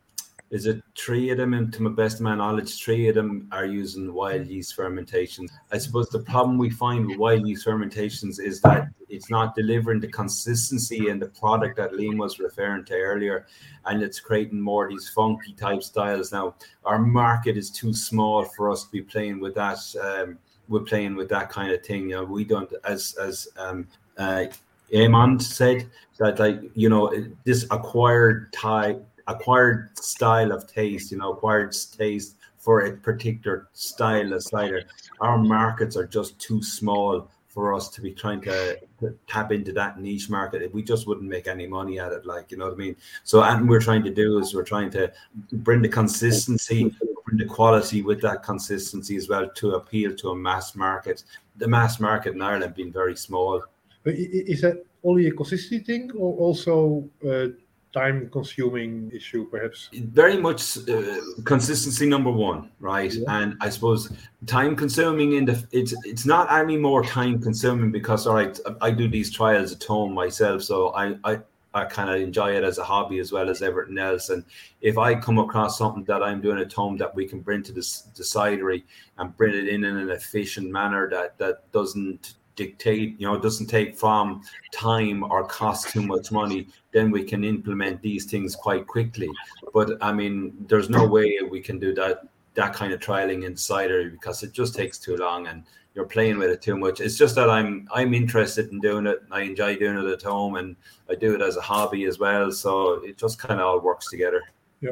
is 0.49 0.65
it 0.65 0.81
three 0.97 1.29
of 1.29 1.37
them, 1.37 1.53
and 1.53 1.73
to 1.73 1.83
my 1.83 1.89
best 1.89 2.17
of 2.17 2.21
my 2.21 2.35
knowledge, 2.35 2.81
three 2.81 3.09
of 3.09 3.15
them 3.15 3.49
are 3.51 3.65
using 3.65 4.13
wild 4.13 4.47
yeast 4.47 4.75
fermentation. 4.75 5.47
I 5.71 5.77
suppose 5.77 6.07
the 6.09 6.19
problem 6.19 6.57
we 6.57 6.69
find 6.69 7.07
with 7.07 7.17
wild 7.17 7.45
yeast 7.45 7.65
fermentations 7.65 8.39
is 8.39 8.61
that 8.61 8.87
it's 9.09 9.29
not 9.29 9.55
delivering 9.55 9.99
the 9.99 10.07
consistency 10.07 11.09
and 11.09 11.21
the 11.21 11.27
product 11.27 11.75
that 11.77 11.91
Liam 11.91 12.17
was 12.17 12.39
referring 12.39 12.85
to 12.85 12.93
earlier, 12.93 13.47
and 13.85 14.01
it's 14.01 14.21
creating 14.21 14.61
more 14.61 14.85
of 14.85 14.91
these 14.91 15.09
funky 15.09 15.53
type 15.53 15.83
styles. 15.83 16.31
Now, 16.31 16.55
our 16.85 16.99
market 16.99 17.57
is 17.57 17.69
too 17.69 17.93
small 17.93 18.45
for 18.45 18.71
us 18.71 18.85
to 18.85 18.91
be 18.91 19.01
playing 19.01 19.41
with 19.41 19.55
that. 19.55 19.79
Um, 20.01 20.39
we're 20.69 20.81
playing 20.81 21.15
with 21.15 21.29
that 21.29 21.49
kind 21.49 21.71
of 21.71 21.85
thing. 21.85 22.09
You 22.09 22.17
know, 22.17 22.23
we 22.23 22.43
don't, 22.43 22.71
as 22.83 23.15
as 23.21 23.47
um, 23.57 23.87
uh, 24.17 24.45
Amon 24.95 25.39
said, 25.39 25.89
that 26.17 26.39
like 26.39 26.59
you 26.73 26.89
know 26.89 27.13
this 27.43 27.65
acquired 27.71 28.53
type, 28.53 29.03
acquired 29.27 29.97
style 29.97 30.51
of 30.51 30.67
taste, 30.67 31.11
you 31.11 31.17
know, 31.17 31.33
acquired 31.33 31.75
taste 31.97 32.35
for 32.57 32.81
a 32.81 32.91
particular 32.91 33.69
style 33.73 34.33
of 34.33 34.43
cider. 34.43 34.83
Our 35.21 35.37
markets 35.37 35.95
are 35.95 36.07
just 36.07 36.39
too 36.39 36.61
small 36.61 37.29
for 37.57 37.73
us 37.73 37.89
to 37.89 38.01
be 38.01 38.11
trying 38.11 38.39
to, 38.39 38.77
to 38.99 39.17
tap 39.25 39.51
into 39.51 39.71
that 39.71 39.99
niche 39.99 40.29
market. 40.29 40.71
We 40.75 40.83
just 40.83 41.07
wouldn't 41.07 41.27
make 41.27 41.47
any 41.47 41.65
money 41.65 41.99
at 41.99 42.11
it, 42.11 42.23
like 42.23 42.51
you 42.51 42.57
know 42.57 42.65
what 42.65 42.75
I 42.75 42.77
mean. 42.77 42.95
So, 43.23 43.41
and 43.41 43.67
we're 43.67 43.81
trying 43.81 44.03
to 44.03 44.11
do 44.11 44.37
is 44.37 44.53
we're 44.53 44.61
trying 44.61 44.91
to 44.91 45.11
bring 45.51 45.81
the 45.81 45.89
consistency, 45.89 46.93
bring 47.27 47.37
the 47.37 47.45
quality 47.45 48.01
with 48.01 48.21
that 48.21 48.41
consistency 48.43 49.15
as 49.17 49.27
well 49.27 49.49
to 49.49 49.75
appeal 49.75 50.15
to 50.15 50.29
a 50.29 50.35
mass 50.35 50.75
market. 50.75 51.23
The 51.57 51.67
mass 51.67 51.99
market 51.99 52.33
in 52.35 52.41
Ireland 52.41 52.73
being 52.75 52.91
very 52.93 53.15
small. 53.17 53.61
But 54.03 54.13
i- 54.13 54.17
i- 54.37 54.45
Is 54.53 54.61
that 54.61 54.85
only 55.03 55.27
a 55.27 55.31
consistency 55.31 55.83
thing 55.83 56.11
or 56.15 56.29
also 56.37 57.03
a 57.25 57.49
time 57.93 58.29
consuming 58.29 59.11
issue 59.13 59.45
perhaps? 59.49 59.89
very 60.21 60.37
much 60.37 60.77
uh, 60.89 61.19
consistency 61.45 62.05
number 62.05 62.29
one 62.31 62.69
right 62.79 63.13
and 63.37 63.55
i 63.61 63.69
suppose 63.69 64.11
time 64.45 64.75
consuming 64.75 65.33
in 65.39 65.45
the 65.45 65.55
it's 65.71 65.93
it's 66.11 66.25
not 66.25 66.45
any 66.61 66.77
more 66.77 67.01
time 67.03 67.41
consuming 67.41 67.89
because 67.91 68.27
all 68.27 68.35
right 68.35 68.59
i 68.81 68.91
do 68.91 69.07
these 69.07 69.29
trials 69.31 69.71
at 69.71 69.83
home 69.83 70.13
myself 70.13 70.61
so 70.61 70.77
i 71.03 71.05
i 71.31 71.39
I 71.73 71.85
kind 71.85 72.09
of 72.09 72.15
enjoy 72.21 72.55
it 72.55 72.63
as 72.63 72.77
a 72.77 72.83
hobby 72.83 73.19
as 73.19 73.31
well 73.31 73.49
as 73.49 73.61
everything 73.61 73.97
else. 73.97 74.29
And 74.29 74.43
if 74.81 74.97
I 74.97 75.15
come 75.15 75.37
across 75.37 75.77
something 75.77 76.03
that 76.05 76.23
I'm 76.23 76.41
doing 76.41 76.59
at 76.59 76.73
home 76.73 76.97
that 76.97 77.13
we 77.13 77.27
can 77.27 77.41
bring 77.41 77.61
to 77.63 77.71
this 77.71 78.01
the 78.15 78.23
cidery 78.23 78.83
and 79.17 79.35
bring 79.37 79.53
it 79.53 79.67
in 79.67 79.83
in 79.83 79.97
an 79.97 80.09
efficient 80.09 80.71
manner 80.71 81.09
that 81.09 81.37
that 81.37 81.71
doesn't 81.71 82.35
dictate, 82.55 83.19
you 83.19 83.27
know, 83.27 83.39
doesn't 83.39 83.67
take 83.67 83.95
from 83.95 84.41
time 84.73 85.23
or 85.23 85.45
cost 85.45 85.89
too 85.89 86.01
much 86.01 86.31
money, 86.31 86.67
then 86.91 87.11
we 87.11 87.23
can 87.23 87.43
implement 87.43 88.01
these 88.01 88.25
things 88.25 88.55
quite 88.55 88.87
quickly. 88.87 89.29
But 89.73 89.91
I 90.01 90.11
mean, 90.11 90.65
there's 90.67 90.89
no 90.89 91.05
way 91.07 91.37
we 91.49 91.61
can 91.61 91.79
do 91.79 91.93
that 91.95 92.23
that 92.55 92.73
kind 92.73 92.91
of 92.91 92.99
trialing 92.99 93.45
in 93.45 93.55
cider 93.55 94.09
because 94.09 94.41
it 94.41 94.51
just 94.51 94.73
takes 94.73 94.97
too 94.97 95.15
long 95.15 95.45
and 95.45 95.63
you're 95.97 96.05
playing 96.05 96.37
with 96.37 96.51
it 96.51 96.61
too 96.61 96.77
much. 96.77 97.01
It's 97.01 97.17
just 97.17 97.33
that 97.35 97.49
I'm 97.49 97.89
I'm 97.91 98.13
interested 98.13 98.71
in 98.71 98.79
doing 98.79 99.07
it. 99.07 99.23
I 99.31 99.41
enjoy 99.41 99.77
doing 99.77 99.97
it 99.97 100.05
at 100.05 100.21
home 100.21 100.55
and 100.55 100.75
I 101.09 101.15
do 101.15 101.33
it 101.33 101.41
as 101.41 101.57
a 101.57 101.61
hobby 101.61 102.05
as 102.05 102.19
well. 102.19 102.51
So 102.51 103.03
it 103.03 103.17
just 103.17 103.39
kind 103.39 103.59
of 103.59 103.65
all 103.65 103.79
works 103.79 104.11
together. 104.11 104.43
Yeah, 104.79 104.91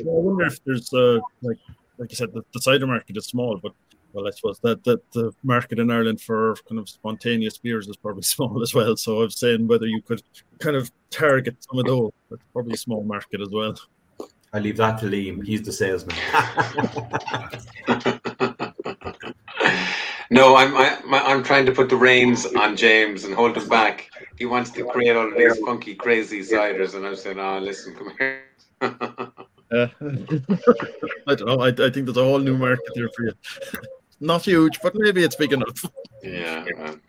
I 0.00 0.02
wonder 0.02 0.44
if 0.44 0.58
there's 0.64 0.92
uh, 0.92 1.20
like 1.42 1.58
like 1.96 2.10
you 2.10 2.16
said, 2.16 2.32
the, 2.34 2.42
the 2.52 2.60
cider 2.60 2.88
market 2.88 3.16
is 3.16 3.26
small, 3.26 3.56
but 3.62 3.72
well, 4.12 4.26
I 4.26 4.30
suppose 4.30 4.58
that, 4.64 4.82
that 4.84 5.00
the 5.12 5.32
market 5.44 5.78
in 5.78 5.90
Ireland 5.90 6.20
for 6.20 6.56
kind 6.68 6.80
of 6.80 6.88
spontaneous 6.88 7.56
beers 7.56 7.86
is 7.86 7.96
probably 7.96 8.22
small 8.34 8.60
as 8.62 8.74
well. 8.74 8.96
So 8.96 9.20
I 9.20 9.24
was 9.24 9.38
saying 9.38 9.68
whether 9.68 9.86
you 9.86 10.02
could 10.02 10.24
kind 10.58 10.74
of 10.74 10.90
target 11.10 11.56
some 11.60 11.78
of 11.78 11.86
those. 11.86 12.10
That's 12.30 12.42
probably 12.52 12.74
a 12.74 12.78
small 12.78 13.04
market 13.04 13.40
as 13.40 13.50
well. 13.50 13.78
I 14.52 14.58
leave 14.58 14.76
that 14.78 14.98
to 15.00 15.06
Liam. 15.06 15.46
He's 15.46 15.62
the 15.62 15.72
salesman. 15.72 16.16
no, 20.32 20.56
I'm 20.56 20.74
I, 20.74 20.98
my, 21.04 21.20
I'm 21.20 21.42
trying 21.42 21.66
to 21.66 21.72
put 21.72 21.90
the 21.90 21.96
reins 21.96 22.46
on 22.46 22.74
James 22.74 23.24
and 23.24 23.34
hold 23.34 23.56
him 23.56 23.68
back. 23.68 24.08
He 24.38 24.46
wants 24.46 24.70
to 24.70 24.84
create 24.84 25.14
all 25.14 25.28
of 25.28 25.36
these 25.36 25.58
funky, 25.58 25.94
crazy 25.94 26.40
ciders, 26.40 26.94
and 26.94 27.06
I'm 27.06 27.16
saying, 27.16 27.38
"Oh, 27.38 27.58
listen, 27.58 27.94
come 27.94 28.12
here." 28.18 28.42
Uh, 28.80 28.96
I 31.28 31.34
don't 31.34 31.46
know. 31.46 31.60
I, 31.60 31.68
I 31.68 31.90
think 31.90 32.06
there's 32.06 32.16
a 32.16 32.24
whole 32.24 32.38
new 32.38 32.56
market 32.56 32.92
there 32.94 33.10
for 33.14 33.24
you. 33.24 33.32
Not 34.20 34.44
huge, 34.44 34.78
but 34.82 34.94
maybe 34.94 35.22
it's 35.22 35.36
big 35.36 35.52
enough. 35.52 35.84
yeah, 36.22 36.64
man. 36.76 37.00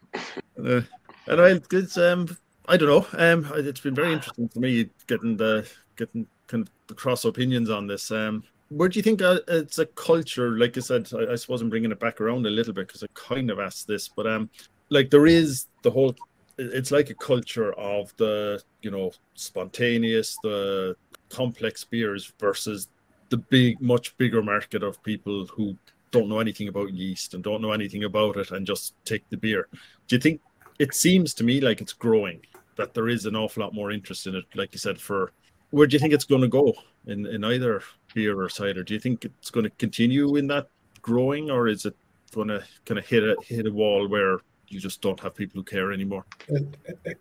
Uh, 0.61 0.81
anyway, 1.29 1.61
it's 1.71 1.97
um, 1.97 2.37
I 2.67 2.75
don't 2.75 2.89
know. 2.89 3.07
Um, 3.13 3.49
it's 3.55 3.79
been 3.79 3.95
very 3.95 4.11
interesting 4.11 4.49
for 4.49 4.59
me 4.59 4.89
getting 5.07 5.37
the 5.37 5.65
getting 5.95 6.27
kind 6.47 6.63
of 6.63 6.69
the 6.87 6.93
cross 6.93 7.23
opinions 7.23 7.69
on 7.69 7.87
this. 7.87 8.11
Um, 8.11 8.43
where 8.73 8.89
do 8.89 8.97
you 8.97 9.03
think 9.03 9.21
uh, 9.21 9.39
it's 9.47 9.79
a 9.79 9.85
culture? 9.85 10.57
Like 10.57 10.77
I 10.77 10.81
said, 10.81 11.09
I, 11.13 11.33
I 11.33 11.35
suppose 11.35 11.61
I'm 11.61 11.69
bringing 11.69 11.91
it 11.91 11.99
back 11.99 12.19
around 12.19 12.45
a 12.45 12.49
little 12.49 12.73
bit 12.73 12.87
because 12.87 13.03
I 13.03 13.07
kind 13.13 13.49
of 13.49 13.59
asked 13.59 13.87
this, 13.87 14.07
but 14.07 14.27
um, 14.27 14.49
like 14.89 15.09
there 15.09 15.27
is 15.27 15.67
the 15.81 15.91
whole. 15.91 16.15
It's 16.57 16.91
like 16.91 17.09
a 17.09 17.15
culture 17.15 17.73
of 17.73 18.13
the 18.17 18.61
you 18.81 18.91
know 18.91 19.11
spontaneous, 19.35 20.37
the 20.43 20.95
complex 21.29 21.83
beers 21.83 22.31
versus 22.39 22.87
the 23.29 23.37
big, 23.37 23.81
much 23.81 24.15
bigger 24.17 24.43
market 24.43 24.83
of 24.83 25.01
people 25.03 25.47
who 25.47 25.75
don't 26.11 26.29
know 26.29 26.39
anything 26.39 26.67
about 26.67 26.93
yeast 26.93 27.33
and 27.33 27.43
don't 27.43 27.61
know 27.61 27.71
anything 27.71 28.03
about 28.03 28.37
it 28.37 28.51
and 28.51 28.67
just 28.67 28.93
take 29.05 29.27
the 29.29 29.37
beer. 29.37 29.67
Do 30.07 30.15
you 30.15 30.19
think 30.19 30.41
it 30.77 30.93
seems 30.93 31.33
to 31.35 31.43
me 31.43 31.59
like 31.59 31.81
it's 31.81 31.93
growing? 31.93 32.41
That 32.75 32.93
there 32.93 33.09
is 33.09 33.25
an 33.25 33.35
awful 33.35 33.63
lot 33.63 33.73
more 33.73 33.91
interest 33.91 34.27
in 34.27 34.35
it, 34.35 34.45
like 34.55 34.73
you 34.73 34.79
said. 34.79 34.99
For 34.99 35.31
where 35.71 35.87
do 35.87 35.95
you 35.95 35.99
think 35.99 36.13
it's 36.13 36.25
going 36.25 36.41
to 36.41 36.47
go 36.47 36.73
in 37.07 37.25
in 37.25 37.43
either 37.43 37.81
beer 38.13 38.39
or 38.39 38.49
cider? 38.49 38.83
Do 38.83 38.93
you 38.93 38.99
think 38.99 39.25
it's 39.25 39.49
going 39.49 39.65
to 39.65 39.69
continue 39.71 40.35
in 40.35 40.47
that 40.47 40.67
growing, 41.01 41.51
or 41.51 41.67
is 41.67 41.85
it 41.85 41.95
going 42.33 42.47
to 42.47 42.63
kind 42.85 42.97
of 42.97 43.05
hit 43.05 43.23
a 43.23 43.35
hit 43.45 43.67
a 43.67 43.71
wall 43.71 44.07
where 44.07 44.39
you 44.69 44.79
just 44.79 45.01
don't 45.01 45.19
have 45.19 45.35
people 45.35 45.59
who 45.59 45.63
care 45.63 45.91
anymore? 45.91 46.25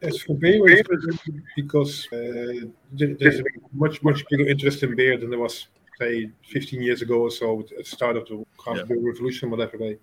As 0.03 0.23
for 0.23 0.35
beer, 0.35 0.83
because 1.57 2.07
uh, 2.13 2.67
there's 2.93 3.41
a 3.41 3.45
much 3.73 4.03
much 4.03 4.25
bigger 4.31 4.47
interest 4.47 4.83
in 4.83 4.95
beer 4.97 5.19
than 5.19 5.31
there 5.31 5.39
was 5.39 5.69
say 5.99 6.31
15 6.47 6.83
years 6.83 7.03
ago 7.03 7.21
or 7.23 7.31
so, 7.31 7.61
at 7.61 7.69
the 7.69 7.85
start 7.85 8.17
of 8.17 8.27
the 8.27 8.45
craft 8.57 8.81
Yeah. 8.81 8.85
beer 8.85 9.01
revolution, 9.01 9.51
whatever 9.51 9.77
they 9.77 9.99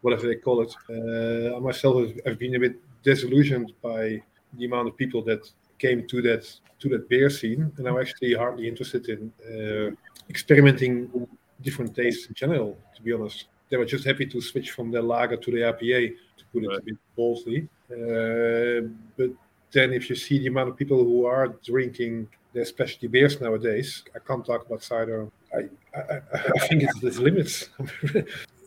whatever 0.00 0.26
they 0.26 0.36
call 0.36 0.62
it. 0.62 0.72
Uh, 0.88 1.56
I 1.56 1.58
myself 1.58 2.10
have 2.24 2.38
been 2.38 2.54
a 2.54 2.60
bit 2.60 2.76
disillusioned 3.02 3.72
by 3.82 4.22
the 4.56 4.64
amount 4.64 4.88
of 4.88 4.96
people 4.96 5.22
that 5.22 5.42
came 5.78 6.06
to 6.08 6.22
that 6.22 6.44
to 6.80 6.88
that 6.90 7.08
beer 7.08 7.28
scene, 7.30 7.72
and 7.76 7.86
I'm 7.88 7.98
actually 7.98 8.34
hardly 8.34 8.68
interested 8.68 9.08
in 9.08 9.32
uh, 9.52 9.90
experimenting 10.30 11.26
different 11.62 11.94
tastes 11.96 12.26
in 12.28 12.34
general. 12.34 12.76
To 12.96 13.02
be 13.02 13.12
honest, 13.12 13.46
they 13.68 13.76
were 13.76 13.84
just 13.84 14.04
happy 14.04 14.26
to 14.26 14.40
switch 14.40 14.70
from 14.70 14.90
the 14.90 15.02
lager 15.02 15.36
to 15.36 15.50
the 15.50 15.58
IPA, 15.72 16.14
to 16.38 16.44
put 16.52 16.62
it 16.64 16.70
a 16.78 16.80
bit 16.82 16.96
boldly. 17.16 17.68
Uh, 17.90 18.88
but 19.16 19.30
then, 19.72 19.92
if 19.92 20.08
you 20.08 20.16
see 20.16 20.38
the 20.38 20.46
amount 20.46 20.68
of 20.70 20.76
people 20.76 21.02
who 21.02 21.26
are 21.26 21.48
drinking 21.64 22.28
their 22.54 22.64
specialty 22.64 23.08
beers 23.08 23.40
nowadays, 23.40 24.04
I 24.14 24.20
can't 24.20 24.44
talk 24.46 24.64
about 24.66 24.82
cider. 24.82 25.28
I, 25.54 25.60
I, 25.98 26.20
I- 26.34 26.66
think 26.68 26.82
it's, 26.84 26.98
there's 27.00 27.18
limits, 27.18 27.70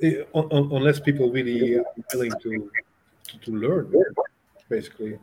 Eh, 0.04 0.24
un- 0.34 0.48
un- 0.52 0.70
unless 0.74 1.00
people 1.00 1.32
really 1.32 1.76
are 1.78 1.84
willing 2.14 2.32
to 2.42 2.72
to, 3.28 3.38
to 3.46 3.52
learn, 3.52 3.94
basically. 4.68 5.18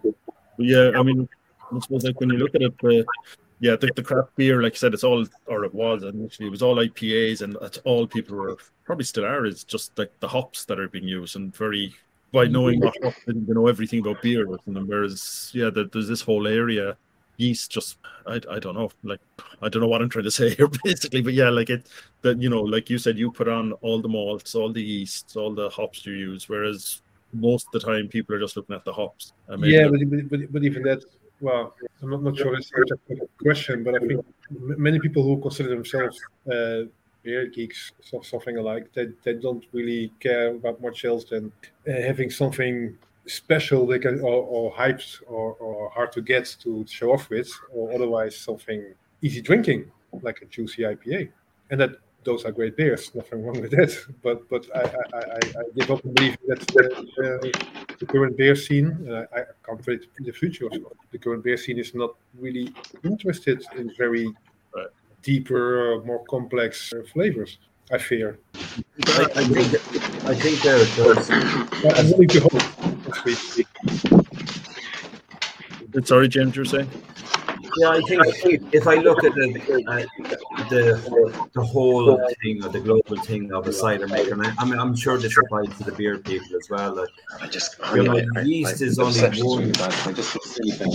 Yeah, 0.57 0.93
I 0.97 1.03
mean, 1.03 1.29
I 1.75 1.79
suppose 1.81 2.05
like 2.05 2.21
when 2.21 2.31
you 2.31 2.39
look 2.39 2.55
at 2.55 2.63
it, 2.63 2.79
the 2.79 3.05
yeah, 3.61 3.75
the, 3.75 3.91
the 3.95 4.03
craft 4.03 4.37
beer, 4.37 4.63
like 4.63 4.75
I 4.75 4.77
said, 4.77 4.95
it's 4.95 5.05
all 5.05 5.27
or 5.47 5.65
it 5.65 5.75
was 5.75 6.05
initially 6.05 6.49
it 6.49 6.51
was 6.51 6.63
all 6.63 6.77
IPAs, 6.77 7.43
and 7.43 7.57
that's 7.61 7.79
all 7.79 8.07
people 8.07 8.37
were 8.37 8.57
probably 8.85 9.05
still 9.05 9.25
are. 9.25 9.47
Is 9.47 9.65
just 9.65 9.99
like 9.99 10.13
the 10.21 10.29
hops 10.29 10.65
that 10.67 10.79
are 10.79 10.89
being 10.89 11.09
used, 11.09 11.37
and 11.37 11.55
very 11.55 11.95
by 12.33 12.47
knowing 12.47 12.81
what 12.81 12.95
hops, 13.03 13.19
they 13.27 13.33
know 13.33 13.67
everything 13.67 14.01
about 14.01 14.23
beer. 14.23 14.47
something. 14.65 14.87
Whereas, 14.87 15.51
yeah, 15.55 15.71
there, 15.71 15.85
there's 15.85 16.09
this 16.09 16.21
whole 16.21 16.47
area 16.47 16.97
yeast. 17.39 17.71
Just 17.71 17.99
I, 18.27 18.41
I 18.51 18.59
don't 18.59 18.75
know, 18.75 18.91
like 19.03 19.21
I 19.63 19.69
don't 19.69 19.83
know 19.83 19.89
what 19.89 20.03
I'm 20.03 20.09
trying 20.09 20.25
to 20.25 20.31
say 20.41 20.55
here, 20.55 20.69
basically. 20.85 21.23
But 21.23 21.35
yeah, 21.35 21.49
like 21.49 21.71
it 21.71 21.87
that 22.23 22.41
you 22.41 22.51
know, 22.51 22.63
like 22.63 22.89
you 22.91 22.99
said, 22.99 23.19
you 23.19 23.33
put 23.33 23.49
on 23.49 23.73
all 23.73 24.01
the 24.01 24.09
malts, 24.09 24.55
all 24.55 24.73
the 24.73 24.83
yeasts, 24.83 25.37
all 25.37 25.53
the 25.53 25.69
hops 25.71 26.07
you 26.07 26.13
use, 26.13 26.49
whereas 26.49 27.03
most 27.33 27.67
of 27.67 27.81
the 27.81 27.87
time 27.87 28.09
people 28.09 28.35
are 28.35 28.41
just 28.41 28.57
looking 28.57 28.77
at 28.77 28.85
the 28.85 28.93
hops. 28.93 29.33
I 29.51 29.57
mean, 29.57 29.71
yeah, 29.71 29.89
but, 29.89 30.31
but, 30.31 30.53
but 30.53 30.65
even 30.65 30.83
that, 30.85 31.03
well, 31.41 31.75
I'm 32.03 32.11
not, 32.11 32.23
not 32.23 32.37
sure 32.37 32.55
it's 32.55 32.71
such 32.71 32.99
a 33.11 33.17
question, 33.43 33.85
but 33.85 33.95
I 33.95 33.99
think 34.07 34.25
many 34.51 34.99
people 34.99 35.23
who 35.23 35.41
consider 35.41 35.69
themselves 35.69 36.21
uh, 36.53 36.83
beer 37.23 37.47
geeks, 37.47 37.93
so, 38.01 38.21
something 38.23 38.57
alike, 38.57 38.93
they, 38.95 39.09
they 39.23 39.35
don't 39.35 39.65
really 39.73 40.13
care 40.21 40.55
about 40.55 40.81
much 40.81 41.05
else 41.05 41.25
than 41.25 41.53
uh, 41.89 41.93
having 41.93 42.31
something 42.31 42.97
special 43.27 43.87
they 43.87 43.99
can 43.99 44.21
or, 44.21 44.43
or 44.43 44.73
hyped 44.73 45.23
or, 45.27 45.55
or 45.55 45.91
hard 45.91 46.11
to 46.13 46.23
get 46.23 46.57
to 46.61 46.85
show 46.89 47.13
off 47.13 47.29
with, 47.31 47.51
or 47.73 47.93
otherwise 47.95 48.37
something 48.37 48.95
easy 49.23 49.41
drinking 49.41 49.91
like 50.23 50.41
a 50.43 50.47
juicy 50.47 50.83
IPA, 50.83 51.31
and 51.71 51.81
that 51.81 51.91
those 52.29 52.45
are 52.45 52.53
great 52.53 52.77
beers. 52.77 53.11
Nothing 53.15 53.39
wrong 53.45 53.59
with 53.63 53.73
that. 53.79 53.93
But 54.27 54.39
but 54.53 54.63
I 54.81 54.83
I, 55.19 55.21
I, 55.37 55.41
I 55.61 55.63
give 55.77 55.91
up 55.95 56.01
on 56.07 56.13
believing 56.19 56.45
that 56.51 56.63
uh, 56.83 57.95
the 58.01 58.07
current 58.13 58.35
beer 58.41 58.57
scene, 58.65 58.89
uh, 59.13 59.25
I 59.39 59.41
can't 59.65 59.81
predict 59.85 60.05
the 60.29 60.35
future. 60.41 60.67
Of 60.67 60.73
the 61.13 61.19
current 61.25 61.43
beer 61.47 61.57
scene 61.65 61.79
is 61.85 61.91
not 62.03 62.13
really 62.45 62.67
interested 63.13 63.59
in 63.81 63.87
very 64.05 64.27
Right. 64.77 64.93
deeper, 65.31 65.65
uh, 65.95 66.05
more 66.11 66.23
complex 66.35 66.93
uh, 66.93 67.03
flavors. 67.13 67.53
I 67.91 67.99
fear. 68.11 68.29
I, 68.55 69.25
I 69.41 69.45
think 69.55 69.69
I 70.33 70.35
think 70.43 70.57
there 70.67 70.81
there's 70.99 71.29
But 71.83 71.93
I'm 71.99 72.07
willing 72.11 72.29
to 72.37 72.41
hope. 72.47 72.67
sorry, 76.11 76.29
James, 76.35 76.55
you're 76.57 76.73
saying. 76.75 76.91
Yeah, 77.81 77.91
I 77.99 78.01
think 78.41 78.75
if 78.79 78.85
I 78.87 78.97
look 79.07 79.21
at 79.29 79.33
the 79.41 79.49
uh, 79.89 80.37
the 80.71 81.49
the 81.55 81.63
whole 81.65 82.17
thing 82.43 82.65
or 82.65 82.69
the 82.69 82.81
global 82.81 83.17
thing 83.25 83.53
of 83.53 83.67
a 83.67 83.73
cider 83.73 84.07
maker, 84.09 84.33
and 84.35 84.47
I, 84.47 84.53
I 84.59 84.65
mean, 84.65 84.79
I'm 84.79 84.95
sure 84.97 85.19
this 85.19 85.37
applies 85.37 85.77
to 85.79 85.85
the 85.85 85.93
beer 85.93 86.19
people 86.19 86.57
as 86.57 86.69
well. 86.71 86.95
That 86.95 87.09
I 87.41 87.47
just 87.47 87.77
You 87.95 88.03
know, 88.05 88.17
I- 88.19 88.27
I- 88.37 88.43
yeast 88.43 88.83
I- 88.83 88.87
is 88.87 88.97
the 88.97 89.05
only 89.05 89.43
one- 89.43 89.59
really 89.61 89.73
bad. 89.73 89.93
Can 89.93 90.13
I 90.13 90.17
just 90.17 90.31
say 90.33 90.61
anything? 90.63 90.93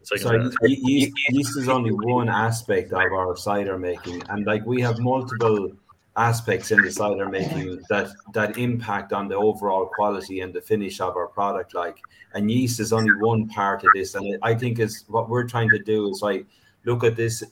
It's 0.00 0.24
like, 0.24 0.42
so 0.42 0.48
yeast, 0.66 1.12
yeast 1.30 1.56
is 1.56 1.68
only 1.68 1.92
one 1.92 2.28
aspect 2.28 2.92
of 2.92 3.12
our 3.12 3.36
cider 3.36 3.78
making, 3.78 4.22
and 4.28 4.44
like 4.46 4.64
we 4.66 4.80
have 4.80 4.98
multiple 4.98 5.70
aspects 6.16 6.72
in 6.72 6.82
the 6.82 6.90
cider 6.90 7.28
making 7.28 7.80
that 7.88 8.08
that 8.34 8.58
impact 8.58 9.12
on 9.12 9.28
the 9.28 9.36
overall 9.36 9.86
quality 9.94 10.40
and 10.40 10.52
the 10.52 10.60
finish 10.60 11.00
of 11.00 11.16
our 11.16 11.28
product. 11.28 11.74
Like, 11.74 11.96
and 12.34 12.50
yeast 12.50 12.80
is 12.80 12.92
only 12.92 13.12
one 13.20 13.48
part 13.48 13.84
of 13.84 13.90
this, 13.94 14.14
and 14.16 14.36
I 14.42 14.54
think 14.54 14.80
is 14.80 15.04
what 15.06 15.28
we're 15.28 15.46
trying 15.46 15.70
to 15.70 15.78
do 15.78 16.08
is 16.10 16.20
like 16.22 16.44
look 16.84 17.04
at 17.04 17.16
this 17.16 17.42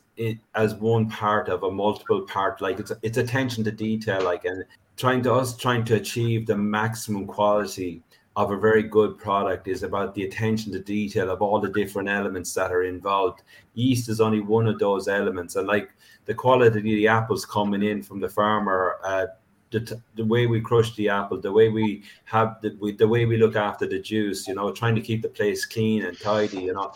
as 0.55 0.75
one 0.75 1.09
part 1.09 1.49
of 1.49 1.63
a 1.63 1.71
multiple 1.71 2.23
part. 2.23 2.61
Like 2.61 2.81
it's 2.81 2.93
it's 3.03 3.19
attention 3.19 3.65
to 3.65 3.71
detail, 3.71 4.23
like 4.23 4.45
and 4.45 4.65
trying 4.97 5.23
to 5.23 5.35
us 5.35 5.57
trying 5.57 5.85
to 5.85 5.95
achieve 5.95 6.47
the 6.47 6.57
maximum 6.57 7.27
quality 7.27 8.03
of 8.37 8.53
a 8.53 8.57
very 8.57 8.85
good 8.85 9.19
product 9.19 9.67
is 9.67 9.83
about 9.83 10.15
the 10.15 10.25
attention 10.25 10.71
to 10.73 10.79
detail 10.79 11.29
of 11.29 11.43
all 11.43 11.61
the 11.61 11.69
different 11.69 12.09
elements 12.09 12.55
that 12.55 12.71
are 12.71 12.85
involved. 12.85 13.43
Yeast 13.75 14.09
is 14.09 14.21
only 14.21 14.41
one 14.41 14.69
of 14.69 14.79
those 14.79 15.09
elements, 15.09 15.57
and 15.57 15.67
like 15.67 15.91
the 16.27 16.35
quality 16.35 16.79
of 16.79 16.85
the 16.85 17.09
apples 17.09 17.45
coming 17.45 17.83
in 17.83 18.03
from 18.03 18.21
the 18.21 18.29
farmer, 18.29 18.99
uh, 19.03 19.27
the, 19.71 20.01
the 20.17 20.25
way 20.25 20.47
we 20.47 20.61
crush 20.61 20.95
the 20.97 21.09
apple, 21.09 21.41
the 21.41 21.53
way 21.53 21.69
we 21.69 22.03
have 22.25 22.61
the 22.63 22.77
we, 22.81 22.93
the 22.93 23.07
way 23.07 23.27
we 23.27 23.37
look 23.37 23.57
after 23.57 23.87
the 23.87 23.99
juice, 23.99 24.49
you 24.49 24.55
know, 24.55 24.73
trying 24.73 24.95
to 24.95 25.01
keep 25.01 25.23
the 25.23 25.29
place 25.29 25.67
clean 25.67 26.05
and 26.05 26.19
tidy, 26.19 26.63
you 26.63 26.73
know, 26.73 26.93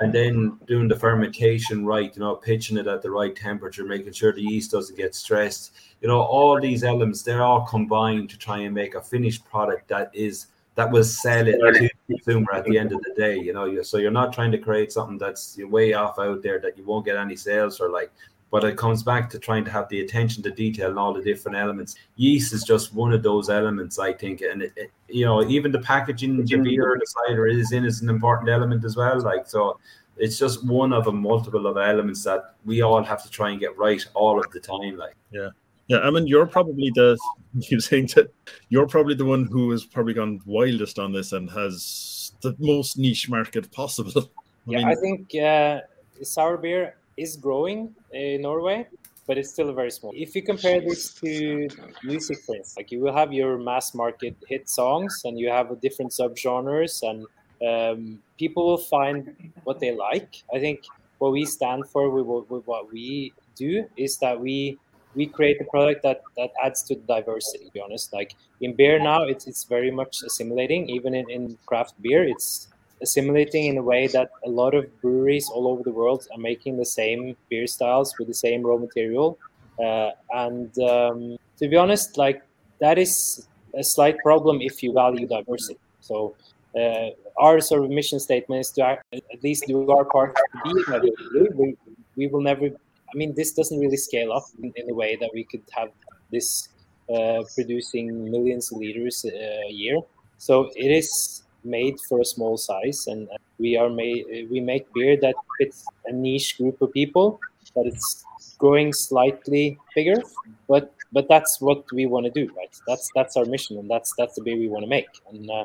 and 0.00 0.12
then 0.12 0.58
doing 0.66 0.88
the 0.88 0.96
fermentation 0.96 1.84
right, 1.86 2.14
you 2.14 2.20
know, 2.20 2.34
pitching 2.34 2.76
it 2.76 2.86
at 2.86 3.02
the 3.02 3.10
right 3.10 3.36
temperature, 3.36 3.84
making 3.84 4.12
sure 4.12 4.32
the 4.32 4.42
yeast 4.42 4.72
doesn't 4.72 4.96
get 4.96 5.14
stressed. 5.14 5.72
You 6.00 6.08
know, 6.08 6.20
all 6.20 6.60
these 6.60 6.84
elements 6.84 7.22
they're 7.22 7.42
all 7.42 7.64
combined 7.66 8.30
to 8.30 8.38
try 8.38 8.58
and 8.58 8.74
make 8.74 8.94
a 8.94 9.00
finished 9.00 9.44
product 9.44 9.88
that 9.88 10.10
is 10.12 10.46
that 10.74 10.90
will 10.92 11.04
sell 11.04 11.46
it 11.48 11.58
to 11.58 11.72
the 11.72 11.90
consumer 12.14 12.52
at 12.54 12.64
the 12.64 12.78
end 12.78 12.92
of 12.92 13.02
the 13.02 13.12
day. 13.16 13.36
You 13.36 13.52
know, 13.52 13.82
so 13.82 13.98
you're 13.98 14.12
not 14.12 14.32
trying 14.32 14.52
to 14.52 14.58
create 14.58 14.92
something 14.92 15.18
that's 15.18 15.58
way 15.58 15.92
off 15.92 16.18
out 16.18 16.42
there 16.42 16.60
that 16.60 16.78
you 16.78 16.84
won't 16.84 17.04
get 17.04 17.16
any 17.16 17.36
sales 17.36 17.80
or 17.80 17.90
Like, 17.90 18.12
but 18.50 18.64
it 18.64 18.76
comes 18.76 19.02
back 19.02 19.28
to 19.30 19.38
trying 19.38 19.64
to 19.64 19.70
have 19.70 19.88
the 19.88 20.00
attention 20.00 20.42
to 20.42 20.50
detail 20.50 20.88
and 20.90 20.98
all 20.98 21.12
the 21.12 21.22
different 21.22 21.56
elements. 21.56 21.96
Yeast 22.16 22.52
is 22.52 22.64
just 22.64 22.94
one 22.94 23.12
of 23.12 23.22
those 23.22 23.50
elements, 23.50 23.98
I 23.98 24.12
think, 24.12 24.40
and 24.40 24.62
it, 24.62 24.72
it, 24.76 24.90
you 25.08 25.24
know, 25.24 25.44
even 25.44 25.70
the 25.70 25.80
packaging, 25.80 26.36
the 26.36 26.56
beer, 26.56 26.96
the 26.98 27.06
cider 27.06 27.46
is 27.46 27.72
in 27.72 27.84
is 27.84 28.00
an 28.00 28.08
important 28.08 28.48
element 28.48 28.84
as 28.84 28.96
well. 28.96 29.20
Like, 29.20 29.46
so 29.46 29.78
it's 30.16 30.38
just 30.38 30.64
one 30.64 30.92
of 30.92 31.06
a 31.06 31.12
multiple 31.12 31.66
of 31.66 31.76
elements 31.76 32.24
that 32.24 32.54
we 32.64 32.80
all 32.80 33.02
have 33.02 33.22
to 33.22 33.30
try 33.30 33.50
and 33.50 33.60
get 33.60 33.76
right 33.76 34.04
all 34.14 34.38
of 34.38 34.50
the 34.52 34.60
time. 34.60 34.96
Like. 34.96 35.14
Yeah, 35.30 35.50
Yeah, 35.88 35.98
I 35.98 36.10
mean, 36.10 36.26
you're 36.26 36.46
probably 36.46 36.90
the 36.94 37.18
you're 37.54 37.80
saying 37.80 38.08
that 38.14 38.32
you're 38.70 38.86
probably 38.86 39.14
the 39.14 39.26
one 39.26 39.44
who 39.44 39.70
has 39.72 39.84
probably 39.84 40.14
gone 40.14 40.40
wildest 40.46 40.98
on 40.98 41.12
this 41.12 41.32
and 41.32 41.50
has 41.50 42.32
the 42.40 42.54
most 42.58 42.96
niche 42.96 43.28
market 43.28 43.70
possible. 43.72 44.12
I 44.68 44.70
Yeah, 44.70 44.78
mean, 44.78 44.88
I 44.88 44.94
think 44.94 45.34
uh, 45.34 45.80
sour 46.22 46.56
beer 46.56 46.94
is 47.18 47.36
growing 47.36 47.94
in 48.12 48.42
Norway, 48.42 48.86
but 49.26 49.38
it's 49.38 49.50
still 49.50 49.72
very 49.74 49.90
small. 49.90 50.12
If 50.16 50.34
you 50.34 50.42
compare 50.42 50.80
this 50.80 51.10
to 51.20 51.70
music, 52.02 52.38
like 52.76 52.90
you 52.90 53.00
will 53.00 53.12
have 53.12 53.32
your 53.32 53.58
mass 53.58 53.94
market 53.94 54.36
hit 54.46 54.68
songs, 54.68 55.22
and 55.24 55.38
you 55.38 55.48
have 55.50 55.80
different 55.80 56.12
subgenres, 56.12 57.02
and 57.02 57.26
um, 57.66 58.22
people 58.38 58.66
will 58.66 58.78
find 58.78 59.28
what 59.64 59.80
they 59.80 59.94
like. 59.94 60.36
I 60.54 60.58
think 60.60 60.90
what 61.18 61.32
we 61.32 61.44
stand 61.44 61.88
for 61.90 62.10
with, 62.10 62.26
what- 62.26 62.50
with 62.50 62.66
what 62.66 62.90
we 62.92 63.34
do 63.56 63.84
is 63.96 64.18
that 64.18 64.40
we 64.40 64.80
we 65.14 65.26
create 65.26 65.60
a 65.60 65.64
product 65.64 66.02
that 66.02 66.20
that 66.36 66.50
adds 66.62 66.82
to 66.84 66.94
the 66.94 67.02
diversity. 67.02 67.64
To 67.64 67.70
be 67.72 67.80
honest, 67.80 68.12
like 68.12 68.36
in 68.60 68.76
beer 68.76 69.00
now, 69.00 69.24
it's 69.24 69.46
it's 69.46 69.64
very 69.64 69.90
much 69.90 70.22
assimilating. 70.22 70.88
Even 70.88 71.14
in, 71.14 71.28
in 71.30 71.58
craft 71.66 71.94
beer, 72.00 72.22
it's 72.24 72.68
assimilating 73.02 73.66
in 73.66 73.78
a 73.78 73.82
way 73.82 74.06
that 74.08 74.30
a 74.44 74.48
lot 74.48 74.74
of 74.74 74.84
breweries 75.00 75.48
all 75.50 75.68
over 75.68 75.82
the 75.82 75.90
world 75.90 76.26
are 76.32 76.38
making 76.38 76.76
the 76.76 76.84
same 76.84 77.36
beer 77.48 77.66
styles 77.66 78.14
with 78.18 78.28
the 78.28 78.34
same 78.34 78.62
raw 78.62 78.76
material. 78.76 79.38
Uh, 79.82 80.10
and 80.30 80.76
um, 80.80 81.36
to 81.58 81.68
be 81.68 81.76
honest, 81.76 82.18
like 82.18 82.42
that 82.80 82.98
is 82.98 83.46
a 83.74 83.84
slight 83.84 84.16
problem 84.18 84.60
if 84.60 84.82
you 84.82 84.92
value 84.92 85.26
diversity. 85.26 85.78
So 86.00 86.34
uh, 86.78 87.10
our 87.38 87.60
sort 87.60 87.84
of 87.84 87.90
mission 87.90 88.18
statement 88.18 88.60
is 88.60 88.70
to 88.72 88.82
act- 88.84 89.04
at 89.12 89.42
least 89.42 89.64
do 89.66 89.88
our 89.90 90.04
part 90.04 90.36
to 90.64 91.00
be. 91.02 91.48
We, 91.54 91.76
we 92.16 92.26
will 92.26 92.40
never. 92.40 92.66
I 92.66 93.14
mean, 93.14 93.34
this 93.34 93.52
doesn't 93.52 93.78
really 93.78 93.96
scale 93.96 94.32
up 94.32 94.44
in, 94.62 94.72
in 94.76 94.90
a 94.90 94.94
way 94.94 95.16
that 95.16 95.30
we 95.32 95.44
could 95.44 95.62
have 95.70 95.90
this 96.30 96.68
uh, 97.14 97.42
producing 97.54 98.30
millions 98.30 98.70
of 98.70 98.78
liters 98.78 99.24
a 99.24 99.70
year. 99.70 100.00
So 100.36 100.70
it 100.76 100.90
is 100.90 101.42
made 101.68 102.00
for 102.08 102.20
a 102.20 102.24
small 102.24 102.56
size, 102.56 103.06
and 103.06 103.28
we 103.58 103.76
are 103.76 103.90
made. 103.90 104.48
We 104.50 104.60
make 104.60 104.92
beer 104.92 105.16
that 105.20 105.34
fits 105.58 105.84
a 106.06 106.12
niche 106.12 106.58
group 106.58 106.80
of 106.82 106.92
people, 106.92 107.40
but 107.74 107.86
it's 107.86 108.24
growing 108.58 108.92
slightly 108.92 109.78
bigger. 109.94 110.22
But 110.68 110.92
but 111.12 111.28
that's 111.28 111.60
what 111.60 111.84
we 111.92 112.06
want 112.06 112.26
to 112.26 112.30
do, 112.30 112.52
right? 112.54 112.74
That's 112.86 113.10
that's 113.14 113.36
our 113.36 113.44
mission, 113.44 113.78
and 113.78 113.90
that's 113.90 114.12
that's 114.18 114.34
the 114.34 114.42
beer 114.42 114.56
we 114.56 114.68
want 114.68 114.84
to 114.84 114.88
make. 114.88 115.08
And 115.30 115.50
uh, 115.50 115.64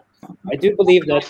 I 0.51 0.55
do 0.55 0.75
believe 0.75 1.05
that 1.07 1.25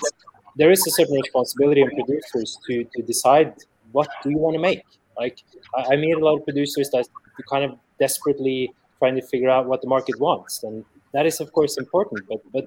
there 0.56 0.72
is 0.72 0.86
a 0.86 0.92
certain 0.92 1.16
responsibility 1.16 1.82
on 1.84 1.90
producers 1.90 2.58
to 2.68 2.84
to 2.96 3.02
decide 3.02 3.54
what 3.92 4.10
do 4.24 4.30
you 4.30 4.38
want 4.38 4.56
to 4.56 4.62
make. 4.62 4.84
Like 5.18 5.44
I, 5.76 5.94
I 5.94 5.96
meet 5.96 6.14
a 6.14 6.20
lot 6.20 6.38
of 6.38 6.46
producers 6.46 6.90
that 6.92 7.08
kind 7.50 7.64
of 7.64 7.78
desperately 8.00 8.74
trying 9.00 9.16
to 9.16 9.22
figure 9.22 9.50
out 9.50 9.66
what 9.66 9.82
the 9.82 9.88
market 9.88 10.20
wants, 10.20 10.64
and 10.64 10.86
that 11.14 11.26
is 11.26 11.40
of 11.40 11.52
course 11.54 11.78
important. 11.78 12.28
But 12.28 12.42
but 12.52 12.66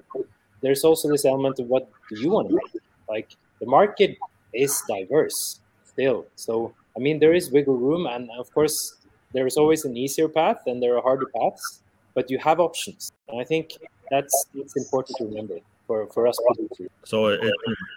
there's 0.61 0.83
also 0.83 1.09
this 1.09 1.25
element 1.25 1.59
of 1.59 1.67
what 1.67 1.89
do 2.09 2.19
you 2.19 2.29
want 2.29 2.49
to 2.49 2.55
make? 2.55 2.81
Like 3.07 3.29
the 3.59 3.65
market 3.65 4.17
is 4.53 4.81
diverse 4.87 5.59
still, 5.85 6.25
so 6.35 6.73
I 6.95 6.99
mean 6.99 7.19
there 7.19 7.33
is 7.33 7.51
wiggle 7.51 7.77
room, 7.77 8.07
and 8.07 8.29
of 8.37 8.53
course 8.53 8.97
there 9.33 9.45
is 9.45 9.57
always 9.57 9.85
an 9.85 9.95
easier 9.95 10.27
path 10.27 10.61
and 10.67 10.81
there 10.81 10.97
are 10.97 11.01
harder 11.01 11.27
paths, 11.35 11.81
but 12.13 12.29
you 12.29 12.37
have 12.39 12.59
options, 12.59 13.11
and 13.29 13.39
I 13.39 13.43
think 13.43 13.73
that's 14.09 14.45
it's 14.55 14.75
important 14.75 15.17
to 15.17 15.25
remember 15.25 15.59
for 15.85 16.07
for 16.07 16.27
us 16.27 16.37
producers. 16.45 16.89
So 17.05 17.27
uh, 17.27 17.29
it, 17.29 17.53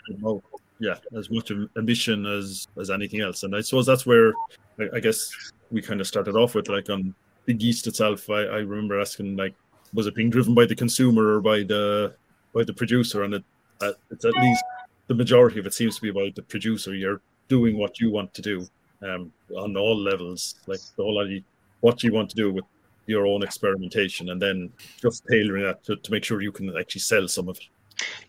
it, 0.09 0.43
yeah, 0.79 0.97
as 1.17 1.31
much 1.31 1.53
ambition 1.77 2.27
as 2.27 2.67
as 2.79 2.91
anything 2.91 3.21
else, 3.21 3.43
and 3.43 3.55
I 3.55 3.61
suppose 3.61 3.87
that's 3.87 4.07
where 4.07 4.33
I, 4.79 4.97
I 4.97 5.01
guess 5.01 5.31
we 5.71 5.83
kind 5.83 6.01
of 6.01 6.07
started 6.07 6.37
off 6.37 6.55
with 6.55 6.69
like 6.69 6.89
on 6.91 7.15
the 7.47 7.55
yeast 7.55 7.87
itself. 7.87 8.29
I, 8.31 8.43
I 8.43 8.59
remember 8.59 9.01
asking 9.01 9.37
like, 9.37 9.55
was 9.93 10.07
it 10.07 10.15
being 10.15 10.31
driven 10.31 10.55
by 10.55 10.67
the 10.67 10.75
consumer 10.75 11.37
or 11.37 11.41
by 11.41 11.63
the 11.63 12.15
by 12.55 12.65
the 12.65 12.73
producer? 12.73 13.23
And 13.23 13.35
it, 13.35 13.45
uh, 13.81 13.93
it's 14.11 14.25
at 14.25 14.35
least 14.35 14.65
the 15.07 15.15
majority 15.15 15.59
of 15.59 15.67
it 15.67 15.75
seems 15.75 15.97
to 15.97 16.03
be 16.03 16.11
about 16.11 16.35
the 16.35 16.43
producer. 16.43 16.95
You're 16.95 17.21
doing 17.49 17.77
what 17.77 18.01
you 18.01 18.11
want 18.11 18.33
to 18.35 18.43
do 18.43 18.67
um, 19.03 19.33
on 19.57 19.77
all 19.77 19.97
levels, 19.97 20.57
like 20.67 20.81
the 20.97 21.03
whole 21.03 21.23
idea, 21.23 21.41
what 21.81 22.03
you 22.03 22.13
want 22.13 22.31
to 22.31 22.37
do 22.37 22.53
with 22.53 22.65
your 23.07 23.27
own 23.27 23.43
experimentation, 23.43 24.31
and 24.31 24.41
then 24.41 24.71
just 25.01 25.25
tailoring 25.29 25.65
that 25.65 25.83
to, 25.85 25.97
to 25.97 26.13
make 26.13 26.25
sure 26.25 26.43
you 26.43 26.53
can 26.53 26.77
actually 26.79 27.01
sell 27.01 27.27
some 27.27 27.49
of 27.49 27.57
it. 27.57 27.69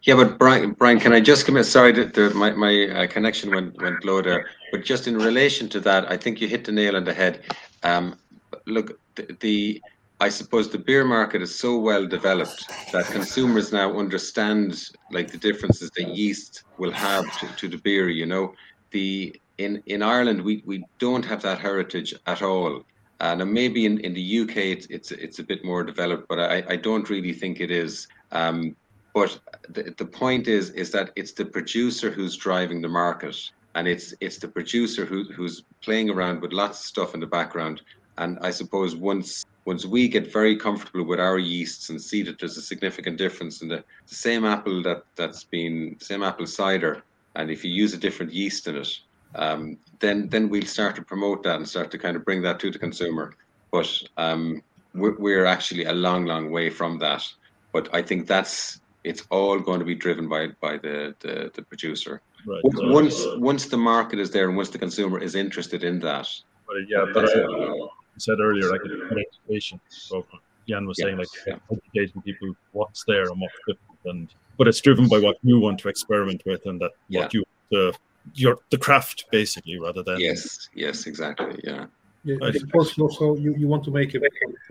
Yeah, 0.04 0.16
but 0.16 0.38
Brian, 0.38 0.74
Brian, 0.74 1.00
can 1.00 1.14
I 1.14 1.20
just 1.20 1.46
commit? 1.46 1.66
Sorry, 1.66 1.92
that 1.94 2.14
the, 2.14 2.30
my 2.32 2.52
my 2.52 2.88
uh, 2.88 3.08
connection 3.08 3.52
went 3.52 3.82
went 3.82 4.04
low 4.04 4.22
there. 4.22 4.50
But 4.72 4.84
just 4.84 5.08
in 5.08 5.18
relation 5.18 5.70
to 5.70 5.80
that, 5.82 6.12
I 6.12 6.18
think 6.18 6.42
you 6.42 6.48
hit 6.48 6.66
the 6.66 6.72
nail 6.72 6.96
on 6.96 7.04
the 7.04 7.14
head. 7.14 7.44
Um, 7.84 8.18
look, 8.66 9.00
the, 9.16 9.38
the 9.40 9.82
I 10.22 10.30
suppose 10.30 10.70
the 10.70 10.78
beer 10.78 11.04
market 11.04 11.42
is 11.42 11.54
so 11.54 11.80
well 11.80 12.06
developed 12.06 12.70
that 12.94 13.08
consumers 13.08 13.74
now 13.74 13.98
understand 13.98 14.90
like 15.10 15.32
the 15.32 15.38
differences 15.40 15.90
that 15.98 16.10
yeast 16.10 16.64
will 16.78 16.92
have 16.92 17.26
to, 17.40 17.48
to 17.56 17.68
the 17.68 17.80
beer. 17.80 18.08
You 18.08 18.28
know, 18.28 18.54
the 18.92 19.36
in 19.58 19.82
in 19.88 20.04
Ireland 20.04 20.40
we 20.44 20.62
we 20.64 20.86
don't 21.00 21.26
have 21.26 21.42
that 21.42 21.60
heritage 21.60 22.14
at 22.28 22.44
all. 22.44 22.84
And 23.20 23.52
maybe 23.52 23.86
in, 23.88 24.00
in 24.00 24.14
the 24.14 24.42
UK 24.42 24.58
it's, 24.58 24.86
it's 24.92 25.12
it's 25.12 25.40
a 25.40 25.44
bit 25.44 25.66
more 25.66 25.84
developed, 25.84 26.28
but 26.30 26.40
I, 26.40 26.64
I 26.70 26.76
don't 26.76 27.10
really 27.10 27.34
think 27.34 27.60
it 27.60 27.72
is. 27.72 28.08
Um, 28.32 28.76
but 29.16 29.40
the, 29.70 29.94
the 29.98 30.06
point 30.06 30.48
is 30.48 30.70
is 30.72 30.92
that 30.92 31.10
it's 31.16 31.32
the 31.32 31.46
producer 31.46 32.12
who's 32.12 32.38
driving 32.38 32.80
the 32.80 32.94
market, 33.04 33.38
and 33.74 33.88
it's 33.88 34.14
it's 34.22 34.38
the 34.38 34.48
producer 34.48 35.04
who, 35.04 35.24
who's 35.36 35.64
playing 35.82 36.12
around 36.12 36.42
with 36.42 36.54
lots 36.54 36.80
of 36.80 36.86
stuff 36.86 37.16
in 37.16 37.20
the 37.20 37.34
background. 37.40 37.82
And 38.18 38.38
I 38.42 38.52
suppose 38.52 38.96
once 38.96 39.46
once 39.66 39.86
we 39.86 40.08
get 40.08 40.34
very 40.34 40.56
comfortable 40.56 41.06
with 41.06 41.20
our 41.20 41.38
yeasts 41.38 41.90
and 41.90 42.02
see 42.02 42.24
that 42.24 42.40
there's 42.40 42.58
a 42.58 42.62
significant 42.62 43.18
difference 43.18 43.62
in 43.62 43.68
the, 43.68 43.84
the 44.08 44.16
same 44.16 44.44
apple 44.44 44.82
that 44.84 45.04
that's 45.16 45.44
been 45.44 45.96
same 46.00 46.24
apple 46.24 46.48
cider 46.48 47.04
and 47.36 47.52
if 47.52 47.64
you 47.64 47.72
use 47.72 47.94
a 47.94 47.98
different 47.98 48.34
yeast 48.34 48.68
in 48.68 48.76
it 48.76 49.00
um, 49.36 49.78
then 50.00 50.28
then 50.30 50.50
we'll 50.50 50.66
start 50.66 50.96
to 50.96 51.02
promote 51.02 51.44
that 51.44 51.56
and 51.58 51.68
start 51.68 51.92
to 51.92 51.98
kind 51.98 52.16
of 52.18 52.26
bring 52.26 52.42
that 52.42 52.60
to 52.60 52.72
the 52.72 52.80
consumer. 52.80 53.34
But 53.72 53.90
um, 54.18 54.62
we're, 54.94 55.18
we're 55.18 55.46
actually 55.46 55.86
a 55.86 55.94
long 55.94 56.26
long 56.26 56.52
way 56.52 56.70
from 56.70 57.00
that. 57.00 57.24
But 57.72 57.94
i 57.94 58.02
think 58.02 58.28
that's 58.28 58.82
it's 59.04 59.24
all 59.30 59.58
going 59.58 59.80
to 59.80 59.86
be 59.86 59.96
driven 59.96 60.28
by 60.28 60.48
by 60.60 60.78
the 60.78 61.16
the, 61.20 61.52
the 61.54 61.62
producer. 61.62 62.22
Right. 62.46 62.62
once 62.64 63.24
once 63.38 63.68
the 63.68 63.78
market 63.78 64.20
is 64.20 64.32
there 64.32 64.48
and 64.48 64.58
once 64.58 64.70
the 64.70 64.80
consumer 64.80 65.20
is 65.20 65.36
interested 65.36 65.84
in 65.84 66.00
that 66.00 66.28
but 66.66 66.78
yeah 66.90 67.06
but 67.14 67.26
uh, 67.26 67.88
said 68.22 68.40
earlier, 68.40 68.70
like 68.70 68.82
education. 69.12 69.80
So 69.90 70.26
Jan 70.68 70.86
was 70.86 70.98
saying, 70.98 71.18
like 71.18 71.28
yeah. 71.46 71.58
educating 71.72 72.22
people 72.22 72.56
what's 72.72 73.04
there 73.06 73.30
and 73.30 73.40
what's 73.40 73.54
different, 73.68 74.00
and 74.06 74.34
but 74.58 74.68
it's 74.68 74.82
driven 74.82 75.08
by 75.08 75.20
what 75.20 75.38
you 75.44 75.60
want 75.60 75.80
to 75.80 75.90
experiment 75.90 76.42
with 76.46 76.66
and 76.66 76.80
that 76.82 76.92
yeah. 77.10 77.22
what 77.22 77.34
you 77.34 77.44
the 77.72 77.94
your 78.36 78.58
the 78.70 78.78
craft 78.78 79.26
basically 79.32 79.80
rather 79.80 80.04
than 80.04 80.20
yes, 80.20 80.70
yes, 80.74 81.08
exactly, 81.08 81.60
yeah. 81.64 81.86
Yeah, 82.24 82.36
I 82.44 82.52
suppose 82.52 82.98
also 83.00 83.36
you, 83.36 83.56
you 83.56 83.68
want 83.68 83.84
to 83.86 83.92
make 83.92 84.14
it 84.14 84.22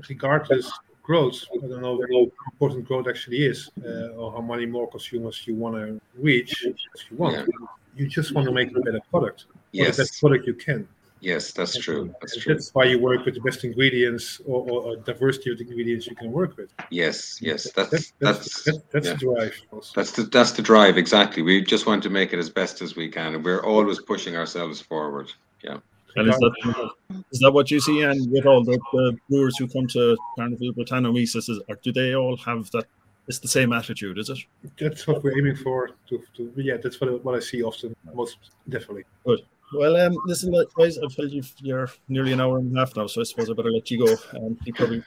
regardless 0.08 0.70
growth. 1.02 1.44
I 1.52 1.66
don't 1.66 1.82
know 1.82 2.00
how 2.12 2.30
important 2.52 2.84
growth 2.84 3.08
actually 3.08 3.44
is, 3.44 3.70
uh, 3.84 4.20
or 4.20 4.30
how 4.32 4.40
many 4.40 4.66
more 4.66 4.88
consumers 4.88 5.42
you 5.46 5.56
want 5.56 5.74
to 5.74 6.00
reach. 6.16 6.64
As 6.64 7.04
you 7.10 7.16
want, 7.16 7.36
yeah. 7.36 7.66
you 7.96 8.06
just 8.06 8.32
want 8.34 8.46
to 8.46 8.52
make 8.52 8.70
a 8.76 8.80
better 8.80 9.00
product, 9.10 9.46
yes. 9.72 9.96
the 9.96 10.02
best 10.02 10.20
product 10.20 10.46
you 10.46 10.54
can. 10.54 10.86
Yes, 11.20 11.52
that's 11.52 11.78
true. 11.78 12.14
That's 12.20 12.36
true. 12.38 12.54
That's 12.54 12.70
why 12.70 12.84
you 12.84 12.98
work 12.98 13.26
with 13.26 13.34
the 13.34 13.40
best 13.40 13.62
ingredients 13.62 14.40
or, 14.46 14.68
or, 14.70 14.96
diversity 14.96 15.52
of 15.52 15.58
the 15.58 15.64
ingredients 15.64 16.06
you 16.06 16.16
can 16.16 16.32
work 16.32 16.56
with. 16.56 16.70
Yes, 16.90 17.38
yes, 17.42 17.70
that's 17.72 17.90
that's 17.90 18.12
that's, 18.20 18.64
that's, 18.64 18.78
that's 18.90 19.06
yeah. 19.06 19.12
the 19.12 19.18
drive. 19.18 19.60
Also. 19.70 19.92
That's 19.94 20.12
the 20.12 20.22
that's 20.22 20.52
the 20.52 20.62
drive 20.62 20.96
exactly. 20.96 21.42
We 21.42 21.62
just 21.62 21.86
want 21.86 22.02
to 22.04 22.10
make 22.10 22.32
it 22.32 22.38
as 22.38 22.48
best 22.48 22.80
as 22.80 22.96
we 22.96 23.08
can, 23.10 23.34
and 23.34 23.44
we're 23.44 23.62
always 23.62 24.00
pushing 24.00 24.36
ourselves 24.36 24.80
forward. 24.80 25.30
Yeah. 25.62 25.78
And 26.16 26.28
is 26.28 26.38
that 26.38 26.90
is 27.30 27.38
that 27.40 27.52
what 27.52 27.70
you 27.70 27.80
see? 27.80 28.02
And 28.02 28.30
with 28.32 28.46
all 28.46 28.64
the, 28.64 28.78
the 28.92 29.16
brewers 29.28 29.56
who 29.58 29.68
come 29.68 29.86
to 29.88 30.16
Carnivale 30.38 30.72
Brettanomyces, 30.72 31.48
is, 31.48 31.60
or 31.68 31.76
do 31.82 31.92
they 31.92 32.14
all 32.14 32.36
have 32.38 32.70
that? 32.72 32.84
It's 33.28 33.38
the 33.38 33.48
same 33.48 33.72
attitude, 33.72 34.18
is 34.18 34.28
it? 34.28 34.38
That's 34.78 35.06
what 35.06 35.22
we're 35.22 35.38
aiming 35.38 35.56
for. 35.56 35.90
To, 36.08 36.20
to 36.36 36.52
yeah, 36.56 36.78
that's 36.82 37.00
what 37.00 37.22
what 37.24 37.36
I 37.36 37.40
see 37.40 37.62
often, 37.62 37.94
most 38.12 38.38
definitely. 38.68 39.04
Good. 39.24 39.40
Well, 39.72 39.96
um, 39.96 40.16
listen, 40.26 40.52
guys, 40.76 40.98
I've 40.98 41.14
told 41.14 41.30
you 41.30 41.42
you're 41.58 41.90
nearly 42.08 42.32
an 42.32 42.40
hour 42.40 42.58
and 42.58 42.76
a 42.76 42.80
half 42.80 42.96
now, 42.96 43.06
so 43.06 43.20
I 43.20 43.24
suppose 43.24 43.50
I 43.50 43.54
better 43.54 43.70
let 43.70 43.90
you 43.90 44.04
go. 44.04 44.16
Um, 44.36 44.58
you 44.64 44.72
probably 44.74 45.02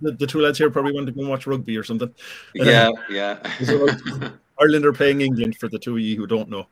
the, 0.00 0.12
the 0.12 0.26
two 0.26 0.40
lads 0.40 0.58
here 0.58 0.70
probably 0.70 0.92
want 0.92 1.06
to 1.06 1.12
go 1.12 1.20
and 1.20 1.30
watch 1.30 1.46
rugby 1.46 1.76
or 1.76 1.84
something. 1.84 2.12
Yeah, 2.54 2.88
um, 2.88 2.94
yeah. 3.10 4.30
Ireland 4.60 4.84
are 4.84 4.92
playing 4.92 5.20
England 5.20 5.56
for 5.56 5.68
the 5.68 5.78
two 5.78 5.96
of 5.96 6.00
you 6.00 6.16
who 6.16 6.26
don't 6.26 6.48
know. 6.48 6.66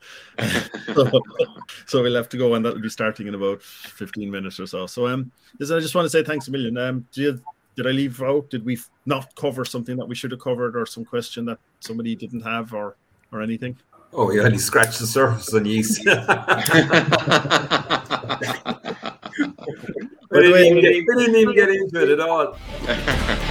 so, 0.94 1.10
so, 1.86 2.02
we'll 2.02 2.16
have 2.16 2.28
to 2.31 2.36
go, 2.36 2.55
and 2.55 2.64
that'll 2.64 2.81
be 2.81 2.89
starting 2.89 3.27
in 3.27 3.35
about 3.35 3.62
15 3.62 4.31
minutes 4.31 4.59
or 4.59 4.66
so. 4.66 4.86
So, 4.86 5.06
um, 5.06 5.31
listen, 5.59 5.77
I 5.77 5.81
just 5.81 5.94
want 5.94 6.06
to 6.06 6.10
say 6.10 6.24
thanks 6.24 6.48
a 6.48 6.51
million. 6.51 6.77
Um, 6.78 7.06
did, 7.12 7.43
did 7.77 7.86
I 7.86 7.90
leave 7.90 8.23
out? 8.23 8.51
Did 8.51 8.64
we 8.64 8.78
not 9.05 9.35
cover 9.36 9.64
something 9.64 9.97
that 9.97 10.06
we 10.06 10.14
should 10.14 10.32
have 10.32 10.40
covered, 10.40 10.77
or 10.77 10.86
some 10.86 11.05
question 11.05 11.44
that 11.47 11.59
somebody 11.81 12.16
didn't 12.16 12.40
have, 12.40 12.73
or 12.73 12.97
or 13.32 13.43
anything? 13.43 13.77
Oh, 14.18 14.30
yeah, 14.30 14.44
only 14.44 14.56
scratched 14.56 14.98
the 14.98 15.06
surface 15.06 15.52
on 15.52 15.66
yeast. 15.66 15.98
we 15.98 16.05
didn't, 20.40 20.64
even 20.64 20.80
get, 20.80 21.05
we 21.06 21.14
didn't 21.16 21.36
even 21.36 21.55
get 21.55 21.68
into 21.68 22.02
it 22.02 22.09
at 22.09 22.20
all. 22.20 22.56